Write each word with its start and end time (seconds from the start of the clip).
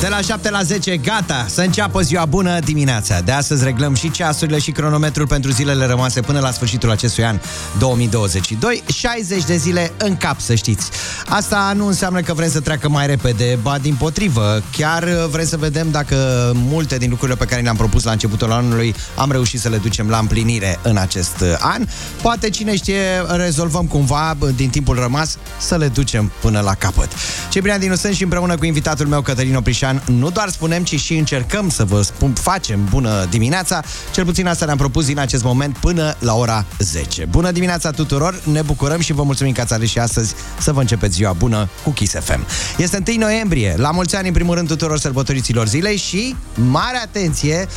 De 0.00 0.08
la 0.08 0.20
7 0.20 0.50
la 0.50 0.62
10, 0.62 0.96
gata, 0.96 1.46
să 1.48 1.60
înceapă 1.60 2.00
ziua 2.00 2.24
bună 2.24 2.58
dimineața. 2.58 3.20
De 3.20 3.32
astăzi 3.32 3.64
reglăm 3.64 3.94
și 3.94 4.10
ceasurile 4.10 4.58
și 4.58 4.70
cronometrul 4.70 5.26
pentru 5.26 5.50
zilele 5.50 5.86
rămase 5.86 6.20
până 6.20 6.38
la 6.38 6.50
sfârșitul 6.50 6.90
acestui 6.90 7.24
an 7.24 7.40
2022. 7.78 8.82
60 8.94 9.44
de 9.44 9.56
zile 9.56 9.92
în 9.96 10.16
cap, 10.16 10.40
să 10.40 10.54
știți. 10.54 10.90
Asta 11.26 11.72
nu 11.76 11.86
înseamnă 11.86 12.20
că 12.20 12.32
vrem 12.34 12.50
să 12.50 12.60
treacă 12.60 12.88
mai 12.88 13.06
repede, 13.06 13.58
ba 13.62 13.78
din 13.78 13.94
potrivă. 13.94 14.62
Chiar 14.76 15.04
vrem 15.30 15.46
să 15.46 15.56
vedem 15.56 15.90
dacă 15.90 16.16
multe 16.54 16.96
din 16.96 17.10
lucrurile 17.10 17.36
pe 17.36 17.44
care 17.44 17.62
le-am 17.62 17.76
propus 17.76 18.04
la 18.04 18.10
începutul 18.10 18.52
anului 18.52 18.94
am 19.16 19.30
reușit 19.30 19.60
să 19.60 19.68
le 19.68 19.76
ducem 19.76 20.08
la 20.08 20.18
împlinire 20.18 20.78
în 20.82 20.96
acest 20.96 21.44
an. 21.58 21.86
Poate, 22.22 22.50
cine 22.50 22.76
știe, 22.76 23.02
rezolvăm 23.28 23.86
cumva 23.86 24.36
din 24.56 24.68
timpul 24.68 24.98
rămas 24.98 25.38
să 25.58 25.76
le 25.76 25.88
ducem 25.88 26.32
până 26.40 26.60
la 26.60 26.74
capăt. 26.74 27.08
Ciprian 27.50 27.80
Dinu 27.80 27.94
sunt 27.94 28.14
și 28.14 28.22
împreună 28.22 28.56
cu 28.56 28.64
invitatul 28.64 29.06
meu, 29.06 29.20
Cătălin 29.20 29.56
Oprișan, 29.56 29.87
nu 30.06 30.30
doar 30.30 30.48
spunem, 30.48 30.84
ci 30.84 31.00
și 31.00 31.16
încercăm 31.16 31.70
să 31.70 31.84
vă 31.84 32.02
spun, 32.02 32.32
facem 32.32 32.84
bună 32.90 33.26
dimineața. 33.30 33.82
Cel 34.12 34.24
puțin 34.24 34.46
asta 34.46 34.64
ne-am 34.64 34.76
propus 34.76 35.06
din 35.06 35.18
acest 35.18 35.42
moment 35.42 35.76
până 35.76 36.16
la 36.18 36.34
ora 36.34 36.64
10. 36.78 37.24
Bună 37.24 37.50
dimineața 37.50 37.90
tuturor, 37.90 38.40
ne 38.44 38.62
bucurăm 38.62 39.00
și 39.00 39.12
vă 39.12 39.22
mulțumim 39.22 39.52
că 39.52 39.60
ați 39.60 39.72
ales 39.72 39.88
și 39.88 39.98
astăzi 39.98 40.34
să 40.60 40.72
vă 40.72 40.80
începeți 40.80 41.14
ziua 41.14 41.32
bună 41.32 41.68
cu 41.84 41.90
Kiss 41.90 42.14
FM. 42.20 42.46
Este 42.76 43.02
1 43.08 43.18
noiembrie, 43.18 43.74
la 43.76 43.90
mulți 43.90 44.16
ani 44.16 44.26
în 44.26 44.34
primul 44.34 44.54
rând 44.54 44.68
tuturor 44.68 44.98
sărbătoriților 44.98 45.66
zilei 45.66 45.96
și, 45.96 46.36
mare 46.54 46.96
atenție, 47.02 47.68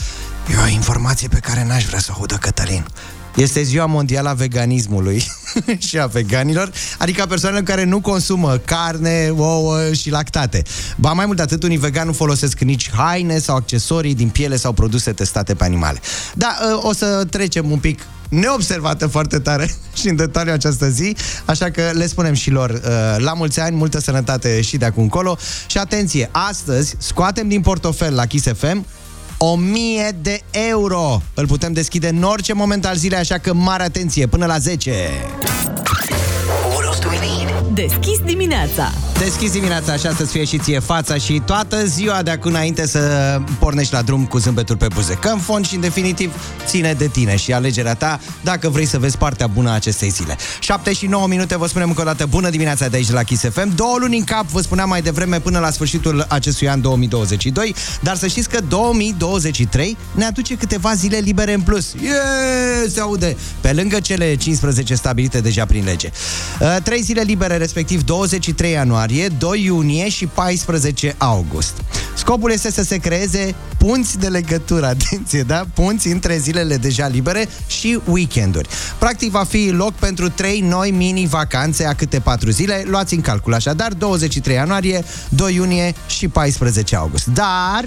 e 0.52 0.64
o 0.64 0.68
informație 0.68 1.28
pe 1.28 1.40
care 1.40 1.66
n-aș 1.66 1.86
vrea 1.86 2.00
să 2.00 2.12
o 2.12 2.16
audă 2.20 2.36
Cătălin. 2.36 2.86
Este 3.36 3.62
ziua 3.62 3.86
mondială 3.86 4.30
a 4.30 4.34
veganismului 4.34 5.24
și 5.88 6.00
a 6.00 6.06
veganilor, 6.06 6.72
adică 6.98 7.22
a 7.22 7.28
persoanelor 7.28 7.64
care 7.66 7.84
nu 7.84 8.02
consumă 8.02 8.58
carne, 8.58 9.34
ouă 9.38 9.94
și 9.94 10.10
lactate. 10.10 10.64
Ba 10.98 11.14
mai 11.14 11.26
mult 11.26 11.38
de 11.38 11.44
atât, 11.44 11.64
unii 11.64 11.78
vegani 11.78 12.08
nu 12.08 12.14
folosesc 12.14 12.60
nici 12.60 12.90
haine 12.92 13.40
sau 13.40 13.56
accesorii 13.56 14.16
din 14.16 14.30
piele 14.30 14.56
sau 14.56 14.72
produse 14.72 15.12
testate 15.12 15.54
pe 15.54 15.64
animale. 15.64 16.00
Da, 16.34 16.58
o 16.82 16.94
să 16.94 17.26
trecem 17.30 17.72
un 17.72 17.80
pic 17.80 18.00
neobservată 18.30 19.08
foarte 19.08 19.40
tare 19.40 19.74
și 20.00 20.08
în 20.08 20.16
detaliu 20.16 20.54
această 20.54 20.90
zi, 20.90 21.16
așa 21.46 21.70
că 21.70 21.90
le 21.94 22.08
spunem 22.08 22.34
și 22.34 22.50
lor 22.50 22.70
uh, 22.70 22.80
la 23.18 23.34
mulți 23.34 23.60
ani, 23.60 23.76
multă 23.76 24.00
sănătate 24.00 24.62
și 24.62 24.78
de 24.78 24.86
acum 24.86 25.04
încolo 25.04 25.38
și 25.68 25.78
atenție, 25.78 26.30
astăzi 26.32 26.96
scoatem 26.98 27.48
din 27.48 27.62
portofel 27.62 28.14
la 28.14 28.26
Kiss 28.26 28.48
FM 28.58 28.86
1000 29.44 30.18
de 30.22 30.42
euro. 30.52 31.22
Îl 31.34 31.48
putem 31.48 31.74
deschide 31.74 32.08
în 32.08 32.24
orice 32.24 32.54
moment 32.54 32.86
al 32.86 32.96
zilei, 32.96 33.20
așa 33.20 33.38
că 33.38 33.54
mare 33.54 33.84
atenție, 33.84 34.28
până 34.28 34.46
la 34.46 34.58
10. 34.58 34.92
Deschis 37.74 38.20
dimineața 38.26 38.92
Deschis 39.24 39.52
dimineața, 39.52 39.92
așa 39.92 40.14
să-ți 40.14 40.32
fie 40.32 40.44
și 40.44 40.58
ție 40.58 40.80
fața 40.80 41.16
și 41.16 41.42
toată 41.46 41.86
ziua 41.86 42.22
de 42.24 42.32
acum 42.32 42.52
înainte 42.52 42.88
să 42.88 43.00
pornești 43.60 43.94
la 43.94 44.02
drum 44.02 44.26
cu 44.26 44.38
zâmbetul 44.38 44.78
pe 44.78 44.88
buze. 44.94 45.14
Că 45.14 45.28
în 45.28 45.38
fond 45.38 45.68
și 45.68 45.76
în 45.76 45.82
definitiv 45.82 46.34
ține 46.66 46.94
de 46.94 47.08
tine 47.08 47.36
și 47.36 47.54
alegerea 47.54 47.94
ta 47.94 48.20
dacă 48.44 48.70
vrei 48.70 48.86
să 48.86 49.00
vezi 49.00 49.18
partea 49.18 49.48
bună 49.48 49.70
a 49.70 49.74
acestei 49.74 50.10
zile. 50.10 50.38
7 50.60 50.94
și 50.94 51.06
9 51.06 51.28
minute, 51.28 51.58
vă 51.58 51.68
spunem 51.68 51.88
încă 51.88 52.02
o 52.02 52.04
dată 52.04 52.26
bună 52.26 52.50
dimineața 52.50 52.88
de 52.88 52.96
aici 52.96 53.08
de 53.08 53.14
la 53.14 53.24
Kiss 53.24 53.44
FM. 53.44 53.76
Două 53.76 53.96
luni 54.00 54.18
în 54.18 54.24
cap, 54.24 54.46
vă 54.46 54.62
spuneam 54.62 54.90
mai 54.90 55.02
devreme 55.02 55.40
până 55.40 55.60
la 55.60 55.72
sfârșitul 55.72 56.26
acestui 56.30 56.70
an 56.70 56.82
2022, 56.82 57.76
dar 58.02 58.16
să 58.16 58.28
știți 58.28 58.50
că 58.50 58.60
2023 58.68 59.98
ne 60.16 60.26
aduce 60.26 60.56
câteva 60.56 60.94
zile 60.94 61.18
libere 61.18 61.54
în 61.54 61.62
plus. 61.62 61.94
Yeah, 62.02 62.16
se 62.90 63.00
aude! 63.00 63.38
Pe 63.62 63.74
lângă 63.74 64.00
cele 64.00 64.36
15 64.36 64.96
stabilite 64.96 65.40
deja 65.40 65.66
prin 65.66 65.84
lege. 65.84 66.10
Uh, 66.60 66.76
trei 66.84 67.02
zile 67.02 67.22
libere, 67.22 67.58
respectiv 67.62 68.04
23 68.04 68.72
ianuarie, 68.72 69.28
2 69.28 69.64
iunie 69.64 70.10
și 70.10 70.26
14 70.26 71.16
august. 71.18 71.74
Scopul 72.16 72.52
este 72.52 72.72
să 72.72 72.84
se 72.84 72.98
creeze 72.98 73.56
punți 73.78 74.20
de 74.20 74.28
legătură, 74.28 74.86
atenție, 74.96 75.42
da? 75.42 75.64
Punți 75.74 76.08
între 76.08 76.38
zilele 76.38 76.78
deja 76.78 77.08
libere 77.08 77.48
și 77.68 78.00
weekenduri. 78.06 78.70
Practic 78.98 79.32
va 79.32 79.44
fi 79.44 79.70
loc 79.70 79.94
pentru 79.94 80.30
3 80.30 80.60
noi 80.60 80.92
mini-vacanțe 80.92 81.86
a 81.86 81.94
câte 81.94 82.20
4 82.20 82.50
zile. 82.50 82.84
Luați 82.86 83.14
în 83.14 83.22
calcul 83.22 83.54
așadar 83.54 83.94
23 83.94 84.56
ianuarie, 84.56 85.04
2 85.30 85.56
iunie 85.56 85.94
și 86.08 86.28
14 86.28 86.96
august. 86.96 87.26
Dar 87.26 87.86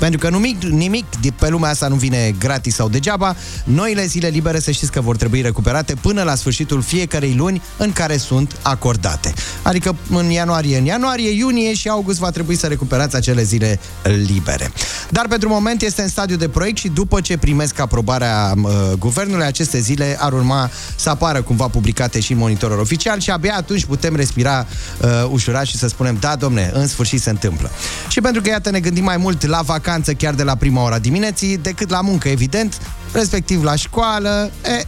pentru 0.00 0.18
că 0.18 0.28
nimic, 0.28 0.62
nimic 0.62 1.04
de 1.20 1.32
pe 1.38 1.48
lumea 1.48 1.70
asta 1.70 1.88
nu 1.88 1.94
vine 1.94 2.34
gratis 2.38 2.74
sau 2.74 2.88
degeaba, 2.88 3.36
noile 3.64 4.06
zile 4.06 4.28
libere 4.28 4.60
să 4.60 4.70
știți 4.70 4.92
că 4.92 5.00
vor 5.00 5.16
trebui 5.16 5.40
recuperate 5.40 5.94
până 5.94 6.22
la 6.22 6.34
sfârșitul 6.34 6.82
fiecarei 6.82 7.34
luni 7.34 7.62
în 7.76 7.92
care 7.92 8.16
sunt 8.16 8.56
acordate. 8.62 9.34
Adică 9.62 9.96
în 10.10 10.30
ianuarie, 10.30 10.78
în 10.78 10.84
ianuarie, 10.84 11.30
iunie 11.30 11.74
și 11.74 11.88
august 11.88 12.18
va 12.18 12.30
trebui 12.30 12.56
să 12.56 12.66
recuperați 12.66 13.16
acele 13.16 13.42
zile 13.42 13.80
libere. 14.26 14.72
Dar 15.10 15.26
pentru 15.28 15.48
moment 15.48 15.82
este 15.82 16.02
în 16.02 16.08
stadiu 16.08 16.36
de 16.36 16.48
proiect 16.48 16.78
și 16.78 16.88
după 16.88 17.20
ce 17.20 17.38
primesc 17.38 17.78
aprobarea 17.78 18.54
uh, 18.62 18.72
guvernului, 18.98 19.44
aceste 19.44 19.78
zile 19.80 20.16
ar 20.20 20.32
urma 20.32 20.70
să 20.96 21.10
apară 21.10 21.42
cumva 21.42 21.68
publicate 21.68 22.20
și 22.20 22.32
în 22.32 22.38
monitorul 22.38 22.78
oficial 22.78 23.20
și 23.20 23.30
abia 23.30 23.54
atunci 23.56 23.84
putem 23.84 24.16
respira 24.16 24.66
uh, 25.00 25.08
ușurat 25.30 25.64
și 25.64 25.76
să 25.76 25.88
spunem, 25.88 26.16
da, 26.20 26.36
domne, 26.36 26.70
în 26.74 26.86
sfârșit 26.86 27.20
se 27.20 27.30
întâmplă. 27.30 27.70
Și 28.08 28.20
pentru 28.20 28.42
că, 28.42 28.48
iată, 28.48 28.70
ne 28.70 28.80
gândim 28.80 29.04
mai 29.04 29.16
mult 29.16 29.46
la 29.46 29.60
vacanță 29.60 29.88
vacanță 29.90 30.12
chiar 30.12 30.34
de 30.34 30.42
la 30.42 30.54
prima 30.54 30.82
ora 30.82 30.98
dimineții, 30.98 31.56
decât 31.56 31.90
la 31.90 32.00
muncă, 32.00 32.28
evident, 32.28 32.80
respectiv 33.12 33.62
la 33.62 33.74
școală. 33.74 34.50
E, 34.64 34.86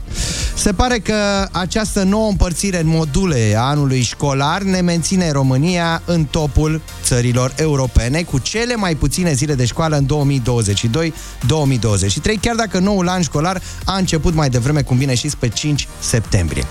se 0.54 0.72
pare 0.72 0.98
că 0.98 1.48
această 1.50 2.02
nouă 2.02 2.28
împărțire 2.28 2.80
în 2.80 2.86
module 2.86 3.54
a 3.56 3.62
anului 3.62 4.02
școlar 4.02 4.62
ne 4.62 4.80
menține 4.80 5.30
România 5.30 6.02
în 6.04 6.24
topul 6.24 6.82
țărilor 7.04 7.52
europene, 7.56 8.22
cu 8.22 8.38
cele 8.38 8.74
mai 8.74 8.94
puține 8.94 9.32
zile 9.32 9.54
de 9.54 9.64
școală 9.64 9.96
în 9.96 10.06
2022-2023, 10.06 10.08
chiar 12.40 12.54
dacă 12.54 12.78
noul 12.78 13.08
an 13.08 13.22
școlar 13.22 13.62
a 13.84 13.96
început 13.96 14.34
mai 14.34 14.50
devreme, 14.50 14.82
cum 14.82 14.96
bine 14.96 15.14
știți, 15.14 15.36
pe 15.36 15.48
5 15.48 15.88
septembrie. 16.00 16.66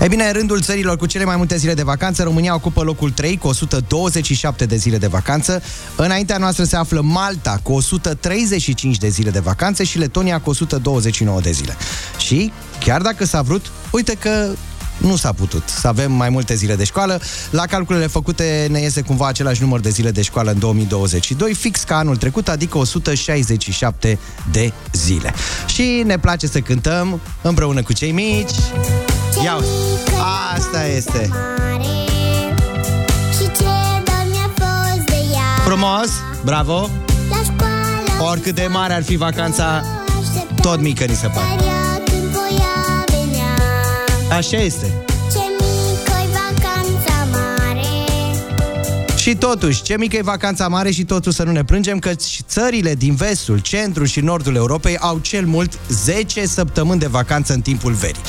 E 0.00 0.08
bine, 0.08 0.24
în 0.24 0.32
rândul 0.32 0.60
țărilor 0.60 0.96
cu 0.96 1.06
cele 1.06 1.24
mai 1.24 1.36
multe 1.36 1.56
zile 1.56 1.74
de 1.74 1.82
vacanță, 1.82 2.22
România 2.22 2.54
ocupă 2.54 2.82
locul 2.82 3.10
3 3.10 3.36
cu 3.36 3.46
127 3.46 4.66
de 4.66 4.76
zile 4.76 4.98
de 4.98 5.06
vacanță. 5.06 5.62
Înaintea 5.96 6.38
noastră 6.38 6.64
se 6.64 6.76
află 6.76 7.00
Malta 7.00 7.60
cu 7.62 7.72
135 7.72 8.98
de 8.98 9.08
zile 9.08 9.30
de 9.30 9.38
vacanță 9.38 9.82
și 9.82 9.98
Letonia 9.98 10.40
cu 10.40 10.50
129 10.50 11.40
de 11.40 11.50
zile. 11.50 11.76
Și, 12.18 12.52
chiar 12.80 13.00
dacă 13.00 13.24
s-a 13.24 13.42
vrut, 13.42 13.72
uite 13.90 14.14
că 14.20 14.48
nu 14.96 15.16
s-a 15.16 15.32
putut 15.32 15.62
să 15.80 15.88
avem 15.88 16.12
mai 16.12 16.28
multe 16.28 16.54
zile 16.54 16.74
de 16.74 16.84
școală. 16.84 17.20
La 17.50 17.66
calculele 17.66 18.06
făcute 18.06 18.66
ne 18.70 18.80
iese 18.80 19.00
cumva 19.00 19.26
același 19.26 19.60
număr 19.60 19.80
de 19.80 19.90
zile 19.90 20.10
de 20.10 20.22
școală 20.22 20.50
în 20.50 20.58
2022, 20.58 21.54
fix 21.54 21.82
ca 21.82 21.96
anul 21.96 22.16
trecut, 22.16 22.48
adică 22.48 22.78
167 22.78 24.18
de 24.50 24.72
zile. 24.92 25.34
Și 25.66 26.02
ne 26.06 26.18
place 26.18 26.46
să 26.46 26.60
cântăm 26.60 27.20
împreună 27.42 27.82
cu 27.82 27.92
cei 27.92 28.12
mici. 28.12 28.50
Ia 29.44 29.58
Asta 30.54 30.86
este. 30.86 31.30
Frumos, 35.64 36.08
bravo. 36.44 36.88
Oricât 38.30 38.54
de 38.54 38.66
mare 38.70 38.92
ar 38.92 39.02
fi 39.02 39.16
vacanța, 39.16 39.82
tot 40.60 40.80
mică 40.80 41.04
ni 41.04 41.14
se 41.14 41.26
pare. 41.26 41.93
Așa 44.34 44.56
este. 44.56 45.04
Și 49.16 49.34
totuși, 49.36 49.82
ce 49.82 49.96
mică 49.98 50.16
e 50.16 50.22
vacanța 50.22 50.68
mare 50.68 50.90
și 50.90 51.04
totuși 51.04 51.36
să 51.36 51.42
nu 51.42 51.50
ne 51.50 51.64
plângem 51.64 51.98
că 51.98 52.10
țările 52.48 52.94
din 52.94 53.14
vestul, 53.14 53.58
centrul 53.58 54.06
și 54.06 54.20
nordul 54.20 54.54
Europei 54.54 54.96
au 54.98 55.18
cel 55.18 55.46
mult 55.46 55.78
10 55.88 56.46
săptămâni 56.46 57.00
de 57.00 57.06
vacanță 57.06 57.52
în 57.52 57.60
timpul 57.60 57.92
verii. 57.92 58.20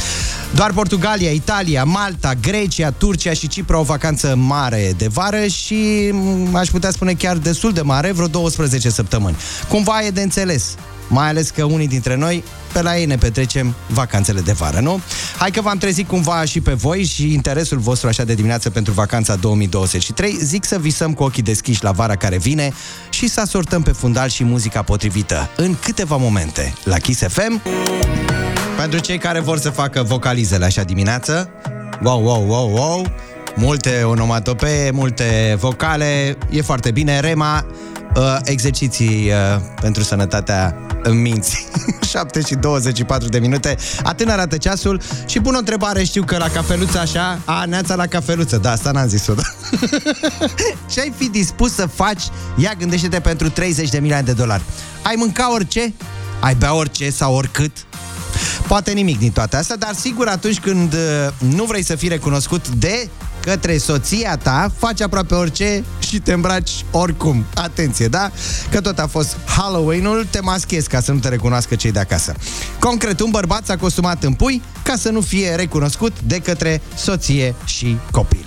Doar 0.55 0.73
Portugalia, 0.73 1.31
Italia, 1.31 1.83
Malta, 1.83 2.33
Grecia, 2.41 2.91
Turcia 2.91 3.33
și 3.33 3.47
Cipru 3.47 3.75
au 3.75 3.83
vacanță 3.83 4.35
mare 4.35 4.93
de 4.97 5.07
vară 5.07 5.47
și 5.47 6.13
aș 6.53 6.69
putea 6.69 6.91
spune 6.91 7.13
chiar 7.13 7.37
destul 7.37 7.71
de 7.71 7.81
mare, 7.81 8.11
vreo 8.11 8.27
12 8.27 8.89
săptămâni. 8.89 9.35
Cumva 9.69 10.01
e 10.05 10.09
de 10.09 10.21
înțeles 10.21 10.75
mai 11.07 11.27
ales 11.27 11.49
că 11.49 11.63
unii 11.63 11.87
dintre 11.87 12.15
noi 12.15 12.43
pe 12.73 12.81
la 12.81 12.97
ei 12.97 13.05
ne 13.05 13.17
petrecem 13.17 13.75
vacanțele 13.87 14.41
de 14.41 14.51
vară, 14.51 14.79
nu? 14.79 15.01
Hai 15.37 15.51
că 15.51 15.61
v-am 15.61 15.77
trezit 15.77 16.07
cumva 16.07 16.45
și 16.45 16.61
pe 16.61 16.73
voi 16.73 17.03
și 17.03 17.33
interesul 17.33 17.77
vostru 17.77 18.07
așa 18.07 18.23
de 18.23 18.33
dimineață 18.33 18.69
pentru 18.69 18.93
vacanța 18.93 19.35
2023. 19.35 20.37
Zic 20.41 20.65
să 20.65 20.77
visăm 20.79 21.13
cu 21.13 21.23
ochii 21.23 21.43
deschiși 21.43 21.83
la 21.83 21.91
vara 21.91 22.15
care 22.15 22.37
vine 22.37 22.73
și 23.09 23.27
să 23.27 23.41
asortăm 23.41 23.81
pe 23.81 23.91
fundal 23.91 24.29
și 24.29 24.43
muzica 24.43 24.81
potrivită 24.81 25.49
în 25.55 25.75
câteva 25.81 26.15
momente 26.15 26.73
la 26.83 26.97
Kiss 26.97 27.21
FM. 27.27 27.61
Pentru 28.77 28.99
cei 28.99 29.17
care 29.17 29.39
vor 29.39 29.57
să 29.57 29.69
facă 29.69 30.03
vocalizele 30.03 30.65
așa 30.65 30.83
dimineață, 30.83 31.49
wow, 32.03 32.23
wow, 32.23 32.45
wow, 32.47 32.69
wow, 32.73 33.05
multe 33.55 34.03
onomatopee, 34.03 34.91
multe 34.91 35.57
vocale, 35.59 36.37
e 36.49 36.61
foarte 36.61 36.91
bine. 36.91 37.19
Rema 37.19 37.65
uh, 38.15 38.37
exerciții 38.43 39.29
uh, 39.29 39.61
pentru 39.81 40.03
sănătatea 40.03 40.75
minții. 41.11 41.65
7 42.09 42.41
și 42.47 42.55
24 42.55 43.27
de 43.27 43.39
minute. 43.39 43.75
Atât 44.03 44.29
arată 44.29 44.57
ceasul 44.57 45.01
și 45.25 45.39
pun 45.39 45.55
o 45.55 45.57
întrebare, 45.57 46.03
știu 46.03 46.23
că 46.23 46.37
la 46.37 46.49
cafeluță 46.49 46.99
așa, 46.99 47.39
a, 47.45 47.65
neața 47.65 47.95
la 47.95 48.05
cafeluță, 48.07 48.57
da, 48.57 48.71
asta 48.71 48.91
n-am 48.91 49.07
zis-o, 49.07 49.33
da. 49.33 49.43
Ce 50.91 50.99
ai 50.99 51.13
fi 51.17 51.29
dispus 51.29 51.73
să 51.73 51.85
faci? 51.85 52.23
Ia 52.55 52.73
gândește-te 52.77 53.19
pentru 53.19 53.49
30 53.49 53.89
de 53.89 53.99
milioane 53.99 54.23
de 54.23 54.31
dolari. 54.31 54.63
Ai 55.03 55.15
mânca 55.17 55.53
orice? 55.53 55.93
Ai 56.39 56.55
bea 56.55 56.73
orice 56.73 57.09
sau 57.09 57.35
oricât? 57.35 57.71
Poate 58.67 58.91
nimic 58.91 59.19
din 59.19 59.31
toate 59.31 59.55
astea, 59.55 59.75
dar 59.75 59.93
sigur 59.93 60.27
atunci 60.27 60.59
când 60.59 60.93
uh, 60.93 60.99
nu 61.37 61.63
vrei 61.63 61.83
să 61.83 61.95
fii 61.95 62.07
recunoscut 62.07 62.67
de 62.67 63.09
către 63.39 63.77
soția 63.77 64.37
ta, 64.37 64.71
faci 64.77 65.01
aproape 65.01 65.35
orice 65.35 65.83
și 66.15 66.21
te 66.21 66.33
îmbraci 66.33 66.85
oricum. 66.91 67.45
Atenție, 67.53 68.07
da? 68.07 68.31
Că 68.71 68.81
tot 68.81 68.99
a 68.99 69.07
fost 69.07 69.37
Halloween-ul, 69.45 70.27
te 70.29 70.39
maschezi 70.39 70.89
ca 70.89 71.01
să 71.01 71.11
nu 71.11 71.19
te 71.19 71.29
recunoască 71.29 71.75
cei 71.75 71.91
de 71.91 71.99
acasă. 71.99 72.33
Concret, 72.79 73.19
un 73.19 73.29
bărbat 73.29 73.65
s-a 73.65 73.77
costumat 73.77 74.23
în 74.23 74.33
pui 74.33 74.61
ca 74.83 74.95
să 74.95 75.09
nu 75.09 75.21
fie 75.21 75.55
recunoscut 75.55 76.13
de 76.21 76.39
către 76.39 76.81
soție 76.95 77.55
și 77.65 77.97
copil. 78.11 78.45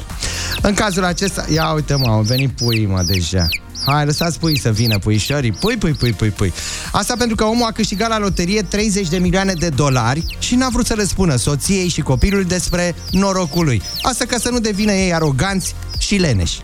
În 0.62 0.74
cazul 0.74 1.04
acesta, 1.04 1.44
ia 1.52 1.72
uite 1.72 1.94
mă, 1.94 2.10
au 2.10 2.20
venit 2.20 2.50
pui 2.50 2.86
mă 2.86 3.02
deja. 3.06 3.48
Hai, 3.86 4.04
lăsați 4.04 4.38
pui 4.38 4.58
să 4.58 4.70
vină, 4.70 4.98
puișorii. 4.98 5.52
Pui, 5.52 5.76
pui, 5.76 5.92
pui, 5.92 6.12
pui, 6.12 6.30
pui. 6.30 6.52
Asta 6.92 7.14
pentru 7.18 7.36
că 7.36 7.44
omul 7.44 7.66
a 7.66 7.72
câștigat 7.72 8.08
la 8.08 8.18
loterie 8.18 8.62
30 8.62 9.08
de 9.08 9.18
milioane 9.18 9.52
de 9.52 9.68
dolari 9.68 10.36
și 10.38 10.54
n-a 10.54 10.68
vrut 10.68 10.86
să 10.86 10.94
le 10.94 11.04
spună 11.04 11.36
soției 11.36 11.88
și 11.88 12.00
copilului 12.00 12.44
despre 12.44 12.94
norocul 13.10 13.64
lui. 13.64 13.82
Asta 14.02 14.24
ca 14.24 14.38
să 14.38 14.50
nu 14.50 14.58
devină 14.58 14.92
ei 14.92 15.14
aroganți 15.14 15.74
și 15.98 16.16
leneși. 16.16 16.60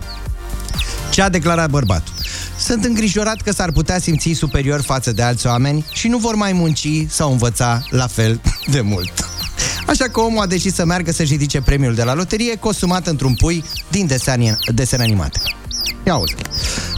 Ce 1.15 1.23
a 1.23 1.29
declarat 1.29 1.71
bărbatul? 1.71 2.15
Sunt 2.59 2.85
îngrijorat 2.85 3.41
că 3.41 3.53
s-ar 3.53 3.73
putea 3.73 3.99
simți 3.99 4.33
superior 4.33 4.81
față 4.81 5.13
de 5.13 5.23
alți 5.23 5.47
oameni 5.47 5.87
și 5.93 6.09
nu 6.09 6.19
vor 6.19 6.35
mai 6.35 6.53
munci 6.53 6.89
sau 7.09 7.31
învăța 7.31 7.83
la 7.91 8.07
fel 8.07 8.41
de 8.75 8.81
mult. 8.81 9.29
Așa 9.87 10.05
că 10.05 10.21
omul 10.21 10.43
a 10.43 10.47
decis 10.47 10.75
să 10.75 10.85
meargă 10.85 11.13
să-și 11.13 11.33
ridice 11.33 11.61
premiul 11.61 11.95
de 11.95 12.03
la 12.03 12.15
loterie 12.15 12.57
costumat 12.57 13.07
într-un 13.07 13.35
pui 13.35 13.65
din 13.91 14.07
desene, 14.07 14.57
desene 14.75 15.03
animate. 15.03 15.41
Ia 16.07 16.17
uite. 16.17 16.43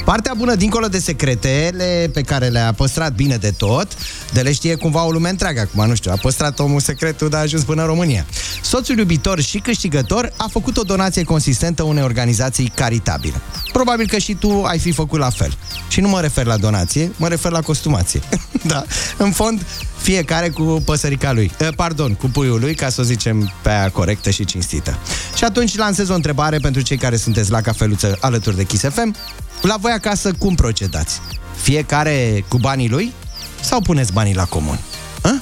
Partea 0.06 0.34
bună, 0.36 0.54
dincolo 0.54 0.86
de 0.86 0.98
secretele 0.98 2.10
pe 2.12 2.20
care 2.20 2.48
le-a 2.48 2.72
păstrat 2.72 3.14
bine 3.14 3.36
de 3.36 3.50
tot, 3.50 3.88
de 4.32 4.40
le 4.40 4.52
știe 4.52 4.74
cumva 4.74 5.04
o 5.04 5.10
lume 5.10 5.28
întreagă 5.28 5.60
acum, 5.60 5.88
nu 5.88 5.94
știu, 5.94 6.10
a 6.10 6.18
păstrat 6.20 6.58
omul 6.58 6.80
secretul, 6.80 7.28
dar 7.28 7.40
a 7.40 7.42
ajuns 7.42 7.64
până 7.64 7.80
în 7.80 7.86
România. 7.86 8.26
Soțul 8.62 8.98
iubitor 8.98 9.40
și 9.40 9.58
câștigător 9.58 10.32
a 10.36 10.46
făcut 10.50 10.76
o 10.76 10.82
donație 10.82 11.22
consistentă 11.22 11.82
unei 11.82 12.02
organizații 12.02 12.72
caritabile. 12.74 13.40
Probabil 13.72 14.06
că 14.06 14.18
și 14.18 14.34
tu 14.34 14.62
ai 14.62 14.78
fi 14.78 14.92
făcut 14.92 15.18
la 15.18 15.30
fel. 15.30 15.56
Și 15.88 16.00
nu 16.00 16.08
mă 16.08 16.20
refer 16.20 16.46
la 16.46 16.56
donație, 16.56 17.12
mă 17.16 17.28
refer 17.28 17.52
la 17.52 17.60
costumație. 17.60 18.20
da, 18.72 18.84
în 19.16 19.30
fond, 19.30 19.66
fiecare 19.96 20.48
cu 20.48 20.82
păsărica 20.84 21.32
lui. 21.32 21.52
Eh, 21.58 21.68
pardon, 21.76 22.14
cu 22.14 22.26
puiul 22.26 22.60
lui, 22.60 22.74
ca 22.74 22.88
să 22.88 23.00
o 23.00 23.04
zicem 23.04 23.52
pe 23.62 23.68
aia 23.68 23.90
corectă 23.90 24.30
și 24.30 24.44
cinstită. 24.44 24.98
Și 25.36 25.44
atunci 25.44 25.76
lansez 25.76 26.08
o 26.08 26.14
întrebare 26.14 26.58
pentru 26.58 26.82
cei 26.82 26.96
care 26.96 27.16
sunteți 27.16 27.50
la 27.50 27.60
cafeluță 27.60 28.18
alături 28.20 28.56
de 28.56 28.64
Kiss 28.64 28.84
FM. 28.88 29.14
La 29.62 29.76
voi 29.80 29.92
acasă 29.92 30.32
cum 30.38 30.54
procedați? 30.54 31.20
Fiecare 31.56 32.44
cu 32.48 32.58
banii 32.58 32.88
lui? 32.88 33.12
Sau 33.60 33.80
puneți 33.80 34.12
banii 34.12 34.34
la 34.34 34.44
comun? 34.44 34.78
A? 35.22 35.40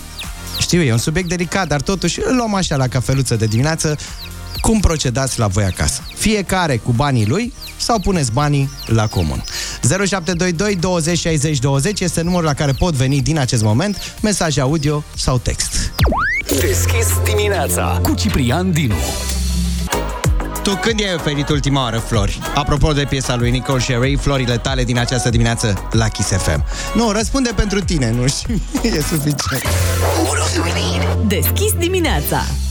Știu, 0.61 0.83
e 0.83 0.93
un 0.93 0.99
subiect 0.99 1.29
delicat, 1.29 1.69
dar 1.69 1.81
totuși 1.81 2.21
îl 2.25 2.37
luăm 2.37 2.55
așa 2.55 2.77
la 2.77 2.89
cafeluță 2.89 3.37
de 3.37 3.47
dimineață. 3.47 3.97
Cum 4.61 4.81
procedați 4.81 5.39
la 5.39 5.47
voi 5.47 5.65
acasă? 5.65 6.01
Fiecare 6.15 6.77
cu 6.77 6.93
banii 6.93 7.27
lui 7.27 7.53
sau 7.77 7.99
puneți 7.99 8.33
banii 8.33 8.71
la 8.87 9.07
comun? 9.07 9.45
0722 9.83 10.77
20 10.77 11.19
60 11.19 11.59
20 11.59 12.01
este 12.01 12.23
numărul 12.23 12.47
la 12.47 12.55
care 12.55 12.73
pot 12.73 12.95
veni 12.95 13.21
din 13.21 13.39
acest 13.39 13.63
moment 13.63 14.15
mesaje 14.23 14.61
audio 14.61 15.05
sau 15.17 15.39
text. 15.39 15.93
Deschis 16.47 17.07
dimineața 17.25 18.01
Cu 18.03 18.15
Ciprian 18.15 18.71
Dinu. 18.73 18.95
Tu 20.65 20.77
când 20.77 21.01
i-ai 21.01 21.15
oferit 21.15 21.49
ultima 21.49 21.83
oară 21.83 21.99
flori? 21.99 22.41
Apropo 22.55 22.93
de 22.93 23.05
piesa 23.09 23.37
lui 23.37 23.51
Nicole 23.51 23.81
Sherry, 23.81 24.17
florile 24.17 24.57
tale 24.57 24.85
din 24.85 24.99
această 24.99 25.31
dimineață 25.31 25.89
la 25.91 26.09
Kiss 26.09 26.29
FM. 26.29 26.65
Nu, 26.95 27.11
răspunde 27.11 27.51
pentru 27.57 27.81
tine, 27.81 28.11
nu 28.11 28.27
știu, 28.27 28.55
e 28.97 29.01
suficient. 29.01 29.63
Deschis 31.27 31.73
dimineața. 31.73 32.64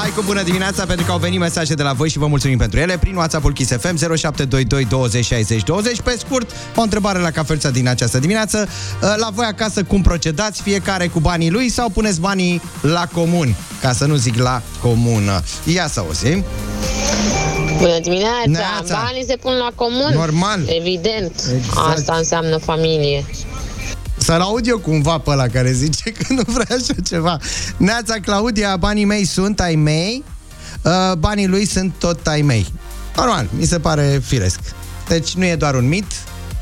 Hai 0.00 0.10
cu 0.10 0.22
bună 0.22 0.42
dimineața 0.42 0.86
pentru 0.86 1.06
că 1.06 1.12
au 1.12 1.18
venit 1.18 1.38
mesaje 1.38 1.74
de 1.74 1.82
la 1.82 1.92
voi 1.92 2.08
și 2.08 2.18
vă 2.18 2.26
mulțumim 2.26 2.58
pentru 2.58 2.78
ele 2.78 2.98
prin 2.98 3.14
WhatsApp-ul 3.14 3.52
Kiss 3.52 3.70
FM 3.70 3.96
0722 3.96 4.84
20 4.84 5.24
60 5.24 5.62
20. 5.62 6.00
Pe 6.00 6.16
scurt, 6.18 6.50
o 6.76 6.80
întrebare 6.80 7.18
la 7.18 7.30
cafelța 7.30 7.70
din 7.70 7.88
această 7.88 8.18
dimineață. 8.18 8.68
La 9.00 9.28
voi 9.32 9.46
acasă 9.46 9.82
cum 9.82 10.02
procedați? 10.02 10.62
Fiecare 10.62 11.06
cu 11.06 11.20
banii 11.20 11.50
lui 11.50 11.68
sau 11.68 11.88
puneți 11.88 12.20
banii 12.20 12.62
la 12.80 13.06
comun? 13.12 13.54
Ca 13.80 13.92
să 13.92 14.06
nu 14.06 14.14
zic 14.14 14.38
la 14.38 14.62
comună. 14.82 15.42
Ia 15.64 15.88
să 15.88 16.00
auzim. 16.00 16.44
Bună 17.78 17.98
dimineața! 18.02 18.42
Neața. 18.44 19.02
Banii 19.04 19.24
se 19.26 19.36
pun 19.36 19.52
la 19.52 19.70
comun? 19.74 20.12
Normal. 20.14 20.60
Evident. 20.66 21.32
Exact. 21.56 21.98
Asta 21.98 22.14
înseamnă 22.18 22.56
familie. 22.56 23.24
Să-l 24.30 24.40
aud 24.40 24.66
eu 24.66 24.78
cumva 24.78 25.18
pe 25.18 25.30
ăla 25.30 25.46
care 25.46 25.72
zice 25.72 26.10
că 26.10 26.32
nu 26.32 26.42
vrea 26.46 26.76
așa 26.76 26.94
ceva. 27.04 27.38
Neața 27.76 28.14
Claudia, 28.14 28.76
banii 28.76 29.04
mei 29.04 29.24
sunt 29.24 29.60
ai 29.60 29.74
mei, 29.74 30.24
uh, 30.82 31.16
banii 31.18 31.46
lui 31.46 31.64
sunt 31.64 31.92
tot 31.98 32.26
ai 32.26 32.42
mei. 32.42 32.66
Normal, 33.16 33.48
mi 33.58 33.64
se 33.64 33.78
pare 33.78 34.20
firesc. 34.24 34.60
Deci 35.08 35.34
nu 35.34 35.44
e 35.44 35.54
doar 35.54 35.74
un 35.74 35.88
mit, 35.88 36.04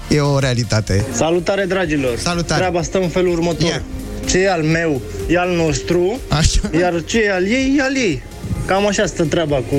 e 0.09 0.20
o 0.20 0.38
realitate. 0.38 1.05
Salutare, 1.12 1.65
dragilor! 1.65 2.19
Salutare. 2.19 2.61
Treaba 2.61 2.82
stă 2.82 2.99
în 2.99 3.09
felul 3.09 3.32
următor. 3.32 3.69
Ia. 3.69 3.82
Ce 4.26 4.38
e 4.38 4.50
al 4.50 4.62
meu 4.62 5.00
e 5.29 5.38
al 5.38 5.56
nostru, 5.56 6.21
Așa. 6.29 6.61
iar 6.81 7.03
ce 7.05 7.19
e 7.19 7.32
al 7.32 7.44
ei 7.44 7.75
e 7.79 7.82
al 7.82 7.97
ei. 7.97 8.23
Cam 8.67 8.87
așa 8.87 9.06
stă 9.06 9.25
treaba 9.25 9.56
cu 9.56 9.76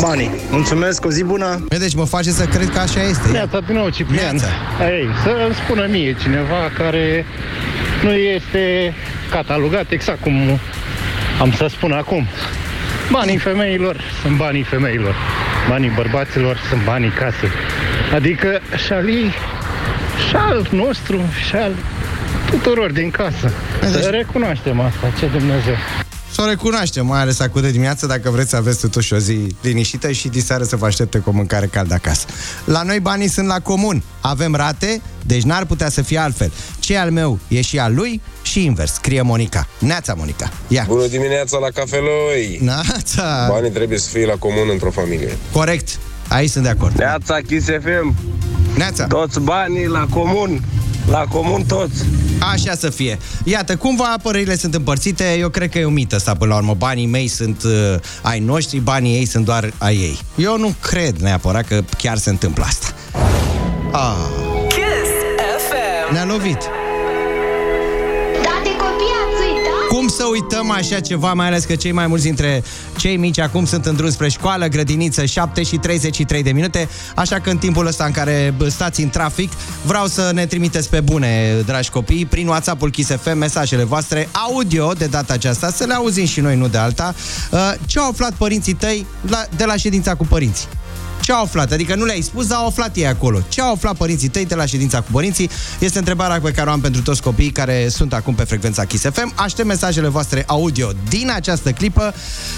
banii. 0.00 0.30
Mulțumesc, 0.50 1.04
o 1.04 1.10
zi 1.10 1.24
bună! 1.24 1.64
Deci 1.68 1.94
mă 1.94 2.04
face 2.04 2.30
să 2.30 2.44
cred 2.44 2.70
că 2.70 2.78
așa 2.78 3.02
este. 3.02 3.30
Neața, 3.30 3.60
din 3.60 3.74
nou, 3.74 3.88
Ciprian. 3.88 4.36
Neața. 4.36 4.48
Ei, 4.92 5.06
să-mi 5.24 5.54
spună 5.64 5.86
mie 5.90 6.16
cineva 6.20 6.70
care 6.76 7.24
nu 8.02 8.10
este 8.10 8.94
catalogat 9.30 9.90
exact 9.90 10.22
cum 10.22 10.60
am 11.40 11.52
să 11.52 11.66
spun 11.70 11.92
acum. 11.92 12.26
Banii 13.10 13.36
femeilor 13.36 14.00
sunt 14.22 14.36
banii 14.36 14.62
femeilor. 14.62 15.14
Banii 15.68 15.92
bărbaților 15.96 16.60
sunt 16.68 16.84
banii 16.84 17.10
casei. 17.10 17.50
Adică 18.14 18.60
și 18.76 18.84
șal 18.84 19.08
ei, 19.08 19.34
și 20.28 20.36
al 20.36 20.68
nostru, 20.70 21.20
și 21.38 21.44
șal 21.44 21.72
tuturor 22.50 22.92
din 22.92 23.10
casă. 23.10 23.52
Să 23.80 24.08
recunoaștem 24.10 24.80
asta, 24.80 25.06
ce 25.18 25.26
Dumnezeu. 25.26 25.74
Să 26.34 26.42
o 26.42 26.44
recunoaștem, 26.46 27.06
mai 27.06 27.20
ales 27.20 27.40
acum 27.40 27.60
de 27.60 27.70
dimineață, 27.70 28.06
dacă 28.06 28.30
vreți 28.30 28.50
să 28.50 28.56
aveți 28.56 28.80
totuși 28.80 29.12
o 29.12 29.16
zi 29.16 29.54
liniștită 29.60 30.10
și 30.12 30.28
diseară 30.28 30.64
să 30.64 30.76
vă 30.76 30.86
aștepte 30.86 31.18
cu 31.18 31.28
o 31.28 31.32
mâncare 31.32 31.66
caldă 31.66 31.94
acasă. 31.94 32.26
La 32.64 32.82
noi 32.82 33.00
banii 33.00 33.28
sunt 33.28 33.46
la 33.46 33.60
comun. 33.60 34.02
Avem 34.20 34.54
rate, 34.54 35.00
deci 35.26 35.42
n-ar 35.42 35.64
putea 35.64 35.88
să 35.88 36.02
fie 36.02 36.18
altfel. 36.18 36.52
Ce 36.78 36.92
e 36.92 36.98
al 37.00 37.10
meu 37.10 37.38
e 37.48 37.60
și 37.60 37.78
al 37.78 37.94
lui 37.94 38.20
și 38.42 38.64
invers, 38.64 38.92
scrie 38.92 39.22
Monica. 39.22 39.66
Neața, 39.78 40.14
Monica. 40.14 40.50
Ia. 40.68 40.84
Bună 40.88 41.06
dimineața 41.06 41.58
la 41.58 41.68
cafeloi! 41.74 42.58
Neața. 42.62 43.46
Banii 43.50 43.70
trebuie 43.70 43.98
să 43.98 44.08
fie 44.08 44.26
la 44.26 44.34
comun 44.34 44.68
într-o 44.72 44.90
familie. 44.90 45.36
Corect. 45.52 45.98
Aici 46.28 46.50
sunt 46.50 46.64
de 46.64 46.70
acord. 46.70 46.98
Neața 46.98 47.38
Kiss 47.46 47.66
FM, 47.66 48.14
Neața. 48.76 49.06
toți 49.06 49.40
banii 49.40 49.86
la 49.86 50.06
comun, 50.10 50.64
la 51.10 51.24
comun 51.28 51.64
toți. 51.64 52.04
Așa 52.52 52.74
să 52.74 52.90
fie. 52.90 53.18
Iată, 53.44 53.76
cumva 53.76 54.14
părerile 54.22 54.56
sunt 54.56 54.74
împărțite, 54.74 55.36
eu 55.38 55.48
cred 55.48 55.70
că 55.70 55.78
e 55.78 55.84
o 55.84 55.90
mită 55.90 56.14
asta 56.14 56.34
până 56.34 56.50
la 56.50 56.56
urmă. 56.56 56.74
Banii 56.74 57.06
mei 57.06 57.28
sunt 57.28 57.62
uh, 57.62 57.94
ai 58.22 58.38
noștri, 58.40 58.78
banii 58.78 59.14
ei 59.16 59.24
sunt 59.24 59.44
doar 59.44 59.72
ai 59.78 59.96
ei. 59.96 60.18
Eu 60.36 60.58
nu 60.58 60.74
cred 60.80 61.16
neapărat 61.16 61.66
că 61.66 61.82
chiar 61.98 62.16
se 62.16 62.30
întâmplă 62.30 62.64
asta. 62.64 62.86
Ah, 63.92 64.14
Kiss 64.68 65.10
FM. 65.68 66.12
ne-a 66.12 66.24
lovit. 66.24 66.58
Cum 69.90 70.08
să 70.08 70.24
uităm 70.30 70.70
așa 70.70 71.00
ceva, 71.00 71.32
mai 71.32 71.46
ales 71.46 71.64
că 71.64 71.74
cei 71.74 71.92
mai 71.92 72.06
mulți 72.06 72.24
dintre 72.24 72.62
cei 72.96 73.16
mici 73.16 73.38
acum 73.38 73.64
sunt 73.64 73.86
în 73.86 73.96
drum 73.96 74.10
spre 74.10 74.28
școală, 74.28 74.66
grădiniță, 74.66 75.24
7 75.24 75.62
și 75.62 75.76
33 75.76 76.42
de 76.42 76.52
minute, 76.52 76.88
așa 77.14 77.40
că 77.40 77.50
în 77.50 77.58
timpul 77.58 77.86
ăsta 77.86 78.04
în 78.04 78.10
care 78.12 78.54
bă, 78.56 78.68
stați 78.68 79.02
în 79.02 79.08
trafic, 79.08 79.52
vreau 79.82 80.06
să 80.06 80.30
ne 80.34 80.46
trimiteți 80.46 80.90
pe 80.90 81.00
bune, 81.00 81.54
dragi 81.66 81.90
copii, 81.90 82.26
prin 82.26 82.48
WhatsApp-ul 82.48 82.90
Kiss 82.90 83.10
FM, 83.10 83.38
mesajele 83.38 83.84
voastre, 83.84 84.28
audio 84.32 84.92
de 84.92 85.06
data 85.06 85.32
aceasta, 85.32 85.70
să 85.70 85.84
le 85.84 85.94
auzim 85.94 86.26
și 86.26 86.40
noi, 86.40 86.56
nu 86.56 86.68
de 86.68 86.78
alta. 86.78 87.14
Uh, 87.50 87.72
Ce 87.86 87.98
au 87.98 88.08
aflat 88.08 88.32
părinții 88.32 88.74
tăi 88.74 89.06
la, 89.28 89.44
de 89.56 89.64
la 89.64 89.76
ședința 89.76 90.14
cu 90.14 90.26
părinții? 90.26 90.66
Ce 91.30 91.36
au 91.36 91.42
aflat? 91.42 91.72
Adică 91.72 91.94
nu 91.94 92.04
le-ai 92.04 92.20
spus, 92.20 92.46
dar 92.46 92.58
au 92.58 92.66
aflat 92.66 92.96
ei 92.96 93.06
acolo. 93.06 93.38
Ce 93.48 93.60
au 93.60 93.72
aflat 93.72 93.96
părinții 93.96 94.28
tăi 94.28 94.46
de 94.46 94.54
la 94.54 94.66
ședința 94.66 95.00
cu 95.00 95.06
părinții? 95.12 95.50
Este 95.78 95.98
întrebarea 95.98 96.40
pe 96.40 96.50
care 96.50 96.68
o 96.68 96.72
am 96.72 96.80
pentru 96.80 97.02
toți 97.02 97.22
copiii 97.22 97.50
care 97.50 97.88
sunt 97.88 98.12
acum 98.12 98.34
pe 98.34 98.44
frecvența 98.44 98.84
Kiss 98.84 99.04
FM. 99.12 99.32
Aștept 99.34 99.68
mesajele 99.68 100.08
voastre 100.08 100.44
audio 100.46 100.90
din 101.08 101.30
această 101.34 101.70
clipă, 101.72 102.14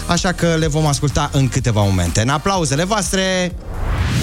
așa 0.07 0.33
că 0.33 0.55
le 0.59 0.67
vom 0.67 0.87
asculta 0.87 1.31
în 1.33 1.49
câteva 1.49 1.83
momente. 1.83 2.21
În 2.21 2.29
aplauzele 2.29 2.85
voastre... 2.85 3.53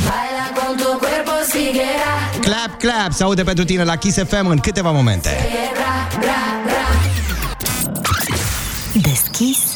Hai 0.07 0.29
la 0.39 0.61
con 0.61 0.77
tu 0.77 0.97
cuerpo 0.97 1.31
siguiera. 1.51 2.13
Clap, 2.41 2.79
clap, 2.79 3.11
se 3.11 3.23
aude 3.23 3.43
pentru 3.43 3.63
tine 3.63 3.83
la 3.83 3.95
Kiss 3.95 4.17
FM 4.17 4.47
în 4.47 4.57
câteva 4.57 4.91
momente. 4.91 5.29
Ra, 5.75 6.19
ra, 6.21 6.27
ra. 6.65 6.79
Deschis 9.01 9.68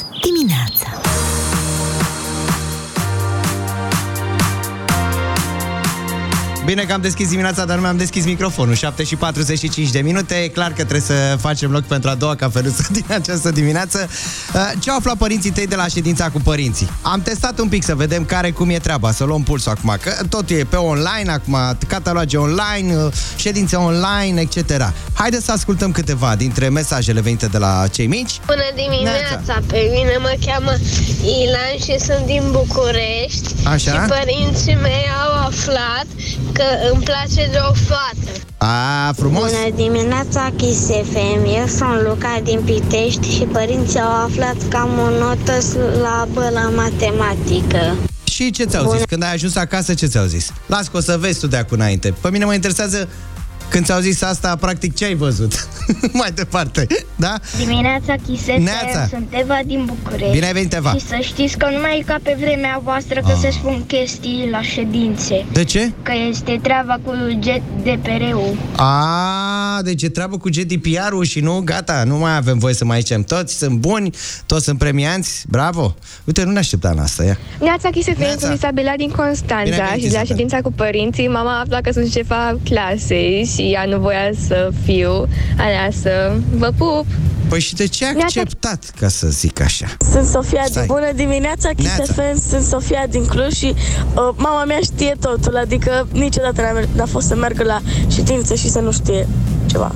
Bine 6.65 6.83
că 6.83 6.93
am 6.93 7.01
deschis 7.01 7.29
dimineața, 7.29 7.65
dar 7.65 7.75
nu 7.75 7.81
mi-am 7.81 7.97
deschis 7.97 8.25
microfonul. 8.25 8.75
7 8.75 9.03
și 9.03 9.15
45 9.15 9.89
de 9.89 9.99
minute. 9.99 10.35
E 10.35 10.47
clar 10.47 10.67
că 10.67 10.73
trebuie 10.73 10.99
să 11.01 11.37
facem 11.39 11.71
loc 11.71 11.83
pentru 11.83 12.09
a 12.09 12.15
doua 12.15 12.35
cafeluță 12.35 12.87
din 12.91 13.05
această 13.07 13.51
dimineață. 13.51 14.09
Uh, 14.53 14.71
Ce 14.79 14.89
au 14.89 14.97
aflat 14.97 15.17
părinții 15.17 15.51
tăi 15.51 15.67
de 15.67 15.75
la 15.75 15.87
ședința 15.87 16.29
cu 16.29 16.39
părinții? 16.43 16.89
Am 17.01 17.21
testat 17.21 17.59
un 17.59 17.67
pic 17.67 17.83
să 17.83 17.95
vedem 17.95 18.25
care 18.25 18.51
cum 18.51 18.69
e 18.69 18.77
treaba, 18.77 19.11
să 19.11 19.23
luăm 19.23 19.43
pulsul 19.43 19.71
acum, 19.71 19.97
că 20.01 20.13
totul 20.29 20.55
e 20.55 20.63
pe 20.63 20.75
online 20.75 21.31
acum, 21.31 21.57
cataloge 21.87 22.37
online, 22.37 22.95
uh, 22.95 23.11
ședințe 23.35 23.75
online, 23.75 24.41
etc. 24.41 24.93
Haideți 25.13 25.45
să 25.45 25.51
ascultăm 25.51 25.91
câteva 25.91 26.35
dintre 26.35 26.69
mesajele 26.69 27.21
venite 27.21 27.45
de 27.45 27.57
la 27.57 27.83
cei 27.91 28.07
mici. 28.07 28.39
Bună 28.45 28.69
dimineața, 28.75 29.59
pe 29.67 29.89
mine 29.91 30.17
mă 30.19 30.35
cheamă 30.45 30.71
Ilan 31.21 31.75
și 31.85 32.05
sunt 32.05 32.25
din 32.25 32.43
București 32.51 33.53
Așa. 33.63 33.91
Și 33.91 33.97
părinții 34.07 34.75
mei 34.81 35.05
au 35.25 35.45
aflat 35.45 36.05
că 36.53 36.63
îmi 36.91 37.03
place 37.03 37.49
de 37.51 37.59
o 37.69 37.73
fată 37.73 38.31
A, 38.57 39.13
frumos! 39.15 39.51
Bună 39.51 39.75
dimineața, 39.75 40.51
Kiss 40.57 40.85
FM. 40.85 41.45
Eu 41.57 41.67
sunt 41.67 42.07
Luca 42.07 42.39
din 42.43 42.61
Pitești 42.65 43.35
și 43.35 43.43
părinții 43.43 43.99
au 43.99 44.23
aflat 44.23 44.55
că 44.69 44.77
am 44.77 44.99
o 44.99 45.09
notă 45.19 45.59
slabă 45.59 46.49
la 46.53 46.71
matematică. 46.75 47.95
Și 48.23 48.51
ce 48.51 48.63
ți-au 48.63 48.91
zis? 48.91 49.03
Când 49.07 49.23
ai 49.23 49.33
ajuns 49.33 49.55
acasă, 49.55 49.93
ce 49.93 50.05
ți-au 50.05 50.25
zis? 50.25 50.51
Las 50.65 50.87
că 50.87 50.97
o 50.97 50.99
să 50.99 51.17
vezi 51.19 51.39
tu 51.39 51.47
de 51.47 51.57
acum 51.57 51.77
înainte. 51.79 52.13
Pe 52.21 52.29
mine 52.29 52.45
mă 52.45 52.53
interesează 52.53 53.09
când 53.69 53.85
ți-au 53.85 53.99
zis 53.99 54.21
asta, 54.21 54.55
practic, 54.55 54.95
ce 54.95 55.05
ai 55.05 55.15
văzut? 55.15 55.67
Mai 56.21 56.31
departe, 56.31 56.87
da? 57.15 57.35
Dimineața, 57.57 58.15
Kiss 58.27 58.45
Neața. 58.45 59.07
sunt 59.09 59.27
Eva 59.29 59.59
din 59.65 59.85
București. 59.85 60.31
Bine 60.31 60.45
ai 60.45 60.53
venit, 60.53 60.73
Eva. 60.73 60.91
Și 60.93 60.99
să 60.99 61.17
știți 61.21 61.57
că 61.57 61.67
nu 61.71 61.79
mai 61.79 61.97
e 61.99 62.03
ca 62.05 62.17
pe 62.23 62.35
vremea 62.39 62.81
voastră 62.83 63.19
că 63.19 63.31
Ah. 63.31 63.37
se 63.41 63.49
spun 63.51 63.83
chestii 63.87 64.47
la 64.51 64.61
ședințe. 64.61 65.45
De 65.51 65.63
ce? 65.63 65.91
Că 66.03 66.11
este 66.29 66.59
treaba 66.63 66.97
cu 67.03 67.11
GDPR-ul. 67.39 68.57
A, 68.75 69.79
deci 69.83 70.03
e 70.03 70.09
treabă 70.09 70.37
cu 70.37 70.49
GDPR-ul 70.49 71.23
și 71.23 71.39
nu, 71.39 71.61
gata, 71.65 72.03
nu 72.05 72.17
mai 72.17 72.35
avem 72.35 72.57
voie 72.57 72.73
să 72.73 72.85
mai 72.85 72.99
zicem. 72.99 73.23
Toți 73.23 73.57
sunt 73.57 73.77
buni, 73.77 74.09
toți 74.45 74.63
sunt 74.63 74.77
premianți, 74.77 75.45
bravo. 75.49 75.95
Uite, 76.23 76.43
nu 76.43 76.51
ne 76.51 76.59
așteptam 76.59 76.95
la 76.95 77.01
asta, 77.01 77.23
ia. 77.23 77.37
Neața 77.59 77.89
Chisefem, 77.89 78.21
Neața. 78.25 78.39
sunt 78.39 78.57
Isabela 78.57 78.93
din 78.97 79.07
Bine 79.07 79.17
Constanța 79.23 79.73
ai 79.75 79.79
venit, 79.89 80.03
și 80.03 80.09
de 80.09 80.15
la 80.15 80.21
Isabela. 80.21 80.23
ședința 80.23 80.57
cu 80.61 80.71
părinții, 80.71 81.27
mama 81.27 81.55
a 81.55 81.59
aflat 81.59 81.81
că 81.81 81.91
sunt 81.91 82.11
șefa 82.11 82.57
clasei 82.63 83.45
și 83.53 83.61
ea 83.61 83.85
nu 83.85 83.99
voia 83.99 84.29
să 84.47 84.69
fiu 84.85 85.27
aleasă. 85.57 86.41
Vă 86.57 86.71
pup! 86.77 87.05
Păi 87.49 87.59
și 87.59 87.73
de 87.75 87.85
ce 87.87 88.05
ai 88.05 88.13
Neața. 88.13 88.25
acceptat, 88.41 88.91
ca 88.99 89.07
să 89.07 89.27
zic 89.27 89.61
așa? 89.61 89.85
Sunt 90.11 90.25
Sofia, 90.27 90.61
Stai. 90.65 90.69
Stai. 90.71 90.85
bună 90.85 91.11
dimineața, 91.15 91.69
Kiss 91.75 91.95
Neața. 91.97 92.13
FM, 92.13 92.49
sunt 92.49 92.63
Sofia 92.63 93.05
din 93.09 93.25
Cluj 93.25 93.53
și 93.53 93.73
uh, 93.75 94.29
mama 94.35 94.63
mea 94.63 94.79
știe 94.83 95.15
totul, 95.19 95.57
adică 95.57 96.07
niciodată 96.13 96.61
n-a, 96.61 96.71
mer- 96.71 96.87
n-a 96.95 97.05
fost 97.05 97.27
să 97.27 97.35
meargă 97.35 97.63
la 97.63 97.81
ședință 98.11 98.55
și 98.55 98.69
să 98.69 98.79
nu 98.79 98.91
știe 98.91 99.27
ceva. 99.65 99.91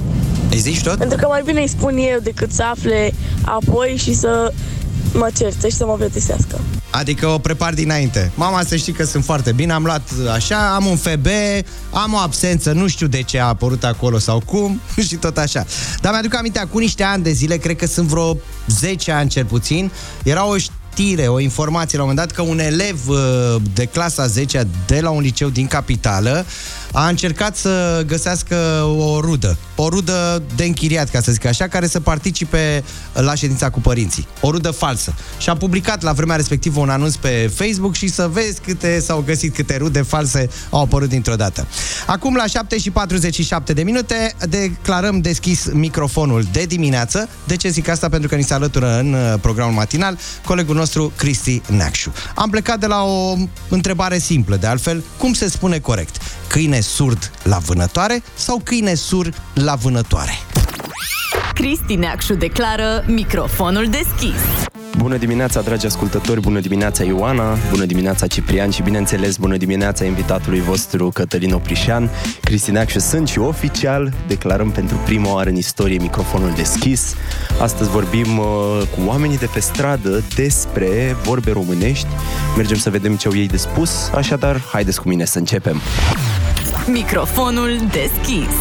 Îi 0.51 0.57
zici 0.57 0.81
tot? 0.83 0.97
Pentru 0.97 1.17
că 1.17 1.27
mai 1.27 1.41
bine 1.45 1.61
îi 1.61 1.67
spun 1.67 1.97
eu 1.97 2.19
decât 2.23 2.51
să 2.51 2.63
afle 2.63 3.11
apoi 3.41 3.95
și 3.97 4.13
să 4.13 4.53
mă 5.13 5.29
certe 5.37 5.69
și 5.69 5.75
să 5.75 5.85
mă 5.85 5.93
plictisească. 5.93 6.59
Adică 6.89 7.27
o 7.27 7.37
prepar 7.37 7.73
dinainte. 7.73 8.31
Mama, 8.35 8.63
să 8.63 8.75
știi 8.75 8.93
că 8.93 9.03
sunt 9.03 9.23
foarte 9.23 9.51
bine, 9.51 9.73
am 9.73 9.83
luat 9.83 10.01
așa, 10.33 10.75
am 10.75 10.85
un 10.85 10.95
FB, 10.95 11.27
am 11.91 12.13
o 12.13 12.17
absență, 12.17 12.71
nu 12.71 12.87
știu 12.87 13.07
de 13.07 13.21
ce 13.21 13.39
a 13.39 13.45
apărut 13.45 13.83
acolo 13.83 14.17
sau 14.17 14.41
cum 14.45 14.81
și 15.07 15.15
tot 15.15 15.37
așa. 15.37 15.65
Dar 16.01 16.11
mi-aduc 16.11 16.35
aminte, 16.35 16.59
acum 16.59 16.79
niște 16.79 17.03
ani 17.03 17.23
de 17.23 17.31
zile, 17.31 17.57
cred 17.57 17.75
că 17.75 17.85
sunt 17.85 18.07
vreo 18.07 18.37
10 18.67 19.11
ani 19.11 19.29
cel 19.29 19.45
puțin, 19.45 19.91
era 20.23 20.45
o 20.45 20.57
știre, 20.57 21.27
o 21.27 21.39
informație 21.39 21.97
la 21.97 22.03
un 22.03 22.09
moment 22.09 22.27
dat 22.27 22.37
că 22.37 22.51
un 22.51 22.59
elev 22.59 23.07
uh, 23.07 23.55
de 23.73 23.85
clasa 23.85 24.27
10 24.27 24.67
de 24.87 24.99
la 24.99 25.09
un 25.09 25.21
liceu 25.21 25.49
din 25.49 25.67
capitală 25.67 26.45
a 26.97 27.07
încercat 27.07 27.55
să 27.55 28.03
găsească 28.07 28.55
o 28.97 29.19
rudă, 29.19 29.57
o 29.75 29.89
rudă 29.89 30.43
de 30.55 30.63
închiriat, 30.63 31.09
ca 31.09 31.21
să 31.21 31.31
zic 31.31 31.45
așa, 31.45 31.67
care 31.67 31.87
să 31.87 31.99
participe 31.99 32.83
la 33.13 33.35
ședința 33.35 33.69
cu 33.69 33.79
părinții. 33.79 34.27
O 34.41 34.51
rudă 34.51 34.71
falsă. 34.71 35.13
Și 35.37 35.49
a 35.49 35.55
publicat 35.55 36.01
la 36.01 36.11
vremea 36.11 36.35
respectivă 36.35 36.79
un 36.79 36.89
anunț 36.89 37.15
pe 37.15 37.51
Facebook 37.55 37.95
și 37.95 38.07
să 38.07 38.29
vezi 38.33 38.61
câte 38.61 38.99
s-au 38.99 39.23
găsit, 39.25 39.55
câte 39.55 39.77
rude 39.77 40.01
false 40.01 40.49
au 40.69 40.81
apărut 40.81 41.09
dintr-o 41.09 41.35
dată. 41.35 41.67
Acum, 42.05 42.35
la 42.35 42.45
7 42.45 42.77
și 42.77 42.89
47 42.89 43.73
de 43.73 43.83
minute, 43.83 44.35
declarăm 44.49 45.21
deschis 45.21 45.65
microfonul 45.73 46.45
de 46.51 46.63
dimineață. 46.63 47.29
De 47.47 47.55
ce 47.55 47.69
zic 47.69 47.87
asta? 47.87 48.09
Pentru 48.09 48.29
că 48.29 48.35
ni 48.35 48.43
se 48.43 48.53
alătură 48.53 48.99
în 48.99 49.13
uh, 49.13 49.33
programul 49.41 49.73
matinal 49.73 50.17
colegul 50.45 50.75
nostru, 50.75 51.11
Cristi 51.15 51.61
Neacșu. 51.67 52.13
Am 52.35 52.49
plecat 52.49 52.79
de 52.79 52.85
la 52.85 53.03
o 53.03 53.35
întrebare 53.69 54.17
simplă, 54.19 54.55
de 54.55 54.67
altfel, 54.67 55.03
cum 55.17 55.33
se 55.33 55.49
spune 55.49 55.79
corect? 55.79 56.17
Câine 56.47 56.79
surd 56.87 57.31
la 57.43 57.57
vânătoare 57.57 58.23
sau 58.33 58.61
câine 58.63 58.93
surd 58.93 59.41
la 59.53 59.75
vânătoare? 59.75 60.31
Cristi 61.53 61.95
Neacșu 61.95 62.33
declară 62.33 63.03
microfonul 63.07 63.87
deschis. 63.89 64.67
Bună 64.97 65.17
dimineața, 65.17 65.61
dragi 65.61 65.85
ascultători, 65.85 66.41
bună 66.41 66.59
dimineața 66.59 67.03
Ioana, 67.03 67.57
bună 67.69 67.85
dimineața 67.85 68.27
Ciprian 68.27 68.69
și 68.69 68.81
bineînțeles 68.81 69.37
bună 69.37 69.57
dimineața 69.57 70.05
invitatului 70.05 70.59
vostru 70.59 71.09
Cătălin 71.09 71.53
Oprișan. 71.53 72.09
Cristineac 72.41 72.89
și 72.89 72.99
sunt 72.99 73.27
și 73.27 73.39
oficial 73.39 74.13
declarăm 74.27 74.71
pentru 74.71 74.97
prima 75.05 75.33
oară 75.33 75.49
în 75.49 75.55
istorie 75.55 75.97
microfonul 75.99 76.53
deschis. 76.55 77.15
Astăzi 77.61 77.89
vorbim 77.89 78.37
uh, 78.37 78.45
cu 78.95 79.01
oamenii 79.05 79.37
de 79.37 79.49
pe 79.53 79.59
stradă 79.59 80.23
despre 80.35 81.15
vorbe 81.23 81.51
românești. 81.51 82.07
Mergem 82.55 82.77
să 82.77 82.89
vedem 82.89 83.15
ce 83.15 83.27
au 83.27 83.35
ei 83.35 83.47
de 83.47 83.57
spus, 83.57 84.09
așadar 84.15 84.61
haideți 84.71 85.01
cu 85.01 85.07
mine 85.07 85.25
să 85.25 85.37
începem. 85.37 85.81
Microfonul 86.91 87.77
deschis. 87.91 88.55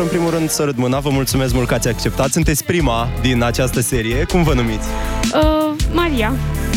În 0.00 0.06
primul 0.06 0.30
rând, 0.30 0.50
să 0.50 0.70
mâna, 0.74 0.98
vă 0.98 1.10
mulțumesc 1.10 1.54
mult 1.54 1.68
că 1.68 1.74
ați 1.74 1.88
acceptat. 1.88 2.30
Sunteți 2.30 2.64
prima 2.64 3.08
din 3.20 3.42
această 3.42 3.80
serie. 3.80 4.24
Cum 4.24 4.42
vă 4.42 4.54
numiți? 4.54 4.86
Uh, 5.34 5.74
Maria. 5.92 6.32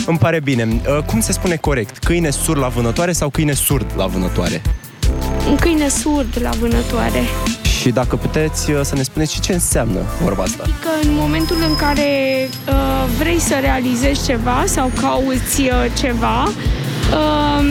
Îmi 0.06 0.18
pare 0.18 0.40
bine. 0.40 0.68
Uh, 0.98 1.04
Cum 1.04 1.20
se 1.20 1.32
spune 1.32 1.56
corect? 1.56 1.98
Câine 1.98 2.30
surd 2.30 2.60
la 2.60 2.68
vânătoare 2.68 3.12
sau 3.12 3.30
câine 3.30 3.54
surd 3.54 3.86
la 3.98 4.06
vânătoare? 4.06 4.62
Un 5.50 5.56
câine 5.56 5.88
surd 5.88 6.38
la 6.42 6.50
vânătoare. 6.50 7.22
Și 7.80 7.90
dacă 7.90 8.16
puteți 8.16 8.72
uh, 8.72 8.80
să 8.84 8.96
ne 8.96 9.02
spuneți 9.04 9.34
și 9.34 9.40
ce 9.40 9.54
înseamnă 9.54 10.00
vorba 10.24 10.44
asta. 10.44 10.64
Că 10.64 11.08
în 11.08 11.14
momentul 11.14 11.58
în 11.70 11.76
care 11.76 12.10
uh, 12.68 12.74
vrei 13.18 13.40
să 13.40 13.54
realizezi 13.62 14.26
ceva 14.26 14.64
sau 14.66 14.92
cauți 15.02 15.62
uh, 15.62 15.70
ceva, 16.00 16.44
uh, 16.44 17.66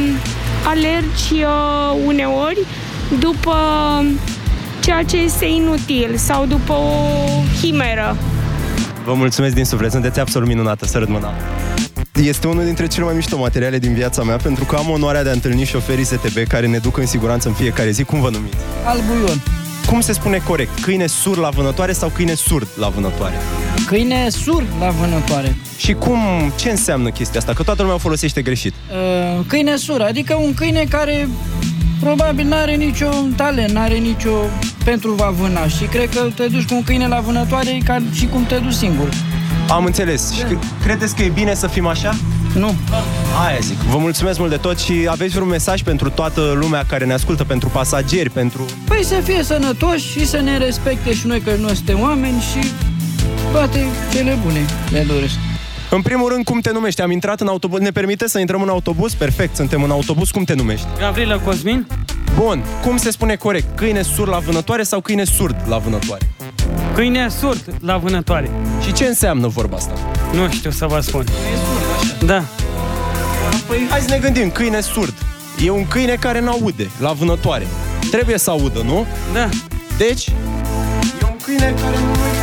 alergi 0.65 1.33
uh, 1.35 2.03
uneori 2.07 2.59
după 3.19 3.55
ceea 4.81 5.03
ce 5.03 5.17
este 5.17 5.45
inutil 5.45 6.17
sau 6.17 6.47
după 6.47 6.73
o 6.73 7.07
chimeră. 7.61 8.17
Vă 9.05 9.15
mulțumesc 9.15 9.55
din 9.55 9.65
suflet, 9.65 9.91
sunteți 9.91 10.21
absolut 10.21 10.49
minunată, 10.49 10.87
să 10.87 11.05
mâna. 11.09 11.33
Este 12.15 12.47
unul 12.47 12.65
dintre 12.65 12.87
cele 12.87 13.05
mai 13.05 13.15
mișto 13.15 13.39
materiale 13.39 13.79
din 13.79 13.95
viața 13.95 14.23
mea 14.23 14.37
pentru 14.37 14.65
că 14.65 14.77
am 14.77 14.91
onoarea 14.91 15.23
de 15.23 15.29
a 15.29 15.33
întâlni 15.33 15.65
șoferii 15.65 16.05
STB 16.05 16.47
care 16.49 16.67
ne 16.67 16.79
duc 16.79 16.97
în 16.97 17.07
siguranță 17.07 17.49
în 17.49 17.55
fiecare 17.55 17.91
zi. 17.91 18.05
Cum 18.05 18.21
vă 18.21 18.31
numiți? 18.31 18.57
Albuion. 18.85 19.43
Cum 19.87 20.01
se 20.01 20.13
spune 20.13 20.39
corect? 20.47 20.81
Câine 20.81 21.07
surd 21.07 21.39
la 21.39 21.49
vânătoare 21.49 21.93
sau 21.93 22.09
câine 22.09 22.35
surd 22.35 22.69
la 22.79 22.89
vânătoare? 22.89 23.35
Câine 23.87 24.29
surd 24.29 24.67
la 24.81 24.89
vânătoare. 24.89 25.57
Și 25.77 25.93
cum, 25.93 26.19
ce 26.57 26.71
înseamnă 26.71 27.11
chestia 27.11 27.41
asta? 27.41 27.53
Că 27.53 27.63
toată 27.63 27.81
lumea 27.81 27.97
o 27.97 27.99
folosește 27.99 28.43
greșit. 28.43 28.75
Uh, 28.91 29.45
câine 29.47 29.77
surd, 29.77 30.03
adică 30.03 30.35
un 30.35 30.55
câine 30.55 30.87
care 30.89 31.29
probabil 32.01 32.47
nu 32.47 32.55
are 32.55 32.75
niciun 32.75 33.33
talent, 33.37 33.71
nu 33.71 33.81
are 33.81 33.95
nicio 33.95 34.31
pentru 34.85 35.13
va 35.13 35.35
vâna 35.39 35.67
și 35.67 35.85
cred 35.85 36.09
că 36.09 36.21
te 36.35 36.47
duci 36.47 36.69
cu 36.69 36.75
un 36.75 36.83
câine 36.83 37.07
la 37.07 37.21
vânătoare 37.21 37.71
e 37.71 37.79
ca 37.85 38.03
și 38.13 38.27
cum 38.27 38.45
te 38.47 38.57
duci 38.57 38.73
singur. 38.73 39.09
Am 39.69 39.85
înțeles. 39.85 40.33
Și 40.33 40.43
cre- 40.43 40.59
credeți 40.83 41.15
că 41.17 41.23
e 41.23 41.29
bine 41.29 41.55
să 41.55 41.67
fim 41.67 41.87
așa? 41.87 42.17
Nu. 42.55 42.75
Aia 43.47 43.59
zic. 43.61 43.77
Vă 43.77 43.99
mulțumesc 43.99 44.39
mult 44.39 44.51
de 44.51 44.57
tot 44.57 44.79
și 44.79 45.07
aveți 45.09 45.35
vreun 45.35 45.49
mesaj 45.49 45.83
pentru 45.83 46.11
toată 46.11 46.57
lumea 46.61 46.85
care 46.89 47.05
ne 47.05 47.13
ascultă, 47.13 47.45
pentru 47.45 47.69
pasageri, 47.69 48.31
pentru... 48.31 48.65
Păi 48.85 49.05
să 49.05 49.15
fie 49.25 49.43
sănătoși 49.43 50.11
și 50.11 50.27
să 50.27 50.41
ne 50.41 50.59
respecte 50.59 51.15
și 51.15 51.27
noi 51.27 51.41
că 51.41 51.51
noi 51.61 51.75
suntem 51.75 52.01
oameni 52.01 52.41
și 52.41 52.71
toate 53.53 53.85
cele 54.13 54.39
bune 54.43 54.61
le 54.91 55.05
doresc. 55.09 55.35
În 55.91 56.03
primul 56.03 56.29
rând, 56.29 56.45
cum 56.45 56.61
te 56.61 56.73
numești? 56.73 57.03
Am 57.03 57.11
intrat 57.11 57.41
în 57.41 57.47
autobuz. 57.47 57.81
Ne 57.81 57.91
permite 57.91 58.29
să 58.29 58.39
intrăm 58.39 58.63
în 58.63 58.69
autobuz? 58.69 59.15
Perfect, 59.15 59.57
suntem 59.57 59.83
în 59.83 59.91
autobuz. 59.91 60.31
Cum 60.31 60.45
te 60.45 60.55
numești? 60.55 60.87
Gavrila 60.99 61.39
Cosmin. 61.39 61.87
Bun. 62.35 62.65
Cum 62.83 62.97
se 62.97 63.11
spune 63.11 63.37
corect? 63.37 63.77
Câine 63.77 64.03
surd 64.03 64.31
la 64.31 64.39
vânătoare 64.39 64.83
sau 64.83 65.01
câine 65.01 65.25
surd 65.25 65.57
la 65.69 65.79
vânătoare? 65.79 66.29
Câine 66.95 67.29
surd 67.29 67.75
la 67.81 67.97
vânătoare. 67.97 68.51
Și 68.85 68.93
ce 68.93 69.05
înseamnă 69.05 69.49
vorba 69.49 69.77
asta? 69.77 69.93
Nu 70.33 70.51
știu 70.51 70.71
să 70.71 70.87
vă 70.87 71.01
spun. 71.01 71.25
Da. 72.25 72.45
Păi 73.67 73.87
hai 73.91 74.01
să 74.01 74.11
ne 74.11 74.19
gândim. 74.19 74.51
Câine 74.51 74.81
surd. 74.81 75.15
E 75.65 75.71
un 75.71 75.87
câine 75.89 76.15
care 76.15 76.41
n-aude 76.41 76.91
la 77.01 77.13
vânătoare. 77.13 77.67
Trebuie 78.11 78.39
să 78.39 78.51
audă, 78.51 78.83
nu? 78.85 79.07
Da. 79.33 79.49
Deci, 79.99 80.29
e 81.23 81.25
un 81.25 81.37
câine 81.45 81.75
care 81.83 81.97
nu 81.99 82.09
aude 82.09 82.21
nimic. 82.33 82.40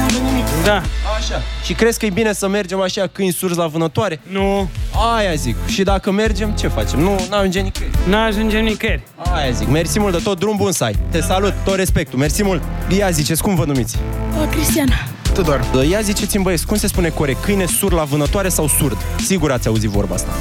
Da. 0.68 0.82
Așa. 1.18 1.42
Și 1.64 1.74
crezi 1.74 2.00
că 2.00 2.06
e 2.06 2.10
bine 2.10 2.34
să 2.34 2.48
mergem 2.48 2.80
așa 2.82 3.08
câini 3.12 3.32
surzi 3.32 3.58
la 3.58 3.68
vânătoare? 3.68 4.20
Nu. 4.32 4.70
Aia 5.16 5.34
zic. 5.34 5.56
Și 5.68 5.84
dacă 5.84 6.12
mergem, 6.12 6.52
ce 6.52 6.68
facem? 6.68 7.00
Nu, 7.00 7.20
n-ajungem 7.30 7.64
nicăieri. 7.64 7.96
N-ajungem 8.10 8.64
nicăieri. 8.64 9.02
Aia 9.34 9.52
zic. 9.52 9.68
Mersi 9.68 10.00
mult 10.00 10.14
de 10.14 10.20
tot, 10.24 10.40
drum 10.40 10.56
bun 10.58 10.72
să 10.72 10.84
ai. 10.84 10.96
Te 11.10 11.22
salut, 11.22 11.54
tot 11.64 11.76
respectul. 11.76 12.20
Mersi 12.20 12.44
mult. 12.44 12.62
Ia 12.98 13.10
ziceți, 13.10 13.42
cum 13.42 13.56
vă 13.56 13.66
numiți? 13.66 13.98
O, 14.42 14.46
Cristiana. 14.46 14.96
Tudor. 15.34 15.62
Ia 15.90 16.02
ziceți-mi 16.02 16.44
băieți, 16.44 16.66
cum 16.66 16.78
se 16.78 16.88
spune 16.88 17.10
corect? 17.10 17.44
Câine 17.44 17.66
surd 17.66 17.94
la 17.94 18.04
vânătoare 18.04 18.50
sau 18.50 18.68
surd? 18.68 18.98
Sigur 19.26 19.52
ați 19.52 19.68
auzit 19.68 19.90
vorba 19.90 20.16
asta. 20.16 20.32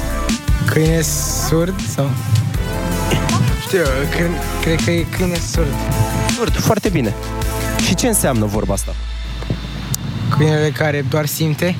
Câine 0.65 1.01
surd 1.47 1.81
sau... 1.95 2.09
Știu, 3.61 3.79
cred, 4.11 4.29
cred 4.61 4.83
că 4.83 4.91
e 4.91 5.05
câine 5.17 5.37
surd. 5.51 5.73
Surd, 6.35 6.55
foarte 6.55 6.89
bine. 6.89 7.13
Și 7.85 7.95
ce 7.95 8.07
înseamnă 8.07 8.45
vorba 8.45 8.73
asta? 8.73 8.95
Câinele 10.37 10.69
care 10.69 11.05
doar 11.09 11.25
simte. 11.25 11.75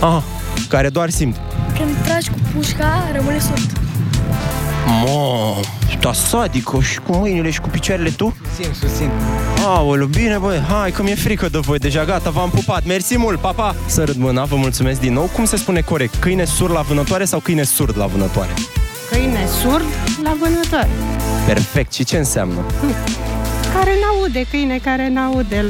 Aha, 0.00 0.22
care 0.68 0.88
doar 0.88 1.10
simt. 1.10 1.36
Când 1.76 1.96
tragi 2.04 2.30
cu 2.30 2.36
pușca, 2.54 3.10
rămâne 3.14 3.38
surd. 3.38 3.72
Mă, 5.02 5.54
da 6.00 6.12
sadică 6.12 6.80
și 6.80 6.98
cu 6.98 7.16
mâinile 7.16 7.50
și 7.50 7.60
cu 7.60 7.68
picioarele 7.68 8.10
tu? 8.10 8.36
Susțin, 8.46 8.74
susțin. 8.74 9.10
Aoleu, 9.64 10.06
bine 10.06 10.38
băi, 10.38 10.64
hai 10.68 10.90
că 10.90 11.02
mi-e 11.02 11.14
frică 11.14 11.48
de 11.48 11.58
voi 11.58 11.78
deja, 11.78 12.04
gata, 12.04 12.30
v-am 12.30 12.50
pupat, 12.50 12.84
mersi 12.84 13.18
mult, 13.18 13.38
pa, 13.38 13.52
pa! 13.52 13.74
Să 13.86 14.04
râd 14.04 14.16
mâna, 14.16 14.44
vă 14.44 14.56
mulțumesc 14.56 15.00
din 15.00 15.12
nou. 15.12 15.30
Cum 15.34 15.44
se 15.44 15.56
spune 15.56 15.80
corect, 15.80 16.14
câine 16.14 16.44
surd 16.44 16.72
la 16.72 16.80
vânătoare 16.80 17.24
sau 17.24 17.40
câine 17.40 17.62
surd 17.62 17.96
la 17.96 18.06
vânătoare? 18.06 18.50
Câine 19.10 19.46
surd 19.60 19.84
la 20.22 20.36
vânătoare. 20.40 20.88
Perfect, 21.46 21.92
și 21.92 22.04
ce 22.04 22.16
înseamnă? 22.16 22.64
Care 23.74 23.90
n-aude, 24.00 24.46
câine 24.50 24.78
care 24.82 25.08
n-aude 25.08 25.66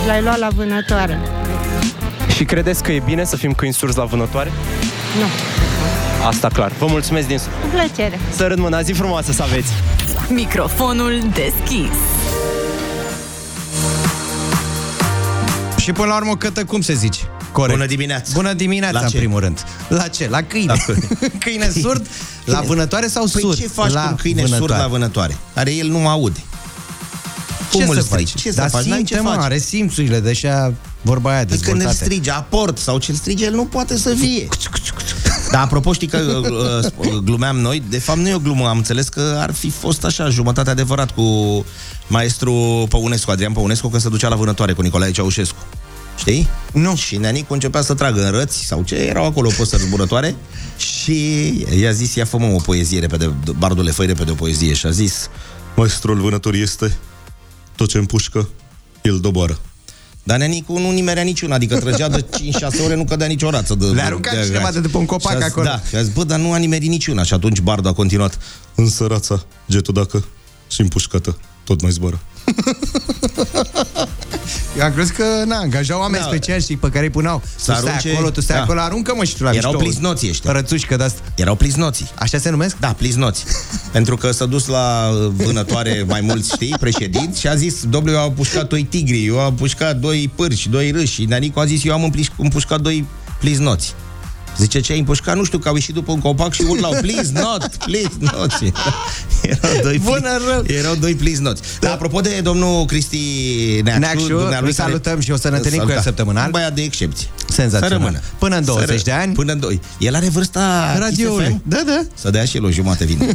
și 0.00 0.06
l-ai 0.06 0.22
luat 0.22 0.38
la 0.38 0.48
vânătoare. 0.54 1.18
Și 2.34 2.44
credeți 2.44 2.82
că 2.82 2.92
e 2.92 3.02
bine 3.04 3.24
să 3.24 3.36
fim 3.36 3.52
câini 3.52 3.74
surzi 3.74 3.98
la 3.98 4.04
vânătoare? 4.04 4.52
Nu. 5.18 5.26
Asta 6.26 6.48
clar. 6.48 6.72
Vă 6.78 6.86
mulțumesc 6.88 7.26
din 7.26 7.38
suflet. 7.38 7.60
Cu 7.62 7.68
plăcere. 7.68 8.18
Să 8.36 8.46
râd 8.46 8.58
mâna, 8.58 8.82
zi 8.82 8.92
frumoasă 8.92 9.32
să 9.32 9.42
aveți! 9.42 9.72
Microfonul 10.28 11.20
deschis. 11.34 11.96
Și 15.76 15.92
până 15.92 16.06
la 16.08 16.16
urmă, 16.16 16.36
cătă, 16.36 16.64
cum 16.64 16.80
se 16.80 16.94
zici? 16.94 17.24
Corect. 17.52 17.74
Bună 17.76 17.88
dimineața. 17.88 18.30
Bună 18.34 18.52
dimineața, 18.52 18.98
La 18.98 19.04
în 19.04 19.10
ce? 19.10 19.16
primul 19.16 19.40
rând. 19.40 19.64
La 19.88 20.08
ce? 20.08 20.28
La 20.28 20.42
câine. 20.42 20.72
La 20.72 20.78
câine. 20.84 21.08
câine 21.44 21.68
surd? 21.80 22.06
La 22.44 22.60
vânătoare 22.60 23.06
sau 23.06 23.26
păi 23.32 23.40
surd? 23.40 23.58
ce 23.58 23.66
faci 23.68 23.92
la 23.92 24.00
cu 24.02 24.08
un 24.08 24.14
câine 24.16 24.46
surd 24.46 24.70
la 24.70 24.86
vânătoare? 24.86 25.36
Care 25.54 25.74
el 25.74 25.88
nu 25.88 26.08
aude. 26.08 26.40
Ce 27.70 27.78
Cum 27.78 27.88
îl 27.88 27.94
să 27.94 28.02
strici? 28.02 28.30
faci? 28.30 28.40
Ce 28.42 28.50
să 28.50 28.56
Dar 28.60 28.70
faci? 28.70 28.84
N-ai 28.84 28.96
simte, 28.96 29.14
ce 29.14 29.20
mă, 29.20 29.28
faci. 29.28 29.38
are 29.44 29.58
simțurile, 29.58 30.20
deja 30.20 30.72
vorba 31.02 31.30
aia 31.34 31.44
Păi 31.44 31.56
când 31.56 31.66
îl 31.66 31.72
dezvoltate. 31.72 32.04
strige 32.04 32.30
aport 32.30 32.78
sau 32.78 32.98
ce-l 32.98 33.14
strige, 33.14 33.44
el 33.44 33.54
nu 33.54 33.64
poate 33.64 33.96
să 33.98 34.12
vie. 34.16 34.48
Dar 35.52 35.62
apropo, 35.62 35.92
știi 35.92 36.06
că 36.06 36.40
uh, 36.42 37.06
uh, 37.06 37.14
glumeam 37.24 37.56
noi, 37.56 37.82
de 37.88 37.98
fapt 37.98 38.18
nu 38.18 38.28
e 38.28 38.34
o 38.34 38.38
glumă, 38.38 38.68
am 38.68 38.76
înțeles 38.76 39.08
că 39.08 39.36
ar 39.40 39.52
fi 39.52 39.70
fost 39.70 40.04
așa, 40.04 40.28
jumătate 40.28 40.70
adevărat 40.70 41.10
cu 41.14 41.64
maestru 42.06 42.86
Păunescu, 42.88 43.30
Adrian 43.30 43.52
Păunescu, 43.52 43.88
când 43.88 44.02
se 44.02 44.08
ducea 44.08 44.28
la 44.28 44.36
vânătoare 44.36 44.72
cu 44.72 44.82
Nicolae 44.82 45.10
Ceaușescu. 45.10 45.56
Știi? 46.18 46.48
Nu. 46.72 46.96
Și 46.96 47.16
Neanicu 47.16 47.52
începea 47.52 47.82
să 47.82 47.94
tragă 47.94 48.24
în 48.24 48.30
răți 48.30 48.58
sau 48.64 48.82
ce, 48.82 48.94
erau 48.94 49.24
acolo 49.26 49.50
păsări 49.58 49.82
zburătoare 49.82 50.34
și 50.76 51.48
i-a 51.80 51.90
zis, 51.92 52.14
ia 52.14 52.24
fă 52.24 52.38
mă 52.38 52.46
o 52.46 52.56
poezie 52.60 53.00
repede, 53.00 53.34
bardule, 53.58 53.90
fă 53.90 54.02
repede 54.04 54.30
o 54.30 54.34
poezie 54.34 54.72
și 54.74 54.86
a 54.86 54.90
zis, 54.90 55.28
maestrul 55.76 56.20
vânător 56.20 56.54
este 56.54 56.96
tot 57.76 57.88
ce 57.88 57.98
împușcă, 57.98 58.48
el 59.02 59.18
doboară. 59.20 59.58
Dar 60.22 60.38
Neanicu 60.38 60.78
nu 60.78 60.90
nimerea 60.90 61.22
niciuna, 61.22 61.54
adică 61.54 61.78
trăgea 61.78 62.08
de 62.08 62.24
5-6 62.24 62.28
ore, 62.84 62.94
nu 62.94 63.04
cădea 63.04 63.26
nicio 63.26 63.50
rață. 63.50 63.74
De, 63.74 63.86
Le 63.86 64.02
arunca 64.02 64.30
cineva 64.30 64.62
gaci. 64.62 64.72
de 64.72 64.80
după 64.80 64.98
un 64.98 65.06
copac 65.06 65.30
Și 65.30 65.36
a 65.36 65.40
zis, 65.40 65.48
acolo. 65.50 65.66
Da, 65.66 65.80
și 65.88 65.96
a 65.96 66.02
zis, 66.02 66.12
bă, 66.12 66.24
dar 66.24 66.38
nu 66.38 66.52
a 66.52 66.56
nimerit 66.56 66.88
niciuna. 66.88 67.22
Și 67.22 67.34
atunci 67.34 67.60
Bardu 67.60 67.88
a 67.88 67.92
continuat, 67.92 68.38
însă 68.74 69.06
rața, 69.06 69.44
getul 69.70 69.94
dacă 69.94 70.24
și 70.68 70.80
împușcată, 70.80 71.38
tot 71.64 71.82
mai 71.82 71.90
zboară. 71.90 72.20
Eu 74.78 74.84
am 74.84 74.92
crezut 74.92 75.14
că, 75.14 75.24
na, 75.46 75.56
angajau 75.56 76.00
oameni 76.00 76.22
Da. 76.22 76.28
speciali 76.28 76.62
și 76.62 76.76
pe 76.76 76.88
care 76.90 77.04
îi 77.04 77.10
puneau. 77.10 77.38
Tu 77.38 77.46
Să 77.56 77.62
stai 77.62 77.76
arunce- 77.76 78.10
acolo, 78.12 78.30
tu 78.30 78.40
stai 78.40 78.56
da. 78.56 78.62
acolo, 78.62 78.80
aruncă-mă 78.80 79.24
și 79.24 79.36
tu 79.36 79.42
la 79.44 79.50
Erau 79.52 79.70
mișto. 79.72 79.84
plisnoții 79.86 80.28
ăștia. 80.28 80.52
Rățușcă 80.52 80.96
de-asta. 80.96 81.20
Erau 81.34 81.54
plisnoții. 81.54 82.10
Așa 82.18 82.38
se 82.38 82.50
numesc? 82.50 82.76
Da, 82.80 82.88
plisnoți. 82.92 83.44
Pentru 83.92 84.16
că 84.16 84.30
s-a 84.30 84.44
dus 84.46 84.66
la 84.66 85.10
uh, 85.12 85.30
vânătoare 85.36 86.04
mai 86.08 86.20
mulți, 86.20 86.48
știi, 86.54 86.74
președinți 86.80 87.40
și 87.40 87.48
a 87.48 87.54
zis, 87.54 87.84
domnule, 87.84 88.16
eu 88.16 88.22
am 88.22 88.32
pușcat 88.32 88.68
doi 88.68 88.82
tigri, 88.84 89.24
eu 89.26 89.40
am 89.40 89.54
pușcat 89.54 89.96
doi 89.96 90.30
pârși, 90.34 90.68
doi 90.68 90.90
râși. 90.90 91.12
Și 91.12 91.24
Neanicu 91.24 91.60
a 91.60 91.64
zis, 91.64 91.84
eu 91.84 91.92
am 91.92 92.12
împliș- 92.12 92.36
împușcat 92.36 92.80
doi 92.80 93.06
plisnoți. 93.38 93.94
Zice, 94.58 94.80
ce 94.80 94.92
ai 94.92 94.98
împușcat? 94.98 95.36
Nu 95.36 95.44
știu, 95.44 95.58
că 95.58 95.68
au 95.68 95.74
ieșit 95.74 95.94
după 95.94 96.12
un 96.12 96.20
copac 96.20 96.52
și 96.52 96.62
urlau, 96.68 96.90
please 97.02 97.30
not, 97.34 97.76
please 97.76 98.10
not. 98.20 98.58
Și 99.46 99.58
erau 99.64 99.82
doi, 99.82 99.98
Bună 99.98 100.28
rău. 100.48 100.64
erau 100.66 100.94
doi 100.94 101.14
please 101.14 101.40
not. 101.40 101.58
Dar 101.80 101.92
apropo 101.92 102.20
de 102.20 102.40
domnul 102.42 102.84
Cristi 102.84 103.18
Neacșu, 103.84 104.00
Neacșu, 104.00 104.26
dumnealui 104.26 104.68
îl 104.68 104.74
salutăm 104.74 105.20
și 105.20 105.30
o 105.30 105.36
să 105.36 105.48
ne 105.50 105.56
întâlnim 105.56 105.80
cu 105.80 105.86
el 105.86 105.92
Salutat. 105.92 106.14
săptămânal. 106.16 106.44
Un 106.44 106.50
băiat 106.50 106.74
de 106.74 106.82
excepție. 106.82 107.26
Senzațional. 107.48 107.88
Să 107.88 107.94
rămână. 108.04 108.20
Până 108.38 108.56
în 108.56 108.64
20 108.64 108.88
Să 108.88 108.94
ră- 109.00 109.04
de 109.04 109.12
ani. 109.12 109.32
Până 109.34 109.52
în 109.52 109.60
2. 109.60 109.80
El 109.98 110.14
are 110.14 110.28
vârsta 110.28 110.94
Radioului. 110.98 111.44
Kiss 111.44 111.56
FM? 111.56 111.62
Da, 111.68 111.82
da. 111.86 112.00
Să 112.14 112.30
dea 112.30 112.44
și 112.44 112.56
el 112.56 112.64
o 112.64 112.70
jumate 112.70 113.04
vin. 113.04 113.18
uh, 113.28 113.32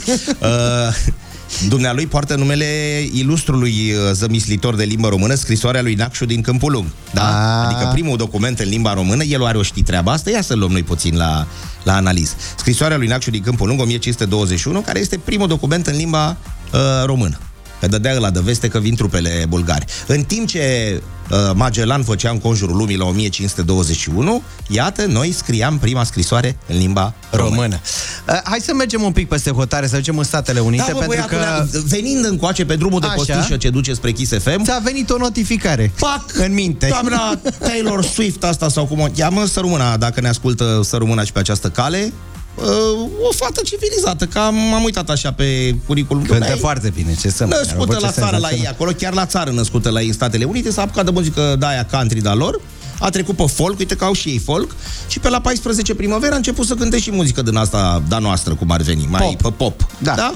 Dumnealui 1.68 2.08
poartă 2.08 2.36
numele 2.36 2.66
ilustrului 3.14 3.92
uh, 3.92 4.12
zămislitor 4.12 4.76
de 4.76 4.84
limbă 4.84 5.08
română, 5.08 5.34
scrisoarea 5.34 5.82
lui 5.82 5.94
Nacșu 5.94 6.26
din 6.26 6.42
Câmpul 6.42 6.72
Lung. 6.72 6.86
Da? 7.14 7.22
Ah. 7.22 7.66
Adică 7.66 7.90
primul 7.94 8.18
document 8.18 8.60
în 8.60 8.70
limba 8.70 8.94
română, 8.94 9.24
el 9.24 9.46
are 9.46 9.58
o 9.58 9.62
ști 9.62 9.84
treaba 9.84 10.12
asta, 10.12 10.30
ia 10.30 10.42
să-l 10.42 10.58
luăm 10.58 10.72
noi 10.72 10.84
puțin 10.84 11.18
la, 11.18 11.48
la 11.84 11.96
analiz. 11.96 12.36
Scrisoarea 12.58 12.98
lui 12.98 13.08
Nacșu 13.08 13.30
din 13.30 13.42
Câmpul 13.42 13.68
Lung, 13.68 13.80
1521, 13.80 14.82
care 14.82 15.00
este 15.00 15.18
primul 15.18 15.48
document 15.48 15.88
în 15.88 15.96
limba 15.96 16.38
uh, 16.74 16.80
română. 17.06 17.40
Că 17.82 17.88
dădea 17.88 18.14
la 18.14 18.30
de 18.30 18.40
veste 18.44 18.68
că 18.68 18.80
vin 18.80 18.96
trupele 18.96 19.46
bulgari. 19.50 19.86
În 20.08 20.24
timp 20.24 20.48
ce 20.48 21.02
uh, 21.30 21.38
Magellan 21.54 22.04
făcea 22.04 22.30
în 22.30 22.38
conjurul 22.38 22.76
lumii 22.76 22.98
la 22.98 23.06
1521, 23.06 24.42
iată, 24.68 25.06
noi 25.06 25.32
scriam 25.32 25.78
prima 25.78 26.04
scrisoare 26.04 26.58
în 26.68 26.78
limba 26.78 27.14
română. 27.32 27.56
Română. 27.56 27.80
Uh, 28.30 28.40
hai 28.44 28.60
să 28.60 28.74
mergem 28.74 29.02
un 29.02 29.12
pic 29.12 29.28
peste 29.28 29.52
hotare, 29.52 29.88
să 29.88 29.96
ducem 29.96 30.18
în 30.18 30.24
Statele 30.24 30.60
Unite, 30.60 30.84
Da, 30.88 30.94
bă, 30.94 31.00
pentru 31.00 31.26
că... 31.28 31.36
băiatule, 31.36 31.84
venind 31.88 32.26
încoace 32.26 32.66
pe 32.66 32.76
drumul 32.76 33.00
de 33.00 33.06
Așa. 33.06 33.16
postișă 33.16 33.58
ce 33.58 33.70
duce 33.70 33.94
spre 33.94 34.12
Kiss 34.12 34.34
FM, 34.44 34.64
Ți-a 34.64 34.80
venit 34.84 35.10
o 35.10 35.18
notificare. 35.18 35.92
Pac! 36.00 36.26
În 36.34 36.54
minte. 36.54 36.88
doamna 36.88 37.40
Taylor 37.60 38.04
Swift 38.04 38.44
asta 38.44 38.70
sau 38.70 38.86
cum 38.86 39.00
o 39.00 39.08
cheamă, 39.18 39.46
să 39.46 39.60
rămână, 39.60 39.96
dacă 40.00 40.22
ne 40.22 40.28
ascultă, 40.28 40.82
să 40.84 40.98
rămână 40.98 41.24
și 41.24 41.32
pe 41.32 41.40
această 41.40 41.70
cale, 41.70 41.98
uh, 42.06 42.31
o 43.22 43.32
fată 43.36 43.62
civilizată, 43.64 44.26
că 44.26 44.40
am, 44.40 44.56
m-am 44.56 44.84
uitat 44.84 45.10
așa 45.10 45.32
pe 45.32 45.76
curriculum. 45.86 46.22
Cântă 46.22 46.34
Dumnezeu. 46.38 46.60
foarte 46.62 46.92
bine, 46.96 47.16
ce 47.22 47.30
să 47.30 47.46
mă, 47.46 47.54
are 47.54 47.62
o 47.62 47.66
Născută 47.66 47.94
voce 47.94 48.06
la 48.06 48.12
țară 48.12 48.26
la 48.26 48.36
ei, 48.36 48.42
senzațională. 48.42 48.70
acolo, 48.76 48.92
chiar 48.92 49.14
la 49.14 49.26
țară 49.26 49.52
născută 49.52 49.90
la 49.90 50.02
ei 50.02 50.08
în 50.08 50.14
Statele 50.14 50.44
Unite, 50.44 50.72
s-a 50.72 50.82
apucat 50.82 51.06
de 51.06 51.12
muzică 51.12 51.56
de 51.60 51.66
aia 51.66 51.86
country 51.86 52.22
de-a 52.22 52.34
lor, 52.34 52.62
a 53.00 53.10
trecut 53.10 53.36
pe 53.36 53.46
folk, 53.48 53.80
uite 53.80 53.96
că 53.96 54.04
au 54.04 54.14
și 54.14 54.30
ei 54.30 54.38
folk, 54.38 54.76
și 55.08 55.20
pe 55.20 55.30
la 55.30 55.42
14 55.42 55.94
primăvară 55.94 56.34
a 56.34 56.36
început 56.36 56.66
să 56.66 56.74
cânte 56.76 57.00
și 57.00 57.12
muzică 57.12 57.42
din 57.42 57.56
asta, 57.56 58.04
da 58.08 58.18
noastră, 58.18 58.54
cum 58.54 58.72
ar 58.72 58.82
veni, 58.82 59.08
mai 59.10 59.22
Pop. 59.22 59.42
pe 59.42 59.64
pop. 59.64 59.88
Da. 59.98 60.14
da? 60.16 60.34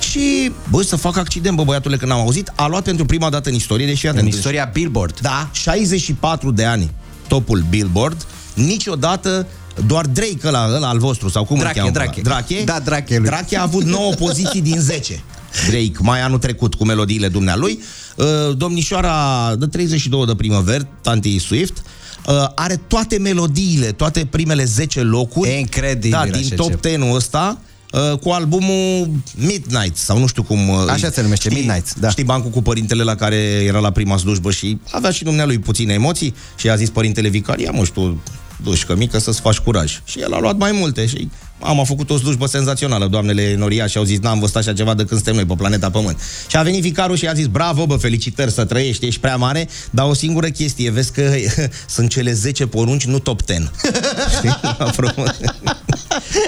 Și, 0.00 0.52
bă, 0.70 0.82
să 0.82 0.96
fac 0.96 1.16
accident, 1.16 1.56
bă, 1.56 1.64
băiatule, 1.64 1.96
când 1.96 2.10
am 2.10 2.18
auzit, 2.18 2.52
a 2.54 2.66
luat 2.66 2.82
pentru 2.82 3.04
prima 3.04 3.30
dată 3.30 3.48
în 3.48 3.54
istorie, 3.54 3.86
deși 3.86 4.06
În 4.06 4.26
istoria 4.26 4.70
Billboard. 4.72 5.20
da, 5.20 5.48
64 5.52 6.50
de 6.50 6.64
ani 6.64 6.90
topul 7.28 7.64
Billboard, 7.68 8.26
niciodată 8.54 9.46
doar 9.86 10.06
Drake 10.06 10.38
ăla, 10.44 10.70
ăla 10.74 10.88
al 10.88 10.98
vostru, 10.98 11.28
sau 11.28 11.44
cum 11.44 11.58
Drache, 11.58 11.80
îl 11.80 11.84
cheamă? 11.84 11.98
Drache. 11.98 12.20
Drache? 12.20 12.62
Da, 12.64 12.78
Drache 12.84 13.16
lui. 13.18 13.26
Drache 13.26 13.56
a 13.56 13.62
avut 13.62 13.84
9 13.84 14.12
poziții 14.12 14.60
din 14.60 14.80
10. 14.80 15.22
Drake, 15.68 15.92
mai 15.98 16.20
anul 16.20 16.38
trecut, 16.38 16.74
cu 16.74 16.84
melodiile 16.84 17.28
dumnealui. 17.28 17.78
Uh, 18.16 18.56
Domnișoara 18.56 19.54
de 19.58 19.66
32 19.66 20.26
de 20.26 20.34
primăveri, 20.34 20.86
Tanti 21.02 21.38
Swift, 21.38 21.82
uh, 22.26 22.34
are 22.54 22.76
toate 22.86 23.18
melodiile, 23.18 23.92
toate 23.92 24.26
primele 24.30 24.64
10 24.64 25.00
locuri. 25.00 25.50
E 25.50 25.58
incredibil 25.58 26.10
Da, 26.10 26.18
așa 26.18 26.30
din 26.30 26.48
top 26.56 26.80
ceva. 26.82 27.04
10-ul 27.06 27.14
ăsta, 27.14 27.58
uh, 27.92 28.18
cu 28.18 28.28
albumul 28.30 29.10
Midnight, 29.36 29.96
sau 29.96 30.18
nu 30.18 30.26
știu 30.26 30.42
cum... 30.42 30.68
uh, 30.68 30.76
Așa 30.88 31.10
se 31.10 31.22
numește, 31.22 31.50
Midnights, 31.52 31.92
da. 32.00 32.10
Știi 32.10 32.24
bancul 32.24 32.50
cu 32.50 32.62
părintele 32.62 33.02
la 33.02 33.14
care 33.14 33.36
era 33.66 33.78
la 33.78 33.90
prima 33.90 34.16
slujbă 34.16 34.50
și 34.50 34.78
avea 34.90 35.10
și 35.10 35.24
dumnealui 35.24 35.58
puține 35.58 35.92
emoții 35.92 36.34
și 36.56 36.70
a 36.70 36.76
zis 36.76 36.90
părintele 36.90 37.28
vicar, 37.28 37.58
ia 37.58 37.70
mă, 37.70 37.84
și 37.84 37.92
tu 37.92 38.22
dușcă 38.62 38.96
mică 38.96 39.18
să-ți 39.18 39.40
faci 39.40 39.58
curaj. 39.58 40.00
Și 40.04 40.20
el 40.20 40.32
a 40.32 40.38
luat 40.38 40.56
mai 40.56 40.72
multe 40.72 41.06
și 41.06 41.28
am 41.60 41.80
a 41.80 41.84
făcut 41.84 42.10
o 42.10 42.18
slujbă 42.18 42.46
senzațională. 42.46 43.06
Doamnele 43.06 43.54
Noria 43.54 43.86
și 43.86 43.98
au 43.98 44.04
zis, 44.04 44.18
n-am 44.18 44.38
văzut 44.38 44.56
așa 44.56 44.72
ceva 44.72 44.94
de 44.94 45.04
când 45.04 45.22
suntem 45.22 45.34
noi 45.34 45.44
pe 45.44 45.54
planeta 45.54 45.90
Pământ. 45.90 46.20
Și 46.48 46.56
a 46.56 46.62
venit 46.62 46.82
vicarul 46.82 47.16
și 47.16 47.26
a 47.26 47.32
zis, 47.32 47.46
bravo, 47.46 47.86
bă, 47.86 47.96
felicitări 47.96 48.52
să 48.52 48.64
trăiești, 48.64 49.06
ești 49.06 49.20
prea 49.20 49.36
mare, 49.36 49.68
dar 49.90 50.08
o 50.08 50.14
singură 50.14 50.46
chestie, 50.46 50.90
vezi 50.90 51.12
că 51.12 51.34
sunt 51.94 52.10
cele 52.10 52.32
10 52.32 52.66
porunci, 52.66 53.04
nu 53.04 53.18
top 53.18 53.40
10. 53.46 53.70
Știi? 54.36 54.56
Apropo. 54.78 55.22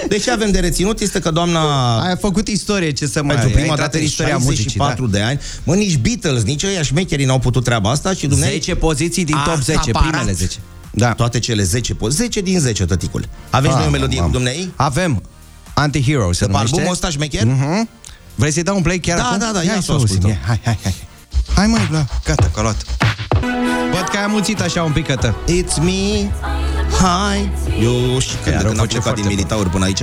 Deci 0.07 0.23
ce 0.23 0.31
avem 0.31 0.51
de 0.51 0.59
reținut 0.59 0.99
este 0.99 1.19
că 1.19 1.31
doamna... 1.31 1.95
Ai 1.99 2.17
făcut 2.17 2.47
istorie, 2.47 2.91
ce 2.91 3.07
să 3.07 3.23
mai 3.23 3.35
Pentru 3.35 3.47
ai 3.47 3.53
prima 3.53 3.67
intrat 3.67 3.79
dată 3.79 3.97
în 3.97 4.01
în 4.01 4.07
istoria 4.09 4.37
64 4.39 5.01
muzicii, 5.01 5.19
de 5.19 5.25
ani. 5.27 5.39
Mă, 5.63 5.75
nici 5.75 5.97
Beatles, 5.97 6.43
nici 6.43 6.63
ăia 6.63 6.81
șmecherii 6.81 7.25
n-au 7.25 7.39
putut 7.39 7.63
treaba 7.63 7.89
asta 7.89 8.13
și 8.13 8.21
da. 8.21 8.27
dumneai... 8.27 8.51
10 8.51 8.75
poziții 8.75 9.25
din 9.25 9.35
top 9.45 9.53
a 9.53 9.59
10, 9.59 9.77
acaparat 9.77 10.09
primele 10.09 10.31
10. 10.31 10.57
Da. 10.91 11.13
Toate 11.13 11.39
cele 11.39 11.63
10 11.63 11.93
poziții. 11.93 12.23
10 12.23 12.41
din 12.41 12.59
10, 12.59 12.85
tăticul. 12.85 13.25
Aveți 13.49 13.73
Ah, 13.73 13.79
noi 13.79 13.87
o 13.87 13.91
melodie 13.91 14.17
mamă. 14.19 14.31
cu 14.31 14.35
dumneai? 14.37 14.71
Avem. 14.75 15.23
Anti-Hero 15.73 16.31
se 16.33 16.45
Pe 16.45 16.51
numește. 16.51 16.73
albumul 16.75 16.91
ăsta 16.91 17.09
șmecher? 17.09 17.45
Mhm. 17.45 17.89
Vrei 18.35 18.51
să-i 18.51 18.63
dau 18.63 18.75
un 18.75 18.81
play 18.81 18.99
chiar 18.99 19.17
Da, 19.17 19.23
acum? 19.25 19.37
da, 19.37 19.51
da, 19.53 19.59
ia 19.63 19.71
ia 19.71 19.75
să 19.75 19.81
să 19.81 19.91
o 19.91 19.93
auzim. 19.95 20.15
ascultăm. 20.15 20.29
Ia, 20.29 20.45
Hai, 20.47 20.59
hai, 20.63 20.77
hai. 20.83 20.95
Hai 21.55 21.67
măi, 21.67 21.87
bla, 21.89 22.05
gata, 22.25 22.49
că 22.53 22.59
a 22.59 22.61
luat. 22.61 22.85
Văd 23.93 24.07
că 24.11 24.17
ai 24.17 24.23
amuțit 24.23 24.61
așa 24.61 24.83
un 24.83 24.91
picătă. 24.91 25.35
It's 25.47 25.75
me, 25.83 26.29
hi. 26.99 27.49
Eu 27.83 28.19
și 28.19 28.35
când, 28.43 28.55
Iar 28.55 28.63
când 28.63 28.65
o 28.65 28.69
am 28.69 28.75
face 28.75 28.87
plecat 28.87 29.03
foarte 29.03 29.21
din 29.21 29.29
militauri 29.29 29.69
până 29.69 29.85
aici, 29.85 30.01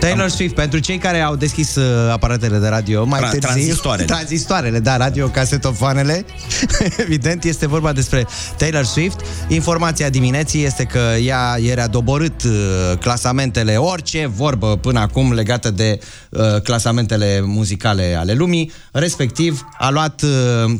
Taylor 0.00 0.28
Swift, 0.28 0.54
pentru 0.54 0.78
cei 0.78 0.98
care 0.98 1.20
au 1.20 1.36
deschis 1.36 1.74
uh, 1.74 1.84
aparatele 2.12 2.58
de 2.58 2.68
radio 2.68 3.04
mai 3.04 3.20
Tra- 3.20 3.22
târziu. 3.22 3.48
tranzistoarele. 3.48 4.06
Tranzistoarele, 4.14 4.78
da, 4.78 4.96
radio, 4.96 5.26
casetofoanele. 5.28 6.24
Evident, 6.96 7.44
este 7.44 7.66
vorba 7.66 7.92
despre 7.92 8.26
Taylor 8.56 8.84
Swift. 8.84 9.20
Informația 9.48 10.08
dimineții 10.08 10.64
este 10.64 10.84
că 10.84 10.98
ea 11.22 11.56
ieri 11.60 11.80
a 11.80 11.86
doborât 11.86 12.42
uh, 12.42 12.52
clasamentele, 13.00 13.76
orice 13.76 14.30
vorbă 14.34 14.76
până 14.76 15.00
acum 15.00 15.32
legată 15.32 15.70
de 15.70 15.98
uh, 16.30 16.60
clasamentele 16.62 17.40
muzicale 17.44 18.16
ale 18.18 18.32
lumii. 18.32 18.72
Respectiv, 18.92 19.66
a 19.78 19.90
luat 19.90 20.22
uh, 20.22 20.70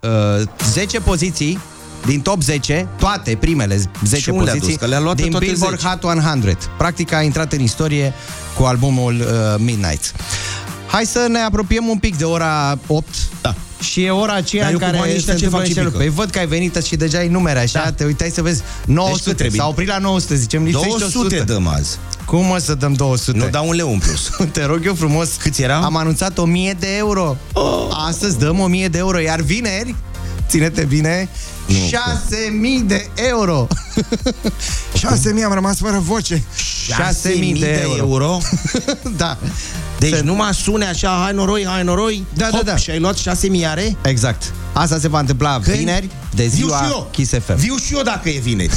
uh, 0.00 0.46
10 0.70 1.00
poziții 1.00 1.58
din 2.06 2.20
top 2.20 2.42
10, 2.42 2.88
toate 2.98 3.36
primele 3.40 3.80
10 4.04 4.22
Și 4.22 4.28
unde 4.30 4.50
a 4.50 4.52
poziții 4.52 4.68
dus? 4.68 4.80
Că 4.80 4.86
le-a 4.86 5.00
luat 5.00 5.16
pe 5.16 5.22
din 5.22 5.30
toate 5.30 5.46
Billboard 5.46 5.80
10. 5.80 5.88
Hot 5.88 6.04
100. 6.04 6.56
Practic 6.78 7.12
a 7.12 7.20
intrat 7.22 7.52
în 7.52 7.60
istorie 7.60 8.12
cu 8.56 8.62
albumul 8.62 9.14
uh, 9.20 9.26
Midnight. 9.58 10.12
Hai 10.86 11.04
să 11.06 11.26
ne 11.28 11.38
apropiem 11.38 11.86
un 11.86 11.98
pic 11.98 12.16
de 12.16 12.24
ora 12.24 12.78
8. 12.86 13.06
Da. 13.40 13.54
Și 13.80 14.04
e 14.04 14.10
ora 14.10 14.32
aceea 14.32 14.62
Dar 14.62 14.72
în 14.72 14.78
eu 14.80 14.86
cu 14.86 14.92
care 14.92 14.98
banii 14.98 15.12
se 15.12 15.18
ăștia 15.18 15.34
ce 15.34 15.44
întâmplă 15.44 15.58
fac 15.58 15.66
niște 15.66 15.80
și 15.80 15.86
lucruri. 15.86 16.04
pică? 16.04 16.14
Păi 16.14 16.24
văd 16.24 16.32
că 16.34 16.38
ai 16.38 16.46
venit 16.46 16.84
și 16.84 16.96
deja 16.96 17.18
ai 17.18 17.28
numere 17.28 17.58
așa, 17.58 17.80
Da. 17.84 17.90
te 17.92 18.04
uitai 18.04 18.30
să 18.30 18.42
vezi 18.42 18.62
900, 18.86 19.22
cât 19.24 19.36
trebuie? 19.36 19.60
s-a 19.60 19.68
oprit 19.68 19.88
la 19.88 19.98
900, 19.98 20.34
zicem 20.36 20.64
lipsește 20.64 20.88
200 20.98 21.18
100. 21.18 21.52
dăm 21.52 21.66
azi. 21.66 21.98
Cum 22.24 22.44
mă 22.46 22.58
să 22.58 22.74
dăm 22.74 22.92
200? 22.92 23.38
Nu 23.38 23.48
dau 23.48 23.68
un 23.68 23.74
leu 23.74 23.92
în 23.92 23.98
plus. 23.98 24.30
Te 24.52 24.64
rog 24.64 24.80
eu 24.86 24.94
frumos. 24.94 25.28
Câți 25.38 25.62
erau? 25.62 25.82
Am 25.82 25.96
anunțat 25.96 26.38
1000 26.38 26.76
de 26.78 26.96
euro. 26.96 27.36
Oh. 27.52 27.88
Astăzi 28.08 28.38
dăm 28.38 28.58
1000 28.60 28.88
de 28.88 28.98
euro, 28.98 29.18
iar 29.20 29.40
vineri, 29.40 29.94
ține-te 30.48 30.84
bine, 30.84 31.28
Nu, 31.28 31.49
6000 31.88 32.80
de 32.86 33.08
euro. 33.14 33.66
6000 34.94 35.44
am 35.44 35.52
rămas 35.52 35.78
fără 35.78 35.98
voce. 35.98 36.42
6000 36.86 37.54
de 37.60 37.94
euro. 37.96 38.38
da. 39.16 39.38
Deci 39.98 40.14
Se- 40.14 40.20
nu 40.20 40.34
mă 40.34 40.50
sune 40.62 40.86
așa, 40.86 41.20
hai 41.22 41.32
noroi, 41.32 41.66
hai 41.66 41.82
noroi, 41.84 42.24
Da, 42.34 42.48
da, 42.50 42.56
hop, 42.56 42.64
da. 42.66 42.76
și 42.76 42.90
ai 42.90 42.98
luat 42.98 43.16
6 43.16 43.48
miliare? 43.48 43.96
Exact. 44.02 44.52
Asta 44.72 44.98
se 44.98 45.08
va 45.08 45.18
întâmpla 45.18 45.60
Când? 45.60 45.76
vineri, 45.76 46.08
de 46.34 46.46
Viu 46.46 46.66
ziua 46.66 46.76
și 46.82 46.90
eu. 46.90 47.08
Kiss 47.12 47.32
FM. 47.44 47.56
Viu 47.56 47.76
și 47.76 47.94
eu 47.94 48.02
dacă 48.02 48.28
e 48.28 48.38
vineri. 48.38 48.72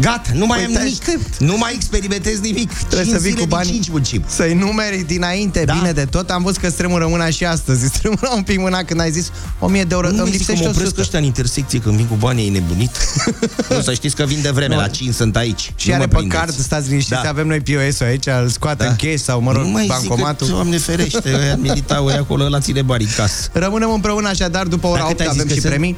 Gata, 0.00 0.30
nu 0.34 0.46
mai 0.46 0.58
Păi 0.58 0.66
am 0.66 0.72
te 0.72 0.78
nimic. 0.82 1.00
aștept. 1.02 1.38
Nu 1.38 1.56
mai 1.56 1.72
experimentez 1.74 2.38
nimic. 2.40 2.72
Trebuie 2.72 3.00
Cinci 3.02 3.12
să 3.14 3.20
vii 3.20 3.30
zile 3.30 3.32
cu 3.32 3.38
din 3.38 3.48
banii. 3.48 3.72
cinci 3.72 3.88
muncim. 3.88 4.24
Să-i 4.26 4.54
numeri 4.54 5.04
dinainte, 5.06 5.62
Da. 5.64 5.72
bine 5.72 5.92
de 5.92 6.04
tot. 6.04 6.30
Am 6.30 6.42
văzut 6.42 6.60
că 6.60 6.68
stremură 6.68 7.06
mâna 7.06 7.30
și 7.30 7.44
astăzi. 7.44 7.84
Stremură 7.94 8.30
un 8.34 8.42
pic 8.42 8.58
mâna 8.58 8.82
când 8.82 9.00
ai 9.00 9.10
zis 9.10 9.30
1000 9.58 9.82
de 9.82 9.94
euro. 9.94 10.10
Nu 10.10 10.22
Îmi 10.22 10.30
mi 10.30 10.36
zic 10.36 10.46
că 10.46 10.52
lipsește 10.52 10.62
mă 10.64 10.68
opresc 10.70 10.84
100. 10.86 11.00
ăștia 11.00 11.18
în 11.18 11.24
intersecție 11.24 11.78
când 11.78 11.96
vin 11.96 12.06
cu 12.06 12.14
banii, 12.14 12.46
e 12.46 12.50
nebunit. 12.50 12.90
nu, 13.70 13.80
să 13.80 13.92
știți 13.92 14.14
că 14.16 14.24
vin 14.24 14.38
de 14.42 14.50
vreme, 14.50 14.74
Nu. 14.74 14.80
la 14.80 14.88
5 14.88 15.14
sunt 15.14 15.36
aici. 15.36 15.72
Și 15.76 15.88
nu 15.88 15.94
are 15.94 16.02
mă 16.02 16.08
pe 16.08 16.16
prindeți. 16.16 16.40
card, 16.40 16.54
stați 16.58 16.88
liniștiți, 16.88 17.22
Da. 17.22 17.28
avem 17.28 17.46
noi 17.46 17.60
POS-ul 17.60 18.06
aici, 18.06 18.26
îl 18.26 18.48
scoate 18.48 18.82
Da. 18.84 18.88
în 18.90 18.96
cash 18.96 19.22
sau, 19.22 19.40
mă 19.40 19.52
rog, 19.52 19.62
nu 19.62 19.68
mai 19.68 19.86
bancomatul. 19.86 20.46
zic 20.46 20.54
că, 20.56 20.60
Doamne 20.62 20.78
ferește, 20.78 21.30
ăia 21.42 21.56
militau 21.56 22.06
ăia 22.06 22.18
acolo, 22.18 22.48
la 22.48 22.60
ține 22.60 22.82
bani 22.82 23.02
în 23.04 23.10
casă. 23.16 23.48
Rămânem 23.52 23.90
împreună 23.90 24.28
așadar 24.28 24.66
după 24.66 24.86
ora 24.86 24.98
Dar 24.98 25.06
cât 25.08 25.20
8 25.20 25.20
ai 25.20 25.26
zis 25.32 25.36
avem 25.40 25.46
că 25.48 25.54
și 25.54 25.60
sunt? 25.60 25.72
premii. 25.72 25.96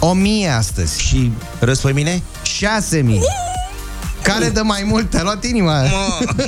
1000 0.00 0.48
astăzi. 0.48 1.02
Și 1.02 1.32
răs 1.58 1.80
pe 1.80 1.92
mine? 1.92 2.22
6000. 2.42 3.20
Care 4.22 4.48
dă 4.48 4.62
mai 4.62 4.82
mult? 4.86 5.10
Te-a 5.10 5.22
luat 5.22 5.44
inima. 5.44 5.82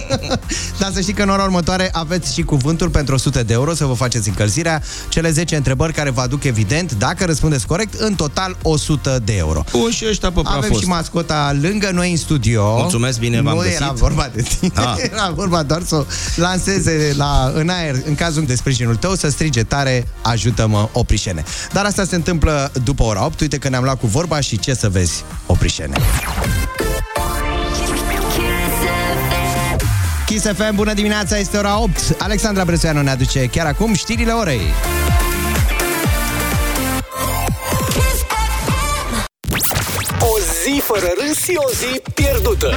Dar 0.80 0.90
să 0.92 1.00
știi 1.00 1.12
că 1.12 1.22
în 1.22 1.28
ora 1.28 1.42
următoare 1.42 1.88
aveți 1.92 2.34
și 2.34 2.42
cuvântul 2.42 2.88
pentru 2.90 3.14
100 3.14 3.42
de 3.42 3.52
euro 3.52 3.74
să 3.74 3.84
vă 3.84 3.92
faceți 3.94 4.28
încălzirea. 4.28 4.82
Cele 5.08 5.30
10 5.30 5.56
întrebări 5.56 5.92
care 5.92 6.10
vă 6.10 6.20
aduc 6.20 6.44
evident, 6.44 6.92
dacă 6.92 7.24
răspundeți 7.24 7.66
corect, 7.66 7.94
în 7.94 8.14
total 8.14 8.56
100 8.62 9.20
de 9.24 9.36
euro. 9.36 9.64
O, 9.72 9.88
și 9.90 10.04
ăștia 10.08 10.30
pe 10.30 10.40
Avem 10.44 10.60
prafos. 10.60 10.78
și 10.80 10.86
mascota 10.86 11.56
lângă 11.60 11.90
noi 11.92 12.10
în 12.10 12.16
studio. 12.16 12.76
Mulțumesc, 12.78 13.18
bine 13.18 13.42
v-am 13.42 13.54
Nu 13.54 13.60
găsit. 13.60 13.74
era 13.76 13.90
vorba 13.92 14.30
de 14.34 14.42
tine, 14.42 14.72
Ah. 14.74 14.94
era 15.12 15.30
vorba 15.34 15.62
doar 15.62 15.82
să 15.86 15.94
o 15.94 16.04
lanseze 16.36 17.12
la, 17.16 17.52
în 17.54 17.68
aer 17.68 17.94
în 18.06 18.14
cazul 18.14 18.44
de 18.44 18.54
sprijinul 18.54 18.96
tău, 18.96 19.14
să 19.14 19.30
strige 19.30 19.62
tare, 19.62 20.06
ajută-mă, 20.22 20.88
oprișene. 20.92 21.44
Dar 21.72 21.84
asta 21.84 22.04
se 22.04 22.14
întâmplă 22.14 22.70
după 22.84 23.02
ora 23.02 23.24
8, 23.24 23.40
uite 23.40 23.58
că 23.58 23.68
ne-am 23.68 23.84
luat 23.84 23.98
cu 24.00 24.06
vorba 24.06 24.40
și 24.40 24.58
ce 24.58 24.74
să 24.74 24.88
vezi, 24.88 25.24
oprișene. 25.46 25.96
Kiss 30.32 30.46
FM, 30.46 30.74
bună 30.74 30.92
dimineața, 30.92 31.38
este 31.38 31.56
ora 31.56 31.78
8. 31.78 32.16
Alexandra 32.18 32.64
Bresuianu 32.64 33.02
ne 33.02 33.10
aduce 33.10 33.46
chiar 33.46 33.66
acum 33.66 33.94
știrile 33.94 34.32
orei. 34.32 34.60
O 40.20 40.38
zi 40.64 40.80
fără 40.80 41.06
râs 41.26 41.48
e 41.48 41.52
o 41.56 41.70
zi 41.70 42.02
pierdută. 42.14 42.74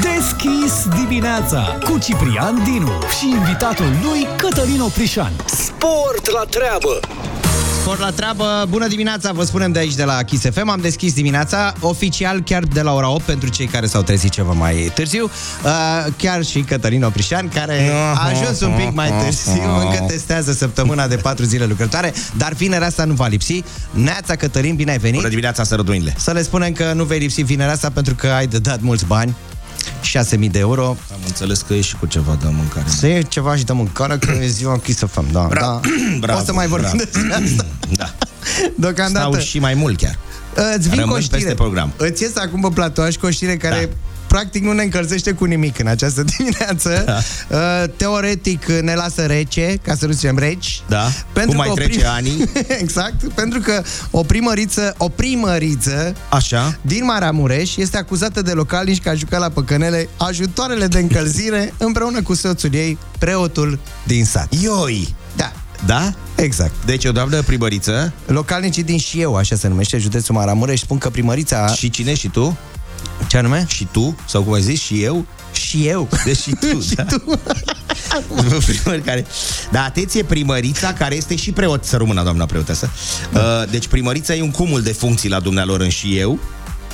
Deschis 0.00 1.02
dimineața 1.04 1.78
cu 1.84 1.98
Ciprian 1.98 2.62
Dinu 2.64 2.98
și 3.18 3.28
invitatul 3.28 3.90
lui 4.02 4.26
Cătălin 4.36 4.80
Oprișan. 4.80 5.32
Sport 5.46 6.30
la 6.30 6.44
treabă. 6.50 7.00
Sport 7.88 8.02
la 8.02 8.10
treabă, 8.10 8.66
bună 8.68 8.86
dimineața, 8.86 9.32
vă 9.32 9.44
spunem 9.44 9.72
de 9.72 9.78
aici 9.78 9.94
de 9.94 10.04
la 10.04 10.22
Kiss 10.22 10.44
FM. 10.52 10.68
Am 10.68 10.80
deschis 10.80 11.14
dimineața, 11.14 11.72
oficial 11.80 12.40
chiar 12.40 12.62
de 12.62 12.80
la 12.80 12.94
ora 12.94 13.10
8 13.10 13.22
pentru 13.22 13.48
cei 13.48 13.66
care 13.66 13.86
s-au 13.86 14.02
trezit 14.02 14.30
ceva 14.30 14.52
mai 14.52 14.90
târziu. 14.94 15.24
Uh, 15.64 15.70
chiar 16.16 16.44
și 16.44 16.60
Cătălin 16.60 17.04
Oprișan, 17.04 17.48
care 17.48 17.90
a 18.14 18.28
ajuns 18.28 18.60
un 18.60 18.72
pic 18.76 18.94
mai 18.94 19.12
târziu, 19.24 19.78
încă 19.80 20.04
testează 20.06 20.52
săptămâna 20.52 21.06
de 21.06 21.16
4 21.16 21.44
zile 21.44 21.64
lucrătoare, 21.64 22.14
dar 22.36 22.52
vinerea 22.52 22.86
asta 22.86 23.04
nu 23.04 23.14
va 23.14 23.26
lipsi. 23.26 23.62
Neața 23.90 24.36
Cătălin, 24.36 24.74
bine 24.76 24.90
ai 24.90 24.98
venit. 24.98 25.16
Bună 25.16 25.28
dimineața, 25.28 25.64
sărăduinile. 25.64 26.14
Să 26.18 26.32
le 26.32 26.42
spunem 26.42 26.72
că 26.72 26.92
nu 26.92 27.04
vei 27.04 27.18
lipsi 27.18 27.42
vinerea 27.42 27.72
asta 27.72 27.90
pentru 27.90 28.14
că 28.14 28.26
ai 28.26 28.46
de 28.46 28.58
dat 28.58 28.80
mulți 28.80 29.04
bani. 29.04 29.34
6.000 30.08 30.50
de 30.50 30.58
euro. 30.58 30.86
Am 30.88 31.18
înțeles 31.26 31.60
că 31.60 31.74
e 31.74 31.80
și 31.80 31.96
cu 31.96 32.06
ceva 32.06 32.38
de 32.42 32.48
mâncare. 32.50 32.84
Să 32.88 33.06
iei 33.06 33.26
ceva 33.28 33.56
și 33.56 33.64
de 33.64 33.72
mâncare, 33.72 34.18
că 34.18 34.30
e 34.42 34.46
ziua 34.46 34.78
Kiss 34.78 34.98
FM, 35.06 35.32
da, 35.32 35.48
Bra- 35.50 35.60
da. 35.60 35.80
Bravo, 36.20 36.38
o 36.42 36.44
să 36.44 36.52
mai 36.52 36.66
vorbim 36.66 36.90
bravo. 36.96 37.10
despre 37.12 37.32
asta. 37.50 37.66
Da. 37.96 38.14
Deocamdată. 38.76 39.28
Stau 39.30 39.40
și 39.42 39.58
mai 39.58 39.74
mult 39.74 39.98
chiar. 39.98 40.18
Îți 40.76 40.88
vin 40.88 40.98
Rămân 40.98 41.10
cu 41.14 41.16
o 41.16 41.20
știre. 41.20 41.38
peste 41.38 41.54
program. 41.54 41.92
Îți 41.96 42.22
ies 42.22 42.36
acum 42.36 42.60
pe 42.60 42.68
platoaș 42.74 43.14
cu 43.16 43.26
o 43.26 43.30
știre 43.30 43.56
care 43.56 43.84
Da. 43.90 43.96
Practic 44.28 44.62
nu 44.62 44.72
ne 44.72 44.82
încălzește 44.82 45.32
cu 45.32 45.44
nimic 45.44 45.78
în 45.78 45.86
această 45.86 46.22
dimineață. 46.36 47.02
Da. 47.06 47.18
Uh, 47.56 47.88
Teoretic 47.96 48.66
ne 48.66 48.94
lasă 48.94 49.22
rece, 49.26 49.78
ca 49.82 49.94
să 49.94 50.06
nu 50.06 50.12
zicem 50.12 50.38
reci. 50.38 50.82
Da. 50.88 51.08
Pentru 51.32 51.50
Cum 51.50 51.56
mai 51.56 51.66
că 51.66 51.72
o 51.72 51.74
trece 51.74 51.98
prim- 51.98 52.06
anii. 52.06 52.50
exact, 52.82 53.28
pentru 53.34 53.60
că 53.60 53.82
o 54.10 54.22
primăriță, 54.22 54.94
o 54.98 55.08
primăriță 55.08 56.14
Așa. 56.28 56.78
din 56.80 57.04
Maramureș 57.04 57.76
este 57.76 57.96
acuzată 57.96 58.42
de 58.42 58.52
localnici 58.52 59.00
că 59.00 59.08
a 59.08 59.14
jucat 59.14 59.40
la 59.40 59.48
păcănele 59.48 60.08
ajutoarele 60.16 60.86
de 60.86 60.98
încălzire 60.98 61.72
împreună 61.78 62.22
cu 62.22 62.34
soțul 62.34 62.74
ei, 62.74 62.98
preotul 63.18 63.78
din 64.06 64.24
sat. 64.24 64.52
Ioi! 64.62 65.14
Da, 65.36 65.52
Da? 65.86 66.12
exact. 66.34 66.72
Deci 66.86 67.04
o 67.04 67.12
doamnă 67.12 67.42
primăriță 67.42 68.12
Localnicii 68.26 68.82
din 68.82 68.98
Șieu, 68.98 69.36
așa 69.36 69.56
se 69.56 69.68
numește, 69.68 69.98
județul 69.98 70.34
Maramureș, 70.34 70.80
spun 70.80 70.98
că 70.98 71.10
primărița... 71.10 71.66
și 71.66 71.90
cine? 71.90 72.14
Și 72.14 72.28
tu? 72.28 72.56
Ce 73.28 73.36
anume? 73.36 73.64
Și 73.68 73.86
tu? 73.90 74.16
Sau 74.28 74.42
cum 74.42 74.52
ai 74.52 74.62
zis? 74.62 74.80
Și 74.82 75.02
eu? 75.02 75.24
Și 75.52 75.86
eu. 75.86 76.08
Deci 76.24 76.38
și 76.38 76.50
tu, 76.60 76.80
Și 76.88 76.94
da? 76.94 77.02
tu. 77.02 77.40
Primări 78.66 79.02
care... 79.02 79.26
Da, 79.72 79.84
atenție, 79.84 80.22
primărița 80.22 80.92
care 80.92 81.16
este 81.16 81.36
și 81.36 81.52
preot, 81.52 81.84
să 81.84 81.96
rămână 81.96 82.22
doamna 82.22 82.46
preotesă. 82.46 82.90
Uh, 83.34 83.40
deci 83.70 83.86
primărița 83.86 84.34
e 84.34 84.42
un 84.42 84.50
cumul 84.50 84.82
de 84.82 84.92
funcții 84.92 85.28
la 85.28 85.40
dumnealor 85.40 85.80
în 85.80 85.88
și 85.88 86.18
eu. 86.18 86.38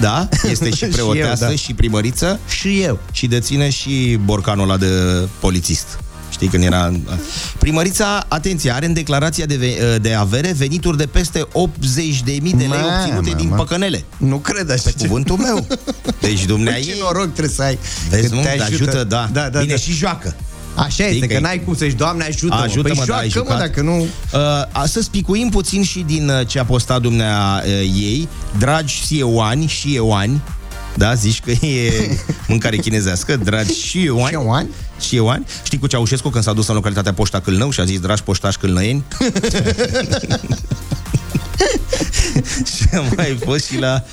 Da? 0.00 0.28
Este 0.50 0.70
și 0.70 0.76
Și 0.76 0.84
eu, 0.84 0.90
preoteasă, 0.90 1.44
da. 1.44 1.54
și 1.54 1.74
primăriță 1.74 2.40
Și 2.48 2.80
eu. 2.82 2.98
și 3.12 3.26
deține 3.26 3.70
și 3.70 4.18
borcanul 4.24 4.64
ăla 4.68 4.76
de 4.76 4.88
polițist. 5.40 5.98
Știi, 6.34 6.48
când 6.48 6.62
era... 6.64 6.92
Primărița, 7.58 8.24
atenție, 8.28 8.70
are 8.70 8.86
în 8.86 8.92
declarația 8.92 9.46
de, 9.46 9.56
ve- 9.56 9.98
de 9.98 10.12
avere 10.14 10.52
venituri 10.56 10.96
de 10.96 11.06
peste 11.06 11.40
80.000 11.40 11.46
de 12.24 12.30
lei 12.34 12.66
Mamă, 12.66 12.84
obținute 13.00 13.36
din 13.36 13.48
mă. 13.48 13.56
păcănele. 13.56 14.04
Nu 14.16 14.36
cred 14.36 14.70
așa 14.70 14.82
Pe 14.84 14.90
ceva. 14.90 15.06
cuvântul 15.06 15.36
meu. 15.36 15.66
Deci 16.20 16.44
dumnea 16.44 16.72
Ce 16.72 16.78
ei... 16.78 16.96
noroc 17.00 17.32
trebuie 17.32 17.54
să 17.54 17.62
ai. 17.62 17.78
Vezi, 18.10 18.28
că 18.28 18.34
nu? 18.34 18.40
te 18.42 18.48
Te 18.56 18.62
ajută, 18.62 19.04
da. 19.04 19.28
da, 19.32 19.48
da 19.48 19.60
Bine, 19.60 19.72
da. 19.72 19.78
și 19.78 19.92
joacă. 19.92 20.36
Așa 20.74 21.02
este, 21.04 21.14
Știi 21.16 21.28
că 21.28 21.34
că- 21.34 21.40
n-ai 21.40 21.62
cum 21.64 21.74
să 21.74 21.84
zici, 21.88 21.96
Doamne, 21.96 22.24
ajută-mă. 22.24 22.60
Ajută-mă, 22.62 22.94
păi 22.94 23.04
da, 23.06 23.16
ai 23.16 23.28
joacă, 23.28 23.48
mă, 23.48 23.54
jucat. 23.54 23.68
dacă 23.68 23.80
nu... 23.82 24.00
Uh, 24.00 24.62
astăzi 24.72 25.10
picuim 25.10 25.48
puțin 25.48 25.82
și 25.82 26.04
din 26.06 26.28
uh, 26.28 26.46
ce 26.46 26.58
a 26.58 26.64
postat 26.64 27.00
dumnea 27.00 27.62
uh, 27.64 27.70
ei, 27.80 28.28
dragi 28.58 29.02
sieuani 29.06 29.66
și 29.66 29.94
euani, 29.94 30.40
Da, 30.96 31.14
zici 31.14 31.40
că 31.40 31.50
e 31.50 31.92
mâncare 32.48 32.76
chinezească, 32.76 33.36
dragi 33.36 33.72
și 33.72 34.02
ioani. 34.02 34.68
Și 35.00 35.14
ioani. 35.14 35.46
Știi 35.62 35.78
cu 35.78 35.86
Ceaușescu 35.86 36.28
când 36.28 36.44
s-a 36.44 36.52
dus 36.52 36.68
în 36.68 36.74
localitatea 36.74 37.12
Poșta 37.12 37.40
Câlnău 37.40 37.70
și 37.70 37.80
a 37.80 37.84
zis, 37.84 38.00
dragi 38.00 38.22
poștași 38.22 38.58
câlnăieni? 38.58 39.04
și 42.76 42.84
a 42.92 43.00
mai 43.16 43.38
fost 43.44 43.64
și 43.64 43.78
la 43.78 44.04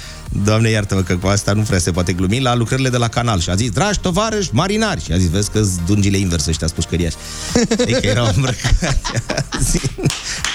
Doamne, 0.44 0.70
iartă-mă 0.70 1.02
că 1.02 1.15
cu 1.15 1.28
asta 1.28 1.54
nu 1.54 1.62
prea 1.62 1.80
se 1.80 1.91
poate 1.91 2.13
glumi 2.13 2.39
La 2.39 2.56
lucrările 2.56 2.89
de 2.89 2.98
la 2.98 3.08
canal 3.08 3.39
Și 3.39 3.50
a 3.50 3.56
zis, 3.56 3.70
dragi 3.70 4.00
tovarăși 4.00 4.50
marinari 4.52 5.04
Și 5.04 5.12
a 5.12 5.17
zis, 5.17 5.30
vezi 5.30 5.52
că 5.52 5.62
dungile 5.86 6.17
inverse 6.17 6.50
ăștia 6.50 6.67
spușcăriași 6.67 7.15
E 7.86 7.91
că 7.91 8.08
erau 8.08 8.32
îmbrăcați 8.36 8.86
A 9.50 9.58
zis, 9.62 9.82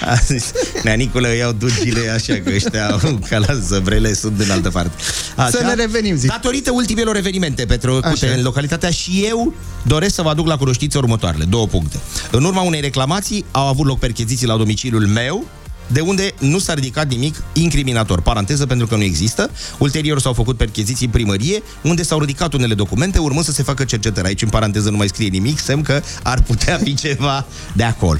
a 0.04 0.14
zis 0.14 0.52
Neanicule, 0.82 1.28
iau 1.28 1.52
dungile 1.52 2.08
așa 2.08 2.34
Că 2.44 2.50
ăștia 2.54 2.90
au 2.90 3.18
ca 3.28 3.38
la 3.38 3.54
zăbrele 3.54 4.14
Sunt 4.14 4.40
în 4.40 4.50
altă 4.50 4.70
parte 4.70 4.92
așa. 5.36 5.50
Să 5.50 5.62
ne 5.62 5.74
revenim, 5.74 6.16
zic. 6.16 6.30
Datorită 6.30 6.70
ultimelor 6.70 7.16
evenimente 7.16 7.64
petrecute 7.64 8.06
Așa. 8.06 8.26
în 8.26 8.42
localitatea 8.42 8.90
Și 8.90 9.24
eu 9.28 9.54
doresc 9.82 10.14
să 10.14 10.22
vă 10.22 10.28
aduc 10.28 10.46
la 10.46 10.56
cunoștință 10.56 10.98
următoarele 10.98 11.44
Două 11.44 11.66
puncte 11.66 11.96
În 12.30 12.44
urma 12.44 12.60
unei 12.60 12.80
reclamații 12.80 13.44
Au 13.50 13.66
avut 13.66 13.86
loc 13.86 13.98
percheziții 13.98 14.46
la 14.46 14.56
domiciliul 14.56 15.06
meu 15.06 15.44
de 15.86 16.00
unde 16.00 16.34
nu 16.38 16.58
s-a 16.58 16.74
ridicat 16.74 17.08
nimic 17.08 17.42
incriminator. 17.52 18.20
Paranteză, 18.20 18.66
pentru 18.66 18.86
că 18.86 18.96
nu 18.96 19.02
există. 19.02 19.50
Ulterior 19.78 20.20
s-au 20.20 20.32
făcut 20.32 20.56
percheziții 20.56 21.06
în 21.06 21.12
primărie, 21.12 21.62
unde 21.82 22.02
s-au 22.02 22.18
ridicat 22.20 22.52
unele 22.52 22.74
documente, 22.74 23.18
urmând 23.18 23.44
să 23.44 23.52
se 23.52 23.62
facă 23.62 23.84
cercetări. 23.84 24.26
Aici, 24.26 24.42
în 24.42 24.48
paranteză, 24.48 24.90
nu 24.90 24.96
mai 24.96 25.08
scrie 25.08 25.28
nimic, 25.28 25.58
semn 25.58 25.82
că 25.82 26.02
ar 26.22 26.42
putea 26.42 26.80
fi 26.82 26.94
ceva 27.04 27.46
de 27.72 27.82
acolo. 27.82 28.18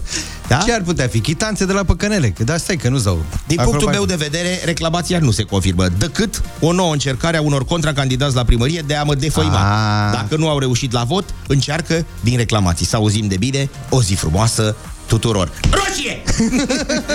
Da? 0.48 0.57
Ce 0.57 0.72
ar 0.72 0.83
putea 0.83 1.09
fi? 1.09 1.20
Chitanțe 1.20 1.64
de 1.64 1.72
la 1.72 1.85
păcănele. 1.85 2.31
Că 2.31 2.44
da, 2.44 2.57
stai 2.57 2.76
că 2.76 2.88
nu 2.88 2.96
zau. 2.96 3.24
Din 3.46 3.61
punctul 3.62 3.88
meu 3.88 4.05
de 4.05 4.14
vedere, 4.14 4.61
reclamația 4.64 5.18
nu 5.18 5.31
se 5.31 5.42
confirmă, 5.42 5.88
decât 5.98 6.42
o 6.61 6.72
nouă 6.72 6.92
încercare 6.92 7.37
a 7.37 7.42
unor 7.42 7.64
contracandidați 7.64 8.35
la 8.35 8.44
primărie 8.44 8.85
de 8.87 8.94
a 8.94 9.02
mă 9.02 9.14
defăima. 9.14 10.07
Ah. 10.07 10.12
Dacă 10.12 10.37
nu 10.37 10.48
au 10.48 10.59
reușit 10.59 10.92
la 10.92 11.05
vot, 11.05 11.24
încearcă 11.46 12.05
din 12.20 12.37
reclamații. 12.37 12.87
Să 12.87 12.96
auzim 12.96 13.29
de 13.29 13.37
bine, 13.37 13.70
o 13.90 14.02
zi 14.02 14.14
frumoasă 14.14 14.76
tuturor. 15.07 15.53
Roșie! 15.71 16.23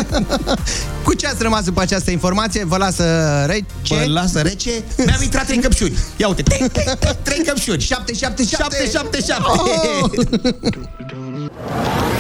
Cu 1.03 1.13
ce 1.13 1.27
ați 1.27 1.41
rămas 1.41 1.63
după 1.63 1.81
această 1.81 2.11
informație? 2.11 2.65
Vă 2.65 2.77
lasă 2.77 3.03
rece? 3.45 3.95
Vă 3.95 4.03
lasă 4.07 4.41
rece? 4.41 4.83
Mi-am 4.97 5.21
intrat 5.23 5.45
trei 5.45 5.57
căpșuni. 5.57 5.97
Ia 6.17 6.27
uite, 6.27 6.41
trei, 6.41 6.69
trei, 6.69 6.85
trei, 6.99 7.17
trei 7.23 7.43
căpșuni. 7.45 7.81
7, 7.81 8.13
7, 8.13 8.43
7. 8.45 8.63
7, 8.63 8.89
7, 8.91 9.21
7. 9.21 9.41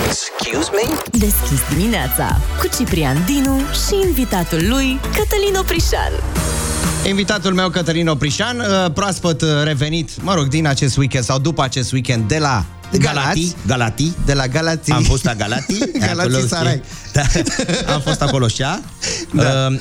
Excuse 0.07 0.69
me? 0.71 0.95
Deschis 1.11 1.59
dimineața 1.75 2.39
cu 2.59 2.67
Ciprian 2.77 3.23
Dinu 3.25 3.59
și 3.87 4.07
invitatul 4.07 4.67
lui 4.69 4.99
Cătălin 5.01 5.55
Oprișan. 5.59 6.11
Invitatul 7.07 7.53
meu, 7.53 7.69
Cătălin 7.69 8.07
Oprișan, 8.07 8.59
uh, 8.59 8.91
proaspăt 8.93 9.41
uh, 9.41 9.47
revenit, 9.63 10.21
mă 10.23 10.33
rog, 10.33 10.47
din 10.47 10.67
acest 10.67 10.97
weekend 10.97 11.23
sau 11.23 11.39
după 11.39 11.63
acest 11.63 11.91
weekend 11.91 12.27
de 12.27 12.37
la 12.37 12.65
Galati, 12.97 13.55
Galati. 13.67 14.11
De 14.25 14.33
la 14.33 14.47
Galati. 14.47 14.91
Am 14.91 15.03
fost 15.03 15.23
la 15.23 15.33
Galati. 15.35 15.77
Galati 16.05 16.19
acolo, 16.19 16.45
Sarai. 16.47 16.81
Da, 17.13 17.21
am 17.93 18.01
fost 18.01 18.21
acolo 18.21 18.47
și 18.47 18.57
da. 19.33 19.67
uh, 19.69 19.75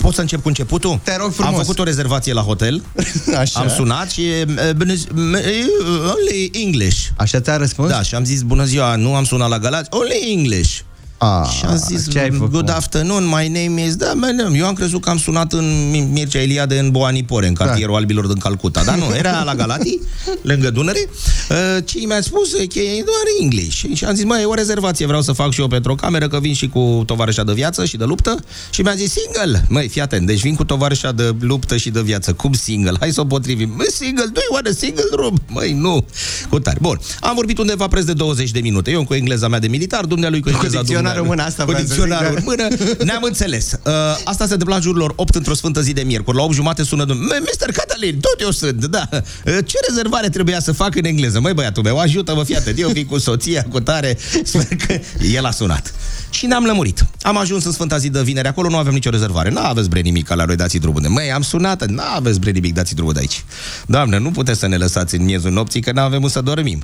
Pot 0.00 0.14
să 0.14 0.20
încep 0.20 0.42
cu 0.42 0.48
începutul? 0.48 1.00
Te 1.02 1.16
rog 1.16 1.32
frumos. 1.32 1.52
Am 1.52 1.58
făcut 1.60 1.78
o 1.78 1.82
rezervație 1.82 2.32
la 2.32 2.40
hotel. 2.40 2.82
Așa. 3.38 3.60
Am 3.60 3.68
sunat 3.68 4.10
și 4.10 4.20
uh, 4.20 4.70
bună 4.76 4.94
zi- 4.94 5.06
m- 5.06 5.10
uh, 5.12 6.12
only 6.14 6.50
English. 6.54 7.06
Așa 7.16 7.40
ți-a 7.40 7.56
răspuns? 7.56 7.90
Da, 7.90 8.02
și 8.02 8.14
am 8.14 8.24
zis 8.24 8.42
bună 8.42 8.64
ziua, 8.64 8.96
nu 8.96 9.14
am 9.14 9.24
sunat 9.24 9.48
la 9.48 9.58
Galați, 9.58 9.88
only 9.90 10.32
English. 10.36 10.78
Ah, 11.22 11.48
și 11.58 11.64
am 11.64 11.76
zis, 11.76 12.10
ce 12.10 12.18
ai 12.18 12.30
făcut? 12.30 12.50
good 12.50 12.70
afternoon, 12.70 13.24
my 13.24 13.48
name 13.48 13.82
is... 13.86 13.94
Da, 13.96 14.12
man, 14.12 14.54
eu 14.54 14.66
am 14.66 14.74
crezut 14.74 15.00
că 15.00 15.10
am 15.10 15.18
sunat 15.18 15.52
în 15.52 15.90
Mircea 16.12 16.40
Eliade 16.40 16.78
în 16.78 16.90
Boanipore, 16.90 17.46
în 17.46 17.54
cartierul 17.54 17.92
Da. 17.92 17.98
albilor 17.98 18.26
din 18.26 18.36
Calcuta. 18.38 18.82
Dar 18.84 18.98
nu, 18.98 19.04
era 19.16 19.42
la 19.42 19.54
Galati, 19.54 19.98
lângă 20.42 20.70
Dunăre. 20.70 21.08
Uh, 21.50 21.56
Ce 21.84 21.98
mi-a 22.06 22.20
spus 22.20 22.50
că 22.52 22.78
e 22.78 23.02
doar 23.04 23.24
English. 23.40 23.82
Și 23.94 24.04
am 24.04 24.14
zis, 24.14 24.24
măi, 24.24 24.42
e 24.42 24.44
o 24.44 24.54
rezervație, 24.54 25.06
vreau 25.06 25.22
să 25.22 25.32
fac 25.32 25.52
și 25.52 25.60
eu 25.60 25.68
pentru 25.68 25.92
o 25.92 25.94
cameră, 25.94 26.28
că 26.28 26.38
vin 26.40 26.54
și 26.54 26.68
cu 26.68 27.02
tovarășa 27.06 27.44
de 27.44 27.52
viață 27.52 27.84
și 27.84 27.96
de 27.96 28.04
luptă. 28.04 28.36
Și 28.70 28.82
mi-a 28.82 28.94
zis, 28.94 29.12
single. 29.12 29.64
Măi, 29.68 29.88
fii 29.88 30.00
atent, 30.00 30.26
deci 30.26 30.40
vin 30.40 30.54
cu 30.54 30.64
tovarășa 30.64 31.12
de 31.12 31.34
luptă 31.40 31.76
și 31.76 31.90
de 31.90 32.00
viață. 32.00 32.32
Cum 32.32 32.52
single? 32.52 32.96
Hai 33.00 33.10
să 33.12 33.20
o 33.20 33.24
potrivim. 33.24 33.72
Măi, 33.76 33.90
single, 33.90 34.24
do 34.32 34.40
you 34.48 34.52
want 34.52 34.66
a 34.66 34.70
single 34.76 35.04
room? 35.16 35.34
Măi, 35.48 35.72
nu. 35.72 36.04
Cu 36.50 36.58
tare. 36.58 36.78
Bun, 36.80 37.00
am 37.20 37.34
vorbit 37.34 37.58
undeva 37.58 37.88
preț 37.88 38.04
de 38.04 38.12
20 38.12 38.50
de 38.50 38.60
minute. 38.60 38.90
Eu 38.90 39.04
cu 39.04 39.14
engleza 39.14 39.48
mea 39.48 39.58
de 39.58 39.66
militar, 39.66 40.04
dumnealui 40.04 40.40
cu 40.40 40.48
engleza 40.48 40.82
dicționarul 41.14 41.22
dumnealui. 41.22 41.22
în 41.22 41.26
mână, 41.26 41.42
asta 41.42 41.64
Cu 41.64 41.70
vreau 41.70 41.86
să 41.86 41.94
dicționarul 41.94 42.36
zic, 42.36 42.38
în 42.38 42.44
mână. 42.44 43.04
Ne-am 43.10 43.22
înțeles. 43.22 43.72
Uh, 43.72 43.92
asta 44.24 44.46
se 44.46 44.52
întâmpla 44.52 44.76
în 44.76 44.82
jurul 44.82 44.98
lor 44.98 45.12
8 45.16 45.34
într-o 45.34 45.54
sfântă 45.54 45.80
zi 45.80 45.92
de 45.92 46.02
miercuri. 46.02 46.36
La 46.36 46.42
8 46.42 46.54
jumate 46.54 46.82
sună 46.82 47.04
domnul. 47.04 47.26
Mr. 47.26 47.70
Catalin, 47.72 48.20
tot 48.20 48.40
eu 48.40 48.50
sunt, 48.50 48.84
da. 48.84 49.08
Uh, 49.12 49.20
Ce 49.44 49.76
rezervare 49.88 50.28
trebuia 50.28 50.60
să 50.60 50.72
fac 50.72 50.94
în 50.94 51.04
engleză? 51.04 51.40
Măi, 51.40 51.54
băiatul 51.54 51.82
meu, 51.82 51.98
ajută-mă, 51.98 52.44
fii 52.44 52.56
atent. 52.56 52.78
Eu 52.78 52.88
vin 52.88 53.06
cu 53.06 53.18
soția, 53.18 53.66
cu 53.70 53.80
tare. 53.80 54.18
Sper 54.42 54.76
că 54.86 54.98
el 55.32 55.44
a 55.44 55.50
sunat. 55.50 55.94
Și 56.30 56.46
ne-am 56.46 56.64
lămurit. 56.64 57.06
Am 57.22 57.36
ajuns 57.36 57.64
în 57.64 57.72
Sfânta 57.72 57.96
zi 57.96 58.08
de 58.08 58.22
vineri, 58.22 58.48
acolo 58.48 58.68
nu 58.68 58.76
avem 58.76 58.92
nicio 58.92 59.10
rezervare. 59.10 59.50
N-aveți 59.50 59.88
bre 59.88 60.00
nimic 60.00 60.26
ca 60.26 60.34
la 60.34 60.44
noi, 60.44 60.56
dați 60.56 60.78
drumul 60.78 61.00
de. 61.00 61.08
Măi, 61.08 61.32
am 61.32 61.42
sunat, 61.42 61.86
n-aveți 61.86 62.40
bre 62.40 62.50
nimic, 62.50 62.74
dați 62.74 62.94
drumul 62.94 63.12
de 63.12 63.18
aici. 63.18 63.44
Doamne, 63.86 64.18
nu 64.18 64.30
puteți 64.30 64.58
să 64.58 64.66
ne 64.66 64.76
lăsați 64.76 65.14
în 65.14 65.24
miezul 65.24 65.50
nopții, 65.50 65.80
că 65.80 65.92
n-avem 65.92 66.28
să 66.28 66.40
dormim. 66.40 66.82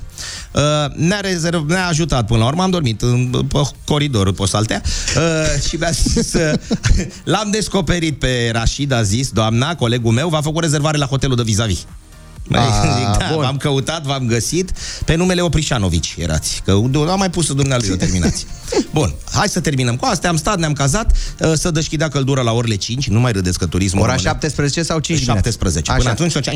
Uh, 0.51 0.61
ne-a, 0.95 1.19
rezerv, 1.19 1.69
ne-a 1.69 1.87
ajutat 1.87 2.25
până 2.25 2.39
la 2.39 2.45
urmă, 2.45 2.63
am 2.63 2.69
dormit 2.69 3.01
în, 3.01 3.45
pe 3.47 3.61
coridorul, 3.85 4.16
pe 4.23 4.45
saltea, 4.45 4.81
uh, 5.15 5.61
și 5.67 5.75
mi-a 5.75 5.89
zis, 5.89 6.33
uh, 6.33 6.53
l-am 7.33 7.51
descoperit 7.51 8.19
pe 8.19 8.49
Rashid, 8.53 8.91
a 8.91 9.01
zis, 9.01 9.29
doamna, 9.29 9.75
colegul 9.75 10.11
meu, 10.11 10.29
v-a 10.29 10.41
făcut 10.41 10.63
rezervare 10.63 10.97
la 10.97 11.05
hotelul 11.05 11.35
de 11.35 11.43
vis-a-vis. 11.43 11.85
Băi, 12.47 12.59
Ah, 12.59 12.89
zic, 12.97 13.17
da, 13.19 13.29
bun. 13.33 13.41
v-am 13.41 13.57
căutat, 13.57 14.03
v-am 14.03 14.25
găsit. 14.25 14.71
Pe 15.05 15.15
numele 15.15 15.41
Oprișanovici 15.41 16.15
erați 16.17 16.61
Că 16.65 16.71
am 17.09 17.15
mai 17.17 17.29
pus 17.29 17.51
dumnealui 17.53 17.89
o 17.91 17.95
terminați. 17.95 18.45
Bun, 18.93 19.13
hai 19.31 19.47
să 19.49 19.59
terminăm 19.59 19.95
cu 19.95 20.05
astea. 20.05 20.29
Am 20.29 20.37
stat, 20.37 20.57
ne-am 20.59 20.73
cazat 20.73 21.11
uh, 21.39 21.51
Să 21.55 21.71
deschidea 21.71 22.07
căldura 22.09 22.41
la 22.41 22.51
orele 22.51 22.75
5 22.75 23.07
Nu 23.07 23.19
mai 23.19 23.31
râdeți 23.31 23.57
că 23.57 23.65
turismul 23.65 24.01
Ora 24.01 24.11
rămâne- 24.11 24.29
17 24.29 24.83
sau 24.83 24.99
5 24.99 25.17
dimineața? 25.19 25.49
17 25.49 25.91
Așa. 25.91 25.99
Până 25.99 26.11
atunci 26.11 26.31
făceam 26.31 26.55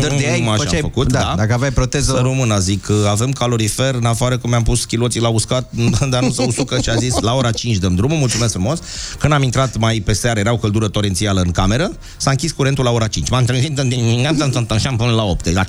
Dărdeai, 0.00 0.40
Așa 0.48 0.56
făceai- 0.56 0.80
am 0.80 0.80
făcut, 0.80 1.12
da, 1.12 1.18
da, 1.20 1.34
dacă 1.36 1.52
aveai 1.52 1.70
proteză- 1.70 2.12
Să 2.14 2.20
rămână, 2.22 2.58
zic 2.58 2.82
că 2.84 3.06
Avem 3.10 3.30
calorifer, 3.32 3.94
în 3.94 4.04
afară 4.04 4.38
că 4.38 4.46
mi-am 4.48 4.62
pus 4.62 4.84
chiloții 4.84 5.20
la 5.20 5.28
uscat 5.28 5.70
Dar 6.10 6.22
nu 6.22 6.30
se 6.30 6.42
usucă 6.42 6.78
și 6.82 6.88
a 6.90 6.94
zis 6.94 7.18
La 7.20 7.32
ora 7.34 7.50
5 7.50 7.76
dăm 7.76 7.94
drumul, 7.94 8.16
mulțumesc 8.18 8.52
frumos. 8.52 8.78
Când 9.18 9.32
am 9.32 9.42
intrat 9.42 9.76
mai 9.78 10.00
pe 10.04 10.12
seară, 10.12 10.38
era 10.38 10.52
o 10.52 10.56
căldură 10.58 10.88
torențială 10.88 11.40
în 11.40 11.50
cameră 11.50 11.90
S-a 12.16 12.30
închis 12.30 12.52
curentul 12.52 12.84
la 12.84 12.90
ora 12.90 13.06
5 13.06 13.28
M-am 13.28 13.44
trezit 13.44 13.74
în 14.90 14.96
dimineața, 14.96 14.96
așa 14.96 14.96
până 14.96 15.12
la 15.12 15.24
8 15.24 15.52
La 15.52 15.64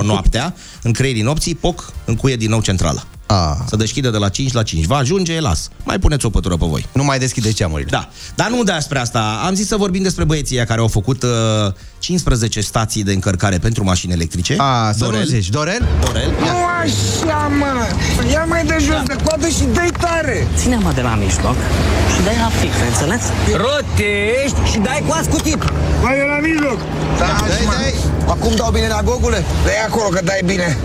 5.00 0.00 0.04
noaptea, 0.04 0.54
în 0.82 0.92
creierii 0.92 1.22
nopții 1.22 1.54
Poc, 1.54 1.92
încuie 2.04 2.36
din 2.36 2.50
nou 2.50 2.60
centrala 2.60 3.06
Ah. 3.26 3.56
Să 3.68 3.76
deschide 3.76 4.10
de 4.10 4.16
la 4.18 4.28
5 4.28 4.52
la 4.52 4.62
5 4.62 4.84
Va 4.86 4.96
ajunge, 4.96 5.40
las 5.40 5.68
Mai 5.84 5.98
puneți 5.98 6.26
o 6.26 6.30
pătură 6.30 6.56
pe 6.56 6.66
voi 6.68 6.86
Nu 6.92 7.04
mai 7.04 7.18
deschide 7.18 7.52
geamurile. 7.52 7.88
da, 7.90 8.08
dar 8.34 8.48
nu 8.48 8.62
despre 8.62 8.98
asta. 8.98 9.42
Am 9.46 9.54
zis 9.54 9.66
să 9.66 9.76
vorbim 9.76 10.02
despre 10.02 10.24
băieții 10.24 10.56
ăia 10.56 10.64
care 10.64 10.80
au 10.80 10.88
făcut 10.88 11.22
uh, 11.22 11.28
15 11.98 12.60
stații 12.60 13.02
de 13.02 13.12
încărcare 13.12 13.58
pentru 13.58 13.84
mașini 13.84 14.12
electrice. 14.12 14.54
A, 14.58 14.92
să 14.92 15.04
nu 15.04 15.22
zici. 15.22 15.48
Dorel? 15.48 15.86
Dorel. 16.04 16.30
Nu 16.40 16.46
așa, 16.82 17.50
mă! 17.58 17.86
Ia 18.32 18.44
mai 18.44 18.64
de 18.64 18.76
jos 18.80 19.02
de 19.06 19.16
coadă 19.24 19.48
și 19.48 19.64
dai 19.74 19.90
tare! 20.00 20.46
Ține-mă 20.56 20.92
de 20.94 21.00
la 21.00 21.14
mijloc 21.14 21.56
și 22.16 22.22
dai 22.24 22.36
la 22.44 22.50
fix, 22.60 22.72
ai 22.82 22.88
înțeles? 22.88 23.22
Rotești 23.64 24.70
și 24.70 24.78
dai 24.78 25.02
cu 25.06 25.12
ascutit! 25.20 25.60
Mai 26.02 26.18
e 26.18 26.24
la 26.34 26.38
mijloc! 26.48 26.78
Da, 27.18 27.26
dai, 27.48 27.64
dai! 27.76 27.94
Acum 28.28 28.52
dau 28.56 28.70
bine 28.70 28.88
la 28.88 29.02
gogule? 29.02 29.44
Dai 29.64 29.78
acolo 29.88 30.08
că 30.08 30.20
dai 30.24 30.40
bine! 30.44 30.76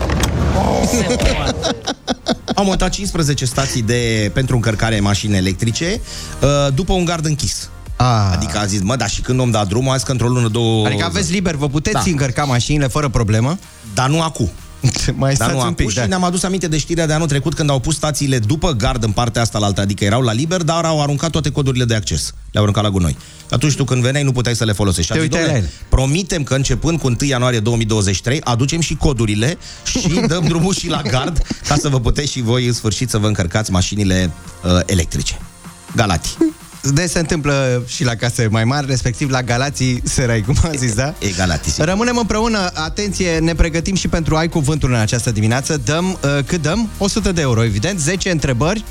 Au 2.56 2.66
montat 2.66 2.90
15 2.90 3.46
stații 3.46 3.82
de, 3.82 4.32
pentru 4.34 4.56
încărcare 4.56 5.00
mașini 5.00 5.36
electrice 5.38 6.02
uh, 6.42 6.74
după 6.74 6.94
un 6.94 7.06
gard 7.06 7.26
închis. 7.26 7.70
A. 7.96 8.32
Adică 8.32 8.58
a 8.58 8.66
zis, 8.66 8.82
mă, 8.82 8.96
dar 8.96 9.10
și 9.10 9.22
când 9.22 9.40
om 9.40 9.52
da 9.52 9.66
drumul, 9.66 9.94
azi 9.94 10.06
că 10.06 10.12
într-o 10.12 10.28
lună, 10.28 10.48
două... 10.48 10.86
Adică 10.86 11.06
aveți 11.06 11.32
liber, 11.32 11.56
vă 11.56 11.68
puteți 11.68 11.96
Da. 11.96 12.04
încărca 12.06 12.44
mașinile 12.44 12.88
fără 12.88 13.10
problemă? 13.10 13.58
Dar 13.94 14.10
nu 14.10 14.22
acum. 14.22 14.50
mai 15.16 15.34
Dar 15.34 15.36
stați 15.36 15.52
nu 15.52 15.58
un 15.58 15.62
acum 15.62 15.74
pic, 15.74 15.90
și 15.90 15.96
da. 15.96 16.06
ne-am 16.06 16.24
adus 16.24 16.44
aminte 16.44 16.68
de 16.68 16.78
știrea 16.78 17.06
de 17.08 17.14
anul 17.14 17.28
trecut 17.28 17.54
când 17.54 17.70
au 17.70 17.80
pus 17.80 17.96
stațiile 17.96 18.40
după 18.40 18.72
gard 18.72 19.04
în 19.04 19.12
partea 19.12 19.42
asta 19.42 19.60
la 19.60 19.66
altă, 19.66 19.82
adică 19.82 20.04
erau 20.04 20.22
la 20.22 20.32
liber, 20.34 20.62
dar 20.62 20.86
au 20.86 21.02
aruncat 21.02 21.30
toate 21.30 21.50
codurile 21.52 21.86
de 21.86 21.96
acces. 21.96 22.34
Le-au 22.52 22.64
aruncat 22.64 22.84
la 22.84 22.90
gunoi. 22.90 23.18
Atunci 23.50 23.76
tu 23.76 23.84
când 23.84 24.02
veneai 24.02 24.24
nu 24.24 24.32
puteai 24.32 24.56
să 24.56 24.66
le 24.66 24.72
folosești. 24.72 25.12
Te 25.12 25.18
A 25.18 25.22
zis, 25.22 25.30
uitai 25.32 25.46
la 25.46 25.52
"Dom'le, 25.54 25.58
ele." 25.58 25.72
promitem 25.90 26.44
că 26.44 26.54
începând 26.56 27.00
cu 27.00 27.08
1 27.08 27.16
ianuarie 27.20 27.60
2023 27.60 28.42
aducem 28.44 28.80
și 28.80 28.96
codurile 28.96 29.58
și 29.86 30.08
dăm 30.28 30.44
drumul 30.48 30.74
și 30.74 30.88
la 30.88 31.02
gard 31.02 31.42
ca 31.68 31.76
să 31.76 31.90
vă 31.90 32.00
puteți 32.00 32.32
și 32.32 32.42
voi 32.42 32.66
în 32.66 32.74
sfârșit 32.74 33.10
să 33.10 33.18
vă 33.18 33.28
încărcați 33.28 33.72
mașinile 33.72 34.32
uh, 34.64 34.80
electrice. 34.86 35.40
Galati. 35.96 36.38
Deci 36.84 37.10
se 37.10 37.20
întâmplă 37.20 37.84
și 37.88 38.04
la 38.04 38.16
case 38.16 38.48
mai 38.52 38.64
mari, 38.64 38.86
respectiv 38.88 39.30
la 39.30 39.42
Galații 39.42 40.02
Serai, 40.04 40.42
cum 40.42 40.56
am 40.64 40.72
zis, 40.76 40.94
da? 40.94 41.14
E 41.20 41.30
Galații. 41.38 41.72
sigur. 41.72 41.88
Rămânem 41.88 42.18
împreună, 42.18 42.70
atenție, 42.74 43.38
ne 43.40 43.56
pregătim 43.56 43.96
și 43.96 44.08
pentru 44.08 44.36
Ai 44.36 44.50
Cuvântul 44.50 44.90
în 44.94 45.00
această 45.00 45.32
dimineață. 45.32 45.82
Dăm, 45.86 46.06
uh, 46.24 46.44
cât 46.46 46.62
dăm? 46.62 46.90
100 46.98 47.32
de 47.32 47.42
euro, 47.42 47.64
evident, 47.64 48.00
10 48.00 48.30
întrebări. 48.32 48.84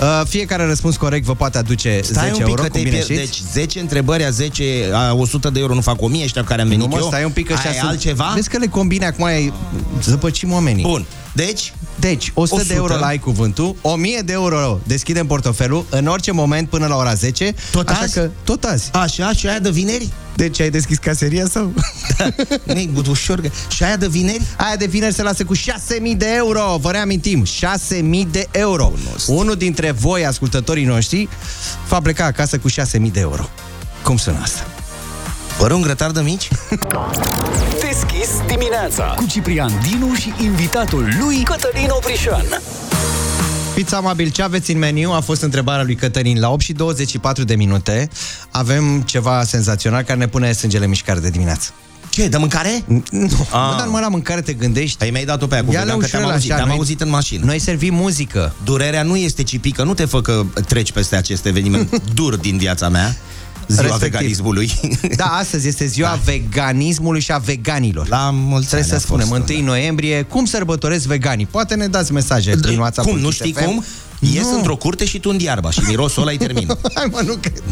Uh, 0.00 0.26
fiecare 0.28 0.64
răspuns 0.66 0.96
corect 0.96 1.24
vă 1.24 1.34
poate 1.34 1.58
aduce 1.58 2.00
Stai 2.02 2.22
10 2.28 2.30
un 2.30 2.36
pic 2.38 2.46
euro, 2.48 2.62
că 2.62 2.68
cum 2.68 2.70
te 2.80 2.88
bine 2.88 2.90
pierd. 2.90 3.04
știți. 3.04 3.20
Deci 3.20 3.40
10 3.52 3.80
întrebări 3.80 4.24
a 4.24 4.30
10, 4.30 4.64
a 4.92 5.14
100 5.14 5.50
de 5.50 5.60
euro 5.60 5.74
nu 5.74 5.80
fac 5.80 6.02
1000 6.02 6.24
ăștia 6.24 6.44
care 6.44 6.60
am 6.62 6.68
venit 6.68 6.82
nu 6.84 6.90
mă, 6.90 6.98
eu. 7.00 7.06
stai 7.06 7.24
un 7.24 7.30
pic 7.30 7.46
că 7.46 7.52
Aia 7.52 7.60
așa 7.60 7.70
e 7.70 7.78
sunt- 7.78 7.90
altceva? 7.90 8.32
Vezi 8.34 8.48
că 8.48 8.58
le 8.58 8.66
combine 8.66 9.06
acum, 9.06 9.24
ai 9.24 9.52
zăpăcim 10.02 10.52
oamenii. 10.52 10.82
Bun. 10.82 11.06
Deci? 11.34 11.72
Deci, 11.98 12.30
100, 12.34 12.54
100. 12.54 12.68
de 12.68 12.74
euro 12.74 12.94
la 12.96 13.06
ai 13.06 13.18
cuvântul, 13.18 13.76
1000 13.80 14.20
de 14.24 14.32
euro 14.32 14.80
deschidem 14.86 15.26
portofelul 15.26 15.84
în 15.90 16.06
orice 16.06 16.30
moment 16.32 16.68
până 16.68 16.86
la 16.86 16.96
ora 16.96 17.14
10. 17.14 17.54
Tot 17.70 17.88
așa 17.88 18.00
azi? 18.00 18.14
Că, 18.14 18.30
tot 18.44 18.64
azi. 18.64 18.90
Așa, 18.92 19.32
și 19.32 19.46
aia 19.46 19.58
de 19.58 19.70
vineri? 19.70 20.08
Deci 20.36 20.60
ai 20.60 20.70
deschis 20.70 20.98
caseria 20.98 21.46
sau? 21.50 21.72
Ne, 22.64 22.86
ușor. 23.08 23.40
că- 23.40 23.50
Și 23.68 23.82
aia 23.84 23.96
de 23.96 24.08
vineri? 24.08 24.42
Aia 24.56 24.76
de 24.76 24.86
vineri 24.86 25.14
se 25.14 25.22
lasă 25.22 25.44
cu 25.44 25.54
6.000 25.54 26.14
de 26.16 26.26
euro. 26.36 26.76
Vă 26.80 26.90
reamintim, 26.90 27.44
6.000 27.44 28.26
de 28.30 28.46
euro. 28.50 28.92
Unul 29.26 29.54
dintre 29.54 29.90
voi, 29.90 30.26
ascultătorii 30.26 30.84
noștri, 30.84 31.28
va 31.88 32.00
pleca 32.00 32.24
acasă 32.24 32.58
cu 32.58 32.68
6.000 32.70 33.12
de 33.12 33.20
euro. 33.20 33.48
Cum 34.02 34.16
sună 34.16 34.38
asta? 34.42 34.66
Fără 35.58 35.74
un 35.74 35.80
grătar 35.80 36.10
de 36.10 36.20
mici? 36.20 36.48
Deschis 38.24 38.46
dimineața 38.56 39.04
cu 39.04 39.26
Ciprian 39.26 39.72
Dinu 39.88 40.14
și 40.14 40.32
invitatul 40.42 41.08
lui 41.20 41.42
Cătălin 41.42 41.88
Oprișan. 41.90 42.44
Fiți 43.74 43.94
amabil, 43.94 44.28
ce 44.30 44.42
aveți 44.42 44.72
în 44.72 44.78
meniu? 44.78 45.10
A 45.10 45.20
fost 45.20 45.42
întrebarea 45.42 45.84
lui 45.84 45.94
Cătălin. 45.94 46.40
La 46.40 46.50
8 46.50 46.60
și 46.62 46.72
24 46.72 47.44
de 47.44 47.54
minute 47.54 48.08
avem 48.50 49.00
ceva 49.02 49.42
senzațional 49.44 50.02
care 50.02 50.18
ne 50.18 50.26
pune 50.28 50.52
sângele 50.52 50.82
în 50.84 50.90
mișcare 50.90 51.20
de 51.20 51.30
dimineață. 51.30 51.70
Ce, 52.10 52.28
de 52.28 52.36
mâncare? 52.36 52.82
Nu, 52.86 53.02
Ah. 53.50 53.70
nu 53.70 53.76
dar 53.78 53.86
mă 53.86 54.00
la 54.00 54.08
mâncare 54.08 54.40
te 54.40 54.52
gândești. 54.52 54.96
Păi 54.98 55.10
mi-ai 55.10 55.24
dat-o 55.24 55.46
pe 55.46 55.54
aia 55.54 55.64
cu 55.64 55.72
Ia-le 55.72 55.84
vegan, 55.84 56.00
că 56.00 56.06
te-am 56.06 56.20
ușurel 56.22 56.34
auzit, 56.34 56.50
așa, 56.50 56.56
te-am 56.58 56.68
noi- 56.68 56.76
auzit 56.78 57.00
în 57.00 57.08
mașină. 57.08 57.44
Noi 57.44 57.58
servim 57.58 57.94
muzică. 57.94 58.52
Durerea 58.64 59.02
nu 59.02 59.16
este 59.16 59.42
cipică, 59.42 59.82
nu 59.82 59.94
te 59.94 60.04
fă 60.04 60.20
că 60.20 60.44
treci 60.68 60.92
peste 60.92 61.16
acest 61.16 61.46
eveniment 61.46 62.00
dur 62.14 62.36
din 62.36 62.56
viața 62.56 62.88
mea. 62.88 63.16
Ziua 63.68 63.82
Respectiv. 63.82 64.12
veganismului. 64.12 64.70
Da, 65.16 65.24
astăzi 65.24 65.68
este 65.68 65.86
ziua 65.86 66.08
da. 66.08 66.20
veganismului 66.24 67.20
și 67.20 67.32
a 67.32 67.38
veganilor. 67.38 68.08
La 68.08 68.30
mulți 68.32 68.66
Trebuie 68.68 68.90
ani 68.90 69.00
să 69.00 69.06
a 69.06 69.14
fost, 69.16 69.26
spunem, 69.26 69.44
1 69.58 69.64
noiembrie, 69.66 70.22
cum 70.22 70.44
sărbătoresc 70.44 71.06
veganii? 71.06 71.46
Poate 71.46 71.74
ne 71.74 71.86
dați 71.86 72.12
mesaje 72.12 72.56
prin 72.56 72.78
WhatsApp. 72.78 73.08
Cum, 73.08 73.18
nu 73.18 73.30
știi 73.30 73.52
cum? 73.52 73.84
Ies 74.18 74.46
într-o 74.56 74.76
curte 74.76 75.04
și 75.04 75.18
tu 75.18 75.30
în 75.30 75.38
iarba 75.40 75.70
și 75.70 75.80
mirosul 75.86 76.22
ăla-i 76.22 76.36
termină. 76.36 76.78
Hai 76.94 77.08
mă, 77.10 77.20
nu 77.26 77.34
cred. 77.34 77.62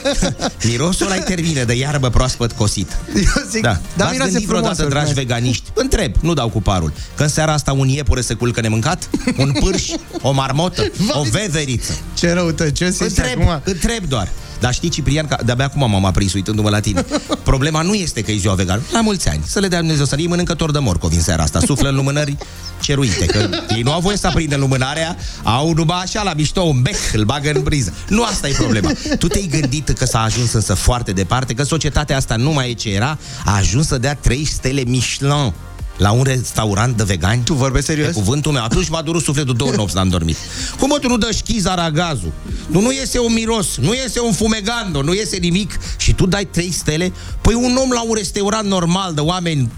mirosul 0.68 1.06
ăla-i 1.06 1.20
termină 1.22 1.64
de 1.64 1.74
iarbă 1.74 2.08
proaspăt 2.10 2.52
cosit. 2.52 2.96
Eu 3.14 3.22
zic, 3.50 3.62
Da. 3.62 3.70
da 3.70 3.78
V-ați 3.96 4.10
miroase 4.12 4.30
gândit 4.32 4.48
frumos. 4.48 4.48
vreodată, 4.48 4.74
dragi 4.76 4.88
urmează. 4.88 5.12
veganiști? 5.20 5.70
Întreb, 5.74 6.14
nu 6.20 6.32
dau 6.34 6.48
cu 6.48 6.62
parul. 6.62 6.92
Că 7.16 7.22
în 7.22 7.28
seara 7.28 7.52
asta 7.52 7.72
un 7.72 7.88
iepure 7.88 8.20
se 8.20 8.34
culcă 8.34 8.60
nemâncat? 8.60 9.08
Un 9.36 9.52
pârș? 9.60 9.88
O 10.22 10.32
marmotă? 10.32 10.82
O 11.20 11.22
veveriță? 11.22 11.98
Ce 12.14 12.32
răutăcios 12.32 12.88
ești 13.00 13.02
Întreb, 13.20 13.40
acum. 13.40 13.60
întreb 13.64 14.04
doar. 14.08 14.28
Dar 14.60 14.74
știi, 14.74 14.88
Ciprian, 14.88 15.26
că 15.26 15.36
de-abia 15.44 15.64
acum 15.64 15.90
m-am 15.90 16.04
aprins 16.04 16.32
uitându-mă 16.32 16.70
la 16.70 16.80
tine. 16.80 17.04
Problema 17.42 17.82
nu 17.82 17.94
este 17.94 18.20
că 18.22 18.30
e 18.30 18.36
ziua 18.36 18.54
vegan. 18.54 18.80
La 18.92 19.00
mulți 19.00 19.28
ani. 19.28 19.40
Să 19.46 19.58
le 19.60 19.68
dea 19.68 19.78
Dumnezeu 19.78 20.04
să 20.04 20.16
ei 20.18 20.26
mâncător 20.26 20.70
de 20.70 20.78
morcovi 20.78 21.14
în 21.16 21.22
seara 21.22 21.42
asta. 21.42 21.60
Suflă 21.66 21.88
în 21.88 21.94
lumânări 21.94 22.36
ceruite. 22.80 23.26
Că 23.26 23.48
ei 23.74 23.82
nu 23.82 23.92
au 23.92 24.00
voie 24.00 24.16
să 24.16 24.26
aprindă 24.26 24.56
lumânarea, 24.56 25.16
au 25.42 25.72
numai 25.72 25.91
așa 25.94 26.22
la 26.22 26.34
mișto 26.34 26.60
un 26.60 26.82
bec, 26.82 26.96
îl 27.12 27.24
bagă 27.24 27.50
în 27.54 27.62
briză. 27.62 27.94
Nu 28.08 28.24
asta 28.24 28.48
e 28.48 28.52
problema. 28.52 28.90
Tu 29.18 29.26
te-ai 29.26 29.48
gândit 29.50 29.88
că 29.88 30.04
s-a 30.04 30.22
ajuns 30.22 30.52
însă 30.52 30.74
foarte 30.74 31.12
departe, 31.12 31.54
că 31.54 31.62
societatea 31.62 32.16
asta 32.16 32.36
nu 32.36 32.50
mai 32.50 32.70
e 32.70 32.74
ce 32.74 32.90
era, 32.90 33.18
a 33.44 33.56
ajuns 33.56 33.86
să 33.86 33.98
dea 33.98 34.14
3 34.14 34.44
stele 34.44 34.82
Michelin 34.84 35.52
la 35.96 36.10
un 36.10 36.22
restaurant 36.22 36.96
de 36.96 37.02
vegani? 37.02 37.42
Tu 37.42 37.54
vorbești 37.54 37.86
serios? 37.86 38.06
Pe 38.06 38.12
cuvântul 38.12 38.52
meu. 38.52 38.62
Atunci 38.62 38.88
m-a 38.88 39.02
durut 39.02 39.22
sufletul 39.22 39.54
două 39.54 39.70
nopți, 39.70 39.94
n-am 39.94 40.08
dormit. 40.08 40.36
Cum 40.78 40.88
mă, 40.88 40.98
tu 40.98 41.08
nu 41.08 41.16
dă 41.16 41.28
schiza 41.32 41.74
ragazul? 41.74 42.32
Nu, 42.66 42.80
nu 42.80 42.92
iese 42.92 43.18
un 43.18 43.32
miros, 43.32 43.76
nu 43.76 43.94
iese 43.94 44.20
un 44.20 44.32
fumegando, 44.32 45.02
nu 45.02 45.14
iese 45.14 45.36
nimic 45.36 45.78
și 45.96 46.12
tu 46.12 46.26
dai 46.26 46.44
trei 46.44 46.72
stele? 46.72 47.12
Păi 47.40 47.54
un 47.54 47.78
om 47.82 47.90
la 47.90 48.02
un 48.02 48.14
restaurant 48.14 48.66
normal 48.68 49.14
de 49.14 49.20
oameni 49.20 49.70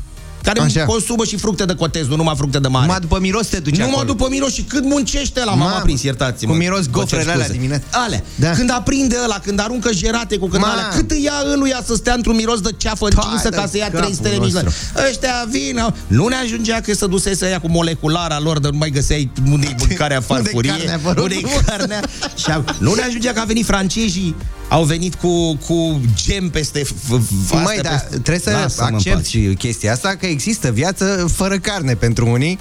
care 0.44 0.61
Așa. 0.61 0.85
consumă 0.85 1.24
și 1.24 1.37
fructe 1.37 1.64
de 1.64 1.74
cotez, 1.74 2.07
nu 2.07 2.16
numai 2.16 2.35
fructe 2.37 2.59
de 2.59 2.68
mare. 2.68 2.85
Numai 2.87 3.00
după 3.00 3.18
miros 3.20 3.46
te 3.46 3.59
duci 3.59 3.72
Numai 3.76 3.88
acolo. 3.90 4.07
după 4.07 4.26
miros 4.30 4.52
și 4.52 4.62
cât 4.62 4.85
muncește 4.85 5.44
la 5.44 5.50
Mamă, 5.50 5.64
m-am 5.64 5.74
aprins, 5.76 6.02
iertați-mă. 6.02 6.50
cu 6.52 6.57
miros 6.59 6.78
Vă 6.78 6.85
cer 6.85 6.92
gofrele 6.92 7.22
alea 7.30 7.35
scuze. 7.44 7.52
dimineața. 7.59 7.85
Alea. 7.90 8.22
Da. 8.35 8.50
Când 8.50 8.70
aprinde 8.70 9.16
ăla, 9.24 9.38
când 9.38 9.61
aruncă 9.61 9.90
jerate 9.92 10.37
cu 10.37 10.46
când 10.48 10.62
Ma. 10.62 10.70
alea, 10.72 10.88
cât 10.88 11.11
îi 11.11 11.22
ia 11.22 11.33
ăluia 11.52 11.83
să 11.87 11.94
stea 11.94 12.14
într-un 12.14 12.35
miros 12.35 12.61
de 12.61 12.70
ceafă 12.76 13.04
încinsă 13.04 13.48
de 13.48 13.57
ca 13.57 13.66
să 13.70 13.76
ia 13.76 13.85
capul 13.85 14.00
trei 14.00 14.14
stele 14.14 14.37
nostru. 14.37 14.64
Michelin. 14.64 15.09
Ăștia 15.11 15.46
vin, 15.50 15.78
au- 15.78 15.94
nu 16.07 16.26
ne 16.28 16.35
ajungea 16.37 16.80
că 16.80 16.94
să 16.94 17.07
dusese 17.07 17.46
ea 17.48 17.61
cu 17.61 17.68
moleculara 17.70 18.40
lor, 18.40 18.59
de 18.59 18.68
nu 18.70 18.76
mai 18.78 18.90
găseai 18.90 19.30
unde-i 19.50 19.74
mâncarea 19.78 20.16
în 20.16 20.22
Unde-i 20.28 20.44
farfurie, 20.44 20.70
carnea, 20.70 21.00
vă 21.02 21.12
rog 21.12 21.22
unde-i 21.22 21.40
frumos? 21.40 21.61
carnea. 21.66 22.00
Și 22.37 22.50
au, 22.52 22.64
nu 22.78 22.94
ne 22.94 23.02
ajungea 23.02 23.33
că 23.33 23.40
a 23.40 23.44
venit 23.44 23.64
francezii, 23.66 24.35
au 24.68 24.85
venit 24.85 25.14
cu, 25.14 25.57
cu 25.57 26.00
gem 26.14 26.50
peste 26.50 26.83
f- 26.83 26.85
f- 26.85 27.50
Măi, 27.50 27.62
astea 27.64 27.83
da, 27.83 27.88
peste- 27.88 28.09
trebuie 28.09 28.38
să 28.38 28.50
Lasă-mă 28.50 28.88
în 28.88 28.94
accepti 28.94 29.38
pace. 29.38 29.55
chestia 29.55 29.92
asta, 29.92 30.16
că 30.16 30.27
există 30.27 30.70
viață 30.70 31.31
fără 31.35 31.59
carne 31.59 31.94
pentru 31.94 32.29
unii. 32.29 32.59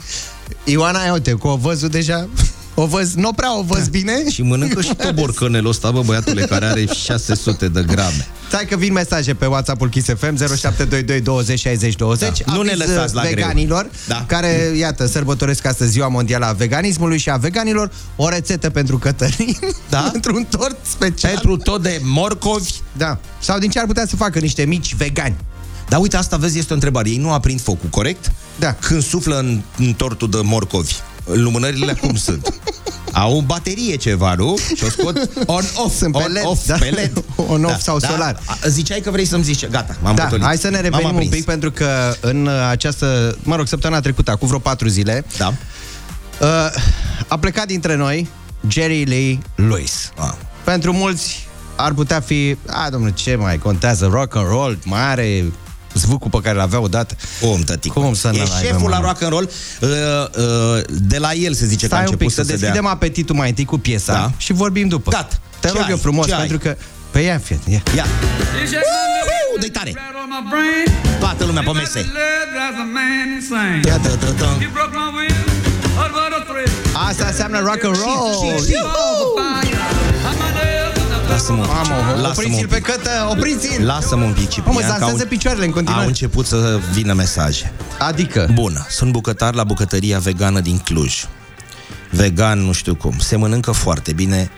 Ioana, 0.64 1.04
ia 1.04 1.14
uite, 1.14 1.32
cu 1.32 1.48
o 1.48 1.56
văzul 1.56 1.90
deja... 1.90 2.28
O 2.76 2.86
văz, 2.86 3.14
nu 3.14 3.34
prea 3.34 3.58
o 3.58 3.64
văz 3.64 3.88
bine. 3.88 4.30
Și 4.30 4.42
mănâncă 4.42 4.82
și 4.82 4.96
tot 4.96 5.12
borcanelul 5.16 5.70
ăsta, 5.76 5.92
bă, 5.92 6.02
băiatule, 6.02 6.42
care 6.46 6.66
are 6.66 6.86
600 6.86 7.68
de 7.68 7.84
grame. 7.88 8.28
Stai 8.48 8.66
că 8.66 8.76
vin 8.78 8.94
mesaje 8.94 9.34
pe 9.34 9.46
WhatsApp-ul 9.46 9.90
Kiss 9.90 10.08
FM 10.08 10.36
0722 10.38 11.22
20 11.22 11.60
60 11.60 11.96
20 11.96 12.40
Da. 12.46 12.54
Nu 12.54 12.62
ne 12.62 12.72
Aviz, 12.72 12.86
lăsați 12.88 13.16
la 13.16 13.22
greu. 13.22 13.34
veganilor 13.34 13.90
Da. 14.08 14.26
care, 14.28 14.74
iată, 14.78 15.06
sărbătoresc 15.06 15.66
astăzi 15.66 15.92
ziua 15.92 16.08
mondială 16.08 16.46
a 16.46 16.52
veganismului 16.52 17.18
și 17.18 17.30
a 17.30 17.36
veganilor 17.38 17.92
o 18.16 18.30
rețetă 18.30 18.70
pentru 18.70 18.98
Cătălin 18.98 19.58
Da? 19.90 20.00
pentru 20.12 20.36
un 20.36 20.46
tort 20.50 20.78
special. 20.90 21.32
Pentru 21.32 21.58
tot 21.58 21.82
de 21.82 22.00
morcovi. 22.04 22.72
Da. 22.98 23.18
Sau 23.40 23.60
din 23.60 23.70
ce 23.70 23.80
ar 23.80 23.86
putea 23.86 24.06
să 24.08 24.16
facă 24.16 24.40
niște 24.40 24.66
mici 24.66 24.96
vegani. 24.96 25.36
Dar 25.90 26.00
uite, 26.00 26.18
asta 26.18 26.38
vezi, 26.38 26.58
este 26.58 26.72
o 26.72 26.76
întrebare. 26.76 27.10
Ei 27.10 27.18
nu 27.18 27.32
aprind 27.32 27.62
focul, 27.62 27.90
corect? 27.90 28.32
Da. 28.60 28.74
Când 28.74 29.04
suflă 29.04 29.40
în, 29.40 29.62
în 29.78 29.94
tortul 29.94 30.30
de 30.30 30.38
morcovi, 30.44 30.94
lumânările 31.26 31.94
cum 31.94 32.16
sunt? 32.16 32.54
Au 33.12 33.38
o 33.38 33.42
baterie 33.42 33.96
ceva, 33.96 34.34
nu? 34.36 34.58
Și 34.76 34.84
o 34.84 34.90
scot 34.90 35.30
on-off, 35.46 35.96
Sunt 36.00 36.12
pe 36.18 36.24
on-off, 36.24 36.68
LED, 36.68 36.78
da. 36.80 36.86
pe 36.86 36.90
LED. 36.96 37.24
On-off 37.54 37.82
sau 37.82 38.00
solar. 38.00 38.40
A, 38.46 38.58
Ziceai 38.68 39.00
că 39.00 39.12
vrei 39.12 39.26
să-mi 39.26 39.44
zici, 39.44 39.68
gata, 39.68 39.96
m-am 40.02 40.16
Da, 40.16 40.24
potolit. 40.24 40.46
hai 40.46 40.58
să 40.58 40.70
ne 40.70 40.74
M-am 40.76 40.84
revenim 40.84 41.08
un 41.08 41.14
aprins. 41.14 41.34
pic 41.34 41.46
pentru 41.46 41.72
că 41.72 42.16
în 42.20 42.50
această, 42.70 43.38
mă 43.44 43.56
rog, 43.56 43.68
săptămâna 43.68 44.00
trecută, 44.02 44.32
acum 44.32 44.48
vreo 44.48 44.60
patru 44.60 44.88
zile, 44.88 45.26
Da. 45.38 45.54
uh, 46.42 46.48
a 47.28 47.38
plecat 47.38 47.66
dintre 47.68 47.96
noi 47.96 48.28
Jerry 48.68 49.04
Lee 49.04 49.40
Lewis. 49.56 50.12
Ah. 50.18 50.32
Pentru 50.64 50.94
mulți 50.94 51.48
ar 51.76 51.94
putea 51.94 52.20
fi, 52.20 52.58
a, 52.68 52.90
domnule, 52.90 53.14
ce 53.14 53.36
mai 53.36 53.58
contează, 53.58 54.10
rock 54.12 54.36
and 54.36 54.48
roll, 54.48 54.78
mai 54.86 55.02
are 55.02 55.44
zvâcul 55.94 56.30
pe 56.30 56.40
care 56.44 56.58
l-avea 56.58 56.80
odată. 56.80 57.16
Om, 57.42 57.60
tătică. 57.62 58.00
Cum 58.00 58.14
să 58.14 58.28
e 58.34 58.38
n-aibă, 58.38 58.52
șeful 58.66 58.90
la 58.90 59.00
mă? 59.00 59.06
rock 59.06 59.22
and 59.22 59.32
roll. 59.32 59.50
Uh, 59.82 59.90
uh, 59.90 60.82
de 60.88 61.18
la 61.18 61.34
el 61.34 61.54
se 61.54 61.66
zice 61.66 61.88
că 61.88 61.94
a 61.94 61.98
Stai 61.98 62.00
un 62.00 62.06
început 62.12 62.26
pic, 62.28 62.36
să 62.36 62.42
să 62.42 62.48
se 62.48 62.54
deschidem 62.56 62.82
dea. 62.84 62.92
apetitul 62.92 63.36
mai 63.36 63.50
întâi 63.50 63.66
cu 63.66 63.78
piesa 63.78 64.14
Da. 64.14 64.32
și 64.38 64.54
vorbim 64.54 64.88
după. 64.88 65.12
Gata. 65.12 65.40
Te 65.60 65.68
Ce 65.68 65.74
rog 65.74 65.84
ai? 65.84 65.90
eu 65.90 65.98
frumos, 65.98 66.26
Ce 66.26 66.34
ai? 66.34 66.40
pentru 66.40 66.58
că... 66.58 66.76
Pe 67.12 67.20
ia, 67.20 67.38
fie, 67.38 67.60
ia. 67.68 67.82
Ia. 67.96 68.06
Uhu, 69.50 69.60
dă-i 69.60 69.70
tare. 69.70 69.94
Toată 71.20 71.46
lumea 71.46 71.62
pe 71.66 71.72
mese. 71.72 72.00
Ia, 73.86 73.98
dă, 73.98 74.18
dă, 74.20 74.34
dă. 74.38 74.46
Asta 77.10 77.26
înseamnă 77.26 77.60
rock 77.60 77.84
and 77.84 77.96
roll. 77.96 78.20
Lasă-mă 80.24 80.43
un 80.43 80.43
pic. 81.38 81.48
Mamă, 81.68 82.22
Lasă-mă 82.22 82.28
opriți-l 82.30 82.64
un 82.64 82.68
pe 82.70 82.76
pic. 82.76 82.86
cătă, 82.86 83.10
opriți-l! 83.30 83.86
Lasă-mă 83.86 84.24
un 84.24 84.34
pic, 84.34 84.50
Ciprian, 84.50 84.74
Mamă, 84.74 84.80
că 84.88 84.92
au, 84.94 85.00
dansează 85.00 85.26
picioarele 85.26 85.66
în 85.66 85.72
continuare. 85.72 86.02
au 86.02 86.08
început 86.08 86.46
să 86.46 86.80
vină 86.94 87.14
mesaje. 87.14 87.72
Adică? 88.00 88.50
Bună, 88.54 88.86
sunt 88.90 89.12
bucătar 89.12 89.54
la 89.54 89.64
bucătăria 89.64 90.20
vegană 90.20 90.60
din 90.60 90.78
Cluj. 90.78 91.26
Vegan, 92.12 92.60
nu 92.60 92.72
știu 92.72 92.96
cum. 92.96 93.20
Se 93.20 93.36
mănâncă 93.36 93.72
foarte 93.72 94.14
bine 94.14 94.52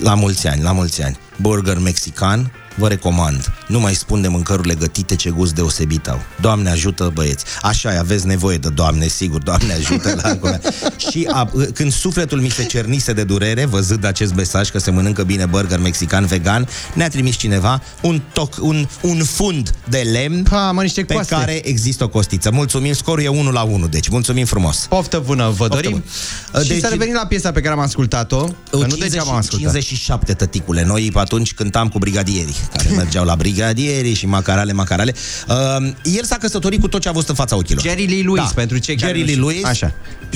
la 0.00 0.14
mulți 0.14 0.46
ani, 0.48 0.62
la 0.62 0.72
mulți 0.72 1.02
ani. 1.02 1.18
Burger 1.40 1.78
mexican, 1.78 2.52
vă 2.74 2.88
recomand. 2.88 3.52
Nu 3.68 3.80
mai 3.80 3.94
spun 3.94 4.20
de 4.20 4.28
mâncărurile 4.28 4.74
gătite 4.74 5.16
ce 5.16 5.30
gust 5.30 5.54
deosebit 5.54 6.08
au. 6.08 6.20
Doamne 6.40 6.70
ajută 6.70 7.10
băieți. 7.14 7.44
Așa 7.62 7.94
e, 7.94 7.98
aveți 7.98 8.26
nevoie 8.26 8.56
de 8.56 8.68
Doamne, 8.68 9.06
sigur, 9.06 9.42
Doamne 9.42 9.72
ajută 9.72 10.14
la 10.22 10.28
acolo. 10.28 10.56
Și 11.10 11.28
a, 11.32 11.50
când 11.74 11.92
sufletul 11.92 12.40
mi 12.40 12.48
se 12.48 12.64
cernise 12.64 13.12
de 13.12 13.24
durere, 13.24 13.64
văzând 13.64 14.04
acest 14.04 14.34
mesaj 14.34 14.70
că 14.70 14.78
se 14.78 14.90
mănâncă 14.90 15.22
bine 15.22 15.46
burger 15.46 15.78
mexican 15.78 16.26
vegan, 16.26 16.68
ne-a 16.94 17.08
trimis 17.08 17.36
cineva 17.36 17.82
un, 18.02 18.22
toc, 18.32 18.54
un, 18.60 18.88
un 19.00 19.24
fund 19.24 19.70
de 19.88 19.98
lemn 20.12 20.46
ha, 20.50 20.70
mă, 20.70 20.82
niște 20.82 21.02
pe 21.04 21.14
coaste. 21.14 21.34
care 21.34 21.68
există 21.68 22.04
o 22.04 22.08
costiță. 22.08 22.50
Mulțumim, 22.50 22.92
scorul 22.92 23.24
e 23.24 23.28
1 23.28 23.50
la 23.50 23.62
1, 23.62 23.86
deci 23.86 24.08
mulțumim 24.08 24.44
frumos. 24.44 24.86
Poftă 24.88 25.22
bună, 25.26 25.44
vă 25.44 25.66
Poftă 25.66 25.74
dorim. 25.74 25.90
bună. 25.90 26.62
Și 26.62 26.68
Deci- 26.68 26.80
să 26.80 26.88
revenim 26.88 27.14
la 27.14 27.26
piesa 27.26 27.52
pe 27.52 27.60
care 27.60 27.74
am 27.74 27.80
ascultat-o, 27.80 28.44
că 28.44 28.50
nu 28.70 28.78
50 28.80 28.98
degeaba 28.98 29.30
am 29.30 29.36
ascultat. 29.36 29.72
57, 29.72 30.32
tăticule. 30.32 30.84
Noi 30.84 31.10
pe 31.12 31.18
atunci 31.18 31.54
cântam 31.54 31.88
cu 31.88 31.98
brigadierii, 31.98 32.54
care 32.76 32.88
mergeau 32.96 33.24
la 33.24 33.36
brigadierii 33.36 34.14
și 34.14 34.26
macarale, 34.26 34.72
macarale. 34.72 35.14
Uh, 35.48 35.56
el 36.02 36.24
s-a 36.24 36.36
căsătorit 36.36 36.80
cu 36.80 36.88
tot 36.88 37.00
ce 37.00 37.08
a 37.08 37.12
văzut 37.12 37.28
în 37.28 37.34
fața 37.34 37.56
ochilor. 37.56 37.82
Jerry 37.82 38.06
Lee 38.06 38.22
Lewis, 38.22 38.50
pentru 38.54 38.78
cei 38.78 38.96
care 38.96 39.18
Jerry 39.18 39.20
nu 39.20 39.26
Lee 39.26 39.34
știu. 39.34 39.48
Lewis, 39.48 39.64
Așa. 39.64 39.92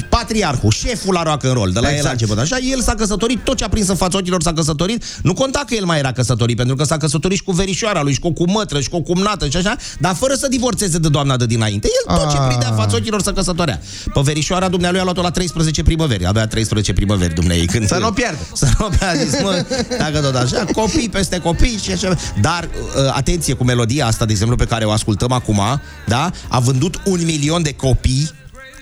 patriarhul, 0.08 0.70
șeful 0.70 1.14
la 1.14 1.22
rock 1.22 1.44
and 1.44 1.54
roll, 1.54 1.70
de 1.72 1.80
la 1.80 1.86
Exact. 1.88 2.02
el 2.04 2.08
a 2.08 2.10
început. 2.10 2.38
Așa, 2.38 2.56
el 2.72 2.80
s-a 2.82 2.94
căsătorit, 2.94 3.38
tot 3.44 3.56
ce 3.56 3.64
a 3.64 3.68
prins 3.68 3.88
în 3.88 3.96
fața 3.96 4.18
ochilor 4.18 4.42
s-a 4.42 4.52
căsătorit. 4.52 5.04
Nu 5.22 5.34
conta 5.34 5.62
că 5.66 5.74
el 5.74 5.84
mai 5.84 5.98
era 5.98 6.12
căsătorit, 6.12 6.56
pentru 6.56 6.74
că 6.76 6.84
s-a 6.84 6.96
căsătorit 6.96 7.36
și 7.36 7.42
cu 7.42 7.52
verișoara 7.52 8.02
lui, 8.02 8.12
și 8.12 8.18
cu 8.20 8.26
o 8.26 8.30
cumătră, 8.32 8.80
și 8.80 8.88
cu 8.88 8.96
o 8.96 9.00
cumnată 9.00 9.48
și 9.48 9.56
așa, 9.56 9.76
dar 9.98 10.14
fără 10.14 10.34
să 10.34 10.48
divorțeze 10.48 10.98
de 10.98 11.08
doamna 11.08 11.36
de 11.36 11.46
dinainte. 11.46 11.88
El 12.08 12.16
tot 12.16 12.30
ce 12.30 12.36
Ah. 12.36 12.44
prindea 12.46 12.68
în 12.68 12.76
fața 12.76 12.96
ochilor 12.96 13.22
să 13.22 13.32
căsătorea. 13.32 13.80
Pe 14.14 14.20
verișoara 14.22 14.68
dumnealui 14.68 15.00
a 15.00 15.02
luat-o 15.02 15.22
la 15.22 15.30
13 15.30 15.82
primăveri. 15.82 16.26
Avea 16.26 16.46
13 16.46 16.92
primăveri 16.92 17.34
dumnei. 17.34 17.66
Când 17.66 17.86
Să 17.88 17.96
nu 18.00 18.06
o 18.06 18.10
pierdă. 18.10 18.38
Să 18.54 18.68
nu 18.78 18.86
o 18.86 18.88
pierdă. 18.88 19.04
A 19.06 19.24
zis, 19.24 19.40
mă, 19.42 19.64
dacă 19.98 20.18
tot 20.20 20.34
așa, 20.34 20.64
copii 20.72 21.08
peste 21.08 21.38
copii 21.38 21.78
și 21.82 21.90
așa. 21.92 22.15
Dar, 22.40 22.68
uh, 22.72 23.12
atenție, 23.14 23.54
cu 23.54 23.64
melodia 23.64 24.06
asta, 24.06 24.24
de 24.24 24.32
exemplu, 24.32 24.56
pe 24.56 24.64
care 24.64 24.84
o 24.84 24.90
ascultăm 24.90 25.32
acum, 25.32 25.60
da? 26.06 26.30
A 26.48 26.58
vândut 26.58 27.00
un 27.04 27.20
milion 27.24 27.62
de 27.62 27.74
copii 27.74 28.30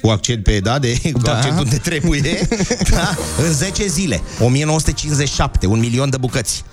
cu 0.03 0.11
accent 0.11 0.43
pe, 0.43 0.61
da, 0.61 0.78
de, 0.78 1.01
cu 1.12 1.18
Da. 1.18 1.37
accent 1.37 1.59
unde 1.59 1.76
trebuie, 1.76 2.49
da, 2.91 3.16
în 3.47 3.53
10 3.53 3.87
zile. 3.87 4.22
1957, 4.41 5.66
un 5.66 5.78
milion 5.78 6.11
de 6.11 6.16
bucăți. 6.16 6.64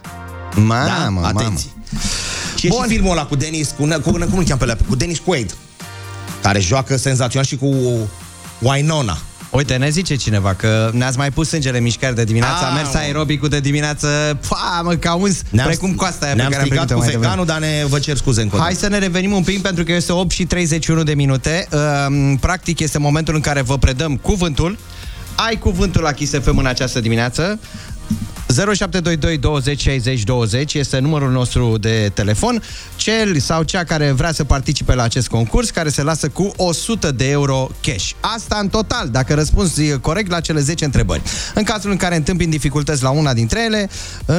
Mamă, 0.55 0.85
da? 0.85 1.09
mamă. 1.09 1.25
Atenție. 1.25 1.69
Și 2.55 2.67
e 2.67 2.69
și 2.69 2.87
filmul 2.87 3.11
ăla 3.11 3.25
cu 3.25 3.35
Denis, 3.35 3.73
cu, 3.77 3.83
cu, 4.01 4.11
cum 4.11 4.37
îl 4.37 4.43
cheamă 4.43 4.57
pe 4.57 4.63
ăla? 4.63 4.75
Cu 4.87 4.95
Denis 4.95 5.19
Quaid, 5.19 5.55
care 6.41 6.59
joacă 6.59 6.97
senzațional 6.97 7.47
și 7.47 7.55
cu 7.55 7.75
Winona. 8.59 9.17
Uite, 9.51 9.75
ne 9.75 9.89
zice 9.89 10.15
cineva 10.15 10.53
că 10.53 10.89
ne-ați 10.93 11.17
mai 11.17 11.31
pus 11.31 11.47
sângele 11.47 11.77
în 11.77 11.83
mișcare 11.83 12.13
de 12.13 12.23
dimineață, 12.23 12.63
a, 12.63 12.69
A, 12.69 12.73
mers 12.73 12.93
aerobicul 12.93 13.49
de 13.49 13.59
dimineață, 13.59 14.37
pa, 14.49 14.81
mă, 14.83 14.93
ca 14.93 15.13
uns, 15.13 15.41
precum 15.63 15.93
coasta 15.95 16.25
aia 16.25 16.33
pe 16.33 16.37
ne-am 16.37 16.51
care 16.51 16.61
am 16.61 16.67
strigat 16.67 16.85
primit-o 16.85 16.93
cu 16.93 16.99
mai 16.99 17.09
devreme. 17.09 17.25
veganul, 17.25 17.45
dar 17.45 17.59
ne 17.59 17.85
vă 17.89 17.99
cer 17.99 18.17
scuze 18.17 18.41
încă 18.41 18.55
o 18.55 18.59
Hai 18.59 18.73
dată. 18.73 18.83
să 18.85 18.89
ne 18.91 18.97
revenim 18.97 19.31
un 19.31 19.43
pic 19.43 19.61
pentru 19.61 19.83
că 19.83 19.91
este 19.93 20.11
8 20.11 20.31
și 20.31 20.45
31 20.45 21.03
de 21.03 21.13
minute. 21.13 21.67
Um, 22.07 22.37
Practic 22.37 22.79
este 22.79 22.97
momentul 22.97 23.35
în 23.35 23.41
care 23.41 23.61
vă 23.61 23.77
predăm 23.77 24.17
cuvântul. 24.17 24.77
Ai 25.35 25.55
cuvântul 25.57 26.01
la 26.01 26.11
Kiss 26.11 26.33
FM 26.41 26.57
în 26.57 26.65
această 26.65 26.99
dimineață. 26.99 27.59
0722 28.51 29.37
20 29.37 29.81
60 29.81 30.23
20 30.23 30.73
este 30.73 30.99
numărul 30.99 31.31
nostru 31.31 31.77
de 31.77 32.11
telefon. 32.13 32.63
Cel 32.95 33.39
sau 33.39 33.63
cea 33.63 33.83
care 33.83 34.11
vrea 34.11 34.31
să 34.31 34.43
participe 34.43 34.95
la 34.95 35.03
acest 35.03 35.27
concurs, 35.27 35.69
care 35.69 35.89
se 35.89 36.03
lasă 36.03 36.29
cu 36.29 36.53
100 36.55 37.11
de 37.11 37.29
euro 37.29 37.69
cash. 37.81 38.11
Asta 38.19 38.57
în 38.61 38.69
total, 38.69 39.09
dacă 39.09 39.33
răspunzi 39.33 39.97
corect 39.99 40.29
la 40.29 40.39
cele 40.39 40.59
10 40.59 40.85
întrebări. 40.85 41.21
În 41.53 41.63
cazul 41.63 41.91
în 41.91 41.97
care 41.97 42.15
întâmpini 42.15 42.51
dificultăți 42.51 43.03
la 43.03 43.09
una 43.09 43.33
dintre 43.33 43.63
ele, 43.63 43.89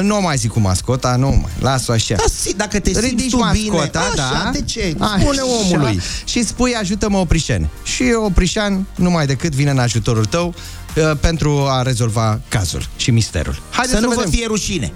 nu 0.01 0.17
o 0.17 0.21
mai 0.21 0.37
zic 0.37 0.51
cu 0.51 0.59
mascota, 0.59 1.15
nu 1.15 1.27
mai, 1.27 1.51
las-o 1.59 1.91
așa. 1.91 2.15
Da, 2.15 2.23
si, 2.41 2.55
dacă 2.55 2.79
te 2.79 2.89
simți 2.89 3.07
Ridici 3.07 3.29
tu 3.29 3.49
bine, 3.51 3.69
mascota, 3.69 3.99
așa, 3.99 4.41
da? 4.43 4.49
de 4.53 4.61
ce? 4.61 4.95
Așa. 4.99 5.17
Spune 5.19 5.41
omului. 5.41 6.01
Și 6.25 6.45
spui, 6.45 6.75
ajută-mă 6.75 7.17
Oprișen. 7.17 7.69
Și 7.83 8.03
Oprișan, 8.25 8.85
numai 8.95 9.25
decât 9.25 9.55
vine 9.55 9.69
în 9.69 9.79
ajutorul 9.79 10.25
tău 10.25 10.47
uh, 10.47 10.82
pentru 11.21 11.65
a 11.69 11.81
rezolva 11.81 12.39
cazul 12.47 12.81
și 12.95 13.11
misterul. 13.11 13.55
Haideți 13.71 13.95
Să 13.97 14.01
nu 14.03 14.07
vă 14.09 14.15
vedem. 14.15 14.31
fie 14.31 14.45
rușine. 14.47 14.93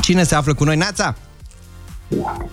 Cine 0.00 0.22
se 0.22 0.34
află 0.34 0.54
cu 0.54 0.64
noi? 0.64 0.76
Neața? 0.76 1.16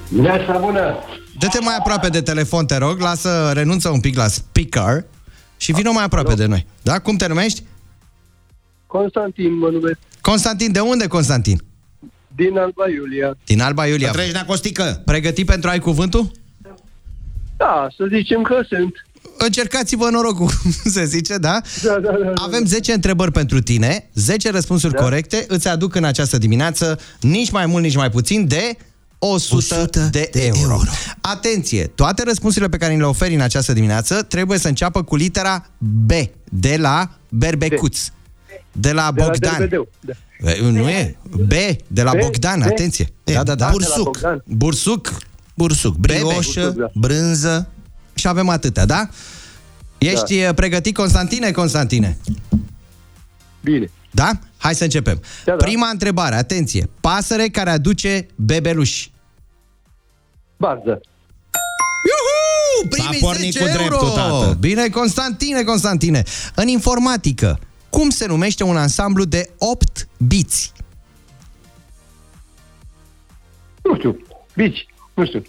Neața 0.07 0.57
bună! 0.57 0.95
Dă-te 1.39 1.59
mai 1.59 1.75
aproape 1.79 2.07
de 2.09 2.21
telefon, 2.21 2.65
te 2.65 2.77
rog, 2.77 2.99
lasă, 2.99 3.51
renunță 3.53 3.89
un 3.89 3.99
pic 3.99 4.15
la 4.17 4.27
speaker 4.27 5.05
și 5.57 5.71
vină 5.71 5.91
mai 5.91 6.03
aproape 6.03 6.33
de 6.33 6.45
noi. 6.45 6.65
Da? 6.81 6.99
Cum 6.99 7.15
te 7.15 7.27
numești? 7.27 7.63
Constantin 8.87 9.57
mă 9.57 9.69
numesc. 9.69 9.97
Constantin, 10.21 10.71
de 10.71 10.79
unde 10.79 11.07
Constantin? 11.07 11.61
Din 12.35 12.57
Alba 12.57 12.89
Iulia. 12.89 13.37
Din 13.45 13.61
Alba 13.61 13.85
Iulia. 13.87 14.11
Treci 14.11 14.31
la 14.33 14.45
costică. 14.45 15.01
Pregătit 15.05 15.45
pentru 15.45 15.69
ai 15.69 15.79
cuvântul? 15.79 16.31
Da, 17.57 17.87
să 17.97 18.05
zicem 18.09 18.41
că 18.41 18.59
sunt. 18.67 18.93
Încercați-vă 19.37 20.09
norocul, 20.09 20.45
cum 20.61 20.71
se 20.91 21.05
zice, 21.05 21.37
da? 21.37 21.61
Da, 21.83 21.93
da, 21.93 21.99
da. 21.99 22.17
da. 22.23 22.33
Avem 22.43 22.65
10 22.65 22.93
întrebări 22.93 23.31
pentru 23.31 23.61
tine, 23.61 24.09
10 24.13 24.51
răspunsuri 24.51 24.93
da. 24.93 25.01
corecte, 25.03 25.45
îți 25.47 25.67
aduc 25.67 25.95
în 25.95 26.03
această 26.03 26.37
dimineață 26.37 26.99
nici 27.21 27.51
mai 27.51 27.65
mult, 27.65 27.83
nici 27.83 27.95
mai 27.95 28.09
puțin 28.09 28.47
de 28.47 28.77
100, 29.19 29.55
100 29.75 29.99
de, 30.11 30.29
de 30.31 30.45
euro. 30.45 30.59
euro. 30.71 30.89
Atenție, 31.21 31.83
toate 31.95 32.23
răspunsurile 32.23 32.69
pe 32.69 32.77
care 32.77 32.93
ni 32.93 32.99
le 32.99 33.05
oferi 33.05 33.33
în 33.33 33.41
această 33.41 33.73
dimineață 33.73 34.21
trebuie 34.21 34.57
să 34.57 34.67
înceapă 34.67 35.03
cu 35.03 35.15
litera 35.15 35.65
B, 35.77 36.11
de 36.43 36.75
la 36.79 37.09
Berbecuț, 37.29 37.99
de 38.71 38.91
la 38.91 39.11
De 39.11 39.21
la 39.21 39.25
Bogdan. 39.27 39.51
Derbedeu, 39.57 39.87
da. 39.99 40.13
E, 40.51 40.59
Nu 40.61 40.89
e? 40.89 41.17
B, 41.31 41.51
de 41.87 42.01
la 42.03 42.11
B, 42.11 42.19
Bogdan, 42.19 42.59
B. 42.59 42.63
atenție. 42.63 43.07
Da, 43.23 43.33
da, 43.33 43.43
da. 43.43 43.55
de 43.55 43.63
la 43.63 43.69
Bursuc. 43.71 44.03
Bogdan. 44.03 44.43
Bursuc. 44.45 45.17
Bursuc, 45.55 45.95
brioșă, 45.95 46.33
Bursuc, 46.33 46.73
da. 46.75 46.91
brânză. 46.93 47.69
Și 48.17 48.27
avem 48.27 48.49
atâtea, 48.49 48.85
da? 48.85 49.09
Ești 49.97 50.41
da. 50.41 50.53
pregătit, 50.53 50.95
Constantine, 50.95 51.51
Constantine? 51.51 52.17
Bine. 53.61 53.91
Da? 54.11 54.31
Hai 54.57 54.75
să 54.75 54.83
începem. 54.83 55.21
Da, 55.45 55.55
da. 55.55 55.65
Prima 55.65 55.89
întrebare, 55.89 56.35
atenție. 56.35 56.89
Pasăre 57.01 57.47
care 57.47 57.69
aduce 57.69 58.27
bebeluși. 58.35 59.11
Barză. 60.57 61.01
Iuhu! 62.09 62.87
Primii 62.89 63.19
S-a 63.19 63.25
pornit 63.25 63.53
10 63.53 63.59
cu 63.59 63.69
euro! 63.69 63.97
dreptul, 63.97 64.09
tată. 64.09 64.57
Bine, 64.59 64.89
Constantine, 64.89 65.63
Constantine. 65.63 66.23
În 66.55 66.67
informatică, 66.67 67.59
cum 67.89 68.09
se 68.09 68.27
numește 68.27 68.63
un 68.63 68.77
ansamblu 68.77 69.23
de 69.25 69.49
8 69.57 70.07
biți? 70.17 70.71
Nu 73.83 73.95
știu. 73.95 74.17
Bici. 74.55 74.85
Nu 75.13 75.25
știu. 75.25 75.43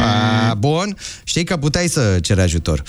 A, 0.00 0.54
bun. 0.54 0.96
Știi 1.24 1.44
că 1.44 1.56
puteai 1.56 1.86
să 1.88 2.18
ceri 2.22 2.40
ajutor. 2.40 2.82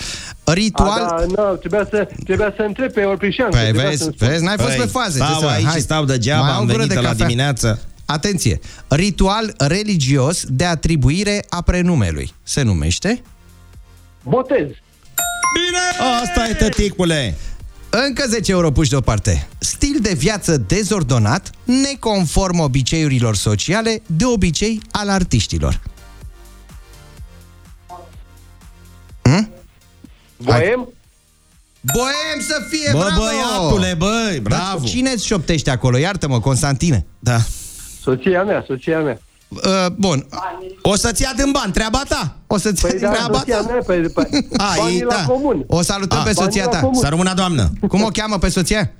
Ritual... 0.44 1.02
A, 1.02 1.24
da, 1.34 1.42
nu, 1.42 1.54
trebuia 1.56 1.86
să, 1.90 2.08
trebuia 2.24 2.52
să 2.56 2.62
întreb 2.62 2.92
pe 2.92 3.00
Orprișan. 3.02 3.50
Păi 3.50 3.60
trebuia 3.62 3.84
vezi, 3.88 4.02
să-mi 4.02 4.12
spun. 4.16 4.28
vezi, 4.28 4.44
n-ai 4.44 4.56
fost 4.56 4.68
Păi, 4.76 4.78
pe 4.84 4.86
faze. 4.90 5.18
stau 5.18 5.34
ce 5.40 5.46
să- 5.46 5.46
aici 5.52 5.68
și 5.74 5.80
stau 5.80 6.04
degeaba, 6.04 6.42
Mai 6.42 6.50
au 6.52 6.58
am 6.58 6.64
gură 6.66 6.76
venit 6.76 6.92
de 6.92 7.00
la 7.00 7.08
cafea. 7.08 7.26
dimineață. 7.26 7.82
Atenție! 8.04 8.60
Ritual 8.88 9.54
religios 9.58 10.44
de 10.48 10.64
atribuire 10.64 11.44
a 11.48 11.60
prenumelui. 11.60 12.32
Se 12.42 12.62
numește? 12.62 13.22
Botez. 14.22 14.66
Asta 16.22 16.48
e 16.50 16.54
tăticule. 16.54 17.36
Încă 17.90 18.24
10 18.28 18.50
euro 18.50 18.70
puși 18.70 18.90
deoparte. 18.90 19.46
Stil 19.58 19.96
de 20.00 20.12
viață 20.16 20.56
dezordonat, 20.56 21.50
neconform 21.64 22.58
obiceiurilor 22.58 23.36
sociale, 23.36 24.02
de 24.06 24.24
obicei 24.24 24.80
al 24.90 25.08
artiștilor. 25.08 25.80
Boem? 30.44 30.88
Boem 31.80 32.40
să 32.48 32.62
fie, 32.68 32.90
Bă, 32.92 32.98
bravo! 32.98 33.20
băiatule, 33.20 33.94
băi, 33.98 34.40
bravo. 34.40 34.84
Cine 34.86 35.10
îți 35.10 35.26
șoptește 35.26 35.70
acolo? 35.70 35.96
Iartă-mă, 35.98 36.40
Constantine. 36.40 37.06
Da. 37.18 37.36
Soția 38.02 38.42
mea, 38.42 38.64
soția 38.66 39.00
mea. 39.00 39.18
Uh, 39.48 39.86
bun. 39.96 40.26
O 40.82 40.96
să-ți 40.96 41.22
ia 41.22 41.32
din 41.36 41.50
bani, 41.52 41.72
treaba 41.72 42.02
ta. 42.08 42.36
O 42.46 42.56
să-ți 42.58 42.80
Păi 42.80 42.98
da, 43.00 43.10
treaba 43.10 43.38
soția 43.38 43.56
ta. 43.60 43.62
mea, 43.72 43.82
păi, 43.86 44.00
păi, 44.08 44.24
A, 44.56 44.72
banii 44.78 44.94
ei, 44.96 45.02
la 45.02 45.14
da. 45.14 45.24
comun. 45.24 45.64
O 45.66 45.82
salutăm 45.82 46.18
A, 46.18 46.22
pe 46.22 46.32
soția 46.32 46.44
banii 46.44 46.60
la 46.64 46.70
ta. 46.70 46.80
comun. 46.80 47.00
Să 47.02 47.08
rămână 47.08 47.32
doamnă. 47.34 47.70
Cum 47.88 48.02
o 48.02 48.08
cheamă 48.08 48.38
pe 48.38 48.48
soția? 48.48 48.92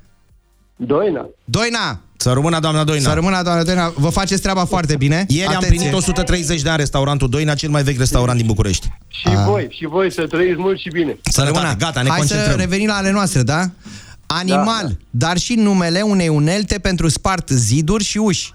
Doina. 0.75 1.29
Doina! 1.43 1.99
Să 2.21 2.31
rămână 2.31 2.59
doamna 2.59 2.83
Doina. 2.83 3.09
Să 3.09 3.13
rămână, 3.13 3.41
doamna 3.43 3.63
Doina. 3.63 3.93
Vă 3.95 4.09
faceți 4.09 4.41
treaba 4.41 4.65
foarte 4.65 4.95
bine. 4.95 5.25
Ieri 5.27 5.47
am 5.47 5.55
Atenție. 5.55 5.77
primit 5.77 5.93
130 5.93 6.61
de 6.61 6.69
ani 6.69 6.77
restaurantul 6.77 7.29
Doina, 7.29 7.53
cel 7.53 7.69
mai 7.69 7.83
vechi 7.83 7.97
restaurant 7.97 8.37
din 8.37 8.47
București. 8.47 8.87
Și 9.07 9.27
voi, 9.45 9.67
și 9.69 9.85
voi 9.85 10.11
să 10.11 10.27
trăiți 10.27 10.59
mult 10.59 10.79
și 10.79 10.89
bine. 10.89 11.17
Sănătate, 11.21 11.75
gata, 11.79 12.01
ne 12.01 12.09
Hai 12.09 12.19
să 12.19 12.25
concentrăm. 12.27 12.57
revenim 12.59 12.87
la 12.87 12.95
ale 12.95 13.11
noastre, 13.11 13.41
da? 13.43 13.65
Animal, 14.25 14.87
Da, 14.87 14.95
dar 15.09 15.37
și 15.37 15.53
numele 15.53 16.01
unei 16.01 16.27
unelte 16.27 16.79
pentru 16.79 17.07
spart 17.07 17.49
ziduri 17.49 18.03
și 18.03 18.17
uși. 18.17 18.53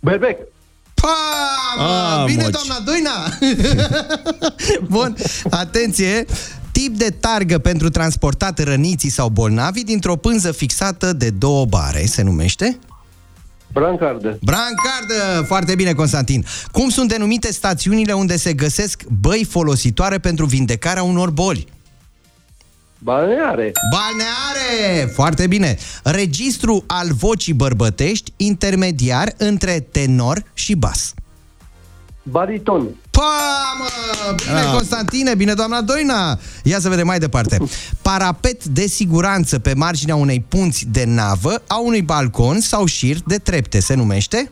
Berbec. 0.00 0.36
Pa! 0.94 1.14
Ah, 1.78 2.24
Bine, 2.26 2.42
moci. 2.42 2.52
doamna 2.52 2.84
Doina! 2.84 3.38
Bun, 4.94 5.16
atenție! 5.50 6.24
Tip 6.78 6.96
de 6.96 7.10
targă 7.20 7.58
pentru 7.58 7.88
transportat 7.88 8.58
răniții 8.58 9.08
sau 9.10 9.28
bolnavi 9.28 9.84
dintr-o 9.84 10.16
pânză 10.16 10.52
fixată 10.52 11.12
de 11.12 11.30
două 11.30 11.64
bare 11.64 12.04
se 12.04 12.22
numește? 12.22 12.78
Brancardă. 13.72 14.38
Brancardă! 14.42 15.46
Foarte 15.46 15.74
bine, 15.74 15.92
Constantin. 15.92 16.44
Cum 16.72 16.88
sunt 16.88 17.08
denumite 17.08 17.52
stațiunile 17.52 18.12
unde 18.12 18.36
se 18.36 18.52
găsesc 18.52 19.02
băi 19.20 19.46
folositoare 19.50 20.18
pentru 20.18 20.44
vindecarea 20.44 21.02
unor 21.02 21.30
boli? 21.30 21.66
Balneare. 22.98 23.72
Balneare! 23.92 25.12
Foarte 25.12 25.46
bine. 25.46 25.76
Registru 26.04 26.84
al 26.86 27.12
vocii 27.12 27.54
bărbătești 27.54 28.32
intermediar 28.36 29.32
între 29.36 29.80
tenor 29.80 30.42
și 30.54 30.74
bas. 30.74 31.14
Bariton. 32.22 32.88
Pa, 33.18 33.76
mă! 33.78 34.34
Bine, 34.44 34.58
Ah. 34.60 34.72
Constantine, 34.72 35.34
bine, 35.34 35.54
doamna 35.54 35.80
Doina! 35.80 36.38
Ia 36.62 36.80
să 36.80 36.88
vedem 36.88 37.06
mai 37.06 37.18
departe. 37.18 37.58
Parapet 38.02 38.64
de 38.64 38.86
siguranță 38.86 39.58
pe 39.58 39.74
marginea 39.74 40.14
unei 40.14 40.40
punți 40.48 40.84
de 40.86 41.04
navă, 41.04 41.62
a 41.66 41.78
unui 41.80 42.02
balcon 42.02 42.60
sau 42.60 42.84
șir 42.86 43.16
de 43.26 43.36
trepte 43.38 43.80
se 43.80 43.94
numește? 43.94 44.50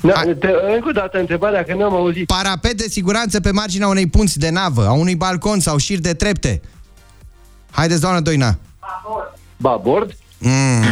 Da, 0.00 0.22
te, 0.22 0.48
încă 0.74 0.88
o 0.88 0.92
dată 0.92 1.18
întrebarea, 1.18 1.64
că 1.64 1.74
n-am 1.74 1.94
auzit. 1.94 2.26
Parapet 2.26 2.76
de 2.76 2.88
siguranță 2.88 3.40
pe 3.40 3.50
marginea 3.50 3.88
unei 3.88 4.06
punți 4.06 4.38
de 4.38 4.50
navă, 4.50 4.86
a 4.86 4.92
unui 4.92 5.16
balcon 5.16 5.60
sau 5.60 5.76
șir 5.76 5.98
de 5.98 6.14
trepte. 6.14 6.60
Haideți, 7.70 8.00
doamna 8.00 8.20
Doina. 8.20 8.58
Babord. 9.56 10.16
Mm, 10.38 10.82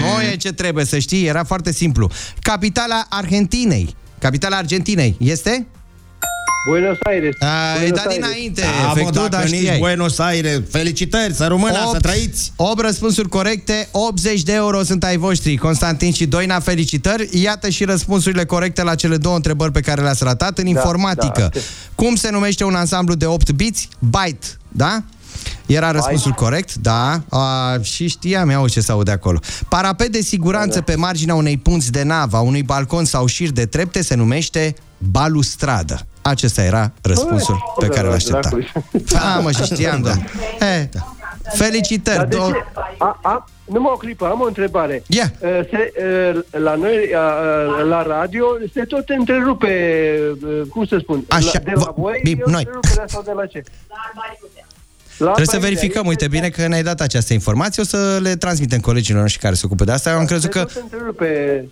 nu 0.00 0.22
e 0.32 0.36
ce 0.36 0.52
trebuie 0.52 0.84
să 0.84 0.98
știi, 0.98 1.26
era 1.26 1.44
foarte 1.44 1.72
simplu. 1.72 2.10
Capitala 2.40 3.06
Argentinei. 3.08 3.94
Capitala 4.18 4.56
Argentinei 4.56 5.16
este? 5.18 5.66
Buenos 6.68 6.96
Aires. 7.02 7.34
Ai 7.40 7.78
Buenos 7.78 7.96
dat 7.98 8.06
Aires. 8.06 8.26
dinainte, 8.26 8.60
Da, 8.60 8.66
mă, 8.86 8.90
efectul, 8.90 9.12
dacă 9.14 9.28
dar 9.28 9.44
nici 9.44 9.58
știai. 9.58 9.78
Buenos 9.78 10.18
Aires. 10.18 10.60
Felicitări, 10.70 11.34
să 11.34 11.46
rămână, 11.46 11.72
să 11.72 11.90
Opt- 11.96 12.00
trăiți. 12.02 12.52
8 12.56 12.80
răspunsuri 12.80 13.28
corecte, 13.28 13.88
80 13.92 14.42
de 14.42 14.52
euro 14.52 14.82
sunt 14.82 15.04
ai 15.04 15.16
voștri. 15.16 15.56
Constantin 15.56 16.12
și 16.12 16.26
Doina, 16.26 16.60
felicitări. 16.60 17.28
Iată 17.42 17.68
și 17.68 17.84
răspunsurile 17.84 18.44
corecte 18.44 18.82
la 18.82 18.94
cele 18.94 19.16
două 19.16 19.36
întrebări 19.36 19.72
pe 19.72 19.80
care 19.80 20.02
le-ați 20.02 20.24
ratat 20.24 20.58
în 20.58 20.66
informatică. 20.66 21.48
da. 21.52 21.60
Cum 21.94 22.14
se 22.14 22.30
numește 22.30 22.64
un 22.64 22.74
ansamblu 22.74 23.14
de 23.14 23.26
8 23.26 23.50
biți? 23.52 23.88
Byte, 23.98 24.46
da? 24.68 25.02
Era 25.66 25.90
răspunsul 25.90 26.32
corect, 26.32 26.74
da. 26.74 27.20
A, 27.30 27.76
și 27.82 28.08
știam, 28.08 28.50
iau 28.50 28.68
ce 28.68 28.80
se 28.80 28.92
aude 28.92 29.10
acolo. 29.10 29.38
Parapet 29.68 30.12
de 30.12 30.20
siguranță 30.20 30.80
pe 30.80 30.94
marginea 30.94 31.34
unei 31.34 31.56
punți 31.56 31.92
de 31.92 32.02
navă, 32.02 32.36
a 32.36 32.40
unui 32.40 32.62
balcon 32.62 33.04
sau 33.04 33.26
șir 33.26 33.50
de 33.50 33.66
trepte 33.66 34.02
se 34.02 34.14
numește 34.14 34.74
balustradă. 34.98 35.98
Acesta 36.22 36.62
era 36.62 36.92
răspunsul 37.02 37.74
pe 37.78 37.86
care 37.86 38.08
l-așteptam. 38.08 38.66
Da, 39.12 39.40
mă, 39.42 39.50
și 39.50 39.62
știam, 39.62 40.00
da. 40.02 40.12
E, 40.66 40.88
felicitări. 41.54 42.16
Dar 42.16 42.26
de 42.26 42.36
două- 42.36 42.50
ce? 42.50 42.64
A, 42.98 43.18
a, 43.22 43.44
numai 43.64 43.90
o 43.94 43.96
clipă, 43.96 44.24
am 44.26 44.40
o 44.40 44.44
întrebare. 44.46 45.02
Ia. 45.06 45.32
Uh, 45.40 45.48
Se, 45.48 45.92
uh, 46.54 46.60
la 46.62 46.74
noi, 46.74 46.96
uh, 46.96 47.84
la 47.88 48.02
radio, 48.02 48.46
se 48.74 48.80
tot 48.82 49.08
întrerupe, 49.08 49.74
uh, 50.42 50.60
cum 50.70 50.84
să 50.86 50.96
spun, 51.00 51.24
Așa, 51.28 51.50
la, 51.52 51.58
de 51.58 51.72
la 51.74 51.80
vă- 51.80 51.92
voi, 51.96 52.20
bine, 52.22 52.40
e 52.40 52.42
o 52.46 52.50
noi. 52.50 52.58
întrerupere 52.66 53.04
sau 53.08 53.22
de 53.22 53.32
la 53.34 53.46
ce? 53.46 53.62
La 53.88 53.96
Trebuie 55.24 55.46
să 55.46 55.52
Alba 55.54 55.66
Iulia, 55.66 55.78
verificăm, 55.78 56.10
este- 56.10 56.24
uite 56.24 56.28
bine 56.36 56.48
că 56.48 56.66
ne-ai 56.68 56.82
dat 56.82 57.00
această 57.00 57.32
informație, 57.32 57.82
o 57.82 57.86
să 57.86 58.18
le 58.22 58.36
transmitem 58.36 58.80
colegilor 58.80 59.20
noștri 59.20 59.40
care 59.40 59.54
se 59.54 59.62
ocupă 59.64 59.84
de 59.84 59.92
asta. 59.92 60.10
Eu 60.10 60.18
am 60.18 60.24
crezut 60.24 60.52
se 60.52 60.58
că... 60.58 60.64
tot 60.64 60.82
întrerupe. 60.82 61.64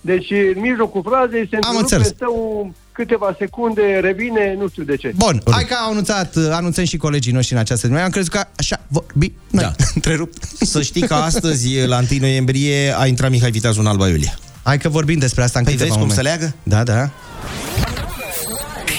Deci, 0.00 0.30
în 0.54 0.60
mijlocul 0.60 1.02
frazei 1.08 1.48
se 1.50 1.56
întrerupe, 1.56 1.80
înțeles. 1.80 2.06
stă 2.06 2.26
un, 2.28 2.72
câteva 2.92 3.34
secunde, 3.38 3.98
revine, 4.02 4.56
nu 4.58 4.68
știu 4.68 4.82
de 4.82 4.96
ce. 4.96 5.12
Bun, 5.16 5.42
hai 5.50 5.64
că 5.64 5.74
au 5.84 5.90
anunțat, 5.90 6.36
anunțăm 6.50 6.84
și 6.84 6.96
colegii 6.96 7.32
noștri 7.32 7.54
în 7.54 7.60
această 7.60 7.86
dimineață. 7.86 8.06
Am 8.06 8.22
crezut 8.22 8.32
că 8.32 8.46
așa 8.56 8.80
vorbi 8.88 9.32
noi. 9.50 9.62
Da. 9.62 9.72
Întrerupt. 9.94 10.44
Să 10.60 10.82
știi 10.82 11.06
că 11.06 11.14
astăzi, 11.14 11.86
la 11.86 11.96
1 11.96 12.06
noiembrie, 12.20 12.94
a 12.98 13.06
intrat 13.06 13.30
Mihai 13.30 13.50
Viteazu 13.50 13.80
în 13.80 13.86
Alba 13.86 14.08
Iulia. 14.08 14.38
Hai 14.62 14.78
că 14.78 14.88
vorbim 14.88 15.18
despre 15.18 15.42
asta 15.42 15.58
în 15.58 15.64
Păi 15.64 15.74
câteva 15.74 15.94
vezi 15.94 16.06
cum 16.06 16.16
momente. 16.16 16.30
se 16.32 16.38
leagă? 16.38 16.54
Da, 16.62 16.82
da. 16.82 17.10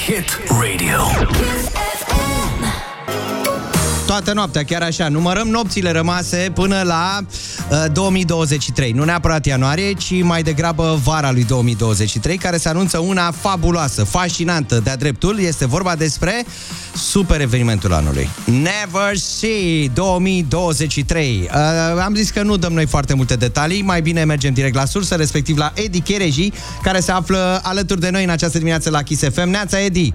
Hit 0.05 0.39
Radio. 0.49 0.99
Toată 4.05 4.33
noaptea, 4.33 4.63
chiar 4.63 4.81
așa. 4.81 5.07
Numărăm 5.07 5.47
nopțile 5.47 5.91
rămase 5.91 6.51
până 6.53 6.81
la 6.81 7.19
uh, 7.69 7.85
2023. 7.93 8.91
Nu 8.91 9.03
neapărat 9.03 9.45
ianuarie, 9.45 9.93
ci 9.93 10.21
mai 10.21 10.43
degrabă 10.43 10.99
vara 11.03 11.31
lui 11.31 11.43
2023, 11.43 12.37
care 12.37 12.57
se 12.57 12.69
anunță 12.69 12.99
una 12.99 13.31
fabuloasă, 13.31 14.03
fascinantă 14.03 14.79
de-a 14.83 14.95
dreptul. 14.95 15.39
Este 15.39 15.65
vorba 15.65 15.95
despre 15.95 16.45
super 16.95 17.41
evenimentul 17.41 17.93
anului. 17.93 18.29
Never 18.45 19.17
See 19.17 19.87
2023. 19.93 21.49
Uh, 21.53 22.01
am 22.03 22.15
zis 22.15 22.29
că 22.29 22.43
nu 22.43 22.57
dăm 22.57 22.73
noi 22.73 22.85
foarte 22.85 23.13
multe 23.13 23.35
detalii, 23.35 23.81
mai 23.81 24.01
bine 24.01 24.23
mergem 24.23 24.53
direct 24.53 24.75
la 24.75 24.85
sursă, 24.85 25.15
respectiv 25.15 25.57
la 25.57 25.71
Edi 25.75 25.99
Chereji, 25.99 26.51
care 26.83 26.99
se 26.99 27.11
află 27.11 27.59
alături 27.63 27.99
de 27.99 28.09
noi 28.09 28.23
în 28.23 28.29
această 28.29 28.57
dimineață 28.57 28.89
la 28.89 29.01
Kiss 29.01 29.23
FM. 29.33 29.49
Neața, 29.49 29.79
Edi! 29.79 30.13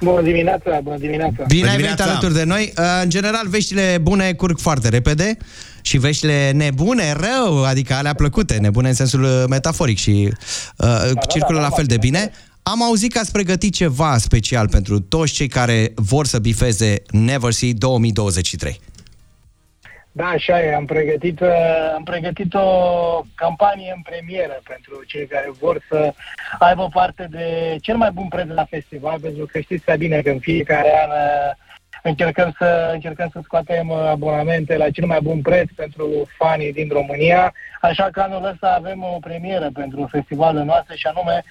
Bună 0.00 0.22
dimineața, 0.22 0.80
bună 0.82 0.96
dimineața. 0.98 1.44
Bine 1.46 1.68
ai 1.68 1.76
venit 1.76 2.00
alături 2.00 2.34
de 2.34 2.44
noi. 2.44 2.72
Uh, 2.78 2.84
În 3.02 3.10
general, 3.10 3.48
veștile 3.48 3.98
bune 4.02 4.32
curg 4.32 4.58
foarte 4.58 4.88
repede 4.88 5.36
și 5.82 5.98
veștile 5.98 6.50
nebune, 6.50 7.12
rău, 7.12 7.64
adică 7.64 7.94
alea 7.94 8.14
plăcute, 8.14 8.54
nebune 8.54 8.88
în 8.88 8.94
sensul 8.94 9.22
uh, 9.22 9.44
metaforic 9.48 9.98
și 9.98 10.28
uh, 10.76 11.10
circulă 11.28 11.58
da, 11.58 11.64
la 11.64 11.70
fel 11.70 11.84
de 11.84 11.96
bine. 11.96 12.30
Am 12.62 12.82
auzit 12.82 13.12
că 13.12 13.18
ați 13.18 13.32
pregătit 13.32 13.74
ceva 13.74 14.18
special 14.18 14.68
pentru 14.68 15.00
toți 15.00 15.32
cei 15.32 15.48
care 15.48 15.92
vor 15.94 16.26
să 16.26 16.38
bifeze 16.38 17.02
Never 17.10 17.52
See 17.52 17.72
2023. 17.72 18.80
Da, 20.12 20.26
așa 20.26 20.62
e. 20.62 20.74
Am 20.74 20.84
pregătit, 20.84 21.40
uh, 21.40 21.92
am 21.94 22.02
pregătit 22.02 22.54
o 22.54 22.68
campanie 23.34 23.92
în 23.96 24.02
premieră 24.02 24.60
pentru 24.68 25.02
cei 25.06 25.26
care 25.26 25.50
vor 25.60 25.84
să 25.88 26.12
aibă 26.58 26.88
parte 26.92 27.26
de 27.30 27.76
cel 27.80 27.96
mai 27.96 28.10
bun 28.10 28.28
preț 28.28 28.48
la 28.48 28.64
festival, 28.64 29.20
pentru 29.20 29.46
că 29.46 29.60
știți 29.60 29.84
prea 29.84 29.96
bine 29.96 30.20
că 30.20 30.30
în 30.30 30.38
fiecare 30.38 30.92
an 31.02 31.10
uh, 31.10 31.56
încercăm 32.02 32.54
să, 32.58 32.90
încercăm 32.92 33.28
să 33.32 33.40
scoatem 33.42 33.88
uh, 33.88 33.98
abonamente 33.98 34.76
la 34.76 34.90
cel 34.90 35.06
mai 35.06 35.18
bun 35.22 35.40
preț 35.40 35.68
pentru 35.76 36.28
fanii 36.36 36.72
din 36.72 36.88
România, 36.92 37.52
așa 37.80 38.08
că 38.12 38.20
anul 38.20 38.44
ăsta 38.44 38.74
avem 38.78 39.02
o 39.02 39.18
premieră 39.20 39.70
pentru 39.74 40.08
festivalul 40.10 40.64
nostru 40.64 40.94
și 40.94 41.06
anume 41.06 41.44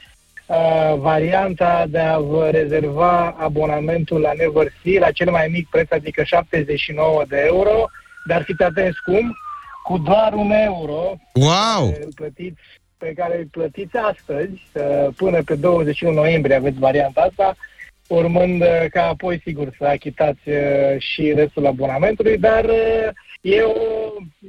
uh, 0.46 1.00
varianta 1.00 1.86
de 1.88 2.00
a 2.00 2.18
vă 2.18 2.50
rezerva 2.50 3.36
abonamentul 3.40 4.20
la 4.20 4.32
Never 4.38 4.72
See 4.82 5.00
la 5.00 5.12
cel 5.12 5.32
mai 5.32 5.48
mic 5.52 5.70
preț, 5.70 5.92
adică 5.92 6.24
79 6.24 7.24
de 7.28 7.44
euro, 7.46 7.90
dar 8.30 8.44
fiți 8.44 8.64
atenți 8.64 9.04
cum, 9.06 9.38
cu 9.84 9.98
doar 9.98 10.34
un 10.34 10.52
euro 10.52 11.02
Wow! 11.34 11.86
îl 11.86 12.12
plătiți, 12.16 12.62
pe 12.98 13.14
care 13.16 13.38
îl 13.38 13.48
plătiți 13.52 13.98
astăzi, 13.98 14.60
uh, 14.74 15.08
până 15.16 15.44
pe 15.44 15.56
21 15.56 16.14
noiembrie 16.14 16.56
aveți 16.56 16.80
varianta 16.80 17.22
asta, 17.30 17.56
urmând 18.08 18.62
uh, 18.62 18.86
ca 18.90 19.04
apoi, 19.08 19.42
sigur, 19.46 19.76
să 19.78 19.86
achitați 19.86 20.50
uh, 20.50 20.56
și 20.98 21.34
restul 21.34 21.66
abonamentului, 21.66 22.38
dar 22.38 22.64
uh, 22.64 23.10
e 23.42 23.62
o, 23.62 23.74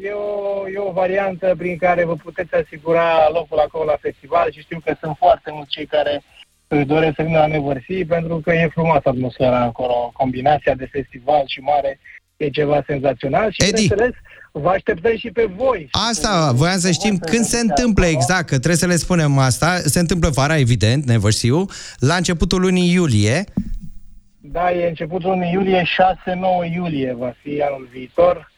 e, 0.03 0.11
o, 0.11 0.68
e 0.68 0.78
o 0.78 0.93
variantă 0.93 1.55
prin 1.59 1.76
care 1.76 2.05
vă 2.05 2.14
puteți 2.14 2.55
asigura 2.55 3.28
locul 3.33 3.59
acolo 3.59 3.85
la 3.85 3.99
festival 4.01 4.53
și 4.53 4.61
știu 4.61 4.78
că 4.85 4.95
sunt 5.01 5.16
foarte 5.16 5.51
mulți 5.53 5.70
cei 5.70 5.87
care 5.87 6.22
își 6.68 6.85
doresc 6.85 7.14
să 7.14 7.22
vină 7.22 7.39
la 7.39 7.47
Neversea 7.47 8.05
pentru 8.09 8.37
că 8.39 8.53
e 8.53 8.68
frumoasă 8.68 9.09
atmosfera 9.09 9.61
acolo, 9.61 10.11
combinația 10.12 10.74
de 10.74 10.87
festival 10.87 11.43
și 11.47 11.61
mare 11.61 11.99
e 12.45 12.51
ceva 12.51 12.82
senzațional 12.86 13.51
și, 13.51 13.62
Edi. 13.62 13.70
bineînțeles, 13.72 14.12
vă 14.53 14.68
așteptăm 14.68 15.16
și 15.16 15.28
pe 15.28 15.51
voi. 15.57 15.88
Asta, 15.91 16.53
voiam 16.53 16.78
să 16.78 16.91
știm 16.91 17.18
când 17.18 17.45
se 17.45 17.59
întâmplă 17.59 18.07
exact, 18.07 18.47
că 18.47 18.57
trebuie 18.57 18.76
să 18.76 18.86
le 18.86 18.97
spunem 18.97 19.38
asta. 19.38 19.80
Se 19.84 19.99
întâmplă 19.99 20.28
vara, 20.28 20.59
evident, 20.59 21.05
Never 21.05 21.32
See 21.32 21.49
You, 21.49 21.70
la 21.99 22.14
începutul 22.14 22.61
lunii 22.61 22.93
iulie. 22.93 23.45
Da, 24.41 24.72
e 24.72 24.88
începutul 24.88 25.30
lunii 25.30 25.53
iulie, 25.53 25.82
6-9 25.82 26.74
iulie 26.74 27.14
va 27.18 27.34
fi 27.43 27.62
anul 27.68 27.88
viitor, 27.93 28.53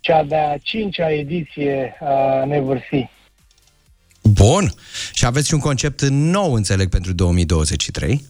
cea 0.00 0.22
de-a 0.22 0.56
cincea 0.62 1.10
ediție 1.12 1.96
a 2.00 2.44
Never 2.44 2.82
See. 2.90 3.10
Bun. 4.22 4.72
Și 5.12 5.26
aveți 5.26 5.48
și 5.48 5.54
un 5.54 5.60
concept 5.60 6.02
nou, 6.08 6.52
înțeleg, 6.52 6.88
pentru 6.88 7.12
2023. 7.12 8.24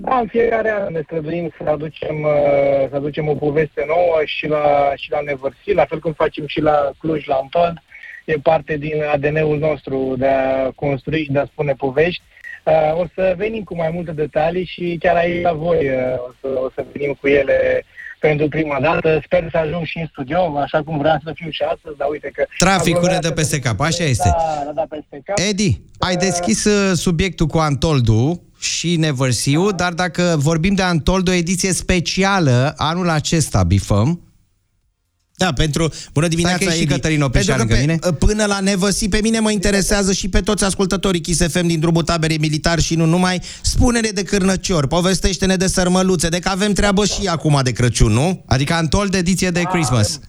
Da, 0.00 0.18
în 0.18 0.26
fiecare 0.26 0.70
an 0.70 0.92
ne 0.92 1.00
străduim 1.04 1.52
să 1.56 1.70
aducem, 1.70 2.16
uh, 2.22 2.88
să 2.90 2.96
aducem 2.96 3.28
o 3.28 3.34
poveste 3.34 3.84
nouă 3.86 4.20
și 4.24 4.46
la, 4.46 4.92
și 4.96 5.10
la 5.10 5.20
Never 5.20 5.52
See, 5.64 5.74
la 5.74 5.84
fel 5.84 5.98
cum 5.98 6.12
facem 6.12 6.46
și 6.46 6.60
la 6.60 6.90
Cluj, 6.98 7.26
la 7.26 7.34
Antold. 7.34 7.76
E 8.24 8.34
parte 8.34 8.76
din 8.76 9.02
ADN-ul 9.12 9.58
nostru 9.58 10.14
de 10.18 10.26
a 10.26 10.70
construi 10.70 11.24
și 11.24 11.32
de 11.32 11.38
a 11.38 11.44
spune 11.44 11.72
povești. 11.72 12.22
Uh, 12.64 13.00
o 13.00 13.04
să 13.14 13.34
venim 13.36 13.62
cu 13.62 13.76
mai 13.76 13.90
multe 13.92 14.12
detalii 14.12 14.64
și 14.64 14.96
chiar 15.00 15.16
aici 15.16 15.42
la 15.42 15.52
voi 15.52 15.88
uh, 15.88 16.18
o, 16.28 16.30
să, 16.40 16.48
o 16.64 16.70
să 16.74 16.84
venim 16.92 17.16
cu 17.20 17.26
ele 17.28 17.84
pentru 18.18 18.48
prima 18.48 18.80
dată. 18.80 19.20
Sper 19.24 19.48
să 19.50 19.56
ajung 19.56 19.84
și 19.84 19.98
în 19.98 20.06
studio, 20.06 20.58
așa 20.58 20.82
cum 20.82 20.98
vreau 20.98 21.16
să 21.24 21.32
fiu 21.34 21.50
și 21.50 21.62
astăzi, 21.62 21.96
dar 21.96 22.08
uite 22.10 22.30
că... 22.34 22.44
Traficul 22.58 23.08
ne 23.08 23.18
dă 23.20 23.30
peste 23.30 23.58
cap, 23.58 23.80
așa 23.80 24.04
este. 24.04 24.28
Da, 24.28 24.62
ne 24.64 24.72
dă 24.74 24.86
peste 24.88 25.20
cap. 25.24 25.38
Edi, 25.48 25.80
ai 25.98 26.16
deschis 26.16 26.64
uh, 26.64 26.96
subiectul 26.96 27.46
cu 27.46 27.58
Antoldu 27.58 28.47
și 28.58 28.96
Never 28.96 29.32
See 29.32 29.52
You, 29.52 29.72
dar 29.72 29.92
dacă 29.92 30.34
vorbim 30.38 30.74
de 30.74 30.82
Antoldu, 30.82 31.30
o 31.30 31.34
ediție 31.34 31.72
specială, 31.72 32.74
anul 32.76 33.08
acesta 33.08 33.62
bifăm, 33.62 34.20
Da, 35.36 35.52
pentru 35.52 35.88
bună 36.12 36.28
dimineața, 36.28 36.58
Dacă 36.58 36.70
e 36.72 36.76
și 36.76 36.82
Edi. 36.82 36.92
Cătălin 36.92 37.22
Oprișan 37.22 37.56
Pentru 37.56 37.76
că 37.76 37.82
lângă 37.84 38.08
pe, 38.08 38.26
până 38.26 38.44
la 38.44 38.60
nevăsi, 38.60 39.08
pe 39.08 39.18
mine 39.22 39.38
mă 39.38 39.50
interesează 39.50 40.12
și 40.12 40.28
pe 40.28 40.40
toți 40.40 40.64
ascultătorii 40.64 41.20
Kiss 41.20 41.46
FM 41.52 41.66
din 41.66 41.80
drumul 41.80 42.02
taberei 42.02 42.38
militar 42.38 42.78
și 42.78 42.94
nu 42.94 43.04
numai. 43.04 43.40
Spune-ne 43.62 44.08
de 44.08 44.22
cârnăciori, 44.22 44.88
povestește-ne 44.88 45.56
de 45.56 45.66
sărmăluțe, 45.66 46.28
de 46.28 46.38
că 46.38 46.48
avem 46.48 46.72
treabă 46.72 47.04
și 47.04 47.26
acum 47.26 47.60
de 47.62 47.72
Crăciun, 47.72 48.12
nu? 48.12 48.42
Adică 48.46 48.74
Antol 48.74 49.08
de 49.08 49.18
ediție 49.18 49.50
de 49.50 49.62
Christmas. 49.62 50.20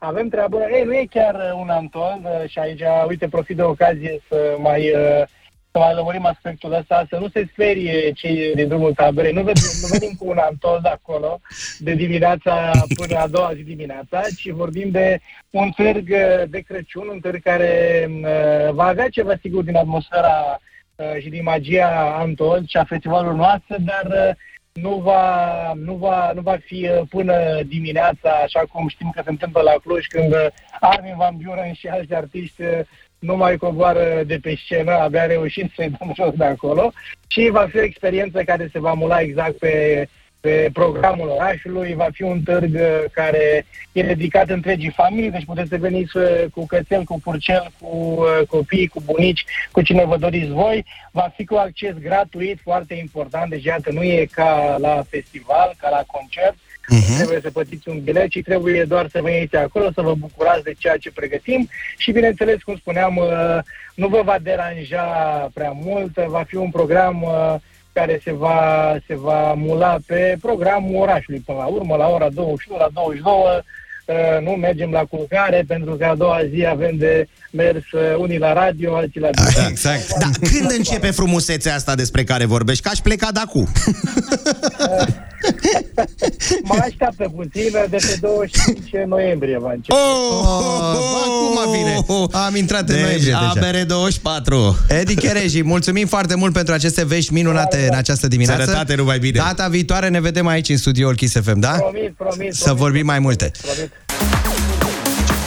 Avem 0.00 0.28
treabă, 0.28 0.56
ei, 0.72 0.84
nu 0.84 0.92
e 0.92 1.06
chiar 1.10 1.34
uh, 1.34 1.60
un 1.62 1.68
Anton 1.68 2.20
uh, 2.24 2.50
și 2.50 2.58
aici, 2.58 2.82
uite, 3.08 3.28
profit 3.28 3.56
de 3.56 3.62
ocazie 3.62 4.22
să 4.28 4.36
mai, 4.58 4.80
uh, 4.80 5.26
să 5.74 5.80
mai 5.80 5.94
lămurim 5.94 6.24
aspectul 6.24 6.72
ăsta, 6.72 7.06
să 7.08 7.16
nu 7.18 7.28
se 7.28 7.48
sperie 7.52 8.12
cei 8.12 8.54
din 8.54 8.68
drumul 8.68 8.94
taberei. 8.94 9.32
Nu 9.32 9.42
venim, 9.42 9.62
nu 9.80 9.88
venim 9.98 10.16
cu 10.18 10.28
un 10.28 10.38
Anton 10.38 10.78
de 10.82 10.88
acolo, 10.88 11.40
de 11.78 11.92
dimineața 11.94 12.70
până 12.94 13.18
a 13.18 13.26
doua 13.26 13.54
zi 13.54 13.62
dimineața, 13.62 14.20
ci 14.36 14.50
vorbim 14.50 14.90
de 14.90 15.18
un 15.50 15.70
târg 15.70 16.08
uh, 16.10 16.42
de 16.48 16.60
Crăciun, 16.60 17.08
un 17.08 17.20
târg 17.20 17.42
care 17.42 18.04
uh, 18.08 18.72
va 18.72 18.84
avea 18.84 19.08
ceva 19.08 19.34
sigur 19.40 19.62
din 19.64 19.76
atmosfera 19.76 20.60
uh, 20.96 21.22
și 21.22 21.28
din 21.28 21.42
magia 21.42 22.14
Antol 22.18 22.62
și 22.66 22.76
a 22.76 22.84
festivalului 22.84 23.36
noastră, 23.36 23.76
dar 23.78 24.28
uh, 24.28 24.34
nu 24.72 24.94
va, 24.96 25.72
nu, 25.74 25.94
va, 25.94 26.32
nu 26.34 26.40
va 26.40 26.56
fi 26.64 26.88
uh, 26.88 27.00
până 27.08 27.62
dimineața, 27.66 28.30
așa 28.30 28.62
cum 28.72 28.88
știm 28.88 29.10
că 29.14 29.20
se 29.24 29.30
întâmplă 29.30 29.60
la 29.60 29.74
Cluj, 29.82 30.06
când 30.06 30.32
uh, 30.32 30.46
Armin 30.80 31.14
Van 31.16 31.36
Buren 31.44 31.72
și 31.72 31.86
alți 31.86 32.14
artiști 32.14 32.62
uh, 32.62 32.80
nu 33.24 33.36
mai 33.36 33.56
coboară 33.56 34.22
de 34.26 34.38
pe 34.42 34.54
scenă, 34.64 34.92
abia 34.92 35.26
reușim 35.26 35.70
să-i 35.76 35.94
dăm 35.98 36.12
jos 36.16 36.34
de 36.34 36.44
acolo. 36.44 36.92
Și 37.26 37.48
va 37.52 37.66
fi 37.70 37.76
o 37.76 37.82
experiență 37.82 38.42
care 38.42 38.68
se 38.72 38.80
va 38.80 38.92
mula 38.92 39.20
exact 39.20 39.56
pe, 39.58 40.06
pe 40.40 40.70
programul 40.72 41.28
orașului, 41.28 41.94
va 41.94 42.08
fi 42.12 42.22
un 42.22 42.42
târg 42.42 42.74
uh, 42.74 43.04
care 43.12 43.66
e 43.92 44.02
dedicat 44.02 44.50
întregii 44.50 44.90
familii, 44.96 45.30
deci 45.30 45.44
puteți 45.44 45.68
să 45.68 45.76
veniți 45.76 46.16
uh, 46.16 46.44
cu 46.54 46.66
cățel, 46.66 47.02
cu 47.02 47.20
purcel, 47.20 47.66
cu 47.80 47.96
uh, 47.96 48.46
copii, 48.48 48.88
cu 48.88 49.02
bunici, 49.04 49.44
cu 49.70 49.82
cine 49.82 50.04
vă 50.04 50.16
doriți 50.16 50.50
voi. 50.50 50.84
Va 51.10 51.32
fi 51.36 51.44
cu 51.44 51.54
acces 51.54 51.94
gratuit, 51.98 52.58
foarte 52.62 52.94
important, 52.94 53.50
deci 53.50 53.64
iată, 53.64 53.92
nu 53.92 54.02
e 54.02 54.28
ca 54.30 54.76
la 54.80 55.02
festival, 55.08 55.74
ca 55.78 55.88
la 55.88 56.04
concert, 56.06 56.56
uh-huh. 56.92 57.16
trebuie 57.16 57.40
să 57.42 57.50
plătiți 57.50 57.88
un 57.88 58.00
bilet, 58.02 58.28
ci 58.28 58.42
trebuie 58.44 58.84
doar 58.84 59.08
să 59.10 59.20
veniți 59.22 59.56
acolo, 59.56 59.90
să 59.94 60.02
vă 60.02 60.14
bucurați 60.14 60.64
de 60.64 60.74
ceea 60.78 60.96
ce 60.96 61.10
pregătim 61.10 61.68
și, 61.96 62.12
bineînțeles, 62.12 62.62
cum 62.62 62.76
spuneam, 62.76 63.16
uh, 63.16 63.58
nu 63.94 64.08
vă 64.08 64.22
va 64.24 64.36
deranja 64.42 65.04
prea 65.54 65.70
mult, 65.70 66.14
va 66.14 66.44
fi 66.46 66.56
un 66.56 66.70
program 66.70 67.22
uh, 67.22 67.54
care 67.92 68.20
se 68.24 68.32
va, 68.32 68.96
se 69.06 69.16
va 69.16 69.54
mula 69.56 69.98
pe 70.06 70.36
programul 70.40 71.00
orașului 71.00 71.42
până 71.46 71.58
la 71.58 71.64
urmă, 71.64 71.96
la 71.96 72.08
ora 72.08 72.28
21, 72.30 72.78
la 72.78 72.88
22, 72.92 73.34
uh, 74.06 74.46
nu 74.46 74.50
mergem 74.50 74.90
la 74.90 75.04
culcare 75.04 75.64
pentru 75.66 75.94
că 75.94 76.04
a 76.04 76.14
doua 76.14 76.40
zi 76.54 76.66
avem 76.66 76.96
de 76.96 77.28
mers 77.50 77.92
uh, 77.92 78.14
unii 78.16 78.38
la 78.38 78.52
radio, 78.52 78.96
alții 78.96 79.20
la 79.20 79.30
Exact. 79.68 80.18
Da, 80.18 80.26
când 80.40 80.70
începe 80.70 81.10
frumusețea 81.10 81.74
asta 81.74 81.94
despre 81.94 82.24
care 82.24 82.44
vorbești? 82.44 82.82
Că 82.82 82.88
aș 82.92 82.98
pleca 82.98 83.28
de 83.32 83.40
acum. 83.40 83.68
Mă 86.68 86.76
așteaptă 86.80 87.32
puțin, 87.36 87.70
de 87.90 87.96
pe 87.96 88.18
25 88.20 88.90
noiembrie 89.06 89.58
va 89.58 89.72
începe. 89.72 89.94
Oh, 89.94 90.94
acum 91.24 91.72
vine. 91.72 91.96
Am 92.46 92.56
intrat 92.56 92.80
în 92.80 92.94
Deci, 92.94 93.04
noiembrie 93.04 93.32
deja. 93.32 93.52
ABR 93.66 93.86
24. 93.86 94.76
Edi 94.88 95.14
Chereji, 95.14 95.62
mulțumim 95.62 96.06
foarte 96.06 96.34
mult 96.34 96.52
pentru 96.52 96.74
aceste 96.74 97.04
vești 97.04 97.32
minunate 97.32 97.86
în 97.90 97.96
această 97.96 98.28
dimineață. 98.28 98.62
Sănătate, 98.64 98.94
numai 98.94 99.18
bine. 99.18 99.38
Data 99.38 99.68
viitoare 99.68 100.08
ne 100.08 100.20
vedem 100.20 100.46
aici 100.46 100.68
în 100.68 100.76
studioul 100.76 101.14
Kiss 101.14 101.40
FM, 101.40 101.58
da? 101.58 101.70
Promit, 101.70 102.14
promit. 102.16 102.54
Să 102.54 102.72
vorbim 102.72 103.06
mai 103.06 103.18
multe. 103.18 103.50
Promit. 103.62 103.90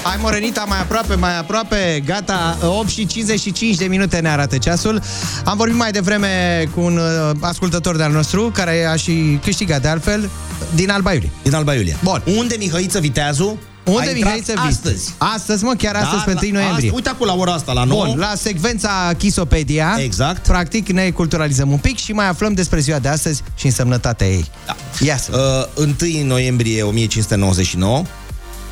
Hai 0.07 0.17
Morenita, 0.21 0.63
mai 0.67 0.79
aproape, 0.79 1.15
mai 1.15 1.37
aproape, 1.37 2.03
gata, 2.05 2.57
8 2.61 2.89
și 2.89 3.05
55 3.05 3.75
de 3.75 3.85
minute 3.85 4.19
ne 4.19 4.29
arată 4.29 4.57
ceasul. 4.57 5.01
Am 5.45 5.57
vorbit 5.57 5.77
mai 5.77 5.91
devreme 5.91 6.63
cu 6.75 6.81
un 6.81 6.97
uh, 6.97 7.31
ascultător 7.41 7.95
de-al 7.95 8.11
nostru, 8.11 8.51
care 8.53 8.85
a 8.85 8.95
și 8.95 9.39
câștigat 9.43 9.81
de 9.81 9.87
altfel, 9.87 10.29
din 10.75 10.89
Alba 10.89 11.13
Iulie. 11.13 11.31
Din 11.43 11.53
Alba 11.53 11.73
Iulie. 11.73 11.97
Bun. 12.03 12.23
Unde 12.37 12.55
Mihăiță 12.59 12.99
Viteazu? 12.99 13.57
Unde 13.83 13.99
a 13.99 14.03
intrat 14.03 14.15
Mihaiță 14.15 14.51
Vit? 14.51 14.71
Astăzi. 14.71 15.13
Astăzi, 15.17 15.63
mă, 15.63 15.73
chiar 15.77 15.95
astăzi, 15.95 16.25
Da, 16.25 16.31
pe 16.31 16.31
1 16.31 16.51
la- 16.53 16.59
noiembrie. 16.59 16.85
asta- 16.85 16.95
uite 16.95 17.09
acolo 17.09 17.31
la 17.31 17.37
ora 17.37 17.53
asta, 17.53 17.71
la 17.71 17.83
9. 17.83 18.05
Bun, 18.05 18.17
la 18.19 18.33
secvența 18.35 19.11
Chisopedia. 19.17 19.95
Exact. 19.99 20.47
Practic 20.47 20.89
ne 20.89 21.09
culturalizăm 21.09 21.71
un 21.71 21.77
pic 21.77 21.97
și 21.97 22.11
mai 22.11 22.27
aflăm 22.27 22.53
despre 22.53 22.79
ziua 22.79 22.99
de 22.99 23.07
astăzi 23.07 23.41
și 23.55 23.65
însemnătatea 23.65 24.27
ei. 24.27 24.45
Da. 24.65 24.75
Ia 24.99 25.17
să. 25.17 25.67
Uh, 25.77 25.83
1 26.19 26.25
noiembrie 26.25 26.83
1599, 26.83 28.03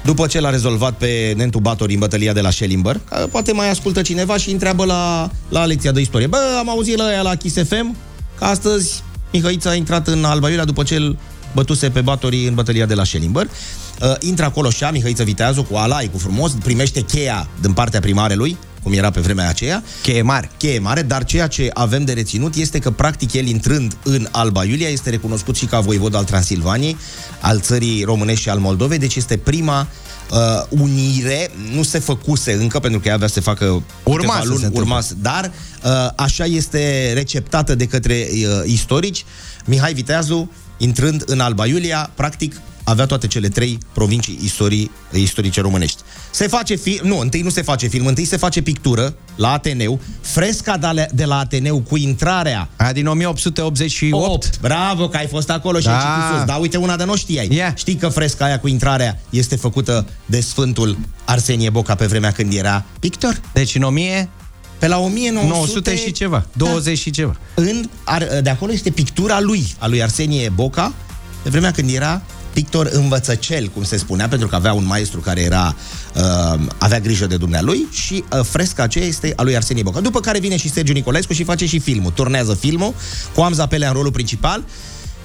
după 0.06 0.28
ce 0.28 0.40
l-a 0.40 0.50
rezolvat 0.50 0.94
pe 0.94 1.34
Nentu 1.38 1.60
Batori 1.60 1.94
în 1.94 2.00
bătălia 2.00 2.34
de 2.34 2.42
la 2.42 2.50
Schellimber, 2.50 3.00
că 3.10 3.28
poate 3.32 3.52
mai 3.52 3.70
ascultă 3.70 4.02
cineva 4.02 4.38
și 4.38 4.52
întreabă 4.52 4.86
la, 4.86 5.32
la 5.50 5.66
lecția 5.66 5.92
de 5.92 6.02
istorie. 6.02 6.28
Bă, 6.28 6.38
am 6.60 6.70
auzit 6.70 6.98
la 6.98 7.12
ea 7.12 7.22
la 7.22 7.36
Kiss 7.36 7.68
FM 7.68 7.96
că 8.38 8.44
astăzi 8.44 9.04
Mihăița 9.32 9.70
a 9.70 9.74
intrat 9.74 10.08
în 10.08 10.24
Alba 10.24 10.50
Iulia 10.50 10.66
după 10.66 10.84
ce 10.84 10.96
îl 10.96 11.18
bătuse 11.54 11.90
pe 11.90 12.02
Batori 12.02 12.48
în 12.48 12.54
bătălia 12.54 12.86
de 12.86 12.94
la 12.94 13.04
Schellimber. 13.04 13.46
Uh, 13.46 14.14
intră 14.20 14.46
acolo 14.46 14.70
și 14.70 14.84
Mihăiță 14.92 15.24
Viteazu 15.24 15.64
cu 15.64 15.76
alai, 15.76 16.10
cu 16.12 16.18
frumos, 16.18 16.52
primește 16.52 17.02
cheia 17.02 17.48
din 17.62 17.74
partea 17.74 18.00
primarelui, 18.00 18.58
cum 18.86 18.94
era 18.94 19.10
pe 19.12 19.20
vremea 19.20 19.50
aceea. 19.50 19.84
Cheie 20.02 20.22
mare. 20.22 20.50
Cheie 20.58 20.80
mare, 20.80 21.02
dar 21.02 21.24
ceea 21.24 21.48
ce 21.48 21.70
avem 21.74 22.06
de 22.06 22.14
reținut 22.14 22.56
este 22.56 22.80
că, 22.80 22.92
practic, 22.92 23.34
el 23.34 23.48
intrând 23.48 23.98
în 24.04 24.28
Alba 24.32 24.64
Iulia, 24.64 24.88
este 24.88 25.10
recunoscut 25.10 25.56
și 25.56 25.66
ca 25.66 25.80
voivod 25.80 26.16
al 26.16 26.24
Transilvaniei, 26.24 26.98
al 27.42 27.60
țării 27.60 28.04
românești 28.04 28.42
și 28.42 28.50
al 28.50 28.60
Moldovei, 28.60 28.98
deci 28.98 29.16
este 29.16 29.38
prima 29.38 29.88
uh, 30.32 30.38
unire, 30.70 31.52
nu 31.74 31.84
se 31.84 32.00
făcuse 32.00 32.54
încă, 32.54 32.80
pentru 32.80 33.00
că 33.00 33.08
ea 33.08 33.14
avea 33.14 33.28
să 33.28 33.34
se 33.34 33.40
facă 33.40 33.66
Urma 34.04 34.16
câteva 34.16 34.34
să 34.34 34.42
se 34.42 34.48
luni, 34.48 34.56
întâmple. 34.64 34.82
urma 34.82 35.02
să- 35.02 35.14
dar 35.22 35.52
uh, 35.84 35.92
așa 36.16 36.44
este 36.46 37.12
receptată 37.14 37.76
de 37.76 37.86
către 37.86 38.28
uh, 38.32 38.38
istorici. 38.66 39.26
Mihai 39.66 39.94
Viteazu, 39.94 40.52
intrând 40.78 41.24
în 41.26 41.40
Alba 41.40 41.66
Iulia, 41.66 42.12
practic 42.16 42.62
avea 42.86 43.06
toate 43.06 43.28
cele 43.28 43.48
trei 43.48 43.78
provincii 43.94 44.40
istorii, 44.44 44.92
istorice 45.12 45.62
românești. 45.62 46.02
Se 46.32 46.48
face 46.48 46.76
film, 46.76 47.08
nu, 47.08 47.20
întâi 47.20 47.42
nu 47.42 47.50
se 47.50 47.62
face 47.62 47.88
film, 47.88 48.06
întâi 48.06 48.26
se 48.26 48.38
face 48.38 48.62
pictură 48.62 49.16
la 49.36 49.52
Ateneu, 49.52 50.00
fresca 50.22 50.78
de 50.78 50.88
la, 50.94 51.06
de 51.14 51.26
la 51.26 51.38
Ateneu 51.38 51.80
cu 51.80 51.98
intrarea 51.98 52.70
Aia 52.76 52.92
din 52.94 53.08
1888. 53.08 54.26
8. 54.34 54.60
Bravo 54.60 55.08
că 55.08 55.18
ai 55.18 55.28
fost 55.28 55.50
acolo 55.50 55.80
și 55.80 55.86
Da. 55.86 55.98
ai 55.98 56.00
citit 56.00 56.38
sus. 56.38 56.46
Da, 56.46 56.56
uite, 56.56 56.78
una 56.78 56.96
de 56.96 57.04
nu 57.04 57.16
știai. 57.16 57.48
Ia. 57.52 57.74
Știi 57.76 57.96
că 57.96 58.08
fresca 58.08 58.46
aia 58.46 58.60
cu 58.60 58.68
intrarea 58.68 59.20
este 59.30 59.56
făcută 59.56 60.08
de 60.26 60.40
Sfântul 60.42 60.98
Arsenie 61.26 61.70
Boca 61.70 61.96
pe 61.96 62.06
vremea 62.06 62.32
când 62.32 62.54
era 62.54 62.86
pictor? 63.00 63.42
Deci 63.54 63.76
în 63.76 63.84
1000... 63.84 64.30
Pe 64.80 64.88
la 64.88 64.98
1900 64.98 65.48
900 65.48 65.96
și 65.96 66.12
ceva, 66.12 66.46
20 66.54 66.98
și 66.98 67.10
ceva. 67.10 67.36
În, 67.54 67.90
ar, 68.04 68.28
de 68.44 68.50
acolo 68.50 68.72
este 68.72 68.90
pictura 68.90 69.40
lui, 69.40 69.76
a 69.80 69.88
lui 69.88 70.04
Arsenie 70.04 70.50
Boca, 70.50 70.94
pe 71.44 71.50
vremea 71.50 71.72
când 71.72 71.90
era 71.90 72.22
pictor 72.56 72.90
învățăcel, 72.92 73.68
cum 73.68 73.84
se 73.84 73.98
spunea, 73.98 74.28
pentru 74.28 74.48
că 74.48 74.56
avea 74.56 74.74
un 74.74 74.86
maestru 74.86 75.20
care 75.20 75.42
era 75.42 75.76
uh, 76.16 76.60
avea 76.78 77.00
grijă 77.00 77.26
de 77.26 77.38
dumnealui 77.38 77.88
și 77.92 78.24
uh, 78.32 78.40
fresca 78.44 78.84
aceea 78.84 79.06
este 79.06 79.34
a 79.36 79.44
lui 79.44 79.56
Arsenie 79.56 79.84
Boca. 79.84 80.00
După 80.00 80.20
care 80.20 80.40
vine 80.40 80.58
și 80.58 80.70
Sergiu 80.70 80.94
Nicolescu 80.94 81.34
și 81.34 81.44
face 81.44 81.66
și 81.66 81.80
filmul, 81.80 82.12
turnează 82.12 82.54
filmul 82.54 82.94
cu 83.34 83.42
Amza 83.42 83.68
Pelea 83.68 83.88
în 83.88 83.94
rolul 83.94 84.12
principal. 84.12 84.64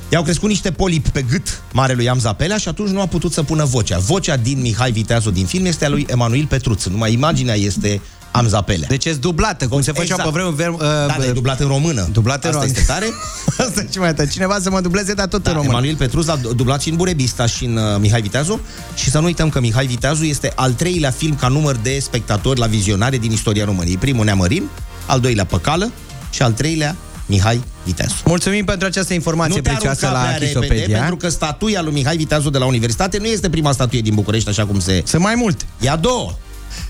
I-au 0.08 0.22
crescut 0.22 0.48
niște 0.48 0.70
polipi 0.70 1.10
pe 1.10 1.22
gât 1.22 1.62
marelui 1.72 2.08
Amza 2.08 2.32
Pelea 2.32 2.56
și 2.56 2.68
atunci 2.68 2.88
nu 2.90 3.00
a 3.00 3.06
putut 3.06 3.32
să 3.32 3.42
pună 3.42 3.64
vocea. 3.64 3.98
Vocea 3.98 4.36
din 4.36 4.60
Mihai 4.60 4.90
Viteazu 4.90 5.30
din 5.30 5.46
film 5.46 5.64
este 5.64 5.84
a 5.84 5.88
lui 5.88 6.06
Emanuel 6.08 6.46
Petruț. 6.46 6.84
Numai 6.84 7.12
imaginea 7.12 7.54
este 7.54 8.00
Amza 8.30 8.60
Pelea. 8.60 8.88
Deci 8.88 9.04
e 9.04 9.12
dublată, 9.12 9.66
cum 9.68 9.80
se 9.82 9.92
făcea 9.92 10.02
Exact. 10.02 10.22
pe 10.22 10.28
vremuri... 10.30 10.54
Ver, 10.56 10.68
uh, 10.68 10.78
Da, 10.78 11.06
dar 11.18 11.26
e 11.28 11.30
dublat 11.32 11.60
în 11.60 11.66
română. 11.66 12.08
Dublat 12.12 12.44
în 12.44 12.50
Asta 12.50 12.60
română. 12.62 12.78
este 12.78 12.92
tare. 12.92 13.06
Asta 13.68 13.82
ce 13.90 13.98
mai 13.98 14.14
tare. 14.14 14.28
Cineva 14.28 14.58
să 14.60 14.70
mă 14.70 14.80
dubleze, 14.80 15.14
dar 15.14 15.26
tot 15.26 15.42
Da, 15.42 15.50
în 15.50 15.56
română. 15.56 15.72
Emanuel 15.72 15.96
Petrus 15.96 16.26
l-a 16.26 16.36
dublat 16.56 16.80
și 16.82 16.88
în 16.88 16.96
Burebista 16.96 17.46
și 17.46 17.64
în 17.64 17.76
uh, 17.76 17.82
Mihai 17.98 18.20
Viteazu 18.20 18.60
și 18.94 19.10
să 19.10 19.18
nu 19.18 19.24
uităm 19.24 19.48
că 19.48 19.60
Mihai 19.60 19.86
Viteazu 19.86 20.24
este 20.24 20.52
al 20.54 20.72
treilea 20.72 21.10
film 21.10 21.34
ca 21.36 21.48
număr 21.48 21.76
de 21.76 21.98
spectatori 22.00 22.58
la 22.58 22.66
vizionare 22.66 23.16
din 23.18 23.30
istoria 23.32 23.64
României. 23.64 23.96
Primul 23.96 24.24
Neamărin, 24.24 24.68
al 25.06 25.20
doilea 25.20 25.44
Păcală 25.44 25.90
și 26.30 26.42
al 26.42 26.52
treilea 26.52 26.96
Mihai 27.26 27.60
Viteazu. 27.84 28.14
Mulțumim 28.24 28.64
pentru 28.64 28.86
această 28.86 29.14
informație 29.14 29.54
Nu 29.56 29.60
te 29.62 29.68
prețioasă 29.70 30.06
arunca 30.06 30.22
la 30.22 30.28
prea 30.28 30.38
repede, 30.38 30.60
Chisopedia. 30.66 30.98
pentru 30.98 31.16
că 31.16 31.28
statuia 31.28 31.82
lui 31.82 31.92
Mihai 31.92 32.16
Viteazu 32.16 32.50
de 32.50 32.58
la 32.58 32.64
Universitate 32.64 33.18
nu 33.18 33.26
este 33.26 33.48
prima 33.50 33.72
statuie 33.72 34.00
din 34.00 34.14
București, 34.14 34.48
așa 34.48 34.66
cum 34.66 34.80
se... 34.80 35.02
Sunt 35.06 35.22
mai 35.22 35.34
multe. 35.34 35.64
E 35.80 35.90
a 35.90 35.96
doua. 35.96 36.38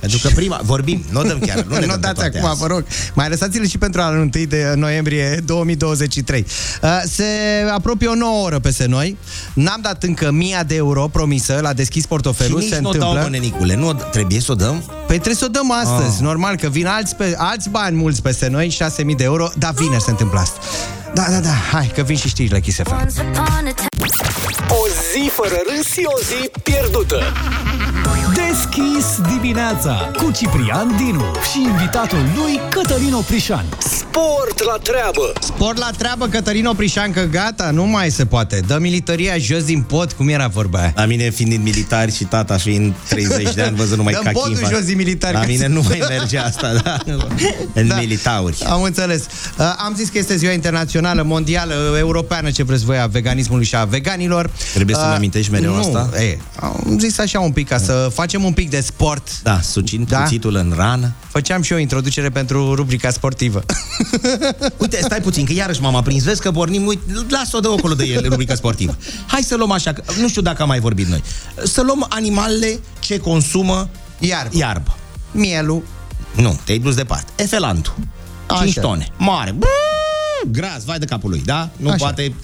Pentru 0.00 0.18
că 0.22 0.28
prima, 0.34 0.60
vorbim, 0.62 1.04
nu 1.10 1.20
o 1.20 1.22
dăm 1.22 1.38
chiar, 1.38 1.64
nu 1.68 1.74
ne 1.78 1.80
nu 1.80 1.86
dăm 1.86 2.00
pe 2.00 2.06
dați 2.06 2.14
toate 2.20 2.38
acum, 2.38 2.48
azi. 2.50 2.58
vă 2.60 2.66
rog. 2.66 2.84
Mai 3.14 3.28
lăsați-le 3.28 3.66
și 3.68 3.78
pentru 3.78 4.00
anul 4.00 4.20
1 4.34 4.44
de 4.48 4.72
noiembrie 4.76 5.40
2023. 5.44 6.46
Uh, 6.82 6.88
Se 7.04 7.24
apropie 7.74 8.06
o 8.08 8.14
nouă 8.14 8.44
oră 8.44 8.58
peste 8.58 8.86
noi. 8.86 9.16
N-am 9.54 9.78
dat 9.82 10.02
încă 10.02 10.26
1000 10.28 10.64
de 10.66 10.74
euro 10.74 11.08
promisă, 11.08 11.58
l-a 11.62 11.72
deschis 11.72 12.02
Și 12.02 12.08
portofelul, 12.08 12.58
nici 12.58 12.68
se 12.68 12.78
nu 12.80 12.88
o 12.88 12.90
întâmplă. 12.92 13.14
dau, 13.14 13.22
mă, 13.22 13.30
nenicule, 13.30 13.74
nu, 13.74 13.88
o- 13.88 13.92
trebuie 13.92 14.40
să 14.40 14.52
o 14.52 14.54
dăm? 14.54 14.82
Păi 15.06 15.14
trebuie 15.16 15.34
să 15.34 15.44
o 15.44 15.48
dăm 15.48 15.72
astăzi, 15.72 16.16
Ah. 16.16 16.22
normal, 16.22 16.56
că 16.56 16.68
vin 16.68 16.86
alți, 16.86 17.16
pe, 17.16 17.34
alți 17.38 17.68
bani 17.68 17.96
mulți 17.96 18.22
peste 18.22 18.48
noi, 18.48 18.68
6000 18.68 19.14
de 19.14 19.24
euro, 19.24 19.50
dar 19.58 19.72
vineri 19.74 20.02
se 20.02 20.10
întâmplă 20.10 20.38
asta. 20.40 20.58
Da, 21.14 21.24
da, 21.30 21.38
da, 21.40 21.52
hai, 21.72 21.90
că 21.94 22.02
vin 22.02 22.16
și 22.16 22.28
știrile 22.28 22.60
Kiss 22.60 22.76
FM. 22.76 22.92
O 24.68 24.86
zi 24.88 25.22
zi 25.22 25.30
fără 25.32 25.54
râs 25.76 25.86
și 25.92 26.02
o 26.04 26.18
zi 26.28 26.50
pierdută. 26.62 27.18
Deschis 28.14 29.06
dimineața 29.34 30.10
cu 30.16 30.30
Ciprian 30.30 30.94
Dinu 30.96 31.24
și 31.52 31.60
invitatul 31.70 32.18
lui 32.18 32.60
Cătălin 32.70 33.12
Oprișan. 33.12 33.64
Sport 33.78 34.62
la 34.64 34.76
treabă! 34.82 35.32
Sport 35.40 35.78
la 35.78 35.90
treabă, 35.98 36.26
Cătălin 36.26 36.66
Oprișan, 36.66 37.12
că 37.12 37.20
gata, 37.30 37.70
nu 37.70 37.84
mai 37.86 38.10
se 38.10 38.24
poate. 38.26 38.62
Dă 38.66 38.78
militaria 38.80 39.38
jos 39.38 39.64
din 39.64 39.82
pod, 39.82 40.12
cum 40.12 40.28
era 40.28 40.46
vorba 40.46 40.78
aia. 40.78 40.92
La 40.96 41.04
mine 41.04 41.30
fiind 41.30 41.62
militar 41.62 42.12
și 42.12 42.24
tata 42.24 42.56
fiind 42.56 42.94
30 43.08 43.54
de 43.54 43.62
ani, 43.62 43.76
văzut 43.76 43.96
numai 43.96 44.12
Dăm 44.12 44.22
cachi. 44.22 44.34
podul 44.34 44.52
în 44.52 44.58
față. 44.60 44.74
jos 44.74 44.84
din 44.84 44.96
militari, 44.96 45.34
La 45.34 45.40
ca 45.40 45.46
mine 45.46 45.58
să- 45.62 45.68
nu 45.68 45.82
mai 45.88 46.02
merge 46.08 46.38
asta, 46.38 46.72
da. 46.84 46.96
În 47.80 47.86
Da. 47.86 47.94
militauri. 47.96 48.62
Am 48.64 48.82
înțeles. 48.82 49.22
Uh, 49.58 49.64
am 49.78 49.94
zis 49.96 50.08
că 50.08 50.18
este 50.18 50.36
ziua 50.36 50.52
internațională, 50.52 51.22
mondială, 51.22 51.74
europeană, 51.98 52.50
ce 52.50 52.62
vreți 52.62 52.84
voi, 52.84 52.98
a 52.98 53.06
veganismului 53.06 53.64
și 53.64 53.76
a 53.76 53.84
veganilor. 53.84 54.50
Trebuie 54.74 54.96
să-mi 54.96 55.08
Uh, 55.08 55.14
amintești 55.16 55.50
mereu 55.52 55.72
nu, 55.74 55.78
asta? 55.78 56.08
E, 56.22 56.38
am 56.60 56.96
zis 56.98 57.18
așa 57.18 57.40
un 57.40 57.52
pic, 57.52 57.68
ca 57.68 57.78
să 57.78 57.99
facem 58.12 58.44
un 58.44 58.52
pic 58.52 58.70
de 58.70 58.80
sport. 58.80 59.40
Da, 59.42 59.60
sucint 59.60 60.08
Da? 60.08 60.22
cuțitul 60.22 60.54
în 60.54 60.72
rană. 60.76 61.12
Făceam 61.28 61.62
și 61.62 61.72
eu 61.72 61.78
o 61.78 61.80
introducere 61.80 62.30
pentru 62.30 62.74
rubrica 62.74 63.10
sportivă. 63.10 63.62
Uite, 64.82 64.98
stai 65.02 65.20
puțin, 65.20 65.44
că 65.44 65.52
iarăși 65.52 65.80
m-am 65.80 65.94
aprins. 65.96 66.22
Vezi 66.22 66.40
că 66.40 66.50
pornim, 66.50 66.86
uite, 66.86 67.02
lasă-o 67.28 67.60
de 67.60 67.68
acolo 67.78 67.94
de 67.94 68.04
el, 68.04 68.28
rubrica 68.28 68.54
sportivă. 68.54 68.96
Hai 69.26 69.42
să 69.42 69.56
luăm 69.56 69.70
așa, 69.70 69.92
că 69.92 70.02
nu 70.20 70.28
știu 70.28 70.42
dacă 70.42 70.62
am 70.62 70.68
mai 70.68 70.80
vorbit 70.80 71.06
noi. 71.06 71.22
Să 71.64 71.82
luăm 71.82 72.06
animalele 72.08 72.78
ce 72.98 73.18
consumă 73.18 73.88
Iarbă. 74.18 74.56
iarbă. 74.56 74.96
Mielul. 75.32 75.82
Nu, 76.36 76.60
te-ai 76.64 76.78
dus 76.78 76.94
departe. 76.94 77.32
Efelantul. 77.42 77.94
5 78.48 78.60
Așa. 78.68 78.80
tone. 78.80 79.08
Mare. 79.16 79.52
Bă, 79.52 79.66
Gras, 80.46 80.84
vai 80.84 80.98
de 80.98 81.04
capul 81.04 81.30
lui, 81.30 81.42
da? 81.44 81.68
Nu 81.76 81.88
Așa. 81.88 81.96
poate... 81.96 82.34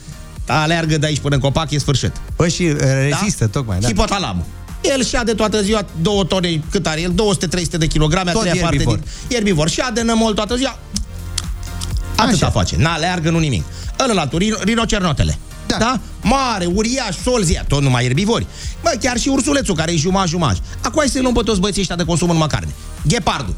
Aleargă 0.48 0.98
de 0.98 1.06
aici 1.06 1.18
până 1.18 1.34
în 1.34 1.40
copac, 1.40 1.70
e 1.70 1.78
sfârșit. 1.78 2.12
Păi 2.36 2.50
și 2.50 2.62
uh, 2.62 2.76
rezistă, 2.80 3.46
tocmai, 3.46 3.78
da. 3.78 3.86
Hipotalamul. 3.86 4.44
El 4.92 5.04
șade 5.04 5.32
toată 5.32 5.62
ziua, 5.62 5.86
două 6.02 6.24
tone, 6.24 6.62
cât 6.70 6.86
are 6.86 7.00
el? 7.00 7.12
200-300 7.12 7.14
de 7.78 7.86
kilograme, 7.86 8.30
a 8.30 8.32
Tot 8.32 8.42
treia 8.42 8.60
parte 8.62 8.74
ierbivor. 8.76 8.98
din 8.98 9.06
ierbivor. 9.28 9.68
Șade 9.68 10.02
nămol 10.02 10.34
toată 10.34 10.56
ziua, 10.56 10.78
Atâta 12.16 12.50
face. 12.50 12.76
N-aleargă, 12.78 13.30
nu 13.30 13.38
nimic. 13.38 13.64
Ălălatul, 14.00 14.38
rino, 14.38 14.56
rinocernotele. 14.62 15.38
Da. 15.66 15.76
da? 15.78 16.00
Mare, 16.22 16.64
uriaș, 16.74 17.16
solzia, 17.24 17.64
tot 17.68 17.82
numai 17.82 18.04
erbivori. 18.04 18.46
Bă, 18.82 18.96
chiar 19.00 19.18
și 19.18 19.28
ursulețul, 19.28 19.74
care 19.74 19.92
e 19.92 19.96
jumaj-jumaj. 19.96 20.56
Acum 20.82 20.98
hai 20.98 21.08
să-i 21.08 21.20
luăm 21.20 21.34
pe 21.34 21.40
toți 21.44 21.60
băieții 21.60 21.80
ăștia 21.80 21.96
de 21.96 22.04
consum 22.04 22.28
numai 22.28 22.48
carne. 22.48 22.74
Ghepardul. 23.06 23.54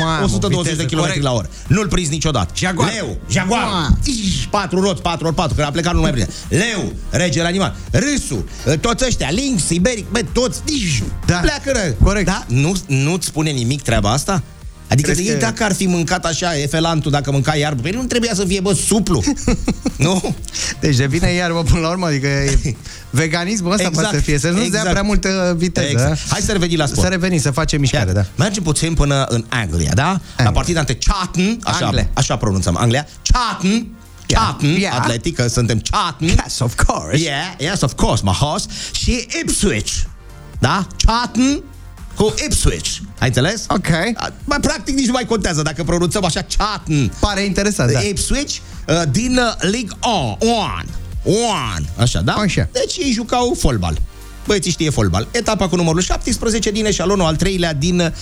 Mamă, 0.00 0.24
120 0.24 0.64
de 0.64 0.82
viteză, 0.82 0.94
km 0.94 1.00
corect. 1.00 1.22
la 1.22 1.32
oră. 1.32 1.48
Nu-l 1.66 1.88
prinzi 1.88 2.10
niciodată. 2.10 2.52
Jaguar. 2.56 2.92
Leu, 2.92 3.16
jaguar. 3.30 3.62
Mamă. 3.64 3.98
4 4.50 4.80
roți, 4.80 5.02
4 5.02 5.26
ori 5.26 5.34
4, 5.34 5.54
că 5.56 5.62
a 5.62 5.70
plecat 5.70 5.94
nu 5.94 6.00
mai 6.00 6.10
prinde. 6.10 6.30
Leu, 6.48 6.92
regele 7.10 7.46
animal. 7.46 7.76
Râsul, 7.90 8.48
toți 8.80 9.04
ăștia, 9.06 9.30
lynx, 9.30 9.64
siberic, 9.64 10.10
bă, 10.10 10.20
toți. 10.32 10.62
Da. 11.26 11.36
Pleacă, 11.36 11.70
ră. 11.72 11.94
Corect. 12.04 12.26
Da? 12.26 12.44
Nu, 12.48 12.76
nu-ți 12.86 13.26
spune 13.26 13.50
nimic 13.50 13.82
treaba 13.82 14.10
asta? 14.12 14.42
Adică 14.88 15.10
Crezi 15.10 15.28
ei, 15.28 15.32
că- 15.34 15.40
dacă 15.40 15.64
ar 15.64 15.72
fi 15.74 15.86
mâncat 15.86 16.24
așa 16.24 16.58
efelantul, 16.58 17.10
dacă 17.10 17.30
mânca 17.30 17.56
iarbă, 17.56 17.82
păi 17.82 17.90
nu 17.90 18.02
trebuia 18.02 18.34
să 18.34 18.44
fie, 18.44 18.60
bă, 18.60 18.72
suplu. 18.74 19.22
nu? 19.96 20.34
Deci 20.80 20.96
devine 20.96 21.30
iarbă 21.32 21.62
până 21.62 21.80
la 21.80 21.88
urmă, 21.88 22.06
adică 22.06 22.26
e 22.26 22.58
veganismul 23.10 23.70
ăsta 23.72 23.86
Exact, 23.86 24.02
poate 24.02 24.16
să 24.18 24.22
fie, 24.22 24.38
să 24.38 24.46
nu-ți 24.48 24.58
dea 24.58 24.66
exact. 24.66 24.88
prea 24.90 25.02
multă 25.02 25.54
viteză. 25.58 25.88
Exact. 25.90 26.18
Hai 26.28 26.40
să 26.40 26.52
revenim 26.52 26.78
la 26.78 26.86
sport. 26.86 27.00
Să 27.00 27.08
revenim, 27.08 27.38
să 27.40 27.50
facem 27.50 27.80
mișcare, 27.80 28.12
da. 28.12 28.24
Mergem 28.36 28.62
puțin 28.62 28.94
până 28.94 29.24
în 29.28 29.44
Anglia, 29.48 29.92
da? 29.94 30.20
La 30.36 30.50
partida 30.50 30.80
între 30.80 30.94
Charlton, 30.94 31.58
așa, 31.62 31.84
Anglia. 31.84 32.10
așa 32.14 32.36
pronunțăm 32.36 32.76
Anglia, 32.76 33.06
Charlton, 33.22 33.86
Charlton, 34.26 34.68
Yeah. 34.68 34.94
atletică, 34.98 35.48
suntem 35.48 35.80
Charlton. 35.90 36.28
Yes, 36.28 36.58
of 36.58 36.74
course. 36.86 37.16
Yeah, 37.22 37.54
yes, 37.58 37.80
of 37.80 37.92
course, 37.94 38.22
my 38.24 38.32
horse. 38.32 38.66
Și 38.92 39.26
Ipswich, 39.42 39.92
da? 40.58 40.86
Charlton 41.06 41.62
cu 42.16 42.34
Ipswich. 42.44 42.96
Ai 43.18 43.26
înțeles? 43.28 43.64
Ok. 43.68 43.86
Mai 44.44 44.58
practic 44.60 44.94
nici 44.94 45.06
nu 45.06 45.12
mai 45.12 45.24
contează 45.24 45.62
dacă 45.62 45.84
pronunțăm 45.84 46.24
așa 46.24 46.46
Charlton. 46.56 47.12
Pare 47.20 47.40
interesant, 47.44 47.92
da. 47.92 48.00
Ipswich 48.00 48.54
uh, 48.88 49.02
din 49.10 49.38
uh, 49.38 49.54
League 49.70 49.90
O- 50.00 50.36
One. 50.40 50.86
One. 51.22 51.84
Așa, 51.96 52.20
da? 52.20 52.32
Așa. 52.32 52.68
Deci 52.72 52.96
ei 52.96 53.10
jucau 53.12 53.56
fotbal. 53.58 53.98
Băieții 54.46 54.70
știe 54.70 54.90
fotbal. 54.90 55.28
Etapa 55.30 55.68
cu 55.68 55.76
numărul 55.76 56.00
17 56.00 56.70
din 56.70 56.84
eșalonul 56.86 57.26
al 57.26 57.36
treilea 57.36 57.72
din 57.74 58.00
uh, 58.00 58.12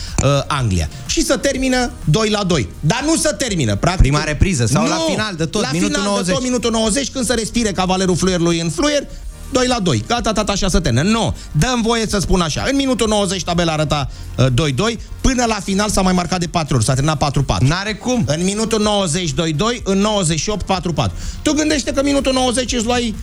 Anglia. 0.47 0.88
Și 1.07 1.22
să 1.24 1.36
termină 1.36 1.90
2 2.05 2.30
la 2.30 2.45
2. 2.45 2.68
Dar 2.80 3.03
nu 3.05 3.16
să 3.16 3.32
termină, 3.32 3.76
practic. 3.76 4.01
Prima 4.01 4.24
repriză 4.24 4.66
sau 4.66 4.82
nu, 4.82 4.88
la 4.88 5.05
final 5.11 5.34
de 5.36 5.45
tot, 5.45 5.62
la 5.62 5.68
minutul 5.72 5.95
final 5.95 6.09
90. 6.09 6.26
de 6.26 6.32
tot, 6.32 6.42
minutul 6.42 6.70
90, 6.70 7.11
când 7.11 7.24
să 7.26 7.32
respire 7.32 7.72
cavalerul 7.72 8.16
fluierului 8.16 8.61
în 8.61 8.70
fluier, 8.70 9.07
2 9.55 9.66
la 9.66 9.80
2. 9.80 10.05
Gata, 10.07 10.32
tata, 10.32 10.52
așa 10.52 10.68
să 10.68 10.80
termină. 10.80 11.02
Nu. 11.02 11.36
Dăm 11.52 11.82
voie 11.82 12.07
să 12.07 12.18
spun 12.18 12.40
așa. 12.40 12.64
În 12.70 12.76
minutul 12.76 13.09
90 13.09 13.44
tabela 13.44 13.72
arăta 13.72 14.11
uh, 14.36 14.46
2-2. 14.94 14.98
Până 15.20 15.44
la 15.44 15.59
final 15.64 15.88
s-a 15.88 16.02
mai 16.02 16.12
marcat 16.12 16.40
de 16.40 16.46
4 16.46 16.76
ori. 16.76 16.84
S-a 16.84 16.94
terminat 16.94 17.32
4-4. 17.32 17.59
N-are 17.59 17.94
cum. 17.94 18.24
În 18.26 18.44
minutul 18.44 18.82
90 18.82 19.30
2-2, 19.30 19.34
în 19.84 19.98
98 19.98 20.64
4-4. 21.07 21.11
Tu 21.42 21.52
gândește 21.52 21.92
că 21.92 21.98
în 21.98 22.07
minutul 22.07 22.32
90 22.32 22.72
îți 22.72 22.84
luai 22.84 23.14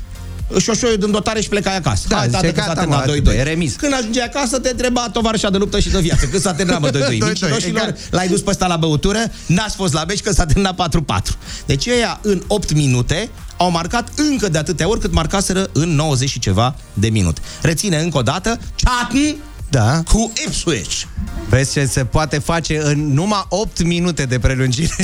șoșoiul 0.60 0.98
din 0.98 1.12
dotare 1.12 1.42
și 1.42 1.50
plecai 1.50 1.76
acasă. 1.76 2.06
Da, 2.08 2.18
Hai, 2.18 2.30
tată, 2.30 2.48
zice, 2.48 2.54
că 2.60 2.62
s-a 2.62 2.68
gata, 2.68 2.80
terminat 2.80 3.08
mă, 3.08 3.32
2-2. 3.34 3.38
e 3.38 3.44
remis. 3.44 3.76
Când 3.76 3.94
ajungeai 3.94 4.26
acasă, 4.26 4.60
te 4.60 4.70
întreba 4.70 5.10
tovarășa 5.14 5.50
de 5.50 5.58
luptă 5.58 5.80
și 5.80 5.90
de 5.90 6.00
viață. 6.00 6.26
Când 6.26 6.42
s-a 6.42 6.54
terminat, 6.54 6.82
mă, 6.82 6.90
2-2. 6.90 6.92
2-2, 6.92 6.94
Mincinoșilor, 7.10 7.62
egal. 7.64 7.98
l-ai 8.10 8.28
dus 8.28 8.42
pe 8.42 8.50
ăsta 8.50 8.68
la 8.68 8.76
băutură, 8.76 9.20
n-ați 9.46 9.76
fost 9.76 9.94
la 9.94 10.04
beci 10.04 10.22
că 10.22 10.32
s-a 10.34 10.46
terminat 10.46 10.90
4-4. 10.90 11.38
Deci 11.66 11.88
ăia, 11.88 12.20
în 12.22 12.44
8 12.48 12.74
minute, 12.74 13.30
au 13.58 13.72
marcat 13.72 14.10
încă 14.16 14.50
de 14.50 14.58
atâtea 14.58 14.90
ori 14.90 15.00
cât 15.00 15.14
marcaseră 15.14 15.70
în 15.74 15.90
90 15.96 16.30
și 16.30 16.40
ceva 16.40 16.76
de 16.94 17.10
minute. 17.10 17.42
Reține 17.62 17.98
încă 17.98 18.18
o 18.18 18.22
dată, 18.22 18.60
Charlton 18.84 19.36
Da. 19.72 20.04
cu 20.12 20.32
Ipswich. 20.46 21.02
Vezi 21.50 21.72
ce 21.72 21.86
se 21.86 22.06
poate 22.06 22.40
face 22.40 22.82
în 22.84 23.14
numai 23.14 23.46
8 23.50 23.84
minute 23.84 24.24
de 24.26 24.40
prelungire. 24.40 24.96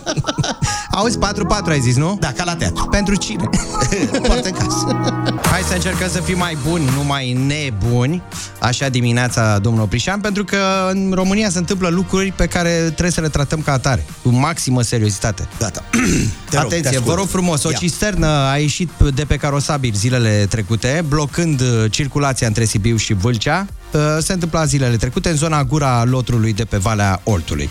Auzi, 0.90 1.18
4-4 1.18 1.20
ai 1.68 1.80
zis, 1.80 1.96
nu? 1.96 2.16
Da, 2.20 2.32
ca 2.32 2.44
la 2.44 2.56
teatru. 2.56 2.84
Pentru 2.84 3.14
cine? 3.14 3.44
Poartă 4.26 4.48
în 4.48 4.54
casă. 4.54 5.00
Hai 5.50 5.60
să 5.68 5.74
încercăm 5.74 6.08
să 6.08 6.20
fim 6.20 6.38
mai 6.38 6.56
buni, 6.68 6.84
nu 6.84 7.04
mai 7.04 7.32
nebuni, 7.32 8.22
așa 8.60 8.88
dimineața, 8.88 9.58
domnul 9.58 9.82
Oprișan, 9.82 10.20
pentru 10.20 10.44
că 10.44 10.56
în 10.90 11.12
România 11.14 11.50
se 11.50 11.58
întâmplă 11.58 11.88
lucruri 11.88 12.32
pe 12.32 12.46
care 12.46 12.70
trebuie 12.70 13.10
să 13.10 13.20
le 13.20 13.28
tratăm 13.28 13.60
ca 13.60 13.72
atare, 13.72 14.04
cu 14.22 14.28
maximă 14.28 14.82
seriozitate. 14.82 15.48
Gata. 15.58 15.84
Te 15.90 15.98
rog, 16.00 16.28
te 16.50 16.56
Atenție, 16.56 16.88
ascult. 16.88 17.04
vă 17.04 17.14
rog 17.14 17.26
frumos, 17.28 17.64
o 17.64 17.70
Ia. 17.70 17.76
cisternă 17.76 18.26
a 18.26 18.56
ieșit 18.56 18.90
de 19.14 19.24
pe 19.24 19.36
carosabil 19.36 19.92
zilele 19.96 20.46
trecute, 20.48 21.04
blocând 21.08 21.60
uh, 21.60 21.90
circulația 21.90 22.46
între 22.46 22.64
Sibiu 22.64 22.96
și 22.96 23.12
Vâlcea. 23.12 23.66
Uh, 23.92 24.00
Se 24.18 24.32
întâmpla 24.32 24.64
zilele 24.64 24.96
trecute 24.96 25.28
în 25.28 25.36
zona 25.36 25.64
gura 25.64 26.04
lotrului 26.04 26.52
de 26.52 26.64
pe 26.64 26.76
Valea 26.76 27.20
Oltului. 27.24 27.68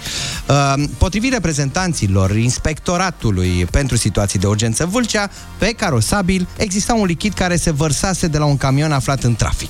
Uh, 0.50 0.84
Potrivit 0.98 1.34
reprezentanților 1.34 2.36
Inspectoratului 2.36 3.68
pentru 3.72 3.98
situații 3.98 4.40
de 4.40 4.48
urgență 4.48 4.86
Vâlcea, 4.86 5.30
pe 5.58 5.72
carosabil 5.72 6.48
exista 6.58 6.94
un 6.94 7.06
lichid 7.06 7.34
care 7.34 7.56
se 7.56 7.72
vărsase 7.72 8.28
de 8.28 8.38
la 8.38 8.46
un 8.46 8.58
camion 8.58 8.92
aflat 8.92 9.24
în 9.24 9.36
trafic. 9.36 9.70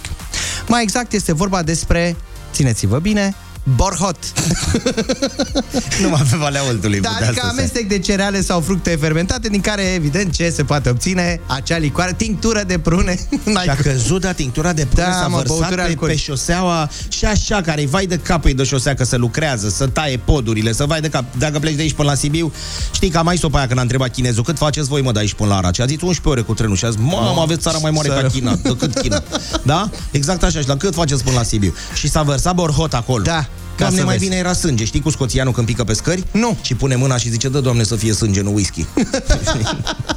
Mai 0.68 0.82
exact 0.82 1.14
este 1.14 1.34
vorba 1.34 1.64
despre, 1.64 2.16
țineți-vă 2.54 3.00
bine, 3.00 3.36
borhot. 3.76 4.18
Numai 6.02 6.22
pe 6.30 6.38
Valea 6.38 6.62
Oltului 6.68 7.00
Da, 7.00 7.10
putea 7.10 7.28
adică 7.28 7.42
să 7.48 7.52
se- 7.54 7.60
amestec 7.60 7.88
de 7.88 8.00
cereale 8.00 8.42
sau 8.42 8.60
fructe 8.62 8.98
fermentate 9.02 9.48
din 9.48 9.62
care, 9.62 9.82
evident, 9.82 10.34
ce 10.34 10.50
se 10.50 10.64
poate 10.64 10.90
obține? 10.90 11.40
Acea 11.46 11.78
licoare, 11.78 12.14
tinctură 12.18 12.64
de 12.68 12.80
prune. 12.80 13.20
N-ai 13.44 13.64
Și 13.64 13.70
a 13.70 13.74
cum. 13.76 13.92
căzut, 13.92 14.22
da, 14.22 14.32
tinctura 14.32 14.74
de 14.74 14.86
prune 14.86 15.08
Da, 15.08 15.12
s-a 15.14 15.28
mă, 15.28 15.36
vărsat 15.36 15.48
băuturi 15.58 15.76
pe, 15.76 15.82
pe 15.82 15.88
alcoolice. 15.88 16.20
șoseaua 16.24 16.90
și 17.08 17.26
așa, 17.26 17.62
care 17.62 17.86
vai 17.86 18.06
de 18.06 18.18
capul 18.18 18.52
de 18.56 18.64
șosea, 18.64 18.94
că 18.94 19.04
se 19.04 19.16
lucrează, 19.18 19.70
să 19.70 19.88
taie 19.88 20.18
podurile, 20.18 20.72
să 20.74 20.86
vai 20.86 21.02
de 21.02 21.10
cap. 21.10 21.24
Dacă 21.38 21.60
pleci 21.60 21.76
de 21.76 21.82
aici 21.82 21.94
până 21.94 22.10
la 22.10 22.16
Sibiu, 22.16 22.54
știi 22.94 23.10
că 23.10 23.18
am 23.18 23.26
mai 23.26 23.38
sopa 23.38 23.58
aia 23.58 23.68
când 23.68 23.80
a 23.80 23.82
întrebat 23.82 24.10
chinezul, 24.12 24.44
cât 24.44 24.58
faceți 24.58 24.88
voi, 24.88 25.02
mă, 25.02 25.12
de 25.12 25.20
aici 25.20 25.34
până 25.34 25.50
la 25.50 25.56
Araci? 25.58 25.80
A 25.80 25.86
zis 25.86 26.02
11 26.02 26.30
ore 26.30 26.42
cu 26.42 26.54
trenul 26.54 26.76
și 26.76 26.86
a 26.86 26.90
zis, 26.90 27.00
mamă, 27.02 27.42
aveți 27.42 27.60
țara 27.62 27.78
mai 27.78 27.92
mare 27.92 28.08
ca 28.08 28.14
Țară. 28.16 28.28
China, 28.28 28.56
decât 28.64 29.00
China. 29.00 29.24
Da? 29.64 29.90
Exact 30.12 30.44
așa, 30.44 30.60
și 30.60 30.68
la 30.68 30.78
cât 30.78 30.94
faceți 30.94 31.24
până 31.24 31.36
la 31.36 31.44
Sibiu? 31.44 31.74
Și 31.94 32.10
s-a 32.10 32.22
vărsat 32.22 32.56
borhot 32.56 32.94
acolo. 32.94 33.24
Da, 33.24 33.34
ca 33.34 33.48
Doamne, 33.78 34.00
să 34.00 34.06
mai 34.06 34.14
vezi. 34.14 34.28
bine 34.28 34.40
era 34.40 34.54
sânge. 34.54 34.86
Știi 34.86 35.02
cu 35.02 35.10
scoțianul 35.10 35.54
când 35.54 35.66
pică 35.68 35.84
pe 35.84 35.94
scări? 35.94 36.24
Nu. 36.32 36.58
Și 36.62 36.76
pune 36.76 36.96
mâna 36.96 37.18
și 37.18 37.30
zice, 37.30 37.50
dă, 37.50 37.60
Doamne, 37.60 37.84
să 37.84 37.96
fie 37.96 38.14
sânge, 38.14 38.42
nu 38.42 38.54
whisky. 38.54 38.86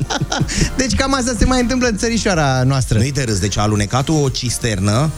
Deci 0.77 0.95
cam 0.95 1.15
asta 1.15 1.35
se 1.39 1.45
mai 1.45 1.61
întâmplă 1.61 1.89
în 1.89 1.97
țărișoara 1.97 2.63
noastră. 2.63 2.99
Nu-i 2.99 3.13
de 3.13 3.23
râs, 3.23 3.39
deci 3.39 3.57
a 3.59 3.61
alunecat 3.63 4.09
o 4.09 4.29
cisternă 4.29 5.11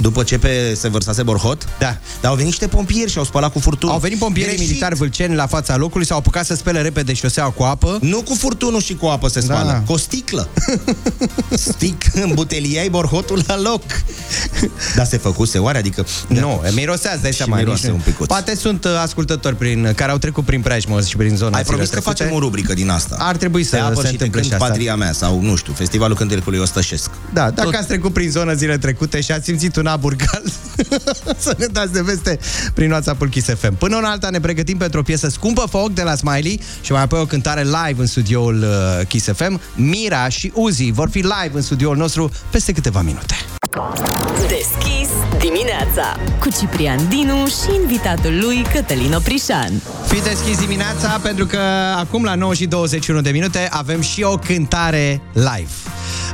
După 0.00 0.22
ce 0.22 0.38
pe 0.38 0.74
se 0.76 0.88
vărsase 0.88 1.22
borhot? 1.22 1.66
Da. 1.78 1.96
Dar 2.20 2.30
au 2.30 2.36
venit 2.36 2.50
niște 2.50 2.66
pompieri 2.66 3.10
și 3.10 3.18
au 3.18 3.24
spălat 3.24 3.52
cu 3.52 3.58
furtunul. 3.58 3.94
Au 3.94 4.00
venit 4.00 4.18
pompierii 4.18 4.50
Greșit. 4.54 4.68
militari 4.68 4.94
vâlceni 4.94 5.34
la 5.34 5.46
fața 5.46 5.76
locului, 5.76 6.06
s-au 6.06 6.18
apucat 6.18 6.46
să 6.46 6.54
spele 6.54 6.80
repede 6.80 7.12
șoseaua 7.12 7.50
cu 7.50 7.62
apă. 7.62 7.98
Nu 8.00 8.22
cu 8.22 8.34
furtunul 8.34 8.80
și 8.80 8.94
cu 8.94 9.06
apă 9.06 9.28
se 9.28 9.40
spală, 9.40 9.70
Da. 9.70 9.78
cu 9.86 9.92
o 9.92 9.96
sticlă. 9.96 10.48
Stic, 11.50 12.04
îmbuteliai 12.14 12.88
borhotul 12.88 13.42
la 13.46 13.60
loc. 13.60 13.82
Dar 14.96 15.06
se 15.06 15.16
făcuse 15.16 15.58
oare? 15.58 15.78
Adică... 15.78 16.06
Nu, 16.28 16.62
mirosează, 16.74 17.18
dai 17.22 17.30
Și 17.30 17.36
seama. 17.36 17.56
miroase 17.56 17.80
nici 17.82 17.90
nu- 17.90 17.94
un 17.96 18.02
picuț. 18.04 18.26
Poate 18.26 18.56
sunt 18.56 18.84
uh, 18.84 18.90
ascultători 19.02 19.56
prin, 19.56 19.92
care 19.96 20.10
au 20.10 20.18
trecut 20.18 20.44
prin 20.44 20.60
preajmă 20.60 21.00
și 21.00 21.16
prin 21.16 21.36
zona 21.36 21.56
Ai 21.56 21.62
promis 21.62 21.88
că 21.88 21.94
zilele 21.94 22.00
trecute. 22.00 22.22
facem 22.22 22.34
o 22.36 22.38
rubrică 22.38 22.74
din 22.74 22.88
asta. 22.90 23.16
Ar 23.18 23.36
trebui 23.36 23.64
să 23.64 23.76
Pe 23.76 23.82
apă 23.82 24.00
se 24.00 24.06
și 24.06 24.12
întâmple 24.12 24.28
când 24.40 24.44
și 24.44 24.52
asta. 24.52 24.66
patria 24.66 24.96
mea 24.96 25.12
sau, 25.12 25.40
nu 25.42 25.56
știu, 25.56 25.72
Festivalul 25.72 26.16
Cântecului 26.16 26.58
Ostășesc. 26.58 27.10
Da, 27.32 27.50
dacă 27.50 27.68
Tot- 27.68 27.74
ați 27.78 27.86
trecut 27.86 28.12
prin 28.12 28.30
zonă 28.30 28.54
zile 28.54 28.78
trecute 28.78 29.20
și 29.20 29.32
ați 29.32 29.44
simțit 29.44 29.76
un 29.82 29.88
abur 29.88 30.14
cald, 30.14 30.52
să 31.44 31.54
ne 31.58 31.66
dați 31.66 31.92
de 31.92 32.00
veste 32.00 32.38
prin 32.74 32.90
WhatsApp-ul 32.90 33.28
Kiss 33.28 33.48
FM. 33.58 33.74
Până 33.74 33.96
în 33.96 34.04
alta 34.04 34.30
ne 34.30 34.40
pregătim 34.40 34.76
pentru 34.76 35.00
o 35.00 35.02
piesă 35.02 35.28
scumpă, 35.28 35.66
Foc 35.70 35.92
de 35.92 36.02
la 36.02 36.14
Smiley 36.14 36.60
și 36.80 36.92
mai 36.92 37.02
apoi 37.02 37.20
o 37.20 37.24
cântare 37.24 37.62
live 37.62 38.00
în 38.00 38.06
studioul 38.06 38.62
uh, 38.62 39.06
Kiss 39.06 39.28
FM. 39.32 39.60
Mira 39.74 40.28
și 40.28 40.52
Uzi 40.54 40.90
vor 40.90 41.08
fi 41.10 41.18
live 41.18 41.50
în 41.52 41.62
studioul 41.62 41.96
nostru 41.96 42.30
peste 42.50 42.72
câteva 42.72 43.02
minute. 43.02 43.34
Deschis 44.48 45.08
dimineața 45.38 46.16
cu 46.40 46.48
Ciprian 46.58 47.08
Dinu 47.08 47.46
și 47.46 47.80
invitatul 47.82 48.38
lui 48.44 48.66
Cătălin 48.72 49.12
Oprișan. 49.12 49.72
Fi 50.06 50.20
deschis 50.20 50.58
dimineața 50.58 51.20
pentru 51.22 51.46
că 51.46 51.58
acum 51.96 52.24
la 52.24 52.34
9 52.34 52.54
și 52.54 52.66
21 52.66 53.20
de 53.20 53.30
minute 53.30 53.68
avem 53.70 54.00
și 54.00 54.22
o 54.22 54.36
cântare 54.36 55.20
live. 55.32 55.70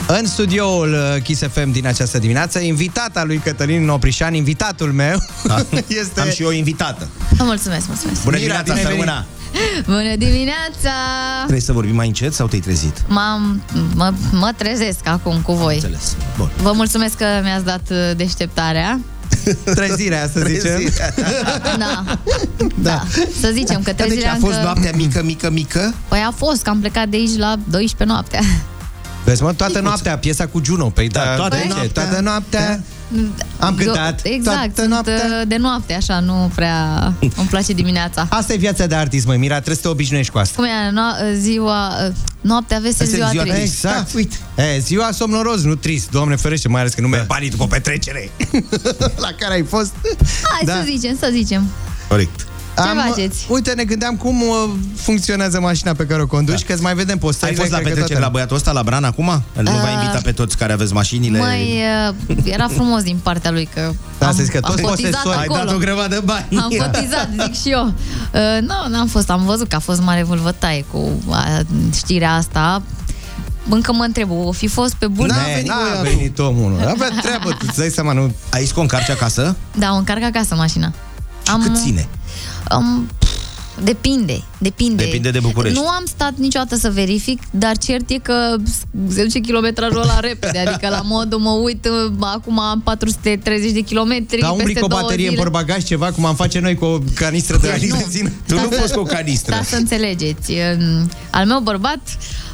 În 0.07 0.26
studioul 0.26 0.92
uh, 0.92 1.22
Kiss 1.22 1.42
FM 1.53 1.70
din 1.70 1.86
această 1.86 2.18
dimineață, 2.18 2.59
invitata 2.59 3.24
lui 3.24 3.38
Cătălin 3.38 3.88
Oprișan, 3.88 4.34
invitatul 4.34 4.92
meu, 4.92 5.22
este... 6.01 6.20
Am 6.20 6.30
și 6.30 6.42
o 6.42 6.53
invitată. 6.53 7.09
Vă 7.36 7.44
mulțumesc, 7.44 7.86
mulțumesc. 7.86 8.22
Bună 8.22 8.36
Mira, 8.36 8.62
dimineața, 8.62 8.74
bine 8.74 8.86
ai 8.86 8.90
sărmâna! 8.90 9.26
Bună 9.86 10.16
dimineața! 10.16 10.94
Trebuie 11.38 11.61
să 11.61 11.72
vorbim 11.72 11.94
mai 11.94 12.07
încet 12.07 12.34
sau 12.34 12.46
te-ai 12.46 12.61
trezit? 12.61 13.03
M-am, 13.07 13.62
mă, 13.94 14.12
mă 14.32 14.53
trezesc 14.57 14.99
acum 15.05 15.40
cu 15.40 15.53
voi. 15.53 15.74
Înțeles. 15.74 16.16
Bun. 16.36 16.51
Vă 16.62 16.72
mulțumesc 16.72 17.14
că 17.14 17.24
mi-ați 17.42 17.64
dat 17.64 17.82
uh, 17.90 18.11
deșteptarea. 18.16 19.01
Trezirea, 19.74 20.28
să 20.32 20.40
zicem. 20.46 20.61
Trezirea. 20.61 21.14
Da. 21.78 22.05
da. 22.74 23.03
Să 23.40 23.51
zicem 23.53 23.82
că 23.82 23.92
Dar 23.92 23.94
deci 23.94 24.07
trezirea 24.07 24.32
a 24.32 24.36
fost 24.40 24.53
încă... 24.53 24.64
noaptea 24.64 24.90
mică, 24.94 25.22
mică, 25.24 25.51
mică? 25.51 25.94
Păi 26.09 26.24
a 26.26 26.30
fost, 26.36 26.62
că 26.62 26.70
am 26.70 26.80
plecat 26.80 27.09
de 27.09 27.16
aici 27.16 27.36
la 27.36 27.57
12 27.68 28.05
noaptea. 28.05 28.40
Vezi, 29.25 29.43
mă, 29.43 29.53
toată 29.53 29.81
noaptea, 29.81 30.19
piesa 30.19 30.47
cu 30.47 30.61
Juno. 30.64 30.85
Păi 30.89 31.09
da, 31.09 31.35
toată 31.37 31.57
de 31.57 31.62
ce? 31.62 31.69
noaptea. 31.69 32.03
Toată 32.05 32.21
noaptea. 32.23 32.81
Am 33.59 33.75
cântat. 33.75 34.21
Exact, 34.23 34.57
Toată 34.57 34.73
sunt 34.75 34.89
noaptea. 34.89 35.14
uh, 35.14 35.49
de 35.49 35.57
noapte, 35.57 35.93
așa, 35.95 36.21
nu 36.21 36.51
prea 36.55 37.12
îmi 37.41 37.47
place 37.51 37.73
dimineața. 37.73 38.27
Asta 38.31 38.53
e 38.53 38.57
viața 38.57 38.87
de 38.87 38.95
artist, 38.95 39.27
măi, 39.27 39.37
Mira, 39.37 39.55
trebuie 39.55 39.75
să 39.77 39.83
te 39.83 39.89
obișnuiești 39.89 40.33
cu 40.33 40.39
asta. 40.39 40.55
Cum 40.57 40.64
e, 40.64 40.69
no- 40.91 41.39
ziua, 41.39 41.89
uh, 42.07 42.14
noaptea 42.41 42.79
vesel, 42.79 43.07
Asta 43.07 43.16
e 43.16 43.19
ziua, 43.19 43.29
ziua 43.29 43.43
trist. 43.43 43.57
trist. 43.59 43.75
Exact. 43.85 44.12
Da, 44.12 44.19
uite. 44.19 44.37
E, 44.75 44.79
ziua 44.79 45.11
somnoros, 45.12 45.62
nu 45.62 45.75
trist. 45.75 46.11
Doamne 46.11 46.37
ferește, 46.37 46.69
mai 46.69 46.81
ales 46.81 46.95
că 46.95 47.01
nu 47.01 47.09
merg 47.09 47.27
banii 47.27 47.51
după 47.51 47.66
petrecere. 47.66 48.31
la 49.27 49.31
care 49.39 49.55
ai 49.55 49.64
fost. 49.69 49.93
Hai 50.43 50.62
Da. 50.64 50.73
să 50.73 50.83
zicem, 50.85 51.16
să 51.21 51.29
zicem. 51.33 51.66
Corect. 52.09 52.47
Ce 52.83 53.09
faceți? 53.09 53.47
Uite, 53.49 53.72
ne 53.72 53.85
gândeam 53.85 54.16
cum 54.16 54.41
uh, 54.43 54.70
funcționează 54.97 55.61
mașina 55.61 55.93
pe 55.93 56.07
care 56.07 56.22
o 56.22 56.26
conduci, 56.26 56.64
că 56.64 56.72
îți 56.72 56.83
mai 56.83 56.95
vedem 56.95 57.14
Ai 57.14 57.20
postările. 57.20 57.59
fost 57.61 57.70
la 57.70 57.76
cred 57.79 57.89
că 57.89 57.95
petrecere 57.95 58.18
toată- 58.20 58.24
la 58.26 58.33
băiatul 58.33 58.57
ăsta, 58.57 58.72
la 58.72 58.83
Bran, 58.83 59.05
acum? 59.05 59.43
Nu 59.61 59.70
va 59.70 59.83
Uh, 59.83 59.93
invita 60.01 60.20
pe 60.22 60.33
toți 60.33 60.57
care 60.57 60.72
aveți 60.72 60.93
mașinile? 60.93 61.39
Mai 61.39 61.83
era 62.45 62.68
frumos 62.68 63.03
din 63.03 63.18
partea 63.22 63.51
lui 63.51 63.68
că 63.74 63.93
Da, 64.18 64.26
am, 64.26 64.35
să 64.35 64.43
zic 64.43 64.53
că 64.53 64.59
am 64.62 64.70
toți 64.70 64.83
cotizat 64.83 65.11
posesori- 65.22 65.39
Ai 65.41 65.47
dat 65.47 65.57
o 65.57 65.61
acolo. 65.61 65.79
grămadă 65.79 66.14
de 66.14 66.20
bani. 66.24 66.47
Am 66.62 66.68
cotizat, 66.79 67.29
zic 67.45 67.61
și 67.62 67.70
eu. 67.70 67.85
Uh, 68.33 68.61
nu, 68.61 68.89
n-am 68.97 69.07
fost, 69.07 69.31
am 69.31 69.45
văzut 69.45 69.68
că 69.68 69.76
a 69.76 69.79
fost 69.79 70.01
mare 70.03 70.22
vâlvătaie 70.22 70.85
cu 70.91 71.11
uh, 71.26 71.61
știrea 71.95 72.33
asta. 72.35 72.83
Încă 73.70 73.93
mă 73.93 74.05
întreb, 74.05 74.31
o 74.31 74.53
fi 74.53 74.66
fost 74.66 74.95
pe 74.95 75.07
bun? 75.07 75.26
N-a 75.26 75.35
venit, 75.55 75.68
n-a 75.68 76.01
venit 76.03 76.39
omul. 76.39 76.72
ăla. 76.81 76.91
Avea 76.91 77.09
treabă, 77.22 77.51
tu 77.51 77.64
îți 77.68 77.79
dai 77.79 77.89
seama, 77.89 78.12
nu... 78.12 78.33
Ai 78.51 78.64
scos 78.64 78.83
încarci 78.83 79.11
acasă? 79.11 79.57
Da, 79.79 79.93
o 79.93 79.97
încarc 79.97 80.22
acasă 80.22 80.55
mașina. 80.55 80.93
Și 81.47 81.53
cât 81.62 81.76
ține? 81.83 82.09
Am, 82.68 83.09
depinde, 83.82 84.43
depinde. 84.59 85.05
Depinde 85.05 85.30
de 85.30 85.39
București. 85.41 85.78
Nu 85.78 85.89
am 85.89 86.03
stat 86.07 86.32
niciodată 86.36 86.76
să 86.76 86.91
verific, 86.91 87.43
dar 87.51 87.76
cert 87.78 88.11
e 88.11 88.18
că 88.18 88.57
se 89.09 89.22
duce 89.22 89.39
kilometrajul 89.39 90.01
ăla 90.01 90.20
repede. 90.20 90.59
Adică 90.59 90.89
la 90.89 91.01
modul 91.05 91.39
mă 91.39 91.51
uit, 91.51 91.84
uh, 92.07 92.12
acum 92.20 92.59
am 92.61 92.80
430 92.80 93.70
de 93.72 93.80
kilometri 93.80 94.41
Dar 94.41 94.51
umbli 94.51 94.64
peste 94.64 94.78
cu 94.80 94.84
o 94.84 94.89
două 94.89 95.01
baterie 95.01 95.24
în 95.24 95.30
zile. 95.30 95.43
portbagaj, 95.43 95.84
ceva, 95.84 96.12
cum 96.12 96.24
am 96.24 96.34
face 96.34 96.59
noi 96.59 96.74
cu 96.74 96.84
o 96.84 96.99
canistră 97.14 97.57
de 97.57 97.86
Nu. 97.89 97.97
benzină. 97.97 98.30
Tu 98.47 98.55
nu 98.55 98.61
Ca 98.61 98.68
să- 98.74 98.80
poți 98.80 98.93
cu 98.93 99.01
o 99.01 99.03
canistră. 99.03 99.55
Da, 99.55 99.62
să 99.62 99.76
înțelegeți. 99.76 100.53
Um, 100.53 101.11
Al 101.30 101.47
meu 101.47 101.61
bărbat 101.61 102.01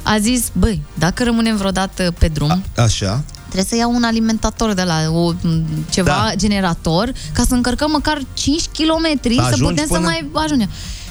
a 0.03 0.17
zis, 0.19 0.47
băi, 0.53 0.81
dacă 0.93 1.23
rămânem 1.23 1.57
vreodată 1.57 2.13
pe 2.19 2.27
drum, 2.27 2.63
Așa. 2.77 3.23
Trebuie 3.55 3.79
să 3.79 3.85
iau 3.85 3.95
un 3.95 4.03
alimentator 4.03 4.73
de 4.73 4.83
la 4.83 4.95
o, 5.11 5.31
m, 5.41 5.63
ceva 5.89 6.23
Da. 6.27 6.35
generator 6.35 7.11
ca 7.33 7.43
să 7.47 7.53
încărcăm 7.53 7.91
măcar 7.91 8.21
5 8.33 8.61
km 8.77 9.19
să 9.35 9.41
Ajungi 9.41 9.61
putem 9.63 9.85
să 9.87 9.93
până- 9.93 10.05
mai 10.05 10.29
ajungem. 10.33 10.69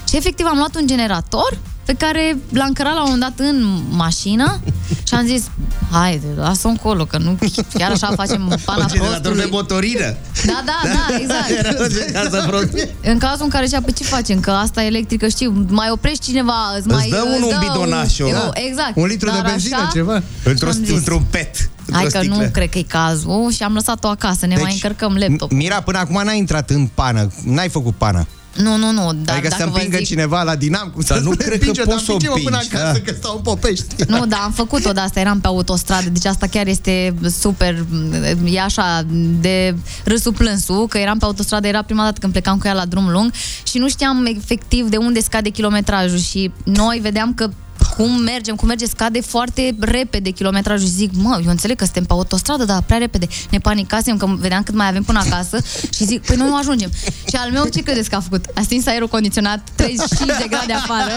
Și 0.09 0.15
efectiv 0.17 0.45
am 0.45 0.57
luat 0.57 0.75
un 0.75 0.87
generator 0.87 1.57
pe 1.85 1.93
care 1.93 2.37
l-am 2.49 2.67
încărat 2.67 2.93
la 2.93 3.03
un 3.03 3.09
moment 3.11 3.35
dat 3.37 3.47
în 3.47 3.81
mașină 3.89 4.59
și 5.07 5.13
am 5.13 5.25
zis, 5.25 5.43
haide, 5.91 6.25
lasă-o 6.35 6.69
încolo, 6.69 7.05
că 7.05 7.17
nu 7.17 7.37
chiar 7.73 7.91
așa 7.91 8.11
facem 8.15 8.59
pana 8.65 8.81
Un 8.81 8.87
generator 8.87 9.19
prostului. 9.21 9.41
de 9.43 9.47
motorină. 9.51 10.15
Da, 10.45 10.63
da, 10.65 10.79
da, 10.83 11.15
exact. 11.19 11.49
Era 11.49 11.83
o 11.83 11.87
generator 11.87 12.45
prost. 12.47 12.87
În 13.03 13.17
cazul 13.17 13.43
în 13.43 13.49
care 13.49 13.65
zicea, 13.65 13.81
pe 13.81 13.91
ce 13.91 14.03
facem? 14.03 14.39
Că 14.39 14.51
asta 14.51 14.83
e 14.83 14.85
electrică, 14.85 15.27
știu, 15.27 15.65
mai 15.69 15.89
oprești 15.91 16.23
cineva, 16.25 16.53
îți 16.77 16.87
mai... 16.87 17.07
dă 17.09 17.23
unul 17.37 17.49
un 17.51 17.57
bidonaș, 17.59 18.19
un, 18.19 18.25
o- 18.25 18.29
eu, 18.29 18.51
Exact. 18.53 18.91
Un 18.95 19.05
litru 19.05 19.29
de 19.29 19.35
Dar 19.35 19.45
benzină, 19.45 19.75
așa, 19.75 19.89
ceva. 19.93 20.21
Într-o, 20.43 20.67
am 20.67 20.73
zis, 20.73 20.95
într-un 20.95 21.23
pet. 21.29 21.69
Hai 21.91 22.03
într-o 22.03 22.19
că 22.19 22.25
nu 22.25 22.33
sticlă. 22.33 22.49
cred 22.49 22.69
că 22.69 22.77
e 22.77 22.81
cazul 22.81 23.51
și 23.51 23.63
am 23.63 23.73
lăsat-o 23.73 24.07
acasă, 24.07 24.45
ne 24.45 24.53
Deci, 24.53 24.63
mai 24.63 24.73
încărcăm 24.73 25.15
laptop. 25.19 25.51
Mira, 25.51 25.81
până 25.81 25.97
acum 25.97 26.21
n-ai 26.23 26.37
intrat 26.37 26.69
în 26.69 26.87
pană. 26.93 27.31
N-ai 27.43 27.69
făcut 27.69 27.95
pană. 27.95 28.27
Nu, 28.55 28.77
nu, 28.77 28.91
nu, 28.91 29.13
dar 29.13 29.35
adică 29.35 29.47
dacă 29.47 29.61
să 29.63 29.69
vă 29.69 29.75
împingă 29.75 29.97
zic... 29.97 30.05
cineva 30.05 30.43
la 30.43 30.55
dinam, 30.55 30.89
cum 30.93 31.03
Dar 31.07 31.17
să 31.17 31.23
nu 31.23 31.31
spune, 31.31 31.45
cred 31.47 31.59
că 31.59 31.65
împinge, 31.65 31.81
poți 31.81 31.95
dar 31.95 31.99
să 32.05 32.11
o 32.11 32.13
împinge-mă 32.13 32.43
până 32.43 32.57
împingi, 32.57 32.75
acasă, 32.75 32.99
da. 33.03 33.11
că 33.11 33.17
stau 33.17 33.35
în 33.35 33.41
Popești. 33.41 33.95
Nu, 34.07 34.25
dar 34.25 34.39
am 34.43 34.51
făcut-o 34.51 34.91
de 34.91 34.99
asta, 34.99 35.19
eram 35.19 35.39
pe 35.39 35.47
autostradă, 35.47 36.09
deci 36.09 36.25
asta 36.25 36.47
chiar 36.47 36.67
este 36.67 37.15
super, 37.39 37.85
e 38.45 38.61
așa, 38.61 39.05
de 39.39 39.75
râsul 40.03 40.33
plânsul, 40.33 40.87
că 40.87 40.97
eram 40.97 41.17
pe 41.17 41.25
autostradă, 41.25 41.67
era 41.67 41.81
prima 41.81 42.03
dată 42.03 42.19
când 42.19 42.31
plecam 42.31 42.57
cu 42.57 42.67
ea 42.67 42.73
la 42.73 42.85
drum 42.85 43.09
lung 43.09 43.31
și 43.63 43.77
nu 43.77 43.89
știam 43.89 44.25
efectiv 44.25 44.89
de 44.89 44.97
unde 44.97 45.19
scade 45.19 45.49
kilometrajul 45.49 46.19
și 46.19 46.51
noi 46.63 46.99
vedeam 47.01 47.33
că 47.33 47.49
cum 47.97 48.21
mergem, 48.21 48.55
cum 48.55 48.67
merge, 48.67 48.85
scade 48.85 49.21
foarte 49.21 49.75
repede 49.79 50.29
kilometrajul 50.29 50.87
și 50.87 50.93
zic, 50.93 51.11
mă, 51.13 51.39
eu 51.43 51.49
înțeleg 51.49 51.77
că 51.77 51.83
suntem 51.83 52.03
pe 52.03 52.13
autostradă, 52.13 52.63
dar 52.65 52.81
prea 52.85 52.97
repede. 52.97 53.27
Ne 53.49 53.57
panicasem 53.57 54.17
că 54.17 54.35
vedeam 54.39 54.63
cât 54.63 54.75
mai 54.75 54.87
avem 54.87 55.03
până 55.03 55.21
acasă 55.25 55.57
și 55.93 56.05
zic, 56.05 56.25
păi 56.25 56.35
noi 56.35 56.47
nu 56.47 56.55
ajungem. 56.55 56.89
Și 57.27 57.35
al 57.35 57.51
meu, 57.51 57.65
ce 57.73 57.81
credeți 57.81 58.09
că 58.09 58.15
a 58.15 58.19
făcut? 58.19 58.45
A 58.55 58.61
stins 58.61 58.85
aerul 58.85 59.07
condiționat 59.07 59.59
35 59.75 60.29
de 60.37 60.45
grade 60.49 60.73
afară. 60.73 61.11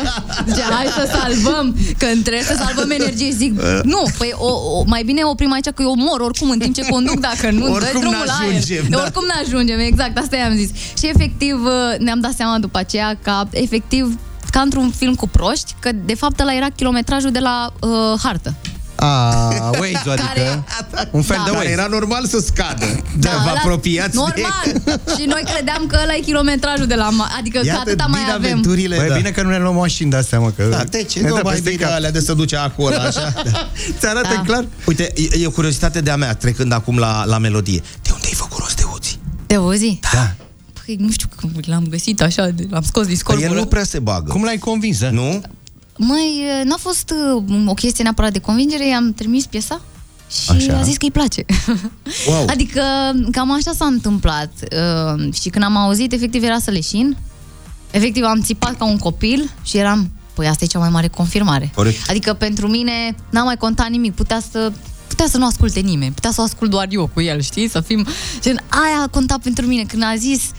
Zice, 0.47 0.61
hai 0.61 0.87
să 0.87 1.19
salvăm, 1.21 1.77
că 1.99 2.07
trebuie 2.07 2.43
să 2.43 2.55
salvăm 2.59 2.91
energie. 2.91 3.31
Zic, 3.37 3.61
nu, 3.83 4.03
păi 4.19 4.33
o, 4.37 4.53
o, 4.79 4.83
mai 4.87 5.03
bine 5.03 5.21
oprim 5.25 5.53
aici 5.53 5.65
că 5.75 5.83
eu 5.83 5.95
mor 5.97 6.21
oricum 6.21 6.51
în 6.51 6.59
timp 6.59 6.75
ce 6.75 6.87
conduc 6.91 7.21
dacă 7.21 7.51
nu 7.51 7.65
dă 7.67 7.71
Oricum 7.71 8.01
drumul 8.01 8.23
la 8.27 8.33
aer. 8.33 8.53
n-ajungem, 8.53 8.85
da. 8.89 9.01
Oricum 9.01 9.25
nu 9.25 9.33
ajungem, 9.45 9.79
exact, 9.79 10.19
asta 10.19 10.37
i-am 10.37 10.55
zis. 10.55 10.69
Și 10.99 11.07
efectiv 11.15 11.57
ne-am 11.99 12.21
dat 12.21 12.33
seama 12.33 12.59
după 12.59 12.79
aceea 12.79 13.19
că 13.23 13.43
efectiv 13.51 14.19
ca 14.51 14.61
într-un 14.61 14.91
film 14.97 15.15
cu 15.15 15.29
proști, 15.29 15.75
că 15.81 15.91
de 16.05 16.15
fapt 16.15 16.41
ăla 16.41 16.55
era 16.55 16.67
kilometrajul 16.77 17.31
de 17.31 17.39
la 17.39 17.73
uh, 17.81 18.21
hartă. 18.23 18.55
A, 19.01 19.45
Waze-ul, 19.81 20.11
adică 20.13 20.65
un 21.11 21.23
fel 21.23 21.37
Da. 21.37 21.43
de 21.45 21.51
Dar 21.51 21.59
Waze. 21.61 21.71
era 21.73 21.87
normal 21.91 22.27
să 22.27 22.39
scadă. 22.47 22.85
Da, 23.19 23.31
vă 23.31 23.51
la- 23.53 23.59
apropiați 23.59 24.11
de... 24.11 24.17
Normal. 24.17 25.01
și 25.19 25.25
noi 25.27 25.43
credeam 25.55 25.87
că 25.87 25.99
ăla 26.03 26.15
e 26.15 26.21
kilometrajul 26.21 26.87
de 26.87 26.95
la... 26.95 27.09
Ma- 27.11 27.39
adică 27.39 27.59
că 27.59 27.67
Iată 27.67 27.81
atâta 27.81 28.07
mai 28.07 28.21
din 28.25 28.33
avem. 28.33 28.51
aventurile, 28.51 28.97
Băi, 28.97 29.09
da. 29.09 29.15
bine 29.15 29.31
că 29.31 29.43
nu 29.43 29.49
ne 29.51 29.59
luăm 29.59 29.75
mașini 29.75 30.11
de 30.11 30.17
astea, 30.17 30.39
mă, 30.41 30.51
că... 30.57 30.65
Da, 30.65 30.85
de 30.85 31.03
ce 31.03 31.21
ne 31.21 31.29
nu 31.29 31.35
dă 31.35 31.41
mai 31.45 31.53
peste 31.53 31.71
bine 31.71 31.83
cap. 31.83 31.93
alea 31.93 32.11
de 32.11 32.21
să 32.21 32.33
duce 32.35 32.57
acolo, 32.57 32.95
așa? 33.09 33.33
Da. 33.53 33.69
Ți 33.99 34.07
arată 34.07 34.35
Da. 34.35 34.43
clar? 34.47 34.67
Uite, 34.87 35.13
e, 35.17 35.39
e 35.43 35.47
o 35.47 35.51
curiozitate 35.51 36.01
de-a 36.01 36.17
mea, 36.17 36.35
trecând 36.35 36.73
acum 36.73 36.99
la, 36.99 37.25
la 37.25 37.39
melodie. 37.39 37.83
De 38.03 38.11
unde 38.13 38.27
ai 38.27 38.35
făcut 38.35 38.59
rost 38.59 38.77
de 38.77 38.83
uzi? 38.95 39.19
Te 39.47 39.55
auzi? 39.55 39.99
Da. 40.13 40.19
Păi 40.19 40.47
nu 40.97 41.11
știu 41.11 41.29
cum 41.41 41.51
l-am 41.65 41.87
găsit 41.89 42.21
așa, 42.23 42.49
de- 42.49 42.67
l-am 42.71 42.83
scos 42.83 43.07
din 43.07 43.17
Că 43.25 43.33
el 43.33 43.39
scorpul. 43.39 43.57
nu 43.57 43.65
prea 43.67 43.85
se 43.85 43.99
bagă. 43.99 44.33
Cum 44.33 44.43
l-ai 44.43 44.59
convins, 44.59 44.99
da? 44.99 45.11
Nu? 45.11 45.41
Măi, 45.97 46.43
n-a 46.65 46.77
fost 46.77 47.13
uh, 47.37 47.43
o 47.67 47.75
chestie 47.75 48.03
neapărat 48.03 48.33
de 48.33 48.39
convingere, 48.39 48.89
i-am 48.89 49.13
trimis 49.13 49.47
piesa 49.47 49.81
și 50.45 50.51
Așa. 50.51 50.79
a 50.79 50.83
zis 50.83 50.97
că 50.97 51.05
îi 51.05 51.11
place. 51.11 51.45
Wow. 52.29 52.47
Adică 52.55 52.83
cam 53.31 53.53
așa 53.53 53.73
s-a 53.77 53.85
întâmplat. 53.85 54.53
Uh, 55.17 55.33
și 55.35 55.49
când 55.49 55.65
am 55.65 55.77
auzit, 55.77 56.13
efectiv 56.13 56.43
era 56.43 56.59
să 56.59 56.71
leșin. 56.71 57.17
Efectiv 57.91 58.25
am 58.25 58.41
țipat 58.41 58.77
ca 58.79 58.85
un 58.85 58.97
copil 58.99 59.51
și 59.65 59.77
eram, 59.77 60.11
păi 60.35 60.47
asta 60.47 60.65
e 60.65 60.67
cea 60.67 60.79
mai 60.79 60.89
mare 60.89 61.09
confirmare. 61.09 61.71
Corect. 61.75 62.11
Adică 62.11 62.33
pentru 62.35 62.69
mine 62.69 63.15
n-a 63.31 63.43
mai 63.43 63.57
contat 63.57 63.89
nimic. 63.89 64.15
Putea 64.15 64.41
să 64.51 64.73
putea 65.09 65.27
să 65.27 65.39
nu 65.39 65.47
asculte 65.47 65.81
nimeni, 65.81 66.13
putea 66.13 66.31
să 66.31 66.41
o 66.41 66.45
ascult 66.45 66.71
doar 66.71 66.87
eu 66.91 67.11
cu 67.15 67.21
el, 67.21 67.41
știi? 67.41 67.69
Să 67.69 67.81
fim... 67.81 68.07
Gen, 68.41 68.57
aia 68.69 69.03
a 69.05 69.09
contat 69.09 69.39
pentru 69.43 69.67
mine. 69.67 69.83
Când 69.83 70.03
a 70.03 70.15
zis, 70.17 70.43
uh, 70.43 70.51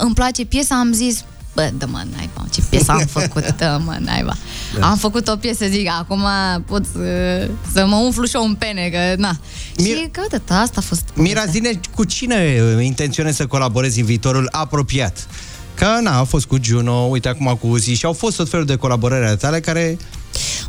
îmi 0.00 0.14
place 0.14 0.44
piesa, 0.44 0.78
am 0.78 0.92
zis, 0.92 1.24
bă, 1.54 1.70
dă 1.78 1.86
mă, 1.90 2.02
naiba, 2.16 2.44
ce 2.52 2.62
piesă 2.70 2.92
am 2.92 3.06
făcut, 3.06 3.54
dă 3.58 3.80
mă, 3.84 3.96
naiba. 4.00 4.36
Da. 4.78 4.90
Am 4.90 4.96
făcut 4.96 5.28
o 5.28 5.36
piesă, 5.36 5.66
zic, 5.66 5.88
acum 5.88 6.26
pot 6.66 6.84
să, 6.92 7.48
să 7.72 7.86
mă 7.86 7.96
umflu 7.96 8.24
și 8.24 8.36
eu 8.36 8.44
în 8.44 8.54
pene, 8.54 8.88
că 8.88 9.20
na. 9.20 9.36
și 9.78 10.08
că, 10.10 10.20
uite, 10.20 10.42
asta 10.48 10.76
a 10.76 10.80
fost. 10.80 11.08
Mira, 11.14 11.44
zine 11.44 11.80
cu 11.94 12.04
cine 12.04 12.60
uh, 12.76 12.84
intenționezi 12.84 13.36
să 13.36 13.46
colaborezi 13.46 14.00
în 14.00 14.06
viitorul 14.06 14.48
apropiat? 14.50 15.26
Că, 15.74 15.98
na, 16.02 16.18
a 16.18 16.24
fost 16.24 16.46
cu 16.46 16.56
Juno, 16.62 16.92
uite 16.92 17.28
acum 17.28 17.58
cu 17.60 17.66
Uzi 17.66 17.92
și 17.92 18.04
au 18.04 18.12
fost 18.12 18.36
tot 18.36 18.48
felul 18.48 18.66
de 18.66 18.76
colaborări 18.76 19.24
ale 19.26 19.36
tale 19.36 19.60
care... 19.60 19.98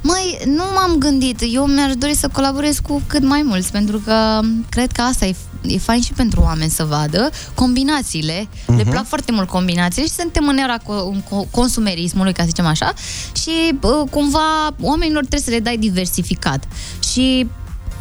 Măi, 0.01 0.39
nu 0.45 0.64
m-am 0.76 0.95
gândit. 0.97 1.41
Eu 1.53 1.66
mi-aș 1.66 1.93
dori 1.95 2.16
să 2.16 2.28
colaborez 2.28 2.80
cu 2.80 3.01
cât 3.07 3.24
mai 3.24 3.41
mulți, 3.41 3.72
pentru 3.72 3.99
că 3.99 4.39
cred 4.70 4.91
că 4.91 5.01
asta 5.01 5.26
e, 5.26 5.36
e 5.61 5.78
fain 5.78 6.01
și 6.01 6.14
pentru 6.14 6.41
oameni 6.41 6.70
să 6.72 6.84
vadă 6.84 7.30
combinațiile. 7.53 8.47
Uh-huh. 8.47 8.66
Le 8.76 8.82
Mhm. 8.84 8.89
plac 8.89 9.07
foarte 9.07 9.32
mult 9.32 9.47
combinațiile 9.47 10.07
și 10.07 10.14
suntem 10.14 10.47
în 10.47 10.57
era 10.57 10.78
co- 10.78 11.22
co- 11.24 11.49
consumerismului, 11.51 12.34
ca 12.34 12.41
să 12.41 12.47
zicem 12.47 12.66
așa, 12.66 12.93
și 13.41 13.51
uh, 13.82 14.09
cumva 14.09 14.68
oamenilor 14.82 15.20
trebuie 15.26 15.41
să 15.41 15.49
le 15.49 15.59
dai 15.59 15.78
diversificat. 15.78 16.64
Și 17.11 17.47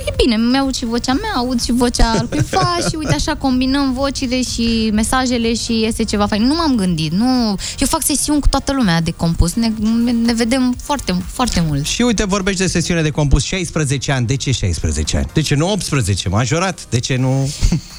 E 0.07 0.13
bine, 0.17 0.37
mi-aud 0.37 0.75
și 0.75 0.85
vocea 0.85 1.13
mea, 1.13 1.33
aud 1.37 1.63
și 1.63 1.73
vocea 1.73 2.11
al 2.11 2.27
cuiva 2.29 2.77
și 2.89 2.97
uite 2.97 3.15
așa 3.15 3.35
combinăm 3.35 3.93
vocile 3.93 4.43
și 4.43 4.91
mesajele 4.93 5.55
și 5.55 5.81
iese 5.81 6.03
ceva 6.03 6.27
fain. 6.27 6.43
Nu 6.43 6.55
m-am 6.55 6.75
gândit, 6.75 7.13
nu... 7.13 7.57
Eu 7.79 7.87
fac 7.87 8.03
sesiuni 8.03 8.41
cu 8.41 8.49
toată 8.49 8.73
lumea 8.73 9.01
de 9.01 9.11
compus, 9.11 9.55
ne, 9.55 9.71
ne 10.25 10.33
vedem 10.33 10.75
foarte, 10.83 11.23
foarte 11.27 11.65
mult. 11.67 11.87
Și 11.87 12.03
uite, 12.03 12.25
vorbești 12.25 12.61
de 12.61 12.67
sesiune 12.67 13.03
de 13.03 13.11
compus 13.11 13.43
16 13.43 14.13
ani. 14.13 14.27
De 14.27 14.37
ce 14.37 14.53
16 14.53 15.17
ani? 15.17 15.27
De 15.33 15.41
ce 15.41 15.55
nu 15.55 15.71
18? 15.71 16.29
Majorat? 16.29 16.87
De 16.91 16.99
ce 16.99 17.17
nu... 17.17 17.51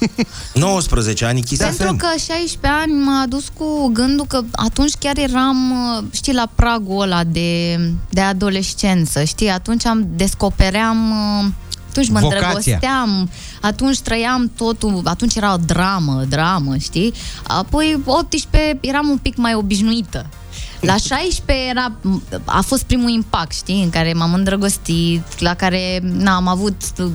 19 0.54 1.24
ani, 1.24 1.42
Kiss 1.42 1.60
Pentru 1.62 1.86
FM. 1.86 1.96
că 1.96 2.06
16 2.06 2.58
ani 2.82 2.92
m-a 2.92 3.20
adus 3.20 3.44
cu 3.56 3.90
gândul 3.92 4.26
că 4.26 4.40
atunci 4.52 4.92
chiar 4.98 5.18
eram, 5.18 5.70
uh, 5.70 6.04
știi, 6.12 6.32
la 6.34 6.50
pragul 6.54 7.02
ăla 7.02 7.24
de, 7.24 7.78
de 8.10 8.20
adolescență, 8.20 9.24
știi? 9.24 9.48
Atunci 9.48 9.86
am 9.86 10.06
descopeream, 10.16 11.10
uh, 11.10 11.46
atunci 11.94 12.08
mă 12.08 12.20
Vocația. 12.20 12.46
îndrăgosteam, 12.46 13.30
atunci 13.60 14.00
trăiam 14.00 14.50
totul, 14.56 15.00
atunci 15.04 15.34
era 15.34 15.52
o 15.52 15.56
dramă, 15.56 16.24
dramă, 16.28 16.76
știi? 16.76 17.12
Apoi 17.42 18.02
18 18.04 18.78
eram 18.80 19.08
un 19.08 19.18
pic 19.18 19.36
mai 19.36 19.54
obișnuită. 19.54 20.26
La 20.80 20.96
16 20.96 21.68
era, 21.68 21.92
a 22.44 22.60
fost 22.60 22.82
primul 22.82 23.10
impact, 23.10 23.52
știi, 23.52 23.82
în 23.82 23.90
care 23.90 24.12
m-am 24.12 24.34
îndrăgostit, 24.34 25.40
la 25.40 25.54
care 25.54 26.00
na, 26.02 26.34
am 26.34 26.48
avut 26.48 26.82
uh, 26.98 27.06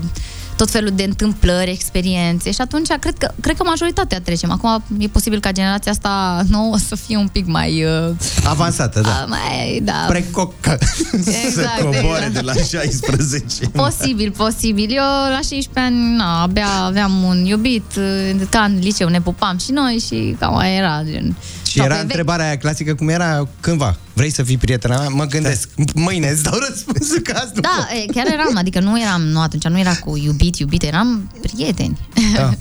tot 0.59 0.69
felul 0.69 0.91
de 0.93 1.03
întâmplări, 1.03 1.71
experiențe 1.71 2.51
și 2.51 2.61
atunci 2.61 2.87
cred 2.87 3.17
că, 3.17 3.31
cred 3.41 3.57
că 3.57 3.63
majoritatea 3.63 4.21
trecem. 4.21 4.51
Acum 4.51 4.83
e 4.97 5.07
posibil 5.07 5.39
ca 5.39 5.51
generația 5.51 5.91
asta 5.91 6.41
nouă 6.49 6.77
să 6.77 6.95
fie 6.95 7.17
un 7.17 7.27
pic 7.27 7.45
mai... 7.45 7.83
Uh, 7.83 8.15
Avansată, 8.43 9.01
da. 9.01 9.09
uh, 9.09 9.25
mai 9.27 9.81
da. 9.83 10.05
Precocă. 10.07 10.77
Exact, 11.45 11.77
Să 11.77 11.83
coboare 11.83 12.25
exact. 12.25 12.33
de 12.33 12.41
la 12.41 12.53
16. 12.53 13.67
Posibil, 13.67 14.31
posibil. 14.31 14.89
Eu 14.89 15.03
la 15.29 15.39
16 15.41 15.69
ani, 15.73 16.15
na, 16.15 16.41
abia 16.41 16.67
aveam 16.85 17.23
un 17.23 17.45
iubit, 17.45 17.95
uh, 17.97 18.41
ca 18.49 18.59
în 18.59 18.79
liceu 18.79 19.07
ne 19.07 19.21
pupam 19.21 19.57
și 19.57 19.71
noi 19.71 20.03
și 20.07 20.35
cam 20.39 20.57
aia 20.57 20.73
era. 20.73 21.01
Gen. 21.03 21.35
Și 21.69 21.77
Sau 21.77 21.85
era 21.85 21.93
pe 21.93 21.99
vechi. 21.99 22.09
întrebarea 22.09 22.45
aia 22.45 22.57
clasică 22.57 22.95
cum 22.95 23.09
era 23.09 23.47
cândva. 23.59 23.95
Vrei 24.13 24.31
să 24.31 24.43
fii 24.43 24.57
prietena 24.57 24.97
mea? 24.99 25.07
Mă 25.09 25.25
gândesc. 25.25 25.69
Mâine 25.95 26.29
îți 26.29 26.43
dau 26.43 26.53
răspunsul 26.69 27.19
că 27.19 27.33
azi 27.35 27.51
nu 27.53 27.61
Da, 27.61 27.87
e, 27.95 28.05
chiar 28.13 28.25
eram, 28.31 28.57
adică 28.57 28.79
nu 28.79 29.01
eram, 29.01 29.21
nu 29.21 29.41
atunci, 29.41 29.63
nu 29.63 29.79
era 29.79 29.95
cu 29.95 30.17
iubit, 30.17 30.55
iubit, 30.57 30.83
eram 30.83 31.31
prieteni. 31.41 31.97
Da. 32.35 32.49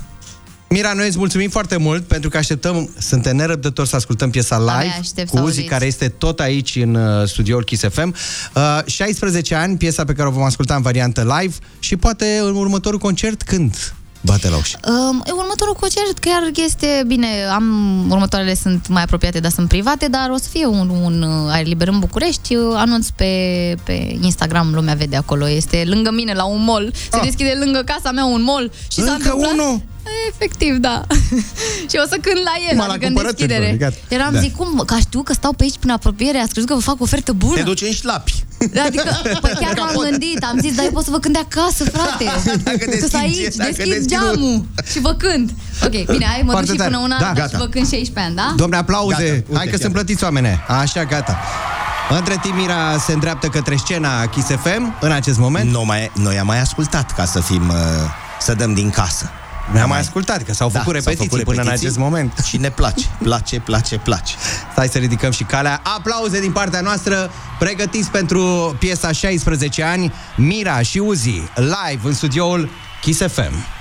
Mira, 0.71 0.93
noi 0.93 1.07
îți 1.07 1.19
mulțumim 1.19 1.49
foarte 1.51 1.77
mult 1.77 2.07
pentru 2.07 2.29
că 2.31 2.37
așteptăm, 2.37 2.91
suntem 2.99 3.37
nerăbdători 3.37 3.89
să 3.89 3.97
ascultăm 3.97 4.31
piesa 4.31 4.57
Abia 4.57 4.81
live 4.81 4.97
aștept 5.01 5.29
cu 5.31 5.37
să 5.37 5.43
Uzi, 5.43 5.51
auziți. 5.51 5.69
care 5.69 5.87
este 5.87 6.09
tot 6.09 6.41
aici 6.41 6.77
în 6.77 6.95
uh, 6.95 7.29
studioul 7.29 7.65
Kiss 7.65 7.85
FM. 7.91 8.15
Uh, 8.55 8.81
16 8.87 9.55
ani, 9.55 9.77
piesa 9.77 10.05
pe 10.05 10.13
care 10.13 10.29
o 10.29 10.31
vom 10.31 10.43
asculta 10.43 10.75
în 10.75 10.83
variantă 10.83 11.37
live 11.41 11.55
și 11.79 11.97
poate 11.97 12.39
în 12.43 12.55
următorul 12.57 12.99
concert 12.99 13.43
când 13.43 13.93
bate 14.21 14.49
la 14.49 14.57
ușă. 14.57 14.79
Um, 14.89 15.23
e, 15.27 15.33
următorul 15.33 15.75
concert 15.75 16.19
chiar 16.19 16.51
este, 16.55 17.03
bine, 17.07 17.27
am, 17.53 18.07
următoarele 18.11 18.55
sunt 18.55 18.89
mai 18.89 19.03
apropiate, 19.03 19.41
dar 19.41 19.51
sunt 19.51 19.69
private, 19.69 20.09
dar 20.09 20.31
o 20.31 20.37
să 20.37 20.49
fie 20.49 20.67
un, 20.67 20.89
un 20.89 21.23
uh, 21.23 21.51
aer 21.53 21.67
liber 21.67 21.89
în 21.89 21.99
București, 21.99 22.55
uh, 22.55 22.75
anunț 22.77 23.09
pe, 23.09 23.33
pe 23.85 24.17
Instagram, 24.21 24.75
lumea 24.75 24.95
vede 24.95 25.17
acolo, 25.17 25.49
este 25.49 25.83
lângă 25.87 26.11
mine 26.11 26.33
la 26.33 26.45
un 26.45 26.65
mall, 26.65 26.93
se 27.13 27.21
deschide 27.23 27.59
lângă 27.65 27.83
casa 27.85 28.11
mea 28.11 28.25
un 28.25 28.43
mall 28.43 28.73
și 28.93 29.01
s-a 29.01 29.03
Ah. 29.03 29.17
Încă 29.17 29.33
întâmplat... 29.33 29.53
unul? 29.53 29.83
Efectiv, 30.33 30.75
da. 30.77 31.03
și 31.91 31.97
o 32.05 32.07
să 32.09 32.17
cânt 32.21 32.41
la 32.49 32.55
el, 32.69 32.73
Numai 32.77 32.87
la 32.87 32.93
adică 32.93 33.07
în 33.07 33.13
cumpărături, 33.15 33.47
deschidere. 33.49 33.71
bă, 33.79 33.85
gata. 33.85 33.97
Eram 34.09 34.33
Da. 34.33 34.39
zic, 34.41 34.57
cum, 34.57 34.83
că 34.87 34.97
știu 34.99 35.23
că 35.23 35.33
stau 35.33 35.53
pe 35.53 35.63
aici 35.63 35.79
prin 35.79 35.91
apropiere, 35.91 36.39
ați 36.39 36.51
crezut 36.53 36.69
că 36.69 36.75
vă 36.75 36.81
fac 36.81 36.95
o 37.01 37.03
ofertă 37.03 37.33
bună? 37.33 37.55
Te 37.55 37.63
duci 37.63 37.81
în 37.83 37.93
șlapi. 37.93 38.35
Adică, 38.87 39.21
păi 39.41 39.53
chiar 39.61 39.75
m-am 39.79 39.97
gândit, 40.11 40.45
am 40.45 40.59
zis, 40.61 40.75
dar 40.75 40.85
eu 40.85 40.91
pot 40.91 41.05
să 41.05 41.11
vă 41.11 41.19
cânt 41.19 41.35
de 41.35 41.41
acasă, 41.51 41.85
frate. 41.85 42.25
Dacă 42.69 42.79
Sunt 42.81 42.95
deschizi- 42.95 43.17
aici, 43.17 43.55
dacă 43.55 43.71
deschid 43.71 43.93
deschizi- 43.93 44.09
geamul 44.09 44.65
și 44.91 45.01
vă 45.01 45.15
cânt. 45.15 45.51
Ok, 45.85 45.91
bine, 45.91 46.25
hai, 46.25 46.43
mă 46.45 46.51
Foarte 46.51 46.67
duc 46.67 46.75
și 46.75 46.77
tare. 46.81 46.91
până 46.91 47.03
una 47.05 47.19
Da, 47.19 47.27
și 47.29 47.33
gata. 47.35 47.59
vă 47.59 47.65
cânt 47.67 47.89
16 47.89 48.21
ani, 48.27 48.35
da? 48.35 48.53
Domne, 48.57 48.77
aplauze! 48.77 49.15
Gata, 49.17 49.29
Hai 49.31 49.43
uite, 49.49 49.65
că 49.65 49.71
chiar. 49.71 49.81
sunt 49.81 49.93
plătiți 49.93 50.25
oameni. 50.25 50.47
Așa, 50.81 51.05
gata. 51.05 51.39
Între 52.19 52.39
timp, 52.43 52.55
Mira 52.55 52.99
se 53.07 53.13
îndreaptă 53.13 53.47
către 53.47 53.77
scena 53.77 54.27
Kiss 54.27 54.47
FM 54.47 54.97
în 55.01 55.13
acest 55.13 55.39
moment. 55.39 55.71
Noi, 55.71 55.85
mai, 55.87 56.11
noi 56.15 56.39
am 56.39 56.47
mai 56.47 56.61
ascultat 56.61 57.15
ca 57.15 57.25
să 57.25 57.41
fim... 57.41 57.69
Uh, 57.69 57.75
să 58.41 58.55
dăm 58.55 58.75
din 58.75 58.91
casă. 58.91 59.31
Noi 59.73 59.81
am 59.81 59.89
mai 59.89 59.99
ascultat, 59.99 60.43
că 60.43 60.53
s-au 60.53 60.69
făcut 60.69 60.93
repetiții 60.93 61.45
până 61.45 61.63
în 61.63 61.69
acest 61.69 61.97
moment. 61.97 62.33
Și 62.47 62.57
ne 62.57 62.71
place, 62.71 63.07
place, 63.23 63.61
place, 63.61 63.97
place. 63.97 64.35
Stai 64.73 64.89
să 64.89 64.99
ridicăm 64.99 65.31
și 65.31 65.45
calea. 65.45 65.81
Aplauze 65.83 66.41
din 66.41 66.53
partea 66.53 66.81
noastră, 66.81 67.31
pregătiți 67.59 68.11
pentru 68.11 68.77
piesa 68.79 69.13
16 69.13 69.83
ani, 69.83 70.13
Mira 70.37 70.83
și 70.83 70.99
Uzi, 70.99 71.43
live 71.55 72.01
în 72.03 72.15
studioul 72.15 72.71
Kiss 73.01 73.21
FM. 73.21 73.78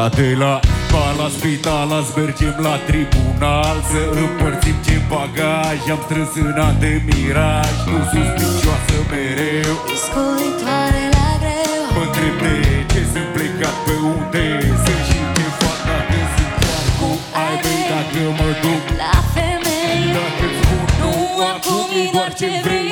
Ca 0.00 0.08
de 0.08 0.34
la 0.42 0.54
școală 0.86 1.14
la 1.22 1.28
spital 1.36 1.88
Azi 1.98 2.12
mergem 2.18 2.56
la 2.66 2.76
tribunal 2.88 3.76
Să 3.90 4.02
împărțim 4.24 4.76
ce 4.86 4.96
bagaj 5.12 5.78
Am 5.94 6.00
strâns 6.06 6.32
în 6.44 6.58
an 6.66 6.74
de 6.84 6.92
miraj 7.08 7.74
Nu 7.88 7.98
suspicioasă 8.12 8.98
mereu. 9.10 9.74
Scoritoare 10.04 11.04
la 11.16 11.28
greu. 11.42 11.82
Întreb 12.02 12.36
de 12.44 12.56
ce 12.92 13.00
sunt 13.12 13.28
plecat 13.36 13.76
pe 13.86 13.94
unde 14.12 14.44
Sunt 14.84 15.02
și 15.08 15.18
ce 15.36 15.46
fac 15.60 15.78
dacă 15.88 16.18
sunt 16.34 16.52
chiar 16.62 16.86
cu 16.98 17.10
ai 17.44 17.54
mei 17.62 17.82
Dacă 17.92 18.22
mă 18.38 18.48
duc. 18.62 18.84
La 19.02 19.16
femei 19.34 20.02
Dacă-ți 20.16 20.58
spun 20.60 20.86
nu 21.00 21.12
acum 21.52 21.88
e 22.00 22.04
doar 22.14 22.30
ce 22.40 22.50
vrei 22.64 22.89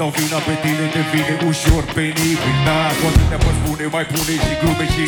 dau 0.00 0.10
vina 0.16 0.38
pe 0.46 0.54
tine 0.62 0.84
Devine 0.96 1.34
ușor 1.50 1.82
penibil 1.96 2.56
Da, 2.66 2.80
cu 2.98 3.04
atâtea 3.10 3.38
vă 3.44 3.50
spune, 3.58 3.84
mai 3.94 4.04
pune 4.12 4.34
și 4.44 4.52
glume 4.60 4.86
și 4.94 5.04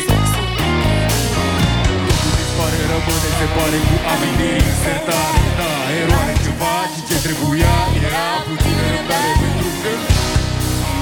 Totul 2.07 2.33
dispare, 2.39 2.79
rămâne, 2.91 3.29
se 3.39 3.47
pare 3.55 3.79
cu 3.87 3.95
amintiri 4.11 4.63
insertare. 4.71 5.39
Da, 5.59 5.71
eroare 6.01 6.35
ceva 6.45 6.75
și 6.91 6.99
ce 7.07 7.15
trebuia 7.25 7.73
Era 8.07 8.27
puțină 8.47 8.85
răbdare 8.93 9.31
pentru 9.43 9.69
că 9.81 9.91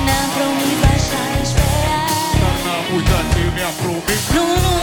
Ne-am 0.05 0.29
promis 0.35 0.79
așa 0.93 1.21
ești 1.39 1.55
pe 1.57 1.67
ea 1.87 2.03
Dar 2.41 2.57
n-am 2.65 2.85
uitat 2.95 3.25
ce 3.33 3.43
mi-a 3.55 3.71
promis. 3.81 4.23
Nu, 4.35 4.45
nu. 4.65 4.73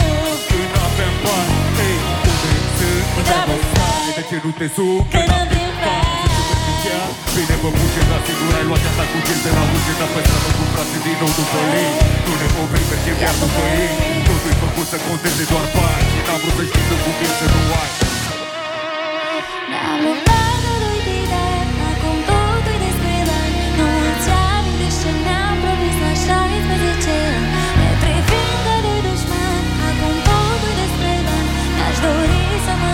Când 0.49 0.73
aveam 0.85 1.15
bani, 1.23 1.53
ei, 1.87 1.97
unde 2.19 2.51
sunt 2.77 3.05
Întreabă 3.19 3.55
stare, 3.69 4.09
de 4.17 4.23
ce 4.29 4.37
nu 4.43 4.51
te 4.59 4.67
sun 4.75 4.99
Când 5.13 5.31
am 5.39 5.47
bani, 6.83 7.13
să 7.33 7.33
superficial 7.33 7.33
Bine 7.35 7.55
mă 7.63 7.69
puce, 7.79 8.01
dar 8.09 8.21
sigur 8.27 8.51
ai 8.59 8.65
luat 8.69 8.83
asta 8.89 9.03
cu 9.11 9.17
gel 9.25 9.39
de 9.45 9.51
la 9.57 9.63
uge 9.75 9.93
Dar 9.99 10.09
pe 10.13 10.21
stradă 10.25 10.51
cu 10.57 10.63
frate 10.71 10.97
din 11.05 11.17
nou 11.21 11.31
după 11.39 11.59
ei 11.79 11.91
Nu 12.25 12.33
ne 12.41 12.47
oprim, 12.61 12.85
mergem 12.91 13.17
iar 13.23 13.35
după 13.43 13.63
ei 13.81 13.91
Totul-i 14.27 14.55
făcut 14.63 14.87
să 14.91 14.97
conteze 15.07 15.43
doar 15.51 15.65
bani 15.75 16.05
Și 16.11 16.19
n-am 16.25 16.39
vrut 16.41 16.55
să 16.57 16.63
știi 16.69 16.85
să 16.89 16.95
cum 17.03 17.15
e 17.25 17.29
să 17.39 17.45
nu 17.53 17.61
ai. 17.81 17.91
Ne-am 19.71 19.99
luptat 20.05 20.57
de 20.63 20.73
doi 20.83 20.99
tineri 21.07 21.71
Acum 21.89 22.17
totul 22.29 22.77
despre 22.85 23.15
bani 23.29 23.55
Nu 23.77 23.87
îți 24.09 24.29
amintești 24.53 24.99
ce 25.03 25.11
ne-am 25.25 25.55
promis 25.63 25.95
la 26.05 26.11
16 26.25 27.13
ani. 27.31 27.47
Ne 27.79 27.89
privim 28.01 28.55
ca 28.65 28.75
doi 28.85 28.99
dușmani 29.05 29.67
Acum 29.87 30.15
totul 30.27 30.73
despre 30.81 31.13
bani 31.27 31.49
Mi-aș 31.75 31.97
dori 32.05 32.43
să 32.65 32.73
mă 32.81 32.92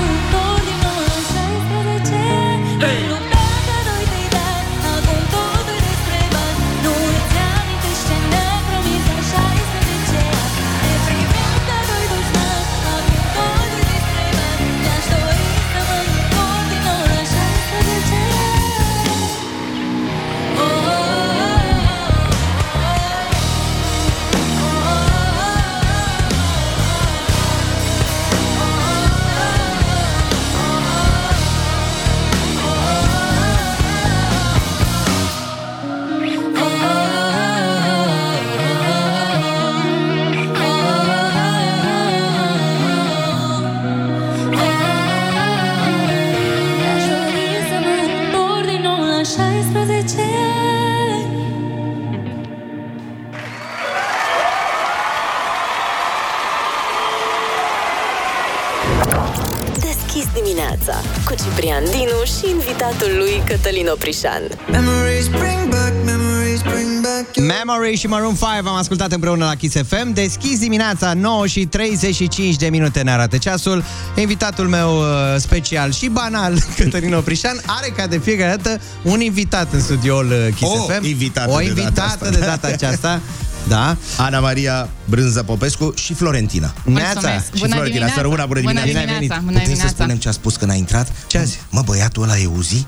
dimineața 60.43 60.95
cu 61.25 61.33
Ciprian 61.43 61.83
Dinu 61.83 62.19
și 62.35 62.49
invitatul 62.49 63.11
lui 63.17 63.43
Cătălin 63.45 63.87
Oprișan. 63.87 64.43
Memories 64.71 65.27
bring 65.27 65.63
back, 65.69 65.93
memories 66.05 66.61
bring 66.61 67.01
back 67.01 67.37
Memory 67.37 67.95
și 67.95 68.07
Maroon 68.07 68.35
5 68.35 68.43
am 68.65 68.75
ascultat 68.75 69.11
împreună 69.11 69.45
la 69.45 69.55
Kiss 69.55 69.75
FM 69.87 70.13
Deschis 70.13 70.59
dimineața 70.59 71.13
9 71.13 71.47
și 71.47 71.65
35 71.65 72.55
de 72.55 72.69
minute 72.69 73.01
ne 73.01 73.11
arată 73.11 73.37
ceasul 73.37 73.83
Invitatul 74.15 74.67
meu 74.67 74.97
uh, 74.97 75.05
special 75.37 75.91
și 75.91 76.07
banal 76.07 76.53
Cătălin 76.77 77.13
Oprișan 77.13 77.61
Are 77.65 77.93
ca 77.95 78.07
de 78.07 78.17
fiecare 78.17 78.55
dată 78.55 78.81
un 79.03 79.21
invitat 79.21 79.73
în 79.73 79.81
studioul 79.81 80.31
uh, 80.31 80.53
Kiss 80.55 80.71
O 80.71 80.75
FM 80.75 81.05
invitată 81.05 81.51
O 81.51 81.57
de 81.57 81.63
data 81.63 81.79
invitată 81.79 82.01
asta. 82.01 82.29
de 82.29 82.39
data 82.39 82.67
aceasta 82.67 83.19
Da 83.69 83.97
Ana 84.17 84.39
Maria 84.39 84.89
Brânză 85.05 85.43
Popescu 85.43 85.93
și 85.95 86.13
Florentina. 86.13 86.73
Neața. 86.83 87.09
Și 87.09 87.15
Bună 87.19 87.41
Florentina, 87.51 87.83
dimineața. 87.83 88.13
să 88.13 88.21
rămână, 88.21 88.45
bună 88.47 88.59
Bună 88.61 88.79
dimineața. 88.81 88.89
dimineața, 88.91 89.19
Bine 89.19 89.33
ai 89.33 89.39
bună 89.39 89.51
venit. 89.51 89.61
Putem 89.61 89.63
să 89.63 89.69
dimineața. 89.69 89.95
spunem 90.03 90.17
ce 90.17 90.27
a 90.27 90.31
spus 90.31 90.55
când 90.55 90.71
a 90.71 90.73
intrat? 90.73 91.11
Ce 91.27 91.37
a 91.37 91.43
zis? 91.43 91.57
Mă, 91.69 91.81
băiatul 91.85 92.23
ăla 92.23 92.37
e 92.37 92.45
Uzi? 92.57 92.85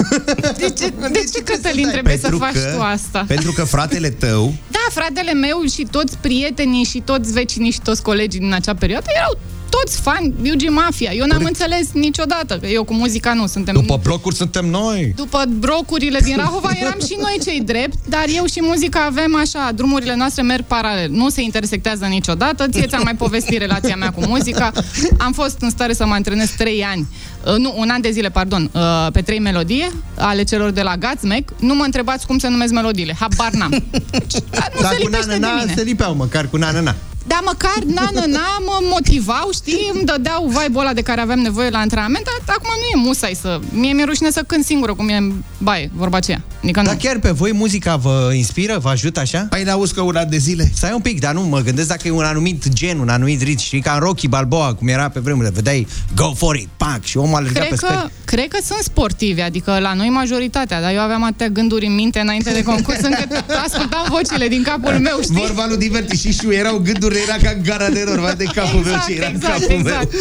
De 0.60 0.70
ce, 0.78 0.92
de 1.12 1.22
ce 1.32 1.42
Cătălin, 1.42 1.88
trebuie 1.88 2.14
să 2.16 2.20
Pentru 2.20 2.38
faci 2.38 2.52
că- 2.52 2.72
tu 2.76 2.82
asta? 2.82 3.24
Pentru 3.26 3.52
că 3.52 3.64
fratele 3.64 4.10
tău 4.10 4.54
Da, 4.70 4.78
fratele 4.90 5.32
meu 5.32 5.62
și 5.74 5.86
toți 5.90 6.16
prietenii 6.20 6.84
și 6.84 7.00
toți 7.00 7.32
vecinii 7.32 7.70
și 7.70 7.80
toți 7.80 8.02
colegii 8.02 8.40
din 8.40 8.52
acea 8.52 8.74
perioadă 8.74 9.06
erau 9.16 9.38
toți 9.74 10.00
fani 10.00 10.34
UG 10.52 10.68
Mafia. 10.70 11.12
Eu 11.12 11.26
n-am 11.26 11.44
înțeles 11.44 11.86
niciodată 11.92 12.58
că 12.60 12.66
eu 12.66 12.84
cu 12.84 12.94
muzica 12.94 13.32
nu 13.34 13.46
suntem... 13.46 13.74
După 13.74 14.00
blocuri 14.02 14.34
suntem 14.34 14.66
noi 14.66 15.12
După 15.16 15.44
brocurile 15.58 16.18
din 16.18 16.36
Rahova 16.36 16.70
eram 16.80 16.98
și 17.06 17.16
noi 17.20 17.38
cei 17.44 17.60
drept, 17.60 17.96
dar 18.08 18.24
eu 18.34 18.44
și 18.46 18.58
muzica 18.62 19.04
avem 19.04 19.36
așa, 19.36 19.70
drumurile 19.74 20.14
noastre 20.14 20.42
merg 20.42 20.64
paralel. 20.64 21.10
Nu 21.10 21.28
se 21.28 21.42
intersectează 21.42 22.04
niciodată. 22.04 22.68
Ție 22.68 22.86
ți-am 22.86 23.02
mai 23.04 23.14
povestit 23.14 23.58
relația 23.58 23.96
mea 23.96 24.10
cu 24.10 24.20
muzica. 24.26 24.72
Am 25.18 25.32
fost 25.32 25.56
în 25.60 25.70
stare 25.70 25.92
să 25.92 26.06
mă 26.06 26.14
antrenez 26.14 26.50
3 26.50 26.84
ani, 26.84 27.06
uh, 27.46 27.56
nu, 27.56 27.74
un 27.76 27.88
an 27.90 28.00
de 28.00 28.10
zile, 28.10 28.28
pardon, 28.28 28.70
uh, 28.72 28.80
pe 29.12 29.20
trei 29.20 29.38
melodii 29.38 29.90
ale 30.14 30.42
celor 30.42 30.70
de 30.70 30.82
la 30.82 30.96
Godsmack. 30.96 31.48
Nu 31.60 31.74
mă 31.74 31.84
întrebați 31.84 32.26
cum 32.26 32.38
se 32.38 32.48
numesc 32.48 32.72
melodiile. 32.72 33.16
Habar 33.20 33.52
n-am. 33.52 33.70
Nu 33.70 34.80
Dar 34.80 34.92
se 34.92 34.96
cu 34.96 35.06
lipește 35.06 35.26
de 35.26 35.38
na-na-na 35.38 35.60
mine. 35.60 35.74
se 35.76 35.82
lipeau 35.82 36.14
măcar 36.14 36.48
cu 36.48 36.56
na-na-na 36.56 36.94
Da, 37.26 37.40
măcar, 37.44 37.78
na, 37.86 38.08
na, 38.14 38.24
na, 38.26 38.58
mă 38.64 38.78
motivau, 38.90 39.48
știi, 39.52 39.90
îmi 39.94 40.04
dădeau 40.04 40.46
vibe-ul 40.46 40.80
ăla 40.80 40.92
de 40.92 41.02
care 41.02 41.20
aveam 41.20 41.38
nevoie 41.38 41.70
la 41.70 41.78
antrenament, 41.78 42.24
dar 42.24 42.56
acum 42.56 42.70
nu 42.76 43.00
e 43.00 43.06
musai 43.06 43.36
să... 43.40 43.60
Mie 43.72 43.92
mi-e 43.92 44.04
rușine 44.04 44.30
să 44.30 44.42
cânt 44.46 44.64
singură, 44.64 44.94
cum 44.94 45.08
e 45.08 45.16
în 45.16 45.32
baie, 45.58 45.90
vorba 45.94 46.16
aceea. 46.16 46.42
Adică 46.62 46.80
nu. 46.80 46.86
Dar 46.86 46.96
chiar 46.96 47.18
pe 47.18 47.30
voi 47.30 47.52
muzica 47.52 47.96
vă 47.96 48.30
inspiră, 48.34 48.78
vă 48.78 48.88
ajută 48.88 49.20
așa? 49.20 49.46
Păi 49.50 49.62
n-auzi 49.62 49.94
că 49.94 50.00
una 50.00 50.24
de 50.24 50.36
zile 50.36 50.70
Stai 50.74 50.92
un 50.92 51.00
pic, 51.00 51.20
dar 51.20 51.34
nu, 51.34 51.40
mă 51.40 51.60
gândesc 51.60 51.88
dacă 51.88 52.08
e 52.08 52.10
un 52.10 52.22
anumit 52.24 52.68
gen, 52.68 52.98
un 52.98 53.08
anumit 53.08 53.42
ritm 53.42 53.60
Știi, 53.60 53.80
ca 53.80 53.92
în 53.92 53.98
Rocky 54.00 54.28
Balboa, 54.28 54.74
cum 54.74 54.88
era 54.88 55.08
pe 55.08 55.20
vremurile 55.20 55.52
Vedeai, 55.54 55.86
go 56.16 56.32
for 56.34 56.56
it, 56.56 56.68
pac, 56.76 57.04
și 57.04 57.16
omul 57.16 57.34
alerga 57.36 57.60
pe 57.60 57.66
Cred 57.66 57.78
scări 57.78 57.94
că, 57.94 58.08
cred 58.24 58.48
că 58.48 58.58
sunt 58.64 58.78
sportivi, 58.82 59.40
adică 59.40 59.78
la 59.78 59.94
noi 59.94 60.08
majoritatea, 60.08 60.80
dar 60.80 60.92
eu 60.92 61.00
aveam 61.00 61.24
atâtea 61.24 61.48
gânduri 61.48 61.86
în 61.86 61.94
minte 61.94 62.20
înainte 62.20 62.52
de 62.52 62.62
concurs, 62.62 63.00
încât 63.00 63.44
ascultam 63.64 64.06
vocile 64.08 64.48
din 64.48 64.62
capul 64.62 64.92
meu, 65.08 65.18
știi? 65.22 65.34
Vorba 65.34 65.66
lui 65.66 65.76
Diverti 65.76 66.16
și 66.20 66.32
știu, 66.32 66.52
erau 66.52 66.78
gânduri, 66.78 67.13
era 67.18 67.36
ca 67.42 67.50
în 67.56 67.62
gara 67.62 67.88
de 67.88 68.04
nor, 68.06 68.18
vai 68.18 68.34
de 68.34 68.44
capul 68.44 68.80
meu 68.80 68.92
Exact, 68.92 69.06
ce 69.06 69.14
era 69.14 69.26
în 69.26 69.34
exact, 69.34 69.60
capul 69.60 69.74
exact. 69.74 70.12
meu. 70.12 70.20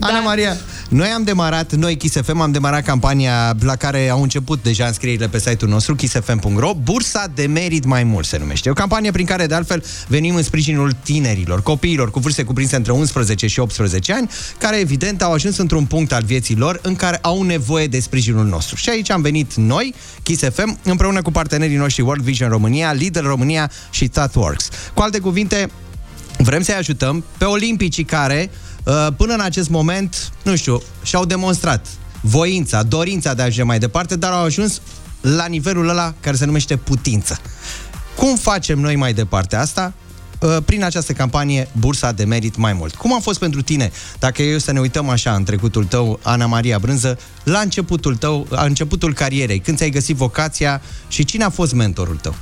Ana 0.00 0.20
Maria, 0.20 0.56
noi 0.88 1.08
am 1.08 1.22
demarat, 1.22 1.74
noi 1.74 1.96
Kiss 1.96 2.16
FM, 2.22 2.40
am 2.40 2.50
demarat 2.50 2.84
campania 2.84 3.54
la 3.60 3.76
care 3.76 4.08
au 4.08 4.22
început 4.22 4.62
deja 4.62 4.86
înscrierile 4.86 5.28
pe 5.28 5.38
site-ul 5.38 5.70
nostru, 5.70 5.94
kissfm.ro, 5.94 6.74
Bursa 6.74 7.24
de 7.34 7.46
Merit 7.46 7.84
Mai 7.84 8.04
Mult 8.04 8.26
se 8.26 8.38
numește. 8.38 8.68
E 8.68 8.70
o 8.70 8.74
campanie 8.74 9.10
prin 9.10 9.26
care, 9.26 9.46
de 9.46 9.54
altfel, 9.54 9.84
venim 10.06 10.34
în 10.34 10.42
sprijinul 10.42 10.92
tinerilor, 11.02 11.62
copiilor 11.62 12.10
cu 12.10 12.18
vârste 12.18 12.42
cuprinse 12.42 12.76
între 12.76 12.92
11 12.92 13.46
și 13.46 13.60
18 13.60 14.12
ani, 14.12 14.30
care, 14.58 14.76
evident, 14.76 15.22
au 15.22 15.32
ajuns 15.32 15.56
într-un 15.56 15.84
punct 15.84 16.12
al 16.12 16.22
vieții 16.24 16.56
lor 16.56 16.78
în 16.82 16.96
care 16.96 17.18
au 17.22 17.42
nevoie 17.42 17.86
de 17.86 18.00
sprijinul 18.00 18.46
nostru. 18.46 18.76
Și 18.76 18.88
aici 18.88 19.10
am 19.10 19.22
venit 19.22 19.54
noi, 19.54 19.94
Kiss 20.22 20.42
FM, 20.52 20.78
împreună 20.82 21.22
cu 21.22 21.30
partenerii 21.30 21.76
noștri 21.76 22.02
World 22.02 22.22
Vision 22.22 22.48
România, 22.48 22.92
Lidl 22.92 23.26
România 23.26 23.70
și 23.90 24.08
ThoughtWorks. 24.08 24.68
Cu 24.94 25.02
alte 25.02 25.18
cuvinte, 25.18 25.70
Vrem 26.38 26.62
să-i 26.62 26.74
ajutăm 26.74 27.24
pe 27.38 27.44
olimpicii 27.44 28.04
care, 28.04 28.50
uh, 28.84 29.06
până 29.16 29.32
în 29.32 29.40
acest 29.40 29.68
moment, 29.68 30.32
nu 30.42 30.56
știu, 30.56 30.82
și-au 31.02 31.24
demonstrat 31.24 31.86
voința, 32.20 32.82
dorința 32.82 33.34
de 33.34 33.40
a 33.42 33.44
ajunge 33.44 33.62
mai 33.62 33.78
departe, 33.78 34.16
dar 34.16 34.32
au 34.32 34.44
ajuns 34.44 34.80
la 35.20 35.46
nivelul 35.46 35.88
ăla 35.88 36.14
care 36.20 36.36
se 36.36 36.44
numește 36.44 36.76
putință. 36.76 37.40
Cum 38.16 38.36
facem 38.36 38.78
noi 38.78 38.96
mai 38.96 39.12
departe 39.12 39.56
asta? 39.56 39.92
Uh, 40.40 40.56
Prin 40.64 40.84
această 40.84 41.12
campanie 41.12 41.68
Bursa 41.78 42.12
de 42.12 42.24
Merit 42.24 42.56
Mai 42.56 42.72
Mult. 42.72 42.94
Cum 42.94 43.14
a 43.14 43.18
fost 43.18 43.38
pentru 43.38 43.62
tine, 43.62 43.90
dacă 44.18 44.42
eu 44.42 44.58
să 44.58 44.72
ne 44.72 44.80
uităm 44.80 45.08
așa 45.08 45.34
în 45.34 45.44
trecutul 45.44 45.84
tău, 45.84 46.20
Ana 46.22 46.46
Maria 46.46 46.78
Brânză, 46.78 47.18
la 47.44 47.58
începutul 47.58 48.16
tău, 48.16 48.46
la 48.50 48.62
începutul 48.62 49.14
carierei, 49.14 49.58
când 49.58 49.76
ți-ai 49.76 49.90
găsit 49.90 50.16
vocația 50.16 50.82
și 51.08 51.24
cine 51.24 51.44
a 51.44 51.50
fost 51.50 51.72
mentorul 51.72 52.16
tău? 52.16 52.34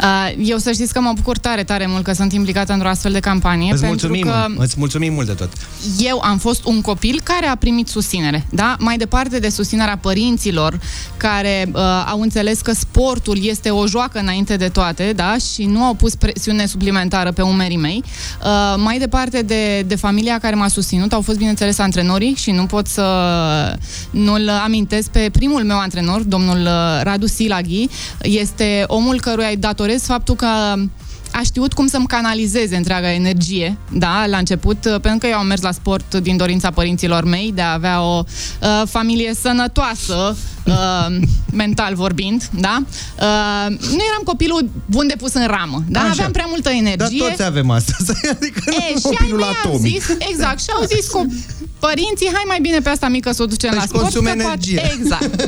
Uh, 0.00 0.32
Eu 0.38 0.58
să 0.58 0.72
știți 0.72 0.92
că 0.92 1.00
mă 1.00 1.12
bucur 1.14 1.38
tare, 1.38 1.64
tare 1.64 1.86
mult 1.86 2.04
că 2.04 2.12
sunt 2.12 2.32
implicată 2.32 2.72
într-o 2.72 2.88
astfel 2.88 3.12
de 3.12 3.20
campanie. 3.20 3.72
Îți 3.72 3.82
pentru 3.82 4.08
mulțumim, 4.08 4.32
că 4.32 4.62
îți 4.62 4.74
mulțumim 4.78 5.12
mult 5.12 5.26
de 5.26 5.32
tot. 5.32 5.50
eu 5.98 6.20
am 6.20 6.38
fost 6.38 6.64
un 6.64 6.80
copil 6.80 7.20
care 7.22 7.46
a 7.46 7.56
primit 7.56 7.88
susținere, 7.88 8.46
da? 8.50 8.76
Mai 8.78 8.96
departe 8.96 9.38
de 9.38 9.48
susținerea 9.48 9.96
părinților 9.96 10.80
care 11.16 11.68
uh, 11.72 11.80
au 12.06 12.20
înțeles 12.20 12.60
că 12.60 12.72
sportul 12.72 13.46
este 13.46 13.70
o 13.70 13.86
joacă 13.86 14.18
înainte 14.18 14.56
de 14.56 14.68
toate, 14.68 15.12
da? 15.16 15.36
Și 15.54 15.64
nu 15.64 15.82
au 15.82 15.94
pus 15.94 16.14
presiune 16.14 16.66
suplimentară 16.66 17.32
pe 17.32 17.42
umerii 17.42 17.76
mei. 17.76 18.02
Uh, 18.44 18.74
mai 18.76 18.98
departe 18.98 19.42
de, 19.42 19.80
de 19.80 19.94
familia 19.94 20.38
care 20.38 20.54
m-a 20.54 20.68
susținut, 20.68 21.12
au 21.12 21.20
fost, 21.20 21.38
bineînțeles, 21.38 21.78
antrenorii 21.78 22.34
și 22.34 22.50
nu 22.50 22.66
pot 22.66 22.86
să 22.86 23.04
nu-l 24.10 24.48
amintesc 24.64 25.10
pe 25.10 25.28
primul 25.32 25.64
meu 25.64 25.78
antrenor, 25.78 26.20
domnul 26.22 26.60
uh, 26.60 27.02
Radu 27.02 27.26
Silaghi. 27.26 27.88
Este 28.22 28.84
omul 28.86 29.20
căruia 29.20 29.48
îi 29.48 29.56
datorez 29.84 30.06
faptul 30.06 30.34
că 30.34 30.74
a 31.36 31.40
știut 31.44 31.72
cum 31.72 31.86
să-mi 31.86 32.06
canalizeze 32.06 32.76
întreaga 32.76 33.12
energie, 33.12 33.76
da, 33.92 34.26
la 34.26 34.36
început, 34.38 34.84
uh, 34.84 35.00
pentru 35.00 35.18
că 35.18 35.26
eu 35.26 35.38
am 35.38 35.46
mers 35.46 35.60
la 35.60 35.72
sport 35.72 36.14
din 36.14 36.36
dorința 36.36 36.70
părinților 36.70 37.24
mei 37.24 37.52
de 37.54 37.60
a 37.60 37.72
avea 37.72 38.02
o 38.02 38.22
uh, 38.62 38.82
familie 38.88 39.34
sănătoasă, 39.42 40.36
uh, 40.66 41.06
mental 41.52 41.94
vorbind, 41.94 42.48
da? 42.60 42.76
Uh, 42.82 43.66
nu 43.68 44.02
eram 44.10 44.22
copilul 44.24 44.70
bun 44.86 45.06
de 45.06 45.14
pus 45.18 45.32
în 45.34 45.46
ramă, 45.46 45.82
da? 45.88 46.00
Așa. 46.00 46.10
Aveam 46.10 46.30
prea 46.32 46.46
multă 46.48 46.68
energie. 46.70 47.18
Dar 47.20 47.28
toți 47.28 47.42
avem 47.42 47.70
asta. 47.70 47.92
Adică 48.36 48.62
nu 48.66 48.72
E, 48.72 48.76
și 48.76 48.92
ai 48.94 49.00
copilul 49.02 49.38
mei 49.38 49.46
au 49.64 49.70
atomic. 49.72 49.92
zis, 50.02 50.16
exact, 50.30 50.60
și 50.60 50.66
au 50.78 50.84
zis 50.86 51.06
cu 51.08 51.26
părinții, 51.78 52.30
hai 52.32 52.42
mai 52.46 52.58
bine 52.60 52.78
pe 52.78 52.88
asta 52.88 53.08
mică 53.08 53.32
să 53.32 53.42
o 53.42 53.46
ducem 53.46 53.70
Deci 53.70 53.78
la 53.80 53.86
sport. 53.86 54.02
consum 54.02 54.24
că 54.24 54.30
poate- 54.30 54.42
energie. 54.44 54.82
Exact. 55.00 55.40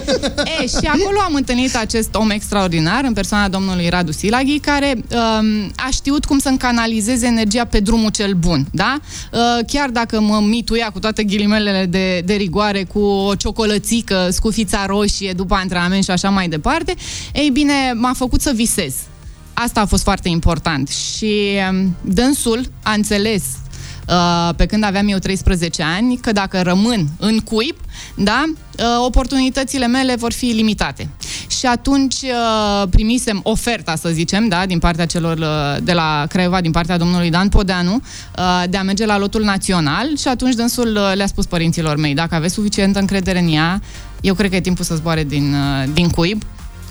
e, 0.63 0.67
și 0.67 0.87
acolo 0.87 1.19
am 1.25 1.35
întâlnit 1.35 1.77
acest 1.77 2.15
om 2.15 2.31
extraordinar 2.31 3.05
în 3.05 3.13
persoana 3.13 3.49
domnului 3.49 3.89
Radu 3.89 4.13
Silaghi, 4.13 4.59
care 4.59 4.95
um, 4.97 5.73
a 5.77 5.89
știut 5.91 6.25
cum 6.25 6.39
să-mi 6.39 6.59
canalizeze 6.59 7.27
energia 7.27 7.65
pe 7.65 7.81
drumul 7.81 8.11
cel 8.11 8.33
bun, 8.33 8.67
da? 8.73 8.99
Uh, 9.33 9.41
chiar 9.67 9.91
dacă 9.91 10.21
mă 10.21 10.41
mituia 10.41 10.91
cu 10.91 10.99
toate 10.99 11.25
ghilimelele 11.25 11.87
de, 11.87 12.23
de 12.25 12.35
rigoare, 12.35 12.85
cu 12.85 12.99
o 12.99 13.35
ciocolățică, 13.35 14.29
scufița 14.31 14.87
roșie 14.87 15.33
după 15.33 15.55
antrenament 15.55 16.05
și 16.05 16.11
așa 16.11 16.31
mai 16.31 16.49
departe, 16.49 16.95
ei 17.35 17.51
bine, 17.51 17.93
m-a 17.95 18.13
făcut 18.13 18.41
să 18.41 18.53
visez. 18.55 18.95
Asta 19.55 19.81
a 19.81 19.87
fost 19.87 20.03
foarte 20.03 20.29
important 20.29 20.89
și 20.89 21.59
um, 21.71 21.97
dânsul 22.05 22.71
a 22.83 22.93
înțeles 22.93 23.43
uh, 24.09 24.55
pe 24.57 24.67
când 24.67 24.85
aveam 24.85 25.09
eu 25.09 25.19
13 25.19 25.83
ani, 25.83 26.17
că 26.17 26.33
dacă 26.33 26.63
rămân 26.63 27.09
în 27.19 27.39
cuib, 27.39 27.77
da, 28.17 28.45
uh, 28.47 28.55
oportunitățile 29.05 29.87
mele 29.87 30.15
vor 30.15 30.33
fi 30.33 30.45
limitate. 30.47 31.09
Și 31.59 31.67
atunci 31.67 32.15
uh, 32.15 32.89
primisem 32.91 33.41
oferta, 33.43 33.97
să 33.97 34.09
zicem, 34.09 34.49
da, 34.49 34.67
din 34.67 34.79
partea 34.79 35.07
celor 35.07 35.39
uh, 35.39 35.83
de 35.83 35.93
la 35.93 36.27
Craiova, 36.29 36.61
din 36.61 36.71
partea 36.71 36.97
domnului 36.97 37.31
Dan 37.31 37.49
Podeanu, 37.49 37.95
uh, 37.95 38.63
de 38.71 38.77
a 38.77 38.83
merge 38.83 39.07
la 39.07 39.19
lotul 39.19 39.43
național 39.43 40.17
și 40.17 40.29
atunci 40.29 40.55
dânsul 40.55 40.97
uh, 40.97 41.13
le-a 41.15 41.27
spus 41.27 41.47
părinților 41.47 41.97
mei, 41.97 42.15
dacă 42.15 42.35
aveți 42.35 42.55
suficientă 42.55 42.99
încredere 42.99 43.39
în 43.39 43.53
ea, 43.53 43.81
eu 44.21 44.35
cred 44.35 44.51
că 44.51 44.57
e 44.57 44.61
timpul 44.61 44.85
să 44.85 44.95
zboare 44.95 45.25
din, 45.25 45.55
uh, 45.55 45.89
din 45.93 46.09
cuib 46.09 46.43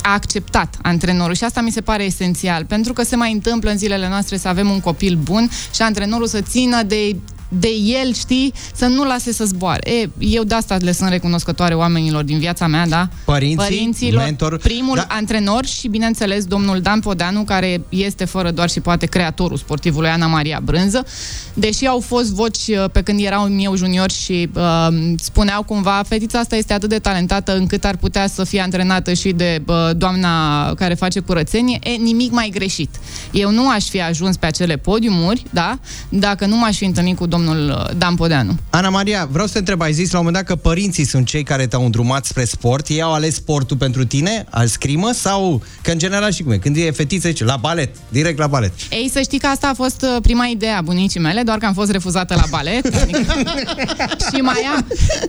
a 0.01 0.13
acceptat 0.13 0.77
antrenorul 0.81 1.35
și 1.35 1.43
asta 1.43 1.61
mi 1.61 1.71
se 1.71 1.81
pare 1.81 2.03
esențial, 2.03 2.65
pentru 2.65 2.93
că 2.93 3.03
se 3.03 3.15
mai 3.15 3.31
întâmplă 3.31 3.69
în 3.69 3.77
zilele 3.77 4.09
noastre 4.09 4.37
să 4.37 4.47
avem 4.47 4.69
un 4.69 4.79
copil 4.79 5.19
bun 5.23 5.49
și 5.73 5.81
antrenorul 5.81 6.27
să 6.27 6.41
țină 6.41 6.83
de 6.83 7.15
de 7.49 7.69
el, 8.01 8.13
știi, 8.13 8.53
să 8.73 8.85
nu 8.85 9.03
lase 9.03 9.31
să 9.33 9.45
zboare. 9.45 9.91
E, 9.91 10.09
eu 10.19 10.43
de 10.43 10.55
asta 10.55 10.77
le 10.81 10.91
sunt 10.91 11.09
recunoscătoare 11.09 11.73
oamenilor 11.73 12.23
din 12.23 12.39
viața 12.39 12.67
mea, 12.67 12.87
da? 12.87 13.09
Părinții, 13.25 13.57
Părinților, 13.57 14.23
mentor. 14.23 14.57
primul 14.57 14.95
Da. 14.95 15.05
antrenor 15.09 15.65
și, 15.65 15.87
bineînțeles, 15.87 16.45
domnul 16.45 16.81
Dan 16.81 16.99
Podeanu, 16.99 17.43
care 17.43 17.81
este 17.89 18.25
fără 18.25 18.51
doar 18.51 18.69
și 18.69 18.79
poate 18.79 19.05
creatorul 19.05 19.57
sportivului 19.57 20.09
Ana 20.09 20.27
Maria 20.27 20.61
Brânză. 20.63 21.05
Deși 21.53 21.85
au 21.85 21.99
fost 21.99 22.31
voci 22.33 22.67
uh, 22.67 22.85
pe 22.91 23.01
când 23.01 23.19
erau 23.21 23.55
eu 23.59 23.75
junior 23.75 24.11
și 24.11 24.49
uh, 24.55 24.87
spuneau 25.17 25.63
cumva, 25.63 26.03
fetița 26.07 26.39
asta 26.39 26.55
este 26.55 26.73
atât 26.73 26.89
de 26.89 26.99
talentată 26.99 27.55
încât 27.55 27.83
ar 27.85 27.95
putea 27.97 28.27
să 28.27 28.43
fie 28.43 28.61
antrenată 28.61 29.13
și 29.13 29.31
de 29.31 29.61
uh, 29.67 29.75
doamna 29.97 30.73
care 30.73 30.93
face 30.93 31.19
curățenie, 31.19 31.79
e 31.83 31.89
nimic 31.89 32.31
mai 32.31 32.49
greșit. 32.53 32.89
Eu 33.31 33.51
nu 33.51 33.69
aș 33.69 33.83
fi 33.85 34.01
ajuns 34.01 34.37
pe 34.37 34.45
acele 34.45 34.77
podiumuri, 34.77 35.43
da, 35.49 35.79
dacă 36.09 36.45
nu 36.45 36.57
m-aș 36.57 36.77
fi 36.77 36.85
întâlnit 36.85 37.17
cu 37.17 37.25
domnul 37.35 37.69
uh, 37.69 37.95
Dan 37.97 38.15
Podeanu. 38.15 38.57
Ana 38.69 38.89
Maria, 38.89 39.27
vreau 39.31 39.47
să 39.47 39.53
te 39.53 39.59
întreb, 39.59 39.81
ai 39.81 39.93
zis 39.93 40.11
la 40.11 40.19
un 40.19 40.25
moment 40.25 40.45
dat 40.45 40.55
că 40.55 40.61
părinții 40.61 41.05
sunt 41.05 41.25
cei 41.25 41.43
care 41.43 41.67
te-au 41.67 41.85
îndrumat 41.85 42.25
spre 42.25 42.43
sport, 42.45 42.87
ei 42.87 43.01
au 43.01 43.13
ales 43.13 43.35
sportul 43.35 43.77
pentru 43.77 44.05
tine, 44.05 44.45
al 44.49 44.67
scrimă, 44.67 45.11
sau 45.13 45.61
că 45.81 45.91
în 45.91 45.97
general 45.97 46.31
și 46.31 46.43
cum 46.43 46.51
e, 46.51 46.57
când 46.57 46.75
e 46.77 46.91
fetiță, 46.91 47.27
zice, 47.27 47.43
la 47.43 47.55
balet, 47.55 47.95
direct 48.09 48.37
la 48.37 48.47
balet. 48.47 48.71
Ei, 48.89 49.09
să 49.13 49.19
știi 49.21 49.39
că 49.39 49.47
asta 49.47 49.67
a 49.67 49.73
fost 49.73 50.01
uh, 50.01 50.21
prima 50.21 50.45
idee 50.45 50.71
a 50.71 50.81
bunicii 50.81 51.19
mele, 51.19 51.41
doar 51.41 51.57
că 51.57 51.65
am 51.65 51.73
fost 51.73 51.91
refuzată 51.91 52.33
la 52.35 52.43
balet. 52.49 52.85
Adică... 53.01 53.33
și 54.33 54.41
mai 54.41 54.61
am, 54.75 54.85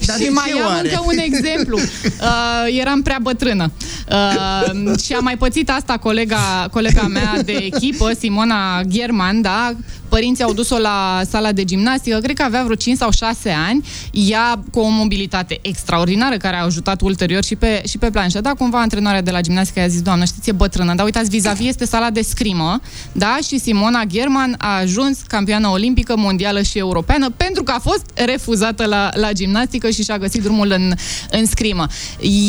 Dar 0.07 0.17
și 0.17 0.23
de 0.23 0.29
mai 0.31 0.45
ce 0.55 0.61
am 0.61 0.67
oare? 0.67 0.89
încă 0.89 1.03
un 1.07 1.19
exemplu. 1.19 1.77
Uh, 1.77 2.79
eram 2.81 3.03
prea 3.03 3.19
bătrână. 3.23 3.73
Uh, 4.11 4.99
și 5.05 5.13
a 5.13 5.19
mai 5.19 5.37
pățit 5.37 5.71
asta 5.71 5.97
colega, 5.97 6.69
colega 6.71 7.03
mea 7.03 7.43
de 7.45 7.53
echipă, 7.53 8.11
Simona 8.19 8.83
Gherman, 8.83 9.41
da? 9.41 9.73
Părinții 10.09 10.45
au 10.45 10.53
dus-o 10.53 10.79
la 10.79 11.21
sala 11.29 11.53
de 11.53 11.65
gimnastică, 11.65 12.19
cred 12.19 12.37
că 12.37 12.43
avea 12.43 12.63
vreo 12.63 12.75
5 12.75 12.97
sau 12.97 13.11
6 13.11 13.51
ani, 13.69 13.87
ea 14.11 14.63
cu 14.73 14.81
o 14.81 14.89
mobilitate 14.89 15.59
extraordinară 15.63 16.37
care 16.37 16.57
a 16.57 16.65
ajutat 16.65 17.01
ulterior 17.01 17.45
și 17.45 17.57
pe, 17.57 17.83
și 17.89 17.99
pe 17.99 18.11
planșă. 18.11 18.41
Da, 18.41 18.51
cumva 18.51 18.81
antrenoarea 18.81 19.23
de 19.23 19.31
la 19.31 19.41
gimnastică 19.41 19.81
i-a 19.81 19.87
zis, 19.87 20.03
doamnă, 20.03 20.25
știți, 20.25 20.49
e 20.49 20.53
bătrână, 20.53 20.95
dar 20.95 21.05
uitați, 21.05 21.29
vis-a-vis 21.29 21.67
este 21.67 21.85
sala 21.85 22.11
de 22.11 22.23
scrimă, 22.23 22.81
da, 23.13 23.39
și 23.47 23.59
Simona 23.59 24.05
German 24.05 24.55
a 24.59 24.77
ajuns 24.77 25.19
campioană 25.27 25.69
olimpică, 25.69 26.17
mondială 26.17 26.63
și 26.63 26.79
europeană 26.79 27.31
pentru 27.31 27.63
că 27.63 27.73
a 27.73 27.79
fost 27.79 28.05
refuzată 28.15 28.87
la, 28.87 29.11
la 29.15 29.33
gimnastică 29.33 29.91
și 29.91 30.05
și-a 30.05 30.19
găsit 30.19 30.43
drumul 30.43 30.71
în, 30.71 30.93
în 31.31 31.47
scrimă. 31.47 31.87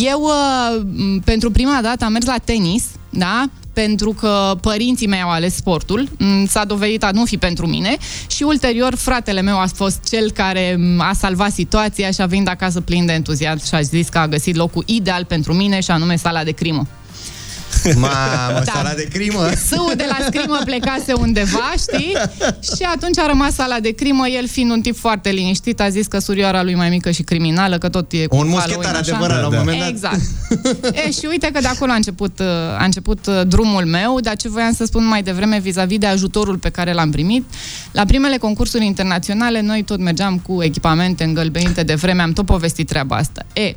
Eu, 0.01 0.21
uh, 0.21 0.81
m, 0.95 1.19
pentru 1.19 1.51
prima 1.51 1.79
dată, 1.81 2.05
am 2.05 2.11
mers 2.11 2.25
la 2.25 2.37
tenis, 2.43 2.83
da, 3.09 3.49
pentru 3.83 4.11
că 4.11 4.55
părinții 4.61 5.07
mei 5.07 5.21
au 5.21 5.29
ales 5.29 5.55
sportul, 5.55 6.09
m, 6.17 6.45
s-a 6.45 6.65
dovedit 6.65 7.03
a 7.03 7.09
nu 7.11 7.25
fi 7.25 7.37
pentru 7.37 7.67
mine 7.67 7.97
și 8.27 8.43
ulterior 8.43 8.95
fratele 8.95 9.41
meu 9.41 9.59
a 9.59 9.65
fost 9.73 10.03
cel 10.09 10.31
care 10.31 10.75
m, 10.79 10.99
a 10.99 11.11
salvat 11.13 11.51
situația 11.51 12.11
și 12.11 12.21
a 12.21 12.25
venit 12.25 12.47
acasă 12.47 12.81
plin 12.81 13.05
de 13.05 13.13
entuziasm 13.13 13.65
și 13.65 13.75
a 13.75 13.81
zis 13.81 14.07
că 14.09 14.17
a 14.17 14.27
găsit 14.27 14.55
locul 14.55 14.83
ideal 14.85 15.25
pentru 15.25 15.53
mine 15.53 15.79
și 15.79 15.91
anume 15.91 16.15
sala 16.15 16.43
de 16.43 16.51
crimă. 16.51 16.87
Mamă, 17.95 18.61
Da. 18.65 18.71
sala 18.73 18.93
de 18.93 19.07
crimă. 19.13 19.49
Sâul 19.69 19.93
de 19.97 20.05
la 20.09 20.17
scrimă 20.25 20.59
plecase 20.65 21.13
undeva, 21.13 21.73
știi? 21.77 22.13
Și 22.75 22.83
atunci 22.95 23.17
a 23.19 23.25
rămas 23.27 23.53
sala 23.53 23.79
de 23.79 23.91
crimă, 23.91 24.27
el 24.27 24.47
fiind 24.47 24.71
un 24.71 24.81
tip 24.81 24.97
foarte 24.97 25.29
liniștit, 25.29 25.81
a 25.81 25.89
zis 25.89 26.07
că 26.07 26.19
surioara 26.19 26.63
lui 26.63 26.75
mai 26.75 26.89
mică 26.89 27.11
și 27.11 27.21
criminală, 27.23 27.77
că 27.77 27.89
tot 27.89 28.11
e 28.11 28.25
cu 28.25 28.35
Un 28.35 28.41
Halloween, 28.41 28.67
muschetar 28.67 28.95
așa. 29.01 29.15
adevărat 29.15 29.41
la 29.41 29.47
un 29.47 29.53
moment 29.57 29.79
dat. 29.79 29.89
Exact. 29.89 30.19
E, 31.05 31.11
și 31.11 31.25
uite 31.29 31.49
că 31.53 31.59
de 31.61 31.67
acolo 31.67 31.91
a 31.91 31.95
început, 31.95 32.39
uh, 32.39 32.45
a 32.79 32.83
început 32.83 33.25
uh, 33.27 33.41
drumul 33.47 33.85
meu, 33.85 34.19
dar 34.19 34.35
ce 34.35 34.49
voiam 34.49 34.73
să 34.73 34.85
spun 34.85 35.05
mai 35.05 35.23
devreme 35.23 35.59
vis-a-vis 35.59 35.97
de 35.97 36.05
ajutorul 36.05 36.57
pe 36.57 36.69
care 36.69 36.93
l-am 36.93 37.11
primit. 37.11 37.43
La 37.91 38.05
primele 38.05 38.37
concursuri 38.37 38.85
internaționale, 38.85 39.61
noi 39.61 39.83
tot 39.83 39.99
mergeam 39.99 40.37
cu 40.47 40.63
echipamente 40.63 41.23
îngălbenite 41.23 41.83
de 41.83 41.93
vreme, 41.93 42.21
am 42.21 42.33
tot 42.33 42.45
povestit 42.45 42.87
treaba 42.87 43.15
asta. 43.15 43.45
E, 43.53 43.75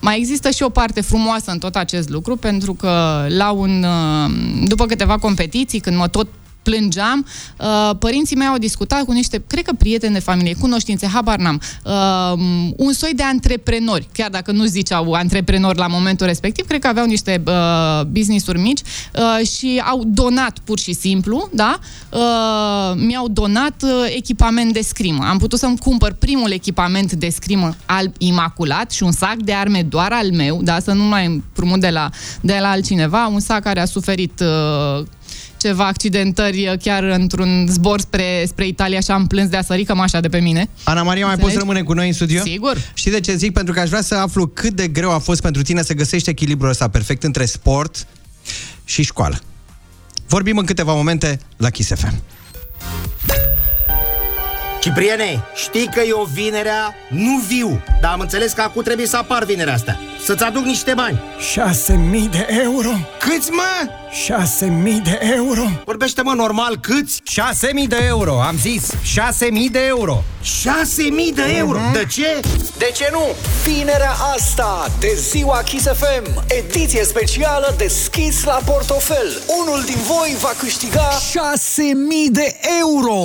mai 0.00 0.18
există 0.18 0.50
și 0.50 0.62
o 0.62 0.68
parte 0.68 1.00
frumoasă 1.00 1.50
în 1.50 1.58
tot 1.58 1.76
acest 1.76 2.08
lucru, 2.08 2.36
pentru 2.36 2.74
că 2.74 3.24
la 3.28 3.50
un, 3.50 3.84
uh, 3.84 4.30
după 4.68 4.86
câteva 4.86 5.18
competiții, 5.18 5.80
când 5.80 5.96
mă 5.96 6.08
tot 6.08 6.28
plângeam, 6.66 7.26
uh, 7.58 7.90
părinții 7.98 8.36
mei 8.36 8.46
au 8.46 8.58
discutat 8.58 9.04
cu 9.04 9.12
niște, 9.12 9.42
cred 9.46 9.64
că 9.64 9.72
prieteni 9.78 10.12
de 10.12 10.18
familie, 10.18 10.54
cunoștințe, 10.60 11.06
habar 11.06 11.38
n-am, 11.38 11.60
uh, 11.84 12.38
un 12.76 12.92
soi 12.92 13.12
de 13.14 13.22
antreprenori, 13.22 14.08
chiar 14.12 14.30
dacă 14.30 14.52
nu 14.52 14.64
ziceau 14.64 15.12
antreprenori 15.12 15.78
la 15.78 15.86
momentul 15.86 16.26
respectiv, 16.26 16.66
cred 16.66 16.80
că 16.80 16.88
aveau 16.88 17.06
niște 17.06 17.42
uh, 17.46 18.04
business-uri 18.06 18.58
mici 18.58 18.80
uh, 18.80 19.46
și 19.46 19.82
au 19.84 20.02
donat 20.06 20.58
pur 20.64 20.78
și 20.78 20.92
simplu, 20.92 21.48
da? 21.52 21.78
Uh, 22.10 23.00
mi-au 23.06 23.28
donat 23.28 23.82
uh, 23.82 23.90
echipament 24.16 24.72
de 24.72 24.80
scrimă. 24.80 25.24
Am 25.28 25.38
putut 25.38 25.58
să-mi 25.58 25.78
cumpăr 25.78 26.12
primul 26.12 26.50
echipament 26.50 27.12
de 27.12 27.28
scrimă 27.28 27.76
alb 27.84 28.12
imaculat 28.18 28.90
și 28.90 29.02
un 29.02 29.12
sac 29.12 29.36
de 29.36 29.52
arme 29.52 29.82
doar 29.82 30.12
al 30.12 30.30
meu, 30.32 30.60
da? 30.62 30.80
Să 30.80 30.92
nu 30.92 31.02
mai 31.02 31.26
împrumut 31.26 31.80
de 31.80 31.90
la, 31.90 32.10
de 32.40 32.58
la 32.60 32.70
altcineva, 32.70 33.26
un 33.26 33.40
sac 33.40 33.62
care 33.62 33.80
a 33.80 33.84
suferit 33.84 34.40
uh, 34.40 35.06
ceva 35.66 35.86
accidentări 35.86 36.68
uh, 36.68 36.78
chiar 36.82 37.02
într-un 37.02 37.66
zbor 37.70 38.00
spre, 38.00 38.44
spre 38.46 38.66
Italia 38.66 39.00
și 39.00 39.10
am 39.10 39.26
plâns 39.26 39.48
de 39.48 39.56
a 39.56 39.62
sări 39.62 39.84
cămașa 39.84 40.20
de 40.20 40.28
pe 40.28 40.38
mine. 40.38 40.68
Ana 40.82 41.02
Maria, 41.02 41.24
mai 41.24 41.32
Înțelegi? 41.32 41.56
poți 41.56 41.66
rămâne 41.66 41.86
cu 41.86 41.92
noi 41.92 42.06
în 42.06 42.12
studio? 42.12 42.42
Sigur. 42.42 42.76
Știi 42.94 43.10
de 43.10 43.20
ce 43.20 43.34
zic? 43.34 43.52
Pentru 43.52 43.74
că 43.74 43.80
aș 43.80 43.88
vrea 43.88 44.02
să 44.02 44.14
aflu 44.14 44.46
cât 44.46 44.72
de 44.72 44.88
greu 44.88 45.10
a 45.10 45.18
fost 45.18 45.40
pentru 45.40 45.62
tine 45.62 45.82
să 45.82 45.94
găsești 45.94 46.30
echilibrul 46.30 46.70
ăsta 46.70 46.88
perfect 46.88 47.22
între 47.22 47.44
sport 47.44 48.06
și 48.84 49.02
școală. 49.02 49.38
Vorbim 50.28 50.58
în 50.58 50.64
câteva 50.64 50.94
momente 50.94 51.38
la 51.56 51.70
Kiss 51.70 51.92
FM. 51.94 52.22
Cipriene, 54.80 55.44
știi 55.54 55.88
că 55.94 56.02
eu 56.08 56.28
vinerea 56.32 56.94
nu 57.10 57.42
viu, 57.48 57.68
dar 57.86 57.98
Dar 58.00 58.12
am 58.12 58.20
înțeles 58.20 58.52
că 58.52 58.60
acum 58.60 58.82
trebuie 58.82 59.06
să 59.06 59.16
apar 59.16 59.44
vinerea 59.44 59.74
asta. 59.74 60.00
Să-ți 60.24 60.42
aduc 60.42 60.64
niște 60.64 60.92
bani. 60.94 61.20
6.000 61.54 62.30
de 62.30 62.46
euro? 62.62 62.90
Câți, 63.18 63.50
mă? 63.50 63.88
6.000 64.24 65.02
de 65.04 65.18
euro? 65.36 65.62
Vorbește, 65.84 66.22
mă, 66.22 66.32
normal, 66.32 66.78
câți? 66.80 67.22
6.000 67.30 67.88
de 67.88 67.98
euro, 68.06 68.40
am 68.42 68.56
zis. 68.60 68.90
6.000 68.94 68.96
de 69.70 69.84
euro. 69.86 70.22
6.000 70.42 71.34
de 71.34 71.54
euro? 71.56 71.78
Mhm. 71.78 71.92
De 71.92 72.06
ce? 72.10 72.40
De 72.78 72.92
ce 72.96 73.08
nu? 73.12 73.22
Vinerea 73.64 74.14
asta 74.36 74.90
de 75.00 75.18
ziua 75.30 75.62
Kiss 75.64 75.84
FM, 75.84 76.44
ediție 76.46 77.04
specială 77.04 77.74
deschis 77.78 78.44
la 78.44 78.60
portofel. 78.64 79.42
Unul 79.62 79.82
din 79.86 79.98
voi 80.06 80.36
va 80.40 80.52
câștiga 80.58 81.08
6.000 81.10 82.30
de 82.30 82.56
euro! 82.80 83.20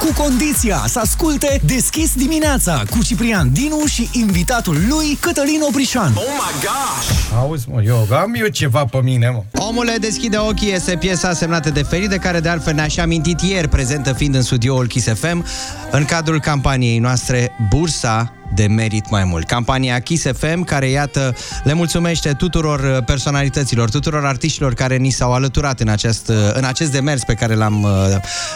Cu 0.00 0.22
condiția 0.22 0.84
să 0.86 0.98
asculte 0.98 1.60
Deschis 1.64 2.14
dimineața 2.14 2.82
cu 2.90 2.98
Ciprian 3.04 3.52
Dinu 3.52 3.84
și 3.86 4.08
invitatul 4.12 4.76
lui 4.88 5.18
Cătălin 5.20 5.60
Oprișan. 5.62 6.12
Oh 6.16 6.22
my 6.26 6.52
gosh! 6.60 7.38
Auzi, 7.40 7.66
mă, 7.68 7.82
eu 7.82 8.06
am 8.16 8.34
eu 8.34 8.46
ceva 8.46 8.84
pe 8.84 8.98
mine, 9.02 9.28
mă. 9.28 9.42
Omule 9.62 9.89
deschide 9.98 10.36
ochii 10.36 10.72
este 10.72 10.96
piesa 10.96 11.32
semnată 11.32 11.70
de 11.70 11.82
Feri, 11.82 12.08
de 12.08 12.16
care 12.16 12.40
de 12.40 12.48
altfel 12.48 12.74
ne-a 12.74 12.86
și 12.86 13.00
amintit 13.00 13.40
ieri, 13.40 13.68
prezentă 13.68 14.12
fiind 14.12 14.34
în 14.34 14.42
studioul 14.42 14.86
Kiss 14.86 15.08
FM, 15.14 15.44
în 15.90 16.04
cadrul 16.04 16.40
campaniei 16.40 16.98
noastre 16.98 17.52
Bursa 17.68 18.39
de 18.54 18.66
merit 18.66 19.10
mai 19.10 19.24
mult. 19.24 19.46
Campania 19.46 19.98
Kiss 19.98 20.26
FM, 20.32 20.64
care, 20.64 20.88
iată, 20.88 21.34
le 21.64 21.72
mulțumește 21.72 22.32
tuturor 22.32 22.80
uh, 22.80 23.04
personalităților, 23.04 23.90
tuturor 23.90 24.24
artiștilor 24.24 24.74
care 24.74 24.96
ni 24.96 25.10
s-au 25.10 25.32
alăturat 25.32 25.80
în 25.80 25.88
acest, 25.88 26.28
uh, 26.28 26.36
în 26.52 26.64
acest 26.64 26.92
demers 26.92 27.24
pe 27.24 27.34
care 27.34 27.54
l-am 27.54 27.82
uh, 27.82 27.90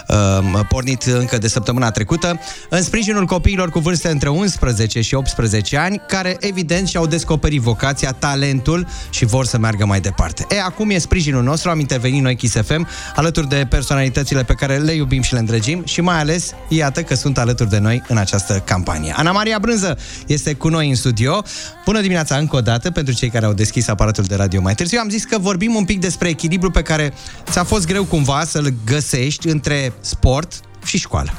uh, 0.08 0.60
pornit 0.68 1.02
încă 1.02 1.38
de 1.38 1.48
săptămâna 1.48 1.90
trecută, 1.90 2.40
în 2.68 2.82
sprijinul 2.82 3.26
copiilor 3.26 3.70
cu 3.70 3.78
vârste 3.78 4.08
între 4.08 4.28
11 4.28 5.00
și 5.00 5.14
18 5.14 5.76
ani, 5.76 6.00
care, 6.08 6.36
evident, 6.40 6.88
și-au 6.88 7.06
descoperit 7.06 7.60
vocația, 7.60 8.12
talentul 8.12 8.86
și 9.10 9.24
vor 9.24 9.46
să 9.46 9.58
meargă 9.58 9.86
mai 9.86 10.00
departe. 10.00 10.46
E, 10.48 10.60
acum 10.60 10.90
e 10.90 10.98
sprijinul 10.98 11.42
nostru, 11.42 11.70
am 11.70 11.78
intervenit 11.80 12.22
noi 12.22 12.36
Kiss 12.36 12.56
FM, 12.56 12.88
alături 13.14 13.48
de 13.48 13.66
personalitățile 13.68 14.42
pe 14.42 14.54
care 14.54 14.76
le 14.76 14.92
iubim 14.92 15.22
și 15.22 15.32
le 15.32 15.38
îndrăgim 15.38 15.82
și 15.84 16.00
mai 16.00 16.18
ales, 16.18 16.54
iată 16.68 17.02
că 17.02 17.14
sunt 17.14 17.38
alături 17.38 17.68
de 17.68 17.78
noi 17.78 18.02
în 18.08 18.16
această 18.16 18.62
campanie. 18.64 19.14
Ana 19.16 19.32
Maria 19.32 19.58
Brânză 19.58 19.84
este 20.27 20.55
cu 20.55 20.69
noi 20.69 20.89
în 20.89 20.94
studio. 20.94 21.43
Bună 21.85 22.01
dimineața 22.01 22.36
încă 22.36 22.56
o 22.56 22.61
dată 22.61 22.90
pentru 22.90 23.15
cei 23.15 23.31
care 23.31 23.47
au 23.47 23.52
deschis 23.52 23.89
aparatul 23.89 24.24
de 24.24 24.35
radio 24.35 24.61
mai 24.61 24.74
târziu. 24.74 24.98
Am 25.02 25.09
zis 25.09 25.24
că 25.24 25.39
vorbim 25.39 25.74
un 25.74 25.85
pic 25.85 26.01
despre 26.01 26.28
echilibru 26.28 26.70
pe 26.70 26.82
care 26.82 27.15
ți-a 27.51 27.65
fost 27.65 27.86
greu 27.86 28.05
cumva 28.05 28.44
să-l 28.44 28.74
găsești 28.85 29.48
între 29.48 29.93
sport 30.01 30.61
și 30.85 30.98
școală. 30.98 31.31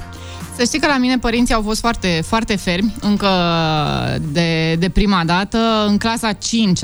Să 0.57 0.63
știi 0.63 0.79
că 0.79 0.87
la 0.87 0.97
mine 0.97 1.17
părinții 1.17 1.53
au 1.53 1.61
fost 1.61 1.79
foarte, 1.79 2.21
foarte 2.27 2.55
fermi, 2.55 2.95
încă 3.01 3.29
de, 4.31 4.75
de 4.79 4.89
prima 4.89 5.23
dată. 5.25 5.57
În 5.87 5.97
clasa 5.97 6.31
5 6.31 6.79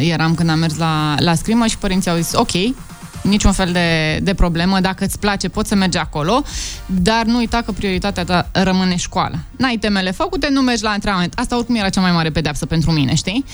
eram 0.00 0.34
când 0.34 0.50
am 0.50 0.58
mers 0.58 0.76
la, 0.76 1.14
la 1.18 1.34
scrimă 1.34 1.66
și 1.66 1.78
părinții 1.78 2.10
au 2.10 2.16
zis, 2.16 2.32
ok, 2.32 2.50
niciun 3.22 3.52
fel 3.52 3.72
de, 3.72 4.18
de 4.22 4.34
problemă, 4.34 4.80
dacă 4.80 5.04
îți 5.04 5.18
place 5.18 5.48
poți 5.48 5.68
să 5.68 5.74
mergi 5.74 5.98
acolo, 5.98 6.42
dar 6.86 7.24
nu 7.24 7.36
uita 7.36 7.62
că 7.64 7.72
prioritatea 7.72 8.24
ta 8.24 8.48
rămâne 8.52 8.96
școala. 8.96 9.36
N-ai 9.56 9.76
temele 9.76 10.10
făcute, 10.10 10.48
nu 10.50 10.60
mergi 10.60 10.82
la 10.82 10.90
antrenament. 10.90 11.32
Asta 11.36 11.56
oricum 11.56 11.74
era 11.74 11.88
cea 11.88 12.00
mai 12.00 12.12
mare 12.12 12.30
pedeapsă 12.30 12.66
pentru 12.66 12.90
mine, 12.90 13.14
știi? 13.14 13.44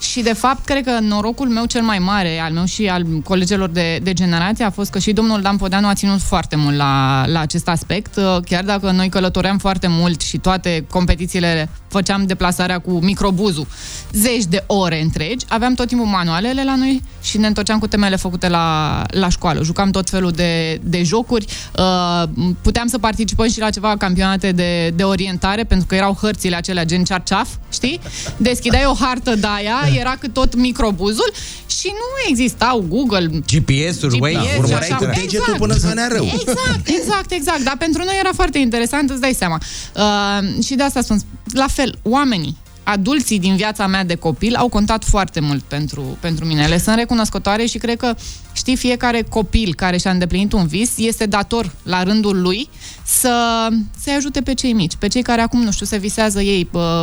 Și 0.00 0.20
de 0.20 0.32
fapt, 0.32 0.64
cred 0.64 0.84
că 0.84 0.98
norocul 1.00 1.48
meu 1.48 1.64
cel 1.64 1.82
mai 1.82 1.98
mare, 1.98 2.38
al 2.38 2.52
meu 2.52 2.64
și 2.64 2.88
al 2.88 3.06
colegilor 3.24 3.68
de, 3.68 3.98
de 4.02 4.12
generație, 4.12 4.64
a 4.64 4.70
fost 4.70 4.90
că 4.90 4.98
și 4.98 5.12
domnul 5.12 5.40
Dan 5.40 5.56
Podeanu 5.56 5.88
a 5.88 5.94
ținut 5.94 6.20
foarte 6.20 6.56
mult 6.56 6.76
la, 6.76 7.24
la 7.26 7.40
acest 7.40 7.68
aspect, 7.68 8.16
Uh, 8.18 8.36
chiar 8.44 8.64
dacă 8.64 8.90
noi 8.90 9.08
călătoream 9.08 9.58
foarte 9.58 9.86
mult 9.86 10.20
și 10.20 10.38
toate 10.38 10.84
competițiile 10.90 11.68
făceam 11.88 12.26
deplasarea 12.26 12.78
cu 12.78 12.90
microbuzul 12.90 13.66
zeci 14.12 14.44
de 14.44 14.64
ore 14.66 15.02
întregi, 15.02 15.44
aveam 15.48 15.74
tot 15.74 15.88
timpul 15.88 16.06
manualele 16.06 16.64
la 16.64 16.76
noi 16.76 17.02
și 17.22 17.38
ne 17.38 17.46
întorceam 17.46 17.78
cu 17.78 17.86
temele 17.86 18.16
făcute 18.16 18.48
la, 18.48 19.02
la 19.10 19.28
școală. 19.28 19.62
Jucam 19.62 19.90
tot 19.90 20.10
felul 20.10 20.30
de, 20.30 20.80
de 20.82 21.02
jocuri, 21.02 21.46
uh, 21.78 22.22
puteam 22.62 22.86
să 22.86 22.98
participăm 22.98 23.48
și 23.48 23.58
la 23.58 23.70
ceva 23.70 23.96
campionate 23.96 24.52
de, 24.52 24.92
de 24.94 25.02
orientare, 25.02 25.64
pentru 25.64 25.86
că 25.86 25.94
erau 25.94 26.18
hărțile 26.20 26.56
acelea 26.56 26.84
gen 26.84 27.04
cearceaf, 27.04 27.48
știi? 27.72 28.00
Deschideai 28.36 28.84
o 28.86 28.94
hartă 28.94 29.34
de 29.34 29.46
aia, 29.56 29.98
era 29.98 30.16
cât 30.20 30.32
tot 30.32 30.54
microbuzul 30.54 31.32
și 31.66 31.86
nu 31.86 32.30
existau 32.30 32.84
Google, 32.88 33.26
GPS-uri, 33.26 34.18
Waze, 34.20 34.34
GPS 34.34 34.52
și 34.52 34.58
urmăreai 34.58 34.88
așa. 34.88 34.96
cu 34.96 35.04
degetul 35.20 35.54
până 35.58 35.74
îți 35.74 35.86
venea 35.86 36.08
rău. 36.12 36.24
Exact, 36.24 36.88
exact, 36.88 37.30
exact. 37.30 37.60
Dar 37.60 37.76
pentru 37.78 38.04
noi 38.04 38.16
era 38.18 38.30
foarte 38.34 38.58
interesant, 38.58 39.10
îți 39.10 39.20
dai 39.20 39.32
seama. 39.32 39.58
Uh, 39.94 40.64
și 40.64 40.74
de 40.74 40.82
asta 40.82 41.00
spun, 41.00 41.18
la 41.52 41.66
fel, 41.66 41.98
oamenii, 42.02 42.56
adulții 42.82 43.38
din 43.38 43.56
viața 43.56 43.86
mea 43.86 44.04
de 44.04 44.14
copil 44.14 44.54
au 44.54 44.68
contat 44.68 45.04
foarte 45.04 45.40
mult 45.40 45.62
pentru, 45.62 46.16
pentru 46.20 46.44
mine. 46.44 46.66
Le 46.66 46.78
sunt 46.78 46.96
recunoscătoare 46.96 47.66
și 47.66 47.78
cred 47.78 47.96
că, 47.96 48.14
știi, 48.52 48.76
fiecare 48.76 49.22
copil 49.22 49.74
care 49.74 49.96
și-a 49.96 50.10
îndeplinit 50.10 50.52
un 50.52 50.66
vis 50.66 50.90
este 50.96 51.26
dator 51.26 51.72
la 51.82 52.02
rândul 52.02 52.40
lui 52.40 52.68
să, 53.04 53.66
să-i 54.00 54.12
ajute 54.12 54.40
pe 54.40 54.54
cei 54.54 54.72
mici, 54.72 54.96
pe 54.96 55.08
cei 55.08 55.22
care 55.22 55.40
acum, 55.40 55.62
nu 55.62 55.72
știu, 55.72 55.86
se 55.86 55.96
visează 55.96 56.40
ei 56.40 56.68
uh, 56.72 57.02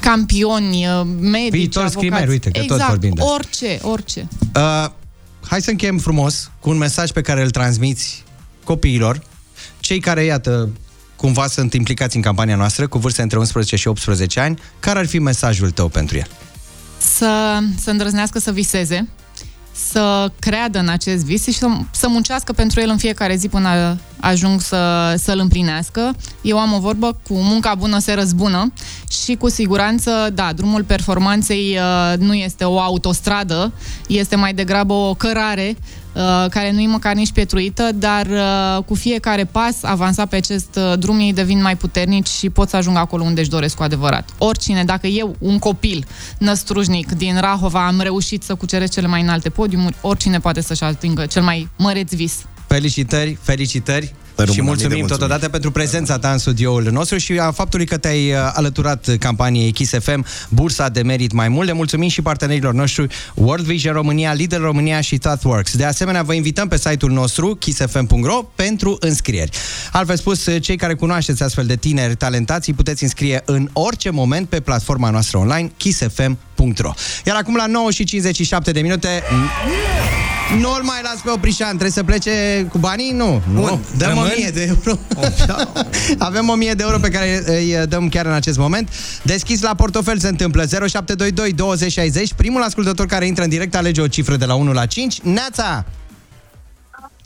campioni, 0.00 0.86
uh, 0.86 1.06
medici, 1.20 1.50
Viitori 1.50 1.84
avocați. 1.84 1.92
scrimeri, 1.92 2.30
uite, 2.30 2.50
că 2.50 2.58
tot 2.58 2.70
exact, 2.70 2.88
vorbim 2.88 3.12
de 3.14 3.20
asta. 3.20 3.32
orice, 3.34 3.78
orice. 3.82 4.28
Uh, 4.54 4.90
hai 5.40 5.62
să 5.62 5.70
încheiem 5.70 5.98
frumos 5.98 6.50
cu 6.60 6.70
un 6.70 6.76
mesaj 6.76 7.10
pe 7.10 7.20
care 7.20 7.42
îl 7.42 7.50
transmiți 7.50 8.24
copiilor, 8.64 9.22
cei 9.80 10.00
care, 10.00 10.24
iată, 10.24 10.70
cumva 11.22 11.46
sunt 11.46 11.74
implicați 11.74 12.16
în 12.16 12.22
campania 12.22 12.56
noastră, 12.56 12.86
cu 12.86 12.98
vârste 12.98 13.22
între 13.22 13.38
11 13.38 13.76
și 13.76 13.88
18 13.88 14.40
ani. 14.40 14.58
Care 14.80 14.98
ar 14.98 15.06
fi 15.06 15.18
mesajul 15.18 15.70
tău 15.70 15.88
pentru 15.88 16.16
el? 16.16 16.26
să, 17.02 17.58
să 17.78 17.90
îndrăznească 17.90 18.38
să 18.38 18.52
viseze, 18.52 19.08
să 19.72 20.30
creadă 20.38 20.78
în 20.78 20.88
acest 20.88 21.24
vis 21.24 21.42
și 21.42 21.52
să, 21.52 21.66
să 21.90 22.08
muncească 22.08 22.52
pentru 22.52 22.80
el 22.80 22.88
în 22.88 22.96
fiecare 22.96 23.36
zi 23.36 23.48
până 23.48 23.98
ajung 24.20 24.60
să, 24.60 25.14
să-l 25.18 25.38
împlinească. 25.38 26.14
Eu 26.42 26.58
am 26.58 26.72
o 26.72 26.78
vorbă 26.78 27.20
cu 27.26 27.34
munca 27.34 27.74
bună 27.74 27.98
se 27.98 28.12
răzbună 28.12 28.72
și 29.24 29.34
cu 29.34 29.48
siguranță, 29.48 30.30
da, 30.34 30.52
drumul 30.52 30.84
performanței 30.84 31.78
uh, 31.78 32.18
nu 32.18 32.34
este 32.34 32.64
o 32.64 32.80
autostradă, 32.80 33.72
este 34.08 34.36
mai 34.36 34.54
degrabă 34.54 34.92
o 34.92 35.14
cărare 35.14 35.76
uh, 35.76 36.01
care 36.50 36.70
nu 36.72 36.80
e 36.80 36.86
măcar 36.86 37.14
nici 37.14 37.32
pietruită, 37.32 37.90
dar 37.94 38.26
uh, 38.26 38.84
cu 38.84 38.94
fiecare 38.94 39.44
pas 39.44 39.82
avansat 39.82 40.28
pe 40.28 40.36
acest 40.36 40.76
uh, 40.76 40.98
drum 40.98 41.18
ei 41.18 41.32
devin 41.32 41.62
mai 41.62 41.76
puternici 41.76 42.28
și 42.28 42.50
pot 42.50 42.68
să 42.68 42.76
ajungă 42.76 42.98
acolo 42.98 43.22
unde 43.22 43.40
își 43.40 43.50
doresc 43.50 43.76
cu 43.76 43.82
adevărat. 43.82 44.28
Oricine, 44.38 44.84
dacă 44.84 45.06
eu, 45.06 45.36
un 45.38 45.58
copil 45.58 46.04
năstrușnic 46.38 47.12
din 47.12 47.40
Rahova, 47.40 47.86
am 47.86 48.00
reușit 48.00 48.42
să 48.42 48.54
cuceresc 48.54 48.92
cele 48.92 49.06
mai 49.06 49.22
înalte 49.22 49.48
podiumuri, 49.48 49.96
oricine 50.00 50.38
poate 50.38 50.60
să-și 50.60 50.84
atingă 50.84 51.26
cel 51.26 51.42
mai 51.42 51.68
măreț 51.78 52.12
vis. 52.12 52.44
Felicitări, 52.66 53.38
felicitări! 53.40 54.14
Rămână, 54.36 54.54
și 54.54 54.60
mii 54.60 54.66
de 54.66 54.72
mulțumim 54.72 54.98
mulțumiri. 54.98 55.18
totodată 55.18 55.48
pentru 55.48 55.70
prezența 55.70 56.18
ta 56.18 56.32
în 56.32 56.38
studioul 56.38 56.88
nostru 56.90 57.18
și 57.18 57.38
a 57.38 57.50
faptului 57.50 57.86
că 57.86 57.96
te-ai 57.96 58.32
uh, 58.32 58.36
alăturat 58.52 59.08
campaniei 59.18 59.72
Kiss 59.72 59.92
FM, 59.98 60.24
bursa 60.48 60.88
de 60.88 61.02
merit 61.02 61.32
mai 61.32 61.48
mult. 61.48 61.66
Le 61.66 61.72
mulțumim 61.72 62.08
și 62.08 62.22
partenerilor 62.22 62.74
noștri 62.74 63.06
World 63.34 63.64
Vision 63.64 63.92
România, 63.92 64.32
Lidl 64.32 64.62
România 64.62 65.00
și 65.00 65.18
ThoughtWorks. 65.18 65.76
De 65.76 65.84
asemenea, 65.84 66.22
vă 66.22 66.32
invităm 66.32 66.68
pe 66.68 66.76
site-ul 66.76 67.12
nostru 67.12 67.54
kissfm.ro 67.54 68.42
pentru 68.54 68.96
înscrieri. 69.00 69.50
Altfel 69.92 70.16
spus, 70.16 70.46
cei 70.60 70.76
care 70.76 70.94
cunoașteți 70.94 71.42
astfel 71.42 71.66
de 71.66 71.76
tineri 71.76 72.14
talentați, 72.14 72.68
îi 72.68 72.74
puteți 72.74 73.02
înscrie 73.02 73.42
în 73.44 73.68
orice 73.72 74.10
moment 74.10 74.48
pe 74.48 74.60
platforma 74.60 75.10
noastră 75.10 75.38
online 75.38 75.72
kissfm.ro. 75.76 76.92
Iar 77.26 77.36
acum 77.36 77.56
la 77.56 77.66
9 77.66 77.90
și 77.90 78.04
57 78.04 78.70
de 78.70 78.80
minute 78.80 79.22
nu-l 80.58 80.82
mai 80.82 81.00
las 81.02 81.20
pe 81.20 81.30
Oprișan, 81.30 81.68
trebuie 81.68 81.90
să 81.90 82.02
plece 82.02 82.66
cu 82.70 82.78
banii? 82.78 83.10
Nu, 83.10 83.42
nu. 83.52 83.60
Bun, 83.60 83.80
dăm 83.96 84.08
rămân? 84.08 84.30
1000 84.34 84.50
de 84.50 84.62
euro. 84.62 84.98
Avem 86.28 86.48
1000 86.48 86.72
de 86.72 86.82
euro 86.82 86.98
pe 86.98 87.08
care 87.08 87.42
îi 87.46 87.86
dăm 87.86 88.08
chiar 88.08 88.26
în 88.26 88.32
acest 88.32 88.58
moment. 88.58 88.88
Deschis 89.22 89.62
la 89.62 89.74
portofel 89.74 90.18
se 90.18 90.28
întâmplă 90.28 90.64
0722 90.66 91.52
20 91.52 91.92
60. 91.92 92.32
Primul 92.32 92.62
ascultător 92.62 93.06
care 93.06 93.26
intră 93.26 93.42
în 93.42 93.48
direct 93.48 93.74
alege 93.74 94.00
o 94.00 94.06
cifră 94.06 94.36
de 94.36 94.44
la 94.44 94.54
1 94.54 94.72
la 94.72 94.86
5. 94.86 95.20
Neața! 95.20 95.84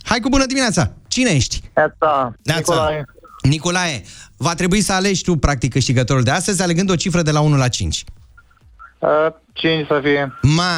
Hai 0.03 0.21
cu 0.21 0.29
bună 0.29 0.47
dimineața! 0.47 0.93
Cine 1.09 1.31
ești? 1.31 1.61
Neața, 1.75 2.35
Neața. 2.43 2.73
Nicolae. 2.75 3.05
Nicolae, 3.43 4.03
va 4.37 4.55
trebui 4.55 4.81
să 4.81 4.93
alegi 4.93 5.23
tu, 5.23 5.37
practic, 5.37 5.73
câștigătorul 5.73 6.23
de 6.23 6.31
astăzi, 6.31 6.63
alegând 6.63 6.91
o 6.91 6.97
cifră 6.97 7.23
de 7.23 7.31
la 7.31 7.41
1 7.41 7.57
la 7.57 7.69
5. 7.69 8.05
Uh, 8.99 9.09
5 9.53 9.87
să 9.87 10.01
fie. 10.03 10.33
Ma, 10.43 10.77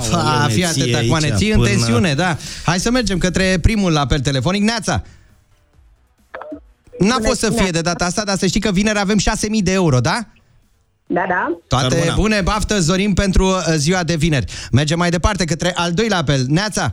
fa, 0.00 0.46
fii 0.48 0.54
ție 0.54 0.66
atâta 0.82 0.98
aici 0.98 1.08
coane, 1.08 1.32
ții 1.36 1.50
în 1.50 1.56
până- 1.56 1.68
tensiune, 1.68 2.14
da. 2.14 2.36
Hai 2.64 2.80
să 2.80 2.90
mergem 2.90 3.18
către 3.18 3.58
primul 3.62 3.96
apel 3.96 4.20
telefonic. 4.20 4.62
Neața! 4.62 5.02
N-a 6.98 7.16
fost 7.22 7.38
să 7.38 7.50
fie 7.50 7.70
de 7.70 7.80
data 7.80 8.04
asta, 8.04 8.24
dar 8.24 8.36
să 8.38 8.46
știi 8.46 8.60
că 8.60 8.70
vineri 8.72 8.98
avem 8.98 9.18
6.000 9.18 9.62
de 9.62 9.72
euro, 9.72 10.00
da? 10.00 10.26
Da, 11.06 11.24
da. 11.28 11.58
Toate 11.68 11.88
Sărbuna. 11.94 12.14
bune, 12.14 12.40
baftă, 12.40 12.80
Zorin, 12.80 13.14
pentru 13.14 13.46
uh, 13.46 13.64
ziua 13.76 14.02
de 14.02 14.14
vineri. 14.14 14.52
Mergem 14.72 14.98
mai 14.98 15.10
departe 15.10 15.44
către 15.44 15.72
al 15.74 15.92
doilea 15.92 16.18
apel. 16.18 16.44
Neața! 16.48 16.92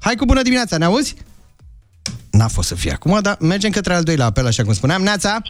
Hai 0.00 0.14
cu 0.14 0.24
bună 0.24 0.42
dimineața, 0.42 0.76
ne 0.76 0.84
auzi? 0.84 1.14
N-a 2.30 2.48
fost 2.48 2.68
să 2.68 2.74
fie 2.74 2.92
acum, 2.92 3.18
dar 3.22 3.36
mergem 3.40 3.70
către 3.70 3.94
al 3.94 4.02
doilea 4.02 4.26
apel, 4.26 4.46
așa 4.46 4.62
cum 4.62 4.72
spuneam. 4.72 5.02
Neața! 5.02 5.42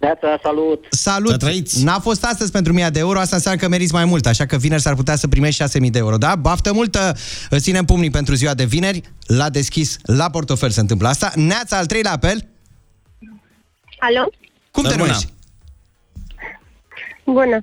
Neața, 0.00 0.38
salut! 0.42 0.86
Salut! 0.90 1.42
N-a 1.72 1.98
fost 1.98 2.24
astăzi 2.24 2.50
pentru 2.50 2.72
1000 2.72 2.88
de 2.88 2.98
euro, 2.98 3.18
asta 3.18 3.36
înseamnă 3.36 3.60
că 3.60 3.68
meriți 3.68 3.92
mai 3.92 4.04
mult, 4.04 4.26
așa 4.26 4.46
că 4.46 4.56
vineri 4.56 4.82
s-ar 4.82 4.94
putea 4.94 5.16
să 5.16 5.28
primești 5.28 5.60
6000 5.60 5.90
de 5.90 5.98
euro, 5.98 6.16
da? 6.16 6.36
Baftă 6.36 6.72
multă, 6.72 7.16
îți 7.50 7.62
ținem 7.62 7.84
pumnii 7.84 8.10
pentru 8.10 8.34
ziua 8.34 8.54
de 8.54 8.64
vineri, 8.64 9.02
la 9.26 9.50
deschis, 9.50 9.96
la 10.02 10.30
portofel 10.30 10.70
se 10.70 10.80
întâmplă 10.80 11.08
asta. 11.08 11.32
Neața, 11.34 11.76
al 11.76 11.86
treilea 11.86 12.12
apel, 12.12 12.48
Alo? 13.98 14.30
cum 14.70 14.82
te 14.84 14.96
numești? 14.96 15.26
Bună. 17.24 17.60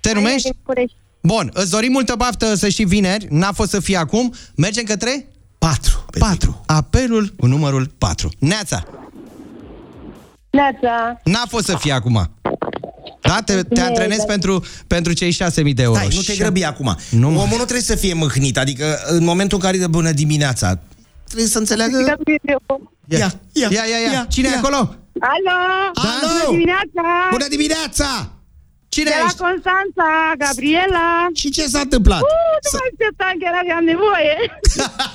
Te 0.00 0.12
numești? 0.12 0.42
din 0.42 0.56
București. 0.64 0.96
Bun, 1.20 1.50
îți 1.52 1.70
dorim 1.70 1.92
multă 1.92 2.14
baftă 2.16 2.54
să 2.54 2.68
știi 2.68 2.84
vineri, 2.84 3.26
n-a 3.30 3.52
fost 3.52 3.70
să 3.70 3.80
fie 3.80 3.96
acum, 3.96 4.34
mergem 4.56 4.84
către? 4.84 5.26
4. 5.58 6.04
4. 6.18 6.62
Apelul 6.66 7.28
cu 7.36 7.46
numărul 7.46 7.86
4. 7.98 8.30
Neața, 8.38 8.84
Neața. 10.54 11.20
n-a 11.24 11.42
fost 11.48 11.64
să 11.64 11.76
fie 11.76 11.92
acum. 11.92 12.30
Da? 13.20 13.38
Te, 13.44 13.62
te 13.62 13.80
antrenezi 13.80 14.26
pentru, 14.26 14.64
pentru 14.86 15.12
cei 15.12 15.30
6000 15.30 15.74
de 15.74 15.82
euro. 15.82 15.98
Stai, 15.98 16.08
nu 16.14 16.20
te 16.20 16.32
Și- 16.32 16.38
grăbi 16.38 16.64
acum. 16.64 16.96
Nu, 17.10 17.30
mă. 17.30 17.40
Omul 17.40 17.48
nu 17.56 17.64
trebuie 17.68 17.80
să 17.80 17.94
fie 17.94 18.14
mâhnit, 18.14 18.58
adică 18.58 18.98
în 19.06 19.24
momentul 19.24 19.58
în 19.58 19.64
care 19.64 19.76
de 19.76 19.86
bună 19.86 20.10
dimineața, 20.12 20.78
trebuie 21.24 21.48
să 21.48 21.58
înțeleagă... 21.58 21.98
Ia, 23.08 23.18
ia, 23.18 23.30
ia, 23.52 23.68
ia, 23.70 23.98
ia. 24.04 24.10
ia. 24.12 24.26
Cine 24.30 24.48
e 24.48 24.56
acolo? 24.56 24.76
Alo! 25.32 25.56
Alo! 25.94 26.28
Bună 26.32 26.50
dimineața! 26.50 27.04
Bună 27.30 27.46
dimineața! 27.48 28.08
Cine 28.88 29.10
De 29.10 29.16
la 29.20 29.24
ești? 29.26 29.42
Constanța, 29.46 30.08
Gabriela. 30.44 31.06
Și 31.40 31.48
ce 31.56 31.62
s-a 31.72 31.80
întâmplat? 31.88 32.20
Uh, 32.20 32.56
nu 32.64 32.68
mă 32.76 32.80
așteptam, 32.90 33.34
chiar 33.42 33.54
aveam 33.62 33.84
nevoie. 33.92 34.34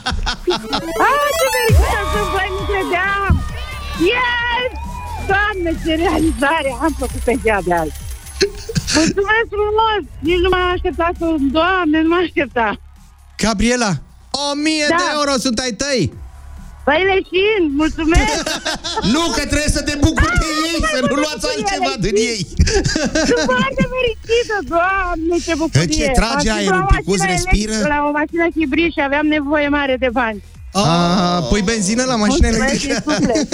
ah, 1.07 1.27
ce 1.39 1.45
fericită 1.55 1.99
sunt, 2.11 2.29
băi, 2.35 2.49
nu 2.55 2.61
credeam. 2.69 3.33
Yes! 4.11 4.88
Doamne, 5.31 5.71
ce 5.85 5.91
realizare 6.05 6.71
am 6.85 6.93
făcut 6.99 7.21
pe 7.27 7.33
ziua 7.41 7.59
de 7.67 7.73
azi. 7.73 7.97
Mulțumesc 8.95 9.47
frumos! 9.57 10.01
Nici 10.27 10.43
nu 10.45 10.49
m-am 10.53 10.69
așteptat 10.75 11.13
să... 11.19 11.25
Doamne, 11.57 11.97
nu 12.01 12.09
m-am 12.09 12.23
așteptat. 12.27 12.75
Gabriela, 13.43 13.91
1000 14.51 14.85
Da. 14.89 14.95
de 14.95 15.03
euro 15.17 15.33
sunt 15.45 15.57
ai 15.65 15.73
tăi! 15.83 16.01
Băi, 16.85 17.03
leșin, 17.11 17.61
mulțumesc! 17.81 18.37
Nu, 19.13 19.21
că 19.35 19.41
trebuie 19.51 19.75
să 19.77 19.81
te 19.87 19.95
bucuri 20.05 20.37
de 20.43 20.49
ei, 20.69 20.79
să 20.93 20.99
nu 21.09 21.15
luați 21.23 21.45
altceva 21.51 21.93
din 22.05 22.15
ei. 22.15 22.41
Sunt 23.29 23.43
foarte 23.53 23.83
fericită, 23.93 24.57
doamne, 24.73 25.35
ce 25.45 25.53
bucurie! 25.61 26.05
Ce 26.05 26.11
trage 26.19 26.49
Am 26.49 26.57
aerul, 26.57 26.73
la 26.77 26.85
o 26.89 26.95
picuț, 26.95 27.19
mașină 27.19 27.31
respiră? 27.35 27.71
electrică, 27.71 27.93
La 27.95 27.99
o 28.07 28.11
mașină 28.19 28.45
hibrid 28.57 28.91
și 28.95 29.01
aveam 29.07 29.25
nevoie 29.37 29.67
mare 29.67 29.95
de 29.99 30.09
bani. 30.19 30.43
Ah, 30.73 31.45
pui 31.49 31.61
benzină 31.61 32.03
la 32.03 32.15
mașină 32.15 32.47
Mulțumesc 32.47 32.81
din 32.81 32.89
electrică? 32.89 33.13
suflet. 33.13 33.49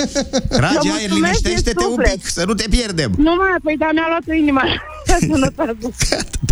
Trage 0.49 0.89
Vă 0.89 0.95
aer, 0.95 1.09
mulțumesc 1.09 1.09
din 1.09 1.21
liniștește-te 1.21 1.83
un 1.83 1.89
suflet. 1.89 2.11
pic, 2.13 2.27
să 2.27 2.43
nu 2.45 2.53
te 2.53 2.65
pierdem. 2.69 3.11
Nu 3.17 3.35
mai, 3.35 3.55
păi 3.63 3.75
da, 3.77 3.89
mi-a 3.93 4.05
luat 4.07 4.37
inima. 4.37 4.63
Sănătate. 5.19 5.77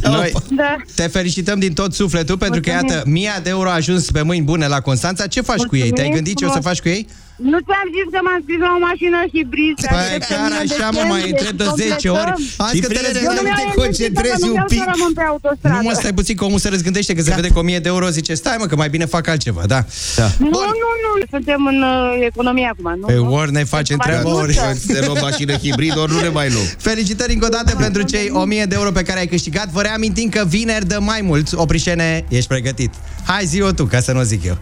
Noi 0.03 0.31
Da. 0.49 0.75
te 0.95 1.07
felicităm 1.07 1.59
din 1.59 1.73
tot 1.73 1.93
sufletul 1.93 2.37
pentru 2.37 2.61
că, 2.61 2.69
Mulțumim. 2.71 2.93
iată, 2.95 3.09
1000 3.09 3.39
de 3.43 3.49
euro 3.49 3.69
a 3.69 3.73
ajuns 3.73 4.11
pe 4.11 4.21
mâini 4.21 4.43
bune 4.45 4.67
la 4.67 4.79
Constanța. 4.81 5.27
Ce 5.27 5.41
faci 5.41 5.61
cu 5.63 5.75
ei? 5.75 5.79
Te-ai 5.81 5.89
Mulțumim 5.91 6.13
gândit 6.13 6.37
ce 6.37 6.45
o 6.45 6.47
să 6.47 6.53
frumos. 6.59 6.67
faci 6.71 6.81
cu 6.81 6.89
ei? 6.89 7.07
Nu 7.51 7.57
ți-am 7.67 7.87
zis 7.97 8.07
că 8.13 8.19
m-am 8.27 8.39
scris 8.45 8.59
la 8.65 8.71
o 8.77 8.79
mașină 8.89 9.17
hibrid. 9.33 9.75
să 9.83 9.87
Păi 9.93 9.97
aștept 10.03 10.25
chiar 10.29 10.47
în 10.51 10.57
așa, 10.65 10.87
mă, 10.97 11.01
mai 11.13 11.21
decembrie 11.21 11.31
întreb 11.33 11.55
de 11.61 11.65
să 11.69 11.73
10 11.95 12.07
ori. 12.09 12.31
completăm. 12.33 12.65
Hai 12.65 12.79
că 12.83 12.87
te 12.87 12.93
Eu 12.95 13.01
nu 13.01 13.07
răzgândești, 13.07 13.43
mi-au 13.43 13.57
te 13.59 13.63
ieșit, 13.67 13.81
concentrezi 13.83 14.39
că 14.43 14.45
nu 14.45 14.51
un 14.51 14.61
vreau 14.61 14.69
pic. 14.73 14.81
să 14.83 14.87
rămân 14.93 15.11
pe 15.19 15.23
autostradă. 15.31 15.75
Nu 15.75 15.81
mă, 15.87 15.93
stai 16.01 16.13
puțin 16.19 16.35
că 16.39 16.43
omul 16.49 16.61
se 16.65 16.69
răzgândește 16.75 17.11
că 17.17 17.21
se 17.27 17.31
vede 17.37 17.49
cu 17.55 17.59
1000 17.65 17.79
de 17.85 17.89
euro, 17.95 18.05
zice, 18.19 18.31
stai 18.43 18.57
mă, 18.61 18.65
că 18.71 18.75
mai 18.81 18.89
bine 18.95 19.05
fac 19.15 19.23
altceva, 19.33 19.63
da? 19.73 19.79
da. 20.19 20.27
Nu, 20.53 20.59
nu, 20.81 20.89
nu, 21.03 21.11
suntem 21.33 21.61
în 21.73 21.79
uh, 21.93 22.25
economie 22.31 22.67
acum, 22.73 22.87
nu? 23.01 23.05
Pe 23.11 23.17
ori 23.39 23.51
ne 23.59 23.63
facem 23.75 23.97
Mai 23.99 24.07
treaba, 24.07 24.29
multă. 24.29 24.43
ori... 24.43 24.53
Să 24.93 24.99
luăm 25.05 25.17
mașină 25.27 25.53
hibrid, 25.63 25.95
ori 26.03 26.11
nu 26.15 26.19
ne 26.27 26.31
mai 26.39 26.47
luăm. 26.53 26.67
Felicitări 26.87 27.33
încă 27.33 27.45
o 27.45 27.53
dată 27.57 27.71
pentru 27.75 28.01
cei 28.01 28.29
1000 28.43 28.65
de 28.65 28.75
euro 28.75 28.91
pe 28.91 29.01
care 29.01 29.19
ai 29.19 29.27
câștigat. 29.27 29.69
Vă 29.69 29.81
reamintim 29.81 30.29
că 30.29 30.43
vineri 30.47 30.87
dă 30.87 30.97
mai 30.99 31.21
mult. 31.21 31.53
Oprișene, 31.53 32.25
ești 32.27 32.47
pregătit. 32.47 32.93
Hai 33.23 33.45
zi-o 33.45 33.71
tu, 33.71 33.85
ca 33.85 33.99
să 34.01 34.11
nu 34.11 34.19
o 34.19 34.23
zic 34.23 34.43
eu. 34.43 34.53
6.000 34.53 34.59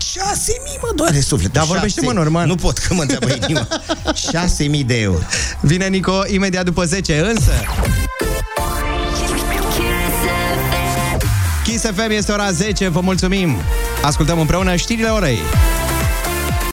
mă 0.82 0.92
doare 0.96 1.20
sufletul. 1.20 1.52
Dar 1.54 1.66
vorbește, 1.66 2.02
mă, 2.02 2.12
normal. 2.12 2.48
Nu 2.48 2.56
pot, 2.56 2.78
că 2.78 2.94
mă 2.94 3.02
întreabă 3.02 3.28
inima. 3.48 3.68
6.000 4.80 4.86
de 4.86 5.00
euro. 5.00 5.20
Vine 5.62 5.88
Nico 5.88 6.22
imediat 6.28 6.66
după 6.66 6.86
10, 6.86 7.20
însă... 7.20 7.52
Kiss 11.64 11.84
FM 11.84 12.10
este 12.10 12.32
ora 12.32 12.52
10, 12.52 12.88
vă 12.88 13.00
mulțumim! 13.00 13.56
Ascultăm 14.02 14.40
împreună 14.40 14.76
știrile 14.76 15.08
orei. 15.08 15.38